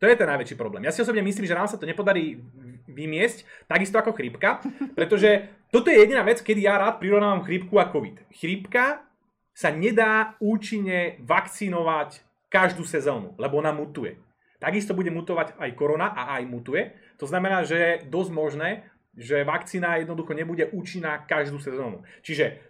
[0.00, 0.82] To je ten najväčší problém.
[0.82, 2.42] Ja si osobne myslím, že nám sa to nepodarí
[2.90, 4.58] vymiesť, takisto ako chrípka,
[4.98, 8.32] pretože toto je jediná vec, kedy ja rád prirovnávam chrípku a COVID.
[8.32, 9.04] Chrípka
[9.52, 14.20] sa nedá účinne vakcinovať každú sezónu, lebo ona mutuje.
[14.60, 16.92] Takisto bude mutovať aj korona a aj mutuje.
[17.18, 18.68] To znamená, že je dosť možné,
[19.12, 22.04] že vakcína jednoducho nebude účinná každú sezónu.
[22.20, 22.60] Čiže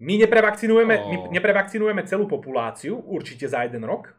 [0.00, 1.30] my neprevakcinujeme, my Oh.
[1.30, 4.14] neprevakcinujeme celú populáciu, určite za jeden rok.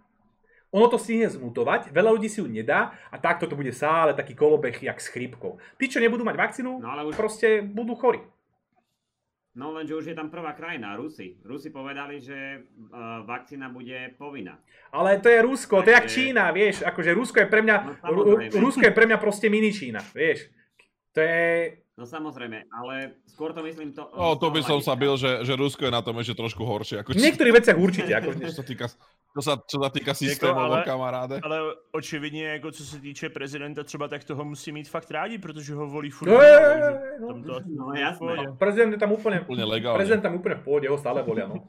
[0.71, 4.33] Ono to stihne zmutovať, veľa ľudí si ju nedá a takto to bude stále taký
[4.33, 5.61] kolobeh jak s chrípkou.
[5.77, 8.21] Tí, čo nebudú mať vakcínu, No ale už- proste budú chorí.
[9.53, 11.37] No lenže už je tam prvá krajina, Rusi.
[11.45, 14.57] Rusi povedali, že uh, vakcína bude povinná.
[14.89, 18.37] Ale to je Rusko, to je jak Čína, vieš, akože Rusko je pre mňa, No.
[18.49, 20.49] Rusko je pre mňa proste mini Čína, vieš.
[21.13, 24.09] To je, No samozrejme, ale skôr to myslím to...
[24.17, 27.05] No, to by som sa bil, že, že Rusko je na tom ešte trošku horšie.
[27.05, 28.89] Ako v niektorých veciach určite, ako, čo sa týka,
[29.33, 31.41] čo sa, čo sa týka systémov, ale- kamaráde.
[31.43, 31.57] Ale
[31.91, 35.87] očividně, jako co se týče prezidenta třeba, tak toho musí mít fakt rádi, protože ho
[35.87, 36.29] volí furt.
[36.29, 36.37] No,
[37.19, 37.43] no.
[37.43, 38.19] to asi No bude v jasné.
[38.19, 38.47] pohodě.
[38.57, 39.97] prezident je tam úplne, Úplne legálne.
[39.97, 41.65] prezident tam úplne v pohode, ho stále volia, no.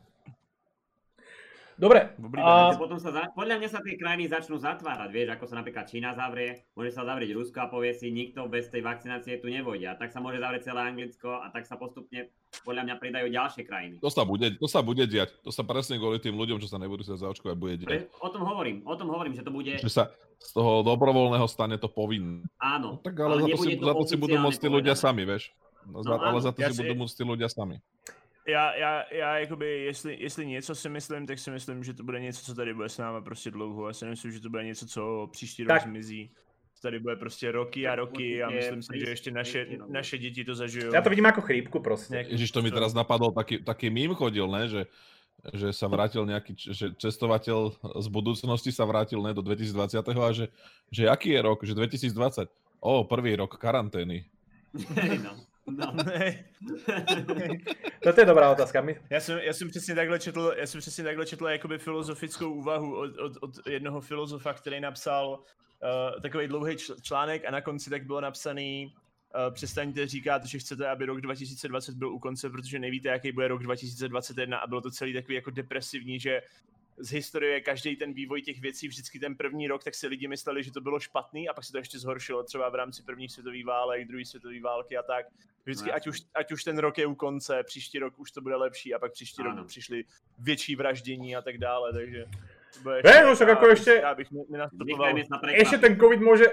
[1.74, 2.46] Dobre, Oblíbené.
[2.70, 5.84] a, Potom sa za, podľa mňa sa tie krajiny začnú zatvárať, vieš, ako sa napríklad
[5.84, 9.82] Čína zavrie, môže sa zavrieť Rusko a povie si, nikto bez tej vakcinácie tu nevojde.
[9.84, 12.30] A tak sa môže zavrieť celé Anglicko a tak sa postupne
[12.62, 13.96] podľa mňa pridajú ďalšie krajiny.
[13.98, 15.34] To sa, bude, to sa bude diať.
[15.40, 17.88] To sa presne kvôli tým ľuďom, čo sa nebudú sa zaočkovať, bude diať.
[17.88, 20.04] Pre, o tom hovorím, o tom hovorím, že to bude, Že sa
[20.36, 22.46] z toho dobrovoľného stane to povinné.
[22.56, 24.94] áno, No, tak ale, za, to si, nebude za to si budú môcť tí ľudia
[24.94, 25.50] sami, vieš.
[25.84, 26.40] No, za, No ale áno.
[26.40, 27.76] za to Ja si si- budú môcť tí ľudia sami.
[28.46, 32.20] Já, já, já jakoby, jestli, jestli něco si myslím, tak si myslím, že to bude
[32.20, 33.88] něco, co tady bude s náma prostě dlouho.
[33.88, 35.82] Já si myslím, že to bude něco, co příští rok Tak.
[35.82, 36.30] zmizí.
[36.74, 39.88] To tady bude prostě roky a roky a myslím si, že ještě naše, rok.
[39.88, 40.92] naše děti to zažijou.
[40.92, 41.78] ja to vidím ako chrípku.
[41.80, 44.82] Nejakým Ježiš, to mi teraz napadol, taký, taký mím chodil, ne, že,
[45.54, 50.52] že sa vrátil nejaký, že cestovateľ z budúcnosti sa vrátil ne, do 2020 a že,
[50.92, 52.52] že aký je rok, že 2020.
[52.84, 54.28] O, prvý rok karantény.
[55.24, 55.32] no,
[55.66, 55.94] no.
[58.02, 58.80] Toto je dobrá otázka.
[58.80, 62.54] My, Já jsem, já jsem přesně takhle četl, já jsem přesně takhle četl jakoby filozofickou
[62.54, 67.60] úvahu od, od, od jednoho filozofa, který napsal uh, takový dlouhý čl- článek a na
[67.60, 72.50] konci tak bylo napsaný uh, přestaňte říkat, že chcete, aby rok 2020 byl u konce,
[72.50, 76.42] protože nevíte, jaký bude rok 2021 a bylo to celý takový jako depresivní, že
[76.98, 80.62] z historie každý ten vývoj těch věcí, vždycky ten první rok, tak si lidi mysleli,
[80.62, 83.66] že to bylo špatný a pak se to ještě zhoršilo třeba v rámci prvních světových
[83.66, 85.26] válek, druhé světové války a tak.
[85.64, 88.40] Vždycky, No ať už, ať už ten rok je u konce, příští rok už to
[88.40, 89.56] bude lepší a pak příští Ano.
[89.56, 90.04] rok přišly
[90.38, 92.24] větší vraždění a tak dále, takže...
[93.06, 94.02] Ne, no však ako ešte-
[95.62, 96.46] ešte ten COVID môže...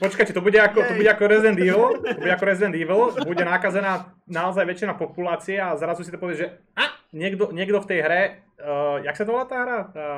[0.00, 3.44] Počkajte, to bude ako, to bude ako Resident Evil, to bude ako Resident Evil, bude
[3.44, 8.00] nakazená naozaj väčšina populácie a zrazu si to povie, že a, niekto, niekto v tej
[8.00, 8.22] hre,
[8.60, 9.80] uh, jak sa to volá tá hra?
[9.92, 10.08] Tá,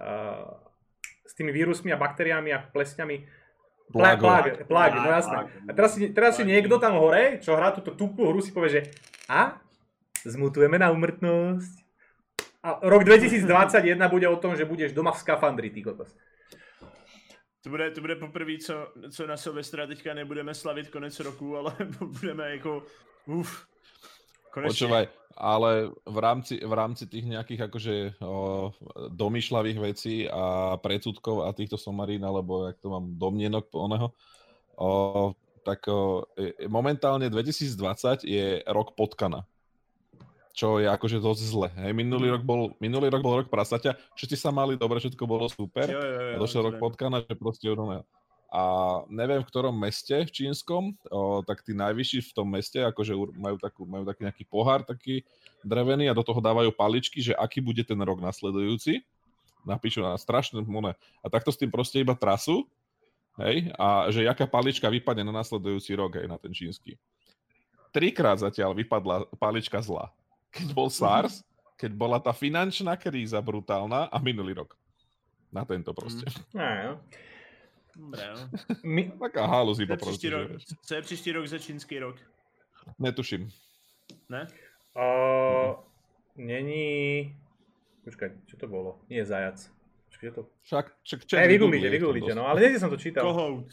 [0.00, 0.70] uh,
[1.26, 3.22] s tými vírusmi a baktériami a plesňami.
[3.90, 4.26] Plag, Plago.
[4.26, 5.36] plag, plag, no jasné.
[5.66, 8.70] A teraz si, teraz si niekto tam hore, čo hrá túto tupú hru, si povie,
[8.70, 8.82] že
[9.26, 9.58] a,
[10.22, 11.74] zmutujeme na umrtnosť.
[12.62, 16.14] A rok 2021 bude o tom, že budeš doma v skafandri, ty kokos.
[17.62, 21.74] To bude, to bude poprvé, co, co na Silvestra teďka nebudeme slavit konec roku, ale
[22.20, 22.82] budeme jako,
[23.26, 23.66] uf,
[24.50, 24.70] konečne.
[24.74, 25.04] Počúvaj,
[25.40, 28.68] ale v rámci, v rámci tých nejakých akože o,
[29.08, 34.12] domýšľavých vecí a predsudkov a týchto somarín, alebo jak to mám, domnienok oného,
[34.76, 35.32] o,
[35.64, 39.48] tak o, e- momentálne 2020 je rok potkana.
[40.50, 41.68] Čo je akože dosť zle.
[41.72, 45.48] Hej, minulý, rok bol, minulý rok bol rok prasaťa, všetci sa mali dobre, všetko bolo
[45.48, 45.88] super.
[45.88, 48.04] Jo, jo, jo, A došiel rok potkana, že proste urovnal.
[48.50, 48.62] A
[49.06, 53.56] neviem, v ktorom meste v čínskom, o, tak tí najvyšší v tom meste, akože majú,
[53.62, 55.22] takú, majú taký nejaký pohár, taký
[55.62, 59.06] drevený a do toho dávajú paličky, že aký bude ten rok nasledujúci.
[59.62, 60.98] Napíšu na strašné mone.
[61.22, 62.66] A takto s tým proste iba trasu,
[63.38, 66.98] hej, a že jaká palička vypadne na nasledujúci rok, hej, na ten čínsky.
[67.94, 70.10] Trikrát zatiaľ vypadla palička zlá.
[70.50, 71.46] Keď bol SARS,
[71.78, 74.74] keď bola tá finančná kríza brutálna a minulý rok.
[75.54, 76.26] Na tento proste.
[76.50, 76.98] No.
[78.00, 78.48] Dobré, no.
[78.84, 80.48] My, Taká halúz Co iba je příští proste.
[80.48, 82.16] rok, co je příští rok za čínský rok?
[82.98, 83.48] Netuším.
[84.28, 84.46] Ne?
[84.96, 85.74] Uh,
[86.36, 87.36] není...
[88.04, 89.04] Počkaj, čo to bolo?
[89.12, 89.68] Nie zajac.
[90.08, 90.42] Počkaj, čo to...
[90.64, 93.28] Však, čak, Ne, vygooglite, vygooglite, no, ale niekde som to čítal.
[93.28, 93.68] Kohout.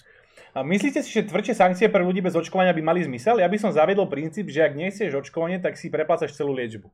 [0.53, 3.39] A myslíte si, že tvrdšie sankcie pre ľudí bez očkovania by mali zmysel?
[3.39, 6.91] Ja by som zaviedol princíp, že ak nechceš očkovanie, tak si preplácaš celú liečbu.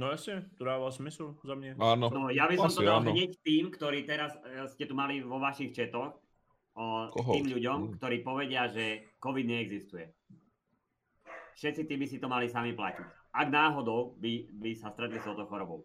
[0.00, 1.76] No jasně, to dává smysl za mě.
[1.76, 2.08] Áno.
[2.08, 3.12] No, ja by som to Asi dal áno.
[3.12, 6.16] hneď tým, ktorí teraz eh, ste tu mali vo vašich četoch,
[6.72, 7.36] o, Koho?
[7.36, 7.92] tým ľuďom, Mm.
[8.00, 10.08] ktorí povedia, že COVID neexistuje.
[11.52, 13.04] Všetci tí by si to mali sami platiť.
[13.30, 15.84] Ak náhodou by, by sa stretli s touto chorobou.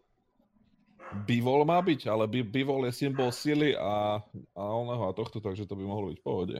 [1.28, 4.16] Bivol má byť, ale bi- bivol je symbol sily a,
[4.56, 6.56] a oného a tohto, takže to by mohlo byť v pohode.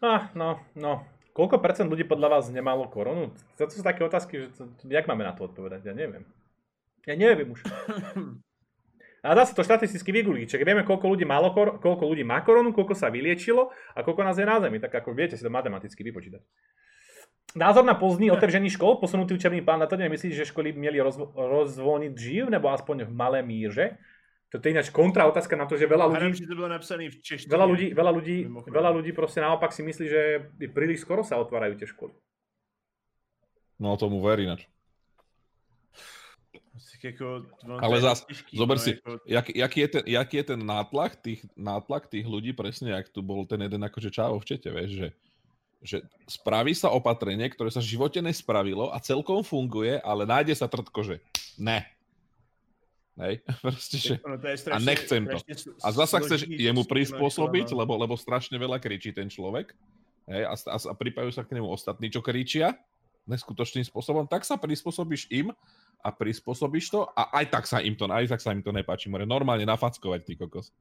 [0.00, 1.04] Ah, no, no.
[1.30, 3.30] Koľko percent ľudí podľa vás nemalo koronu?
[3.56, 5.86] To sú také otázky, že to, jak máme na to odpovedať?
[5.86, 6.26] Ja neviem.
[7.06, 7.62] Ja neviem už.
[9.20, 10.48] A dá sa to štatisticky vygoogliť.
[10.48, 14.24] Čiže vieme, koľko ľudí, malo kor- koľko ľudí má koronu, koľko sa vyliečilo a koľko
[14.24, 14.80] nás je na zemi.
[14.80, 16.40] Tak ako viete si to matematicky vypočítať.
[17.52, 20.98] Názor na pozdný otevření škol, posunutý učebný plán na to, nemyslíš, že školy by mieli
[21.02, 23.98] rozvo- rozvolniť živ, nebo aspoň v malé míře?
[24.50, 27.22] Toto je ináč kontra otázka na to, že veľa ľudí, že to bylo napsané v
[27.22, 27.50] češtině.
[27.54, 30.22] veľa ľudí, veľa ľudí, veľa ľudí proste naopak si myslí, že
[30.74, 32.10] príliš skoro sa otvárajú tie školy.
[33.78, 34.66] No tomu verí ináč.
[37.00, 37.42] To
[37.80, 41.46] Ale těžký, zober no, si, Jako, jak, jaký, je ten, jaký je ten nátlak tých,
[41.56, 45.08] nátlak tých ľudí, presne jak tu bol ten jeden akože čávo v čete, vieš, že,
[45.80, 45.96] že
[46.28, 51.00] spraví sa opatrenie, ktoré sa v živote nespravilo a celkom funguje, ale nájde sa trtko,
[51.00, 51.16] že
[51.56, 51.88] ne.
[53.18, 54.14] Hej, proste, že...
[54.48, 55.38] je strašně, nechcem to.
[55.84, 59.74] A zasa chceš jemu prispôsobiť, lebo, lebo strašne veľa kričí ten človek.
[60.30, 62.78] Hej, a, a, a pripajú sa k nemu ostatní, čo kričia
[63.28, 65.54] neskutočným spôsobom, tak sa prispôsobíš im
[66.00, 69.12] a prispôsobíš to a aj tak sa im to, aj tak sa im to nepáči.
[69.12, 70.72] More normálne nafackovať, ty kokos.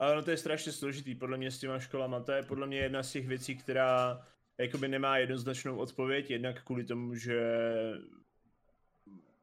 [0.00, 2.20] Ale ono to je strašně složitý, podle mě s těma školama.
[2.20, 4.26] To je podle mě jedna z těch věcí, která
[4.58, 7.40] jakoby nemá jednoznačnou odpověď, jednak kvůli tomu, že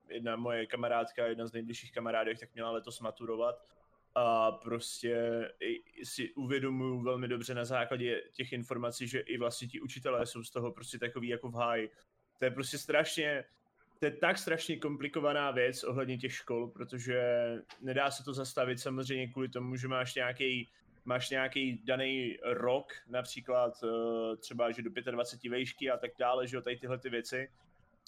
[0.10, 3.66] jedna moje kamarádka, jedna z nejbližších kamarádek, tak měla letos maturovat
[4.16, 5.48] a prostě
[6.04, 10.52] si uvědomuju velmi dobře na základě těch informací, že i vlastně ti učitelé jsou z
[10.52, 11.92] toho prostě takový jako v háji.
[12.40, 13.44] To je prostě strašně,
[14.00, 17.22] to je tak strašně komplikovaná věc ohledně těch škol, protože
[17.82, 20.70] nedá se to zastavit samozřejmě kvůli tomu, že máš nějaký
[21.06, 26.56] máš nějaký daný rok, například eh, třeba, že do 25 vejšky a tak dále, že
[26.56, 27.52] jo, tady tyhle ty věci.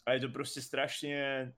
[0.05, 1.53] A je to prostě strašně,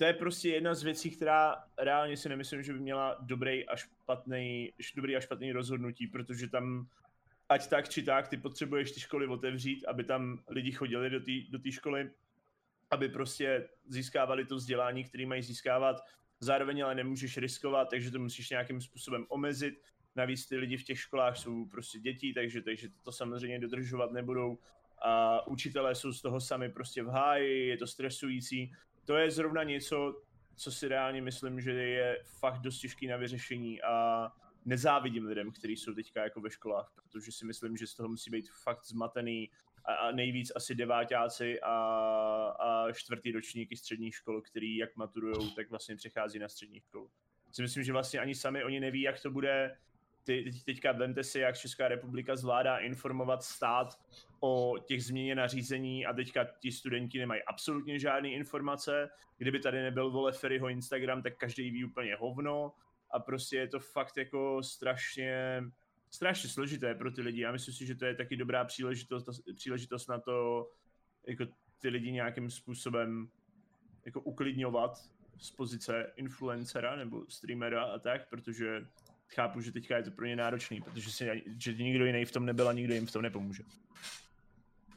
[0.00, 3.76] to je prostě jedna z věcí, která reálně si nemyslím, že by měla dobrý a
[3.76, 6.88] špatný, dobrý a špatný rozhodnutí, protože tam
[7.48, 11.10] ať tak či tak, ty potřebuješ ty školy otevřít, aby tam lidi chodili
[11.50, 12.10] do té školy,
[12.90, 15.96] aby prostě získávali to vzdělání, které mají získávat.
[16.40, 19.82] Zároveň ale nemůžeš riskovat, takže to musíš nějakým způsobem omezit.
[20.16, 24.58] Navíc ty lidi v těch školách jsou prostě děti, takže, takže to samozřejmě dodržovat nebudou.
[25.02, 28.72] A učitelé jsou z toho sami prostě v háji, je to stresující.
[29.10, 30.22] To je zrovna něco,
[30.56, 34.26] co si reálně myslím, že je fakt dost těžký na vyřešení a
[34.64, 38.30] nezávidím lidem, kteří jsou teďka jako ve školách, protože si myslím, že z toho musí
[38.30, 39.50] být fakt zmatený
[39.84, 41.74] a, a nejvíc asi devátáci a,
[42.60, 47.10] a čtvrtý ročníky středních škol, který jak maturujou, tak vlastně přechází na střední školu.
[47.52, 49.76] Si myslím, že vlastně ani sami oni neví, jak to bude.
[50.24, 54.00] Teď, teďka vemte si, jak Česká republika zvládá informovat stát
[54.40, 59.10] o těch změně nařízení a teďka ti studenti nemají absolutně žádné informace.
[59.38, 62.72] Kdyby tady nebyl vole Ferryho Instagram, tak každý ví úplně hovno
[63.10, 65.62] a prostě je to fakt jako strašně
[66.10, 67.40] strašně složité pro ty lidi.
[67.40, 70.68] Já myslím si, že to je taky dobrá příležitost, příležitost na to,
[71.26, 71.46] jako
[71.78, 73.30] ty lidi nějakým způsobem
[74.04, 74.98] jako uklidňovat
[75.38, 78.86] z pozice influencera nebo streamera a tak, protože
[79.34, 82.46] chápu, že teďka je to pro ně náročný, protože si, že nikdo jiný v tom
[82.46, 83.62] nebyl a nikdo jim v tom nepomůže.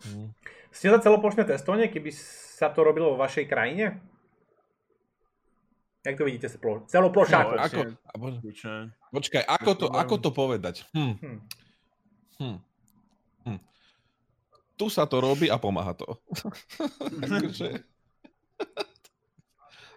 [0.05, 0.31] Hm.
[0.73, 2.09] Ste za celoplošné testovanie, keby
[2.57, 4.01] sa to robilo vo vašej krajine?
[6.03, 7.55] Jak to vidíte splo- celoplošáko?
[7.55, 7.79] No, Ako,
[8.11, 8.41] abo-
[9.13, 10.83] počkaj, ako to, ako to povedať?
[10.91, 11.13] Hm.
[11.21, 11.39] Hm.
[12.41, 12.57] Hm.
[13.47, 13.59] Hm.
[14.75, 16.19] Tu sa to robí a pomáha to.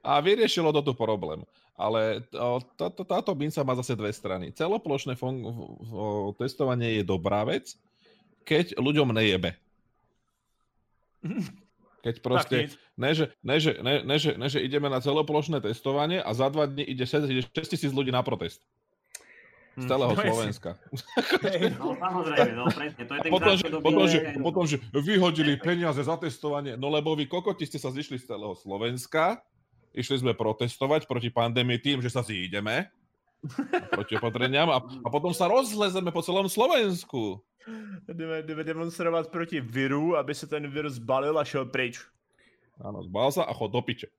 [0.07, 1.43] A vyriešilo to tu problém.
[1.77, 4.49] Ale o, táto, táto minca má zase dve strany.
[4.51, 5.45] Celoplošné fun-
[6.35, 7.77] testovanie je dobrá vec,
[8.43, 9.53] keď ľuďom nejebe.
[12.01, 16.23] Keď proste, ne že, ne, že, ne, ne, že, ne, že ideme na celoplošné testovanie
[16.23, 18.63] a za dva dní ide 6 tisíc ľudí na protest.
[19.75, 19.89] Z Hm.
[19.91, 20.23] celého No.
[20.23, 20.71] Slovenska.
[21.77, 24.77] No samozrejme, no presne, to je ten Potom, že, krátkodobý potom, že, ten- potom, že
[24.95, 29.43] vyhodili peniaze za testovanie, no lebo vy kokoti ste sa zišli z celého Slovenska,
[29.97, 32.93] išli sme protestovať proti pandémii tým, že sa zídeme
[33.91, 37.41] proti opatreniam a, a potom sa rozlezeme po celom Slovensku.
[38.09, 41.99] Jdeme, jdeme demonstrovat proti viru, aby se ten vir zbalil a šel pryč.
[42.77, 44.07] Áno, zbal sa a chod do piče.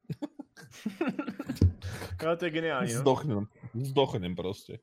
[2.24, 3.00] No, to je geniální, no.
[3.00, 3.48] Zdochnem.
[3.74, 4.80] Zdochnem proste.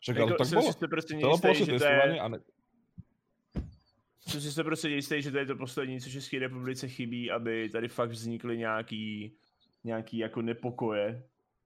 [0.00, 0.72] Však ale tak bolo.
[0.72, 2.38] si prostě jistý, Celoplošné že to je, a ne...
[4.26, 7.68] jsem si to prostě jistý, že to je to poslední, co České republice chybí, aby
[7.68, 9.36] tady fakt vznikly nějaký
[9.84, 11.22] nějaký jako nepokoje,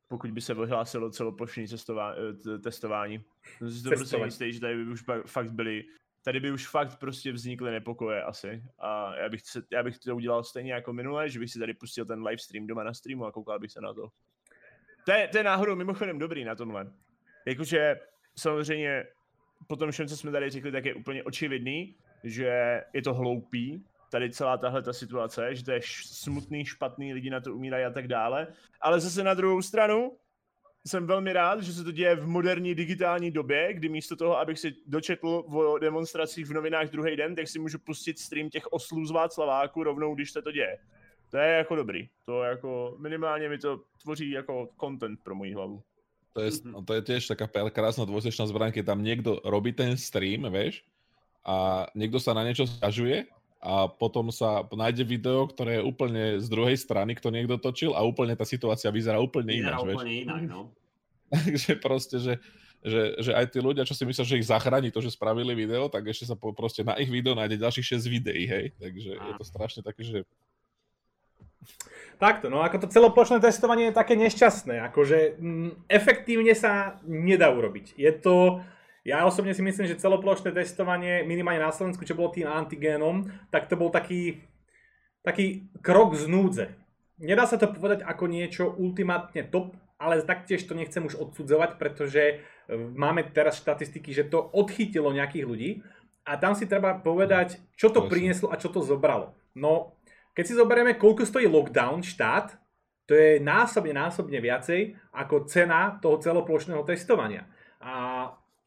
[0.09, 3.25] pokud by se vyhlásilo celoplošné eh, testování.
[3.59, 5.85] Jsem si to prostě jistý, že tady by už fakt byly,
[6.23, 8.63] tady by už fakt prostě vznikly nepokoje asi.
[8.79, 11.75] A já bych, se, já bych to udělal stejně jako minule, že bych si tady
[11.75, 14.09] pustil ten livestream doma na streamu a koukal bych se na to.
[15.05, 16.93] To je, to je náhodou mimochodem dobrý na tomhle.
[17.47, 17.97] Jakože
[18.37, 19.07] samozřejmě
[19.67, 23.85] po tom všem, co jsme tady řekli, tak je úplně očividný, že je to hloupý,
[24.11, 27.91] tady celá tahle ta situace, že to je smutný, špatný, lidi na to umírají a
[27.91, 28.47] tak dále.
[28.81, 30.13] Ale zase na druhou stranu
[30.87, 34.59] jsem velmi rád, že se to děje v moderní digitální době, kdy místo toho, abych
[34.59, 39.07] si dočetl o demonstracích v novinách druhý den, tak si můžu pustit stream těch oslů
[39.07, 40.79] z Václaváku rovnou, když se to děje.
[41.31, 42.09] To je jako dobrý.
[42.25, 45.83] To jako minimálně mi to tvoří jako content pro moji hlavu.
[46.33, 49.97] To je, no, to je tiež taká krásna dvojsečná zbraň, keď tam niekto robí ten
[49.97, 50.85] stream, vieš,
[51.47, 53.25] a niekto sa na niečo stiažuje
[53.61, 58.05] a potom sa nájde video, ktoré je úplne z druhej strany, kto niekto točil a
[58.05, 59.97] úplne tá situácia vyzerá úplne Vyzerá ináč, vieš.
[59.97, 60.61] úplne inak, no.
[61.33, 62.35] Takže proste, že,
[62.85, 65.91] že, že aj tí ľudia, čo si myslia, že ich zachráni to, že spravili video,
[65.91, 68.67] tak ešte sa po, proste na ich video nájde ďalších 6 videí, hej.
[68.79, 70.19] Takže je to strašne také, že
[72.17, 77.93] Takto, no ako to celoplošné testovanie je také nešťastné, akože mm, efektívne sa nedá urobiť.
[77.93, 78.65] Je to,
[79.07, 83.23] ja osobne si myslím, že celoplošné testovanie, minimálne na Slovensku, čo bolo tým antigénom,
[83.55, 84.43] tak to bol taký,
[85.23, 86.75] taký krok z núdze.
[87.23, 92.23] Nedá sa to povedať ako niečo ultimátne top, ale taktiež to nechcem už odsudzovať, pretože
[92.23, 92.35] e,
[92.75, 95.71] máme teraz štatistiky, že to odchytilo nejakých ľudí
[96.27, 98.11] a tam si treba povedať, čo to Presne.
[98.11, 99.33] prinieslo a čo to zobralo.
[99.55, 99.97] No,
[100.35, 102.59] keď si zoberieme, koľko stojí lockdown štát,
[103.07, 107.47] to je násobne, násobne viacej ako cena toho celoplošného testovania.
[107.79, 108.16] A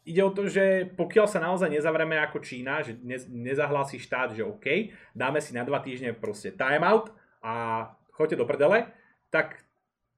[0.05, 3.19] ide o to, že pokiaľ sa naozaj nezavrieme ako Čína, že ne,
[3.49, 7.11] nezahlási štát, že OK, dáme si na dva týždne proste timeout
[7.43, 8.87] a choďte do prdele,
[9.31, 9.63] tak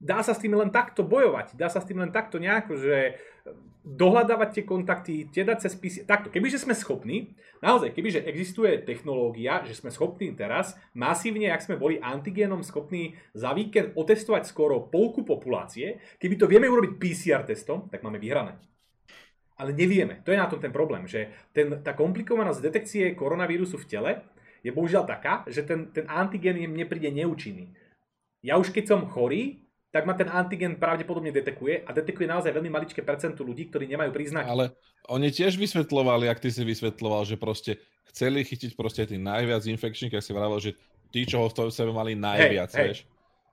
[0.01, 1.53] dá sa s tým len takto bojovať.
[1.53, 3.21] Dá sa s tým len takto nejako, že
[3.81, 5.95] dohľadávať tie kontakty, tie dať cez PC.
[6.05, 7.33] Takto, kebyže sme schopní,
[7.65, 13.53] naozaj, kebyže existuje technológia, že sme schopní teraz masívne, ak sme boli antigénom schopní za
[13.57, 18.53] víkend otestovať skoro polku populácie, keby to vieme urobiť PCR testom, tak máme vyhrané.
[19.61, 20.25] Ale nevieme.
[20.25, 24.11] To je na tom ten problém, že ten, tá komplikovanosť detekcie koronavírusu v tele
[24.65, 27.69] je bohužiaľ taká, že ten, ten antigén mne príde neúčinný.
[28.41, 29.61] Ja už keď som chorý,
[29.93, 34.09] tak ma ten antigen pravdepodobne detekuje a detekuje naozaj veľmi maličké percento ľudí, ktorí nemajú
[34.09, 34.49] príznaky.
[34.49, 34.73] Ale
[35.11, 37.77] oni tiež vysvetľovali, ak ty si vysvetľoval, že proste
[38.09, 40.73] chceli chytiť proste tých najviac infekčných, ak si vravel, že
[41.11, 42.85] tí, čo ho v sebe mali najviac, Hej, hej.
[42.87, 42.99] vieš.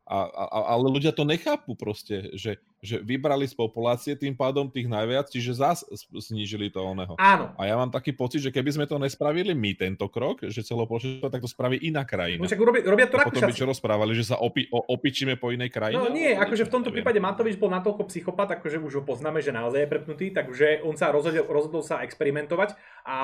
[0.08, 4.70] A, a, a- ale ľudia to nechápu proste, že, že vybrali z populácie tým pádom
[4.70, 5.82] tých najviac, čiže zás
[6.18, 7.18] snížili to oného.
[7.18, 7.50] Áno.
[7.58, 11.26] A ja mám taký pocit, že keby sme to nespravili my tento krok, že celoplošne
[11.26, 12.38] tak to spraví iná krajina.
[12.38, 15.34] No však robia, robia to A potom by čo rozprávali, že sa opi, o, opičíme
[15.34, 15.98] po inej krajine?
[15.98, 17.02] No nie, akože v tomto neviem.
[17.02, 20.94] prípade Matovič bol natoľko psychopat, akože už ho poznáme, že naozaj je prepnutý, takže on
[20.94, 22.78] sa rozhodol, rozhodol sa experimentovať.
[23.02, 23.14] A,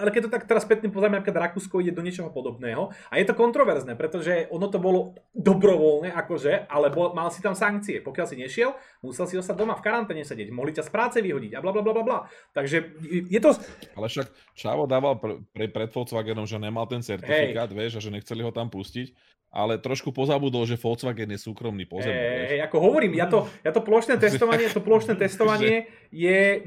[0.00, 2.94] ale keď to tak teraz spätne pozrieme, napríklad Rakúsko ide do niečoho podobného.
[3.12, 7.52] A je to kontroverzné, pretože ono to bolo dobrovoľné, akože, ale bol, mal si tam
[7.52, 8.00] sankcie.
[8.00, 8.72] Pokiaľ si nešiel,
[9.02, 11.82] musel si ostať doma v karanténe sedieť, mohli ťa z práce vyhodiť a bla bla
[11.82, 12.18] bla bla.
[12.54, 13.50] Takže je to...
[13.98, 18.14] Ale však Čavo dával pre, pre, pred Volkswagenom, že nemal ten certifikát, vieš, a že
[18.14, 19.10] nechceli ho tam pustiť,
[19.52, 22.16] ale trošku pozabudol, že Volkswagen je súkromný pozemok.
[22.48, 26.64] Hej, ako hovorím, ja to, ja to plošné testovanie, to plošné testovanie je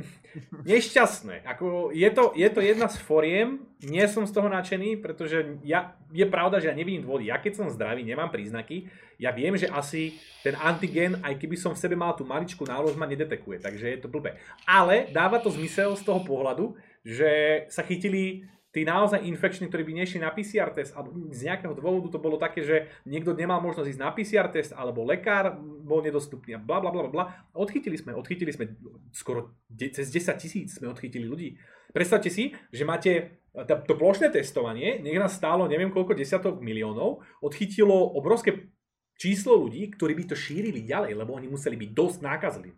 [0.61, 1.41] nešťastné.
[1.49, 5.97] Ako je, to, je to jedna z foriem, nie som z toho nadšený, pretože ja,
[6.13, 7.33] je pravda, že ja nevidím dôvody.
[7.33, 8.85] Ja keď som zdravý, nemám príznaky,
[9.17, 12.93] ja viem, že asi ten antigen, aj keby som v sebe mal tú maličku nálož,
[12.99, 14.37] ma nedetekuje, takže je to blbé.
[14.67, 20.03] Ale dáva to zmysel z toho pohľadu, že sa chytili tí naozaj infekční, ktorí by
[20.03, 23.87] nešli na PCR test, alebo z nejakého dôvodu to bolo také, že niekto nemal možnosť
[23.95, 27.23] ísť na PCR test, alebo lekár bol nedostupný a bla bla bla bla.
[27.55, 28.75] Odchytili sme, odchytili sme
[29.15, 31.55] skoro de- cez 10 tisíc sme odchytili ľudí.
[31.95, 37.95] Predstavte si, že máte to plošné testovanie, nech nás stálo neviem koľko desiatok miliónov, odchytilo
[38.19, 38.75] obrovské
[39.15, 42.75] číslo ľudí, ktorí by to šírili ďalej, lebo oni museli byť dosť nákazliví.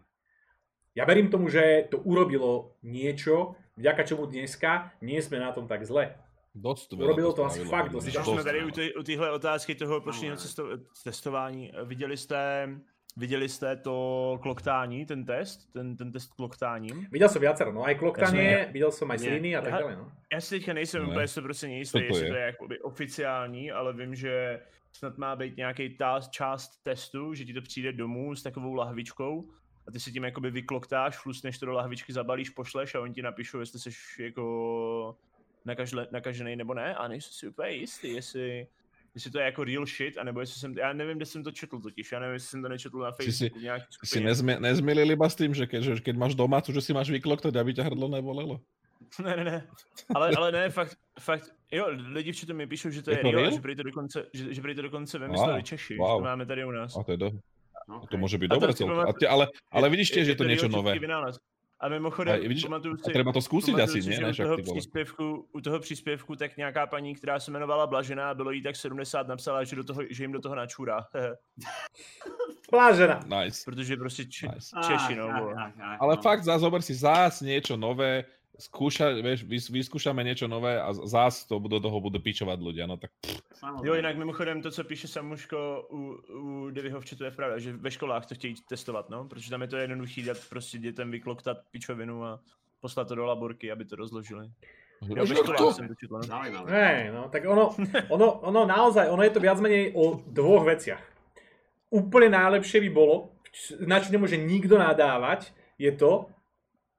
[0.94, 5.86] Ja verím tomu, že to urobilo niečo, vďaka čomu dneska nie sme na tom tak
[5.86, 6.18] zle.
[6.58, 8.02] Veľa Urobilo to asi fakt mňa.
[8.02, 8.60] Když jsme tady
[8.98, 10.64] u, téhle otázky toho plošného cesto,
[11.04, 12.70] testování, viděli jste,
[13.18, 17.08] viděli jste to kloktání, ten test, ten, ten test kloktáním?
[17.12, 18.74] Videl som viacero, no aj kloktanie, Jasné.
[18.74, 19.96] videl som aj sliny a tak ďalej.
[19.96, 20.12] No.
[20.34, 21.08] Já si teďka nejsem Ne.
[21.08, 22.32] úplně 100% jistý, to jestli je?
[22.32, 24.60] to je jakoby oficiální, ale vím, že
[24.92, 29.50] snad má být nějaký ta část testu, že ti to přijde domů s takovou lahvičkou
[29.88, 33.22] a ty si tím jakoby vykloktáš, flusneš to do lahvičky, zabalíš, pošleš a oni ti
[33.22, 35.16] napíšou, jestli jsi jako
[35.66, 38.68] nakažle, nakažený nebo ne a nejsem si úplně jistý, jestli,
[39.16, 41.80] jestli to je jako real shit, anebo jestli jsem, já nevím, kde jsem to četl
[41.80, 45.12] totiž, já nevím, jestli jsem to nečetl na Si si- Facebooku, nějaký Si nezmi- nezmýlil
[45.12, 47.84] iba s tým, že keď, že keď máš domácu, že si máš vykloknúť, aby ťa
[47.84, 48.60] hrdlo nebolelo?
[49.24, 49.60] Ne, ne, ne.
[50.16, 53.32] Ale, ale ne, fakt, fakt, jo, lidi v mi píšou, že to Je je, to
[53.32, 56.18] real, že prý to dokonce, že, že prý to dokonce vymysleli Wow, Češi, že wow.
[56.18, 56.98] to máme tady u nás.
[56.98, 57.32] A to je do...
[57.88, 59.16] No, To môže byť si celkom.
[59.16, 61.00] te, ale, ale vidíš tiež, že je to niečo nové.
[61.00, 61.40] vynález.
[61.78, 64.18] A mimochodem, A vidíš, pamatuju a si, treba to skúsiť pamatuju asi, si, nie?
[64.18, 67.88] že Ne, u však toho, příspěvku, u toho příspěvku tak nějaká paní, která se jmenovala
[67.88, 71.06] Blažená, bylo jí tak 70, napsala, že, do toho, že jim do toho načůrá.
[72.70, 73.20] Plážená.
[73.30, 73.62] Nice.
[73.66, 74.76] Protože prostě če, Nice.
[74.88, 75.30] Češi, no.
[75.30, 75.54] Ach, vole.
[75.58, 76.22] ach, ach, Ale no.
[76.22, 78.26] fakt, zás zober si zás niečo nové,
[78.58, 82.98] skúša, vieš, vys, vyskúšame niečo nové a zás to do toho budú pičovať ľudia, no
[82.98, 83.14] tak.
[83.86, 87.74] Jo, jinak mimochodem to, co píše Samuško u, u Divyho v chatu je pravda, že
[87.74, 91.58] ve školách to chtějí testovat, no, protože tam je to jednoduchý dát prostě dětem vykloktat
[91.72, 92.40] pičovinu a
[92.82, 94.50] poslat to do laborky, aby to rozložili.
[95.02, 96.24] Jo, ve školách jsem to no.
[96.24, 96.72] Zaujímavé.
[96.72, 97.76] Hej, no, tak ono,
[98.10, 101.04] ono, ono naozaj, ono je to viac menej o dvoch veciach.
[101.94, 103.32] Úplne najlepšie by bolo,
[103.86, 106.28] na čo nemôže nikto nadávať, je to,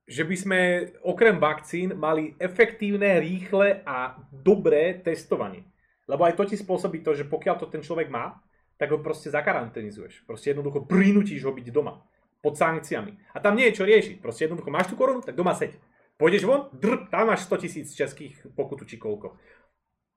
[0.08, 0.60] že by sme
[1.04, 5.68] okrem vakcín mali efektívne, rýchle a dobré testovanie.
[6.08, 8.40] Lebo aj to ti spôsobí to, že pokiaľ to ten človek má,
[8.80, 10.24] tak ho proste zakaranténizuješ.
[10.24, 12.00] Proste jednoducho prinútiš ho byť doma.
[12.40, 13.36] Pod sankciami.
[13.36, 14.24] A tam nie je čo riešiť.
[14.24, 15.76] Proste jednoducho máš tú korunu, tak doma seď.
[16.16, 19.36] Pôjdeš von, drp, tam máš 100 tisíc českých pokutu či koľko.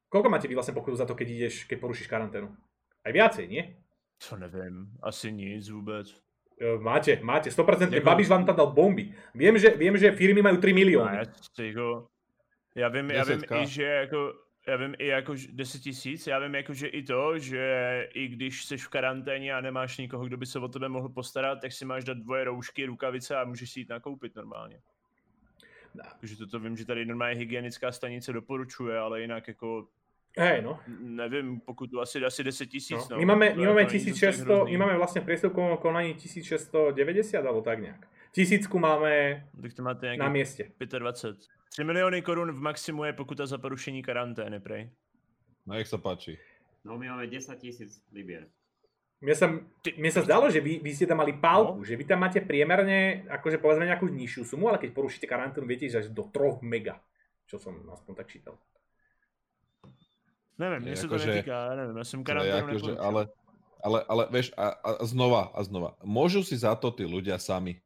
[0.07, 2.47] Koľko máte vy vlastne pokutu za to, keď ideš, keď porušíš karanténu?
[3.01, 3.63] Aj viacej, nie?
[4.29, 6.07] To nevím, asi nic vůbec.
[6.79, 9.13] Máte, máte, 100% Jako- Babiš vám tam dal bomby.
[9.35, 11.17] Viem, že, viem, že firmy majú 3 No, milióny.
[11.59, 12.07] jako,
[12.75, 13.63] já vím, já vím 10K.
[13.63, 14.33] i, že jako,
[14.67, 17.65] já vím i jako že 10 tisíc, já vím jako, že i to, že
[18.13, 21.61] i když jsi v karanténě a nemáš nikoho, kdo by se o tebe mohl postarat,
[21.61, 24.79] tak si máš dát dvoje roušky, rukavice a můžeš si jít nakoupit normálně.
[25.95, 26.03] No.
[26.19, 29.87] Takže toto vím, že tady normálně hygienická stanice doporučuje, ale jinak jako
[30.37, 30.79] Hej, no.
[30.99, 33.09] nevím, pokud asi, asi 10 tisíc.
[33.09, 33.17] no.
[33.17, 34.71] My máme, my máme není zase tak 1600, hrozný.
[34.71, 38.01] my máme vlastne v priestupkovom konaní 1690 alebo tak nejak.
[38.31, 40.71] Tisícku máme Tak to máte na mieste.
[40.79, 41.35] 25.
[41.75, 44.87] 3 miliony korun v maximu je pokuta za porušení karantény, prej.
[45.67, 46.39] no nech sa páči.
[46.87, 48.47] No my máme 10 tisíc libier.
[49.21, 49.45] Mne sa,
[49.85, 51.85] mne sa zdalo, že vy, vy ste tam mali pálku, No.
[51.85, 55.85] že vy tam máte priemerne, akože povedzme nejakú nižšiu sumu, ale keď porušíte karanténu, viete
[55.85, 56.97] ísť až do 3 mega.
[57.45, 58.55] Čo som aspoň tak čítal.
[60.57, 61.43] Mně se jako, to že-
[61.75, 63.05] nevím, já jsem To je karanténu akože, neporušil.
[63.05, 63.27] ale,
[63.83, 67.81] ale, ale vieš, a, a znova, a znova, môžu si za to tí ľudia sami.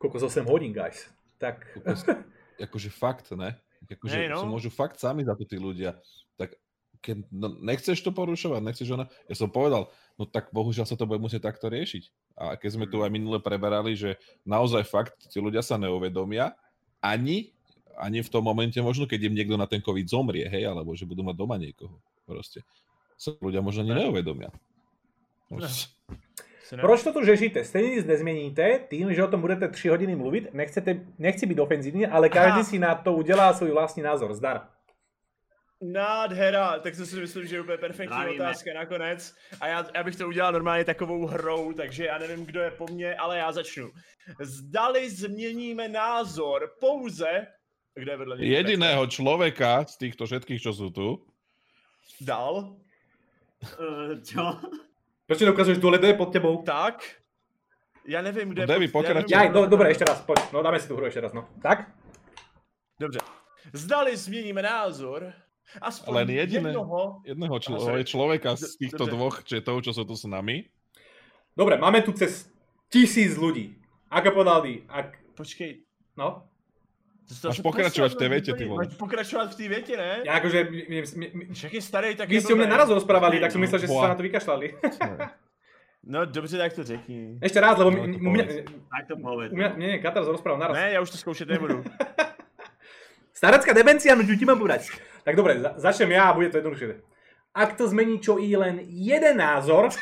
[0.00, 1.06] Koľko z 8 hodín, guys.
[1.38, 2.02] Tak, Kokos,
[2.66, 3.54] akože fakt, ne?
[3.86, 4.48] Akože si no.
[4.48, 5.96] môžu fakt sami za to tí ľudia.
[6.36, 6.56] Tak
[7.00, 9.08] keď no, nechceš to porušovať, nechceš ona...
[9.28, 9.88] Ja som povedal,
[10.20, 12.36] no tak bohužiaľ sa to bude musieť takto riešiť.
[12.36, 16.52] A keď sme tu aj minule preberali, že naozaj fakt tí ľudia sa neuvedomia,
[17.00, 17.56] ani,
[18.00, 21.04] ani v tom momente možno, keď im niekto na ten COVID zomrie, hej, alebo že
[21.04, 22.00] budú mať doma niekoho.
[22.26, 22.64] Proste.
[23.20, 24.00] Sa ľudia možno ani Ne.
[24.08, 24.48] neuvedomia.
[26.80, 27.64] Proč to tu řešíte?
[27.64, 32.06] Stejně nic nezměníte, tím, že o tom budete 3 hodiny mluvit, nechcete, nechci být ofenzivní,
[32.06, 32.64] ale každý Aha.
[32.64, 34.34] si na to udělá svůj vlastní názor.
[34.34, 34.68] Zdar.
[35.82, 38.44] Nádhera, tak to si myslím, že je úplně perfektní Zdravíme.
[38.44, 39.34] otázka nakonec.
[39.60, 42.86] A já, já bych to udělal normálně takovou hrou, takže já nevím, kdo je po
[42.86, 43.90] mně, ale já začnu.
[44.40, 47.46] Zdali změníme názor pouze...
[47.96, 48.46] Je vedle mě?
[48.46, 51.26] Jediného človeka z týchto všetkých, čo sú tu,
[52.20, 52.76] Dal.
[53.80, 54.60] Uh, čo?
[55.26, 56.62] Proč dokazuješ dole, je pod tebou?
[56.62, 57.04] Tak.
[58.06, 59.30] Já nevím, kde pokračuj.
[59.30, 60.38] Jaj, kdo je do, dobré, ještě raz, pojď.
[60.52, 61.48] No dáme si tu hru ještě raz, no.
[61.62, 61.92] Tak?
[63.00, 63.18] Dobře.
[63.72, 65.32] Zdali změníme názor,
[65.80, 66.68] aspoň Len jediné.
[66.68, 67.22] jednoho...
[67.24, 68.04] jedného Aha, člo- sorry.
[68.04, 69.16] človeka z týchto dobře.
[69.16, 70.64] dvoch četov, čo sú tu s nami.
[71.56, 72.50] Dobre, máme tu cez
[72.88, 73.76] tisíc ľudí.
[74.10, 75.18] Ako povedal ak...
[75.36, 75.84] Počkej.
[76.16, 76.49] No?
[77.30, 78.64] To Máš asi pokračovat v větě, úplně.
[78.64, 78.84] ty vole.
[78.84, 80.22] Máš pokračovat v té větě, ne?
[80.26, 80.66] Ja akože...
[80.70, 83.62] My, my, my, Však je starý, tak vy ste o mne naraz rozprávali, tak som
[83.62, 83.70] no.
[83.70, 84.66] myslel, že ste sa na to vykašľali.
[86.04, 87.38] No dobře, tak to řekni.
[87.42, 89.52] Ešte raz, lebo No, to mňa, Tak to povedz.
[89.52, 90.76] u mňa, nie, nie, Katar rozprával naraz.
[90.76, 91.84] Ne, já už to zkoušet nebudu.
[93.36, 94.88] Starecká demencia, no ti mám povedať?
[95.24, 97.00] Tak dobre, za, začnem ja a bude to jednoduchšie.
[97.52, 99.92] Ak to zmení čo i len jeden názor,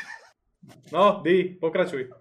[0.91, 2.11] no, Di, pokračuj.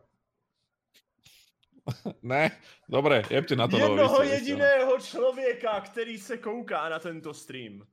[2.22, 2.50] Ne,
[2.88, 3.78] dobre, jebte na to.
[3.78, 7.86] Jednoho ste- jediného člověka, který se kouká na tento stream.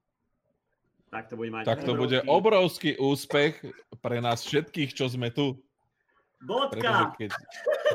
[1.10, 3.66] Tak to bude mať Tak to bude obrovský- obrovský úspech
[4.02, 5.64] pre nás všetkých, čo sme tu.
[6.38, 7.16] Pretože Bodka!
[7.18, 7.30] keď,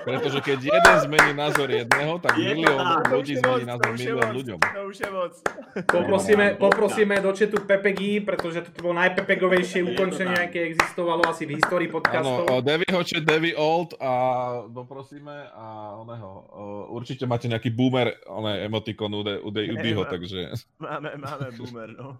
[0.02, 4.58] pretože keď jeden zmení názor jedného, tak Je to milión ľudí zmení názor milión ľuďom.
[4.58, 5.32] To už je moc.
[5.86, 11.86] Poprosíme, poprosíme do chatu Pepegi, pretože toto bolo najpepegovejšie ukončenie, aké existovalo asi v histórii
[11.86, 12.42] Áno, podcastov.
[12.50, 14.12] o Devyho chat Devy Old a
[14.66, 16.30] doprosíme a oného.
[16.90, 20.10] Určite máte nejaký boomer, oné emotikon u, De, u, De, u Dyho, Nemám.
[20.10, 20.40] takže...
[20.82, 22.18] Máme, máme boomer, no.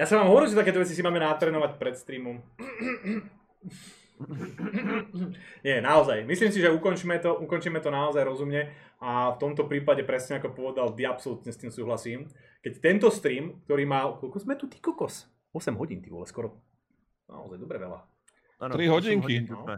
[0.00, 2.40] Ja som vám hovoril, že takéto veci si máme natrénovať pred streamom.
[5.62, 6.24] Nie, naozaj.
[6.24, 10.52] Myslím si, že ukončíme to, ukončíme to naozaj rozumne a v tomto prípade presne ako
[10.52, 12.26] povedal, Di absolútne s tým súhlasím.
[12.60, 15.30] Keď tento stream, ktorý má, koľko sme tu, ty kokos?
[15.54, 16.58] 8 hodín, ty vole, skoro.
[17.30, 18.00] Naozaj dobre veľa.
[18.58, 19.24] Ano, Tri osm hodinky.
[19.38, 19.62] hodín No.
[19.62, 19.76] sme.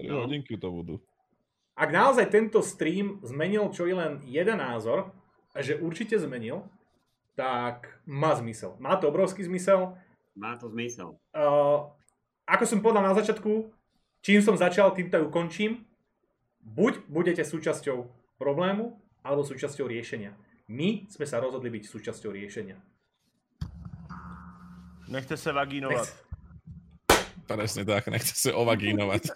[0.00, 0.16] 3 No.
[0.24, 0.94] hodinky to budú.
[1.72, 5.12] Ak naozaj tento stream zmenil čo i len jeden názor,
[5.52, 6.64] a že určite zmenil,
[7.36, 8.76] tak má zmysel.
[8.80, 9.96] Má to obrovský zmysel.
[10.32, 11.20] Má to zmysel.
[11.32, 11.92] Uh,
[12.48, 13.68] ako som povedal na začiatku,
[14.22, 15.84] čím som začal, tým to aj ukončím.
[16.62, 18.06] Buď budete súčasťou
[18.38, 20.34] problému, alebo súčasťou riešenia.
[20.70, 22.78] My sme sa rozhodli byť súčasťou riešenia.
[25.08, 26.06] Nechte se vagínovat.
[26.06, 26.22] Nech-
[27.42, 29.28] Presne tak, nechce sa ovagínovať.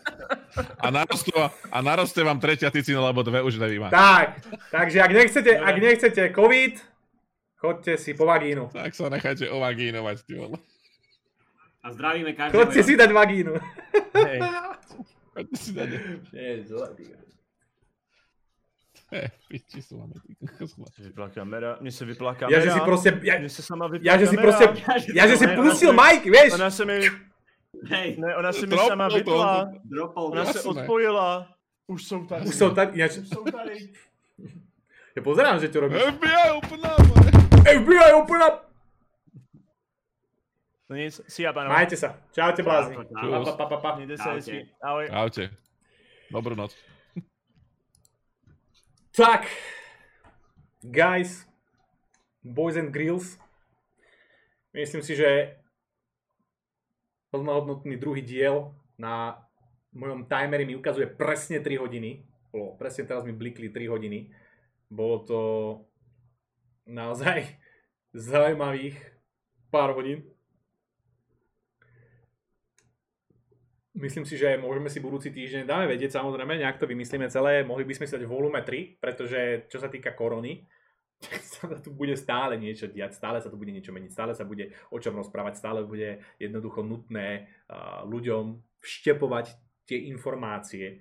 [0.80, 1.36] A narastú,
[1.68, 3.92] a narastie vám tretia ticina, lebo dve už nevymáte.
[3.92, 4.40] Tak,
[4.72, 6.74] takže ak nechcete, ak nechcete COVID,
[7.60, 8.72] chodte si po vagínu.
[8.72, 10.56] Tak sa nechajte ovagínovať, ty vole.
[11.86, 12.58] A zdravíme každého.
[12.66, 13.54] Chodte si dať vagínu.
[14.26, 14.38] Hej.
[15.38, 15.88] Choďte si dať.
[16.34, 16.88] Nie, zle,
[19.46, 20.34] piči sú máme, ty
[21.34, 22.58] kamera, mně se vypla kamera.
[22.58, 24.64] Ja, že si proste, ja, Mně se sama vypla ja, že si proste,
[25.14, 26.52] ja, že si pustil Mike, vieš?
[26.52, 27.00] Ona se mi,
[27.84, 30.26] Hej, ne, ona se mi sama dropol.
[30.26, 30.62] Ona Jasné.
[30.62, 31.48] odpojila.
[31.86, 32.46] Už jsou tady.
[32.46, 33.92] Už som tak, ináč, Už jsou tady.
[35.16, 36.02] ja pozerám, že to robíš.
[36.02, 37.06] FBI, open up!
[37.64, 38.65] FBI, open up!
[40.88, 41.74] No nic, si já, pánové.
[41.74, 42.14] Majte sa.
[42.32, 42.94] Čaute, blázni.
[42.94, 44.66] Čau, Pa, pa, pa, Čaute.
[45.10, 45.44] Čaute.
[46.30, 46.74] Dobrú noc.
[49.16, 49.48] Tak,
[50.84, 51.48] guys,
[52.44, 53.40] boys and grills,
[54.76, 55.56] myslím si, že
[57.32, 59.40] plnohodnotný druhý diel na
[59.96, 62.28] mojom timeri mi ukazuje presne 3 hodiny.
[62.52, 64.28] Bolo, presne teraz mi blikli 3 hodiny.
[64.92, 65.40] Bolo to
[66.84, 67.56] naozaj
[68.12, 69.00] zaujímavých
[69.72, 70.28] pár hodín.
[73.96, 77.64] Myslím si, že môžeme si budúci týždeň dáme vedieť samozrejme, nejak to vymyslíme celé.
[77.64, 80.68] Mohli by sme si dať volume 3, pretože čo sa týka korony,
[81.56, 84.76] sa tu bude stále niečo diať, stále sa tu bude niečo meniť, stále sa bude
[84.92, 89.56] o čom rozprávať, stále bude jednoducho nutné uh, ľuďom vštepovať
[89.88, 91.00] tie informácie,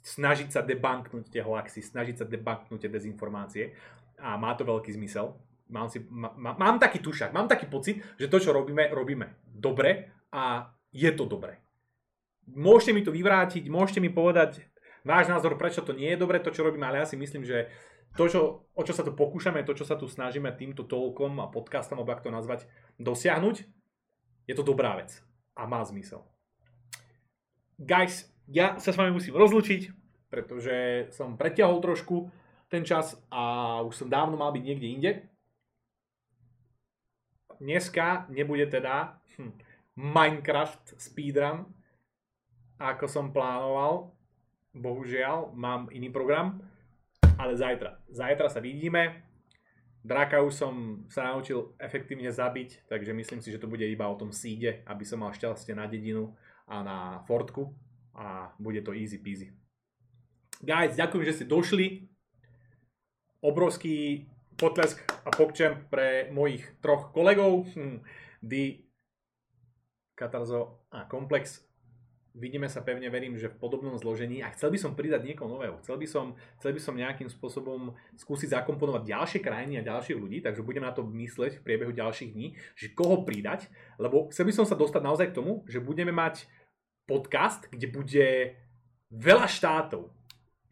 [0.00, 3.76] snažiť sa debanknúť tie hoaxy, snažiť sa debanknúť tie dezinformácie
[4.24, 5.36] a má to veľký zmysel.
[5.68, 9.52] Mám, si, má, má, mám taký tušak, mám taký pocit, že to, čo robíme, robíme
[9.52, 11.71] dobre a je to dobre.
[12.48, 14.66] Môžete mi to vyvrátiť, môžete mi povedať
[15.06, 17.70] váš názor, prečo to nie je dobre, to, čo robíme, ale ja si myslím, že
[18.18, 18.40] to, čo,
[18.74, 22.12] o čo sa tu pokúšame, to, čo sa tu snažíme týmto toľkom a podcastom, alebo
[22.12, 22.68] ak to nazvať,
[23.00, 23.56] dosiahnuť,
[24.46, 25.22] je to dobrá vec
[25.56, 26.26] a má zmysel.
[27.80, 29.90] Guys, ja sa s vami musím rozlučiť,
[30.28, 32.30] pretože som preťahol trošku
[32.72, 35.12] ten čas a už som dávno mal byť niekde inde.
[37.60, 39.52] Dneska nebude teda hm,
[39.96, 41.68] Minecraft speedrun,
[42.82, 44.10] ako som plánoval.
[44.72, 46.58] Bohužiaľ, mám iný program,
[47.38, 48.00] ale zajtra.
[48.08, 49.22] Zajtra sa vidíme.
[50.02, 50.74] Draka už som
[51.06, 55.06] sa naučil efektívne zabiť, takže myslím si, že to bude iba o tom síde, aby
[55.06, 56.34] som mal šťastie na dedinu
[56.66, 56.98] a na
[57.30, 57.70] fortku
[58.10, 59.54] a bude to easy peasy.
[60.58, 62.10] Guys, ďakujem, že ste došli.
[63.42, 64.26] Obrovský
[64.58, 67.66] potlesk a pokčem pre mojich troch kolegov.
[67.74, 68.02] Hm,
[68.42, 68.82] Di,
[70.18, 71.71] Katarzo a Komplex.
[72.32, 75.76] Vidíme sa pevne, verím, že v podobnom zložení a chcel by som pridať niekoho nového.
[75.84, 80.40] Chcel by som, chcel by som nejakým spôsobom skúsiť zakomponovať ďalšie krajiny a ďalších ľudí,
[80.40, 83.68] takže budem na to mysleť v priebehu ďalších dní, že koho pridať,
[84.00, 86.48] lebo chcel by som sa dostať naozaj k tomu, že budeme mať
[87.04, 88.28] podcast, kde bude
[89.12, 90.08] veľa štátov.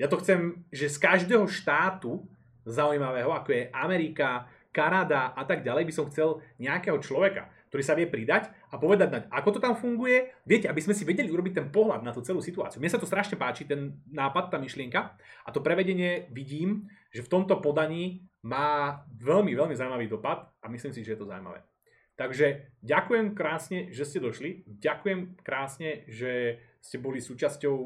[0.00, 2.24] Ja to chcem, že z každého štátu
[2.64, 7.98] zaujímavého, ako je Amerika, Kanada a tak ďalej, by som chcel nejakého človeka, ktorý sa
[7.98, 10.30] vie pridať a povedať, naň, ako to tam funguje.
[10.46, 12.78] Viete, aby sme si vedeli urobiť ten pohľad na tú celú situáciu.
[12.78, 17.32] Mne sa to strašne páči, ten nápad, tá myšlienka a to prevedenie vidím, že v
[17.34, 21.66] tomto podaní má veľmi, veľmi zaujímavý dopad a myslím si, že je to zaujímavé.
[22.14, 24.62] Takže ďakujem krásne, že ste došli.
[24.68, 27.76] Ďakujem krásne, že ste boli súčasťou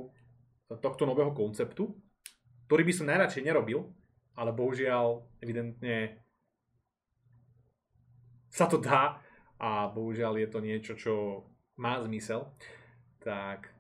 [0.85, 1.97] tohto nového konceptu,
[2.67, 3.95] ktorý by som najradšej nerobil,
[4.35, 6.19] ale bohužiaľ evidentne
[8.51, 9.23] sa to dá
[9.61, 11.13] a bohužiaľ je to niečo, čo
[11.79, 12.51] má zmysel.
[13.23, 13.71] Tak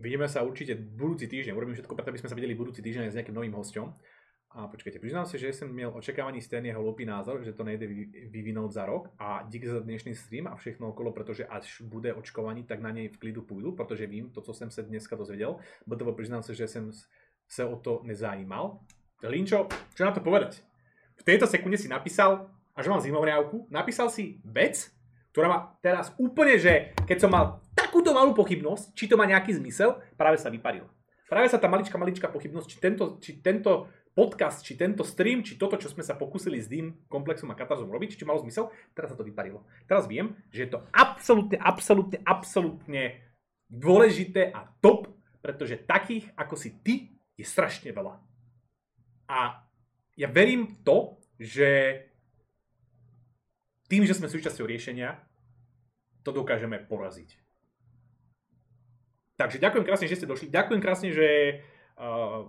[0.00, 1.52] vidíme sa určite budúci týždeň.
[1.52, 3.88] Urobím všetko preto, aby sme sa videli budúci týždeň s nejakým novým hosťom.
[4.50, 8.34] A počkajte, priznám sa, že som miel očakávaný jeho hlupý názor, že to nejde vy-
[8.34, 12.66] vyvinúť za rok a díky za dnešný stream a všechno okolo, pretože až bude očkovaný,
[12.66, 16.12] tak na nej v klidu půjdu, protože vím to, co jsem se dneska dozvedel, protože
[16.12, 16.90] priznám sa, že som
[17.46, 18.82] se o to nezajímal.
[19.22, 20.62] Linčo, čo na to povedať?
[21.14, 24.90] V tejto sekunde si napísal, a že mám zimomriavku, napísal si vec,
[25.30, 29.54] ktorá ma teraz úplne, že keď som mal takúto malú pochybnosť, či to má nejaký
[29.58, 30.86] zmysel, práve sa vyparil.
[31.30, 35.54] Práve sa tá malička, malička pochybnosť, či tento, či tento podcast, či tento stream, či
[35.54, 39.14] toto, čo sme sa pokúsili s tým komplexom a katarzom robiť, či malo zmysel, teraz
[39.14, 39.62] sa to vyparilo.
[39.86, 43.22] Teraz viem, že je to absolútne, absolútne, absolútne
[43.70, 45.06] dôležité a top,
[45.38, 46.94] pretože takých ako si ty
[47.38, 48.18] je strašne veľa.
[49.30, 49.62] A
[50.18, 50.98] ja verím v to,
[51.38, 52.09] že
[53.90, 55.18] tým, že sme súčasťou riešenia,
[56.22, 57.34] to dokážeme poraziť.
[59.34, 60.52] Takže ďakujem krásne, že ste došli.
[60.52, 61.58] Ďakujem krásne, že
[61.98, 62.46] uh,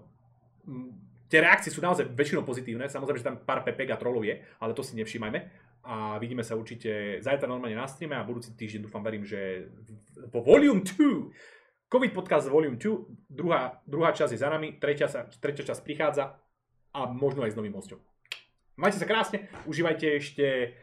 [1.31, 2.91] tie reakcie sú naozaj väčšinou pozitívne.
[2.91, 5.39] Samozrejme, že tam pár pepek a trolov je, ale to si nevšímajme.
[5.87, 9.71] A vidíme sa určite zajtra normálne na streame a budúci týždeň dúfam, verím, že
[10.29, 15.25] vo Volume 2, COVID podcast Volume 2, druhá, druhá časť je za nami, tretia, sa,
[15.25, 16.37] tretia časť prichádza
[16.93, 17.97] a možno aj s novým hosťom.
[18.77, 20.75] Majte sa krásne, užívajte ešte,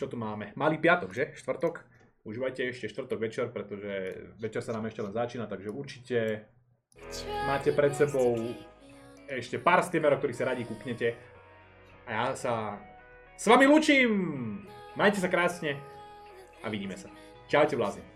[0.00, 1.24] čo tu máme, malý piatok, že?
[1.36, 1.84] Štvrtok
[2.24, 6.48] užívajte ešte štvrtok večer, pretože večer sa nám ešte len začína, takže určite
[7.44, 8.40] máte pred sebou
[9.28, 11.20] ešte pár streamerov, ktorých sa radi kúknete.
[12.08, 12.80] A ja sa
[13.36, 14.64] s vami lučím!
[14.96, 15.76] Majte sa krásne
[16.64, 17.12] a vidíme sa.
[17.46, 18.09] Čaute blázni.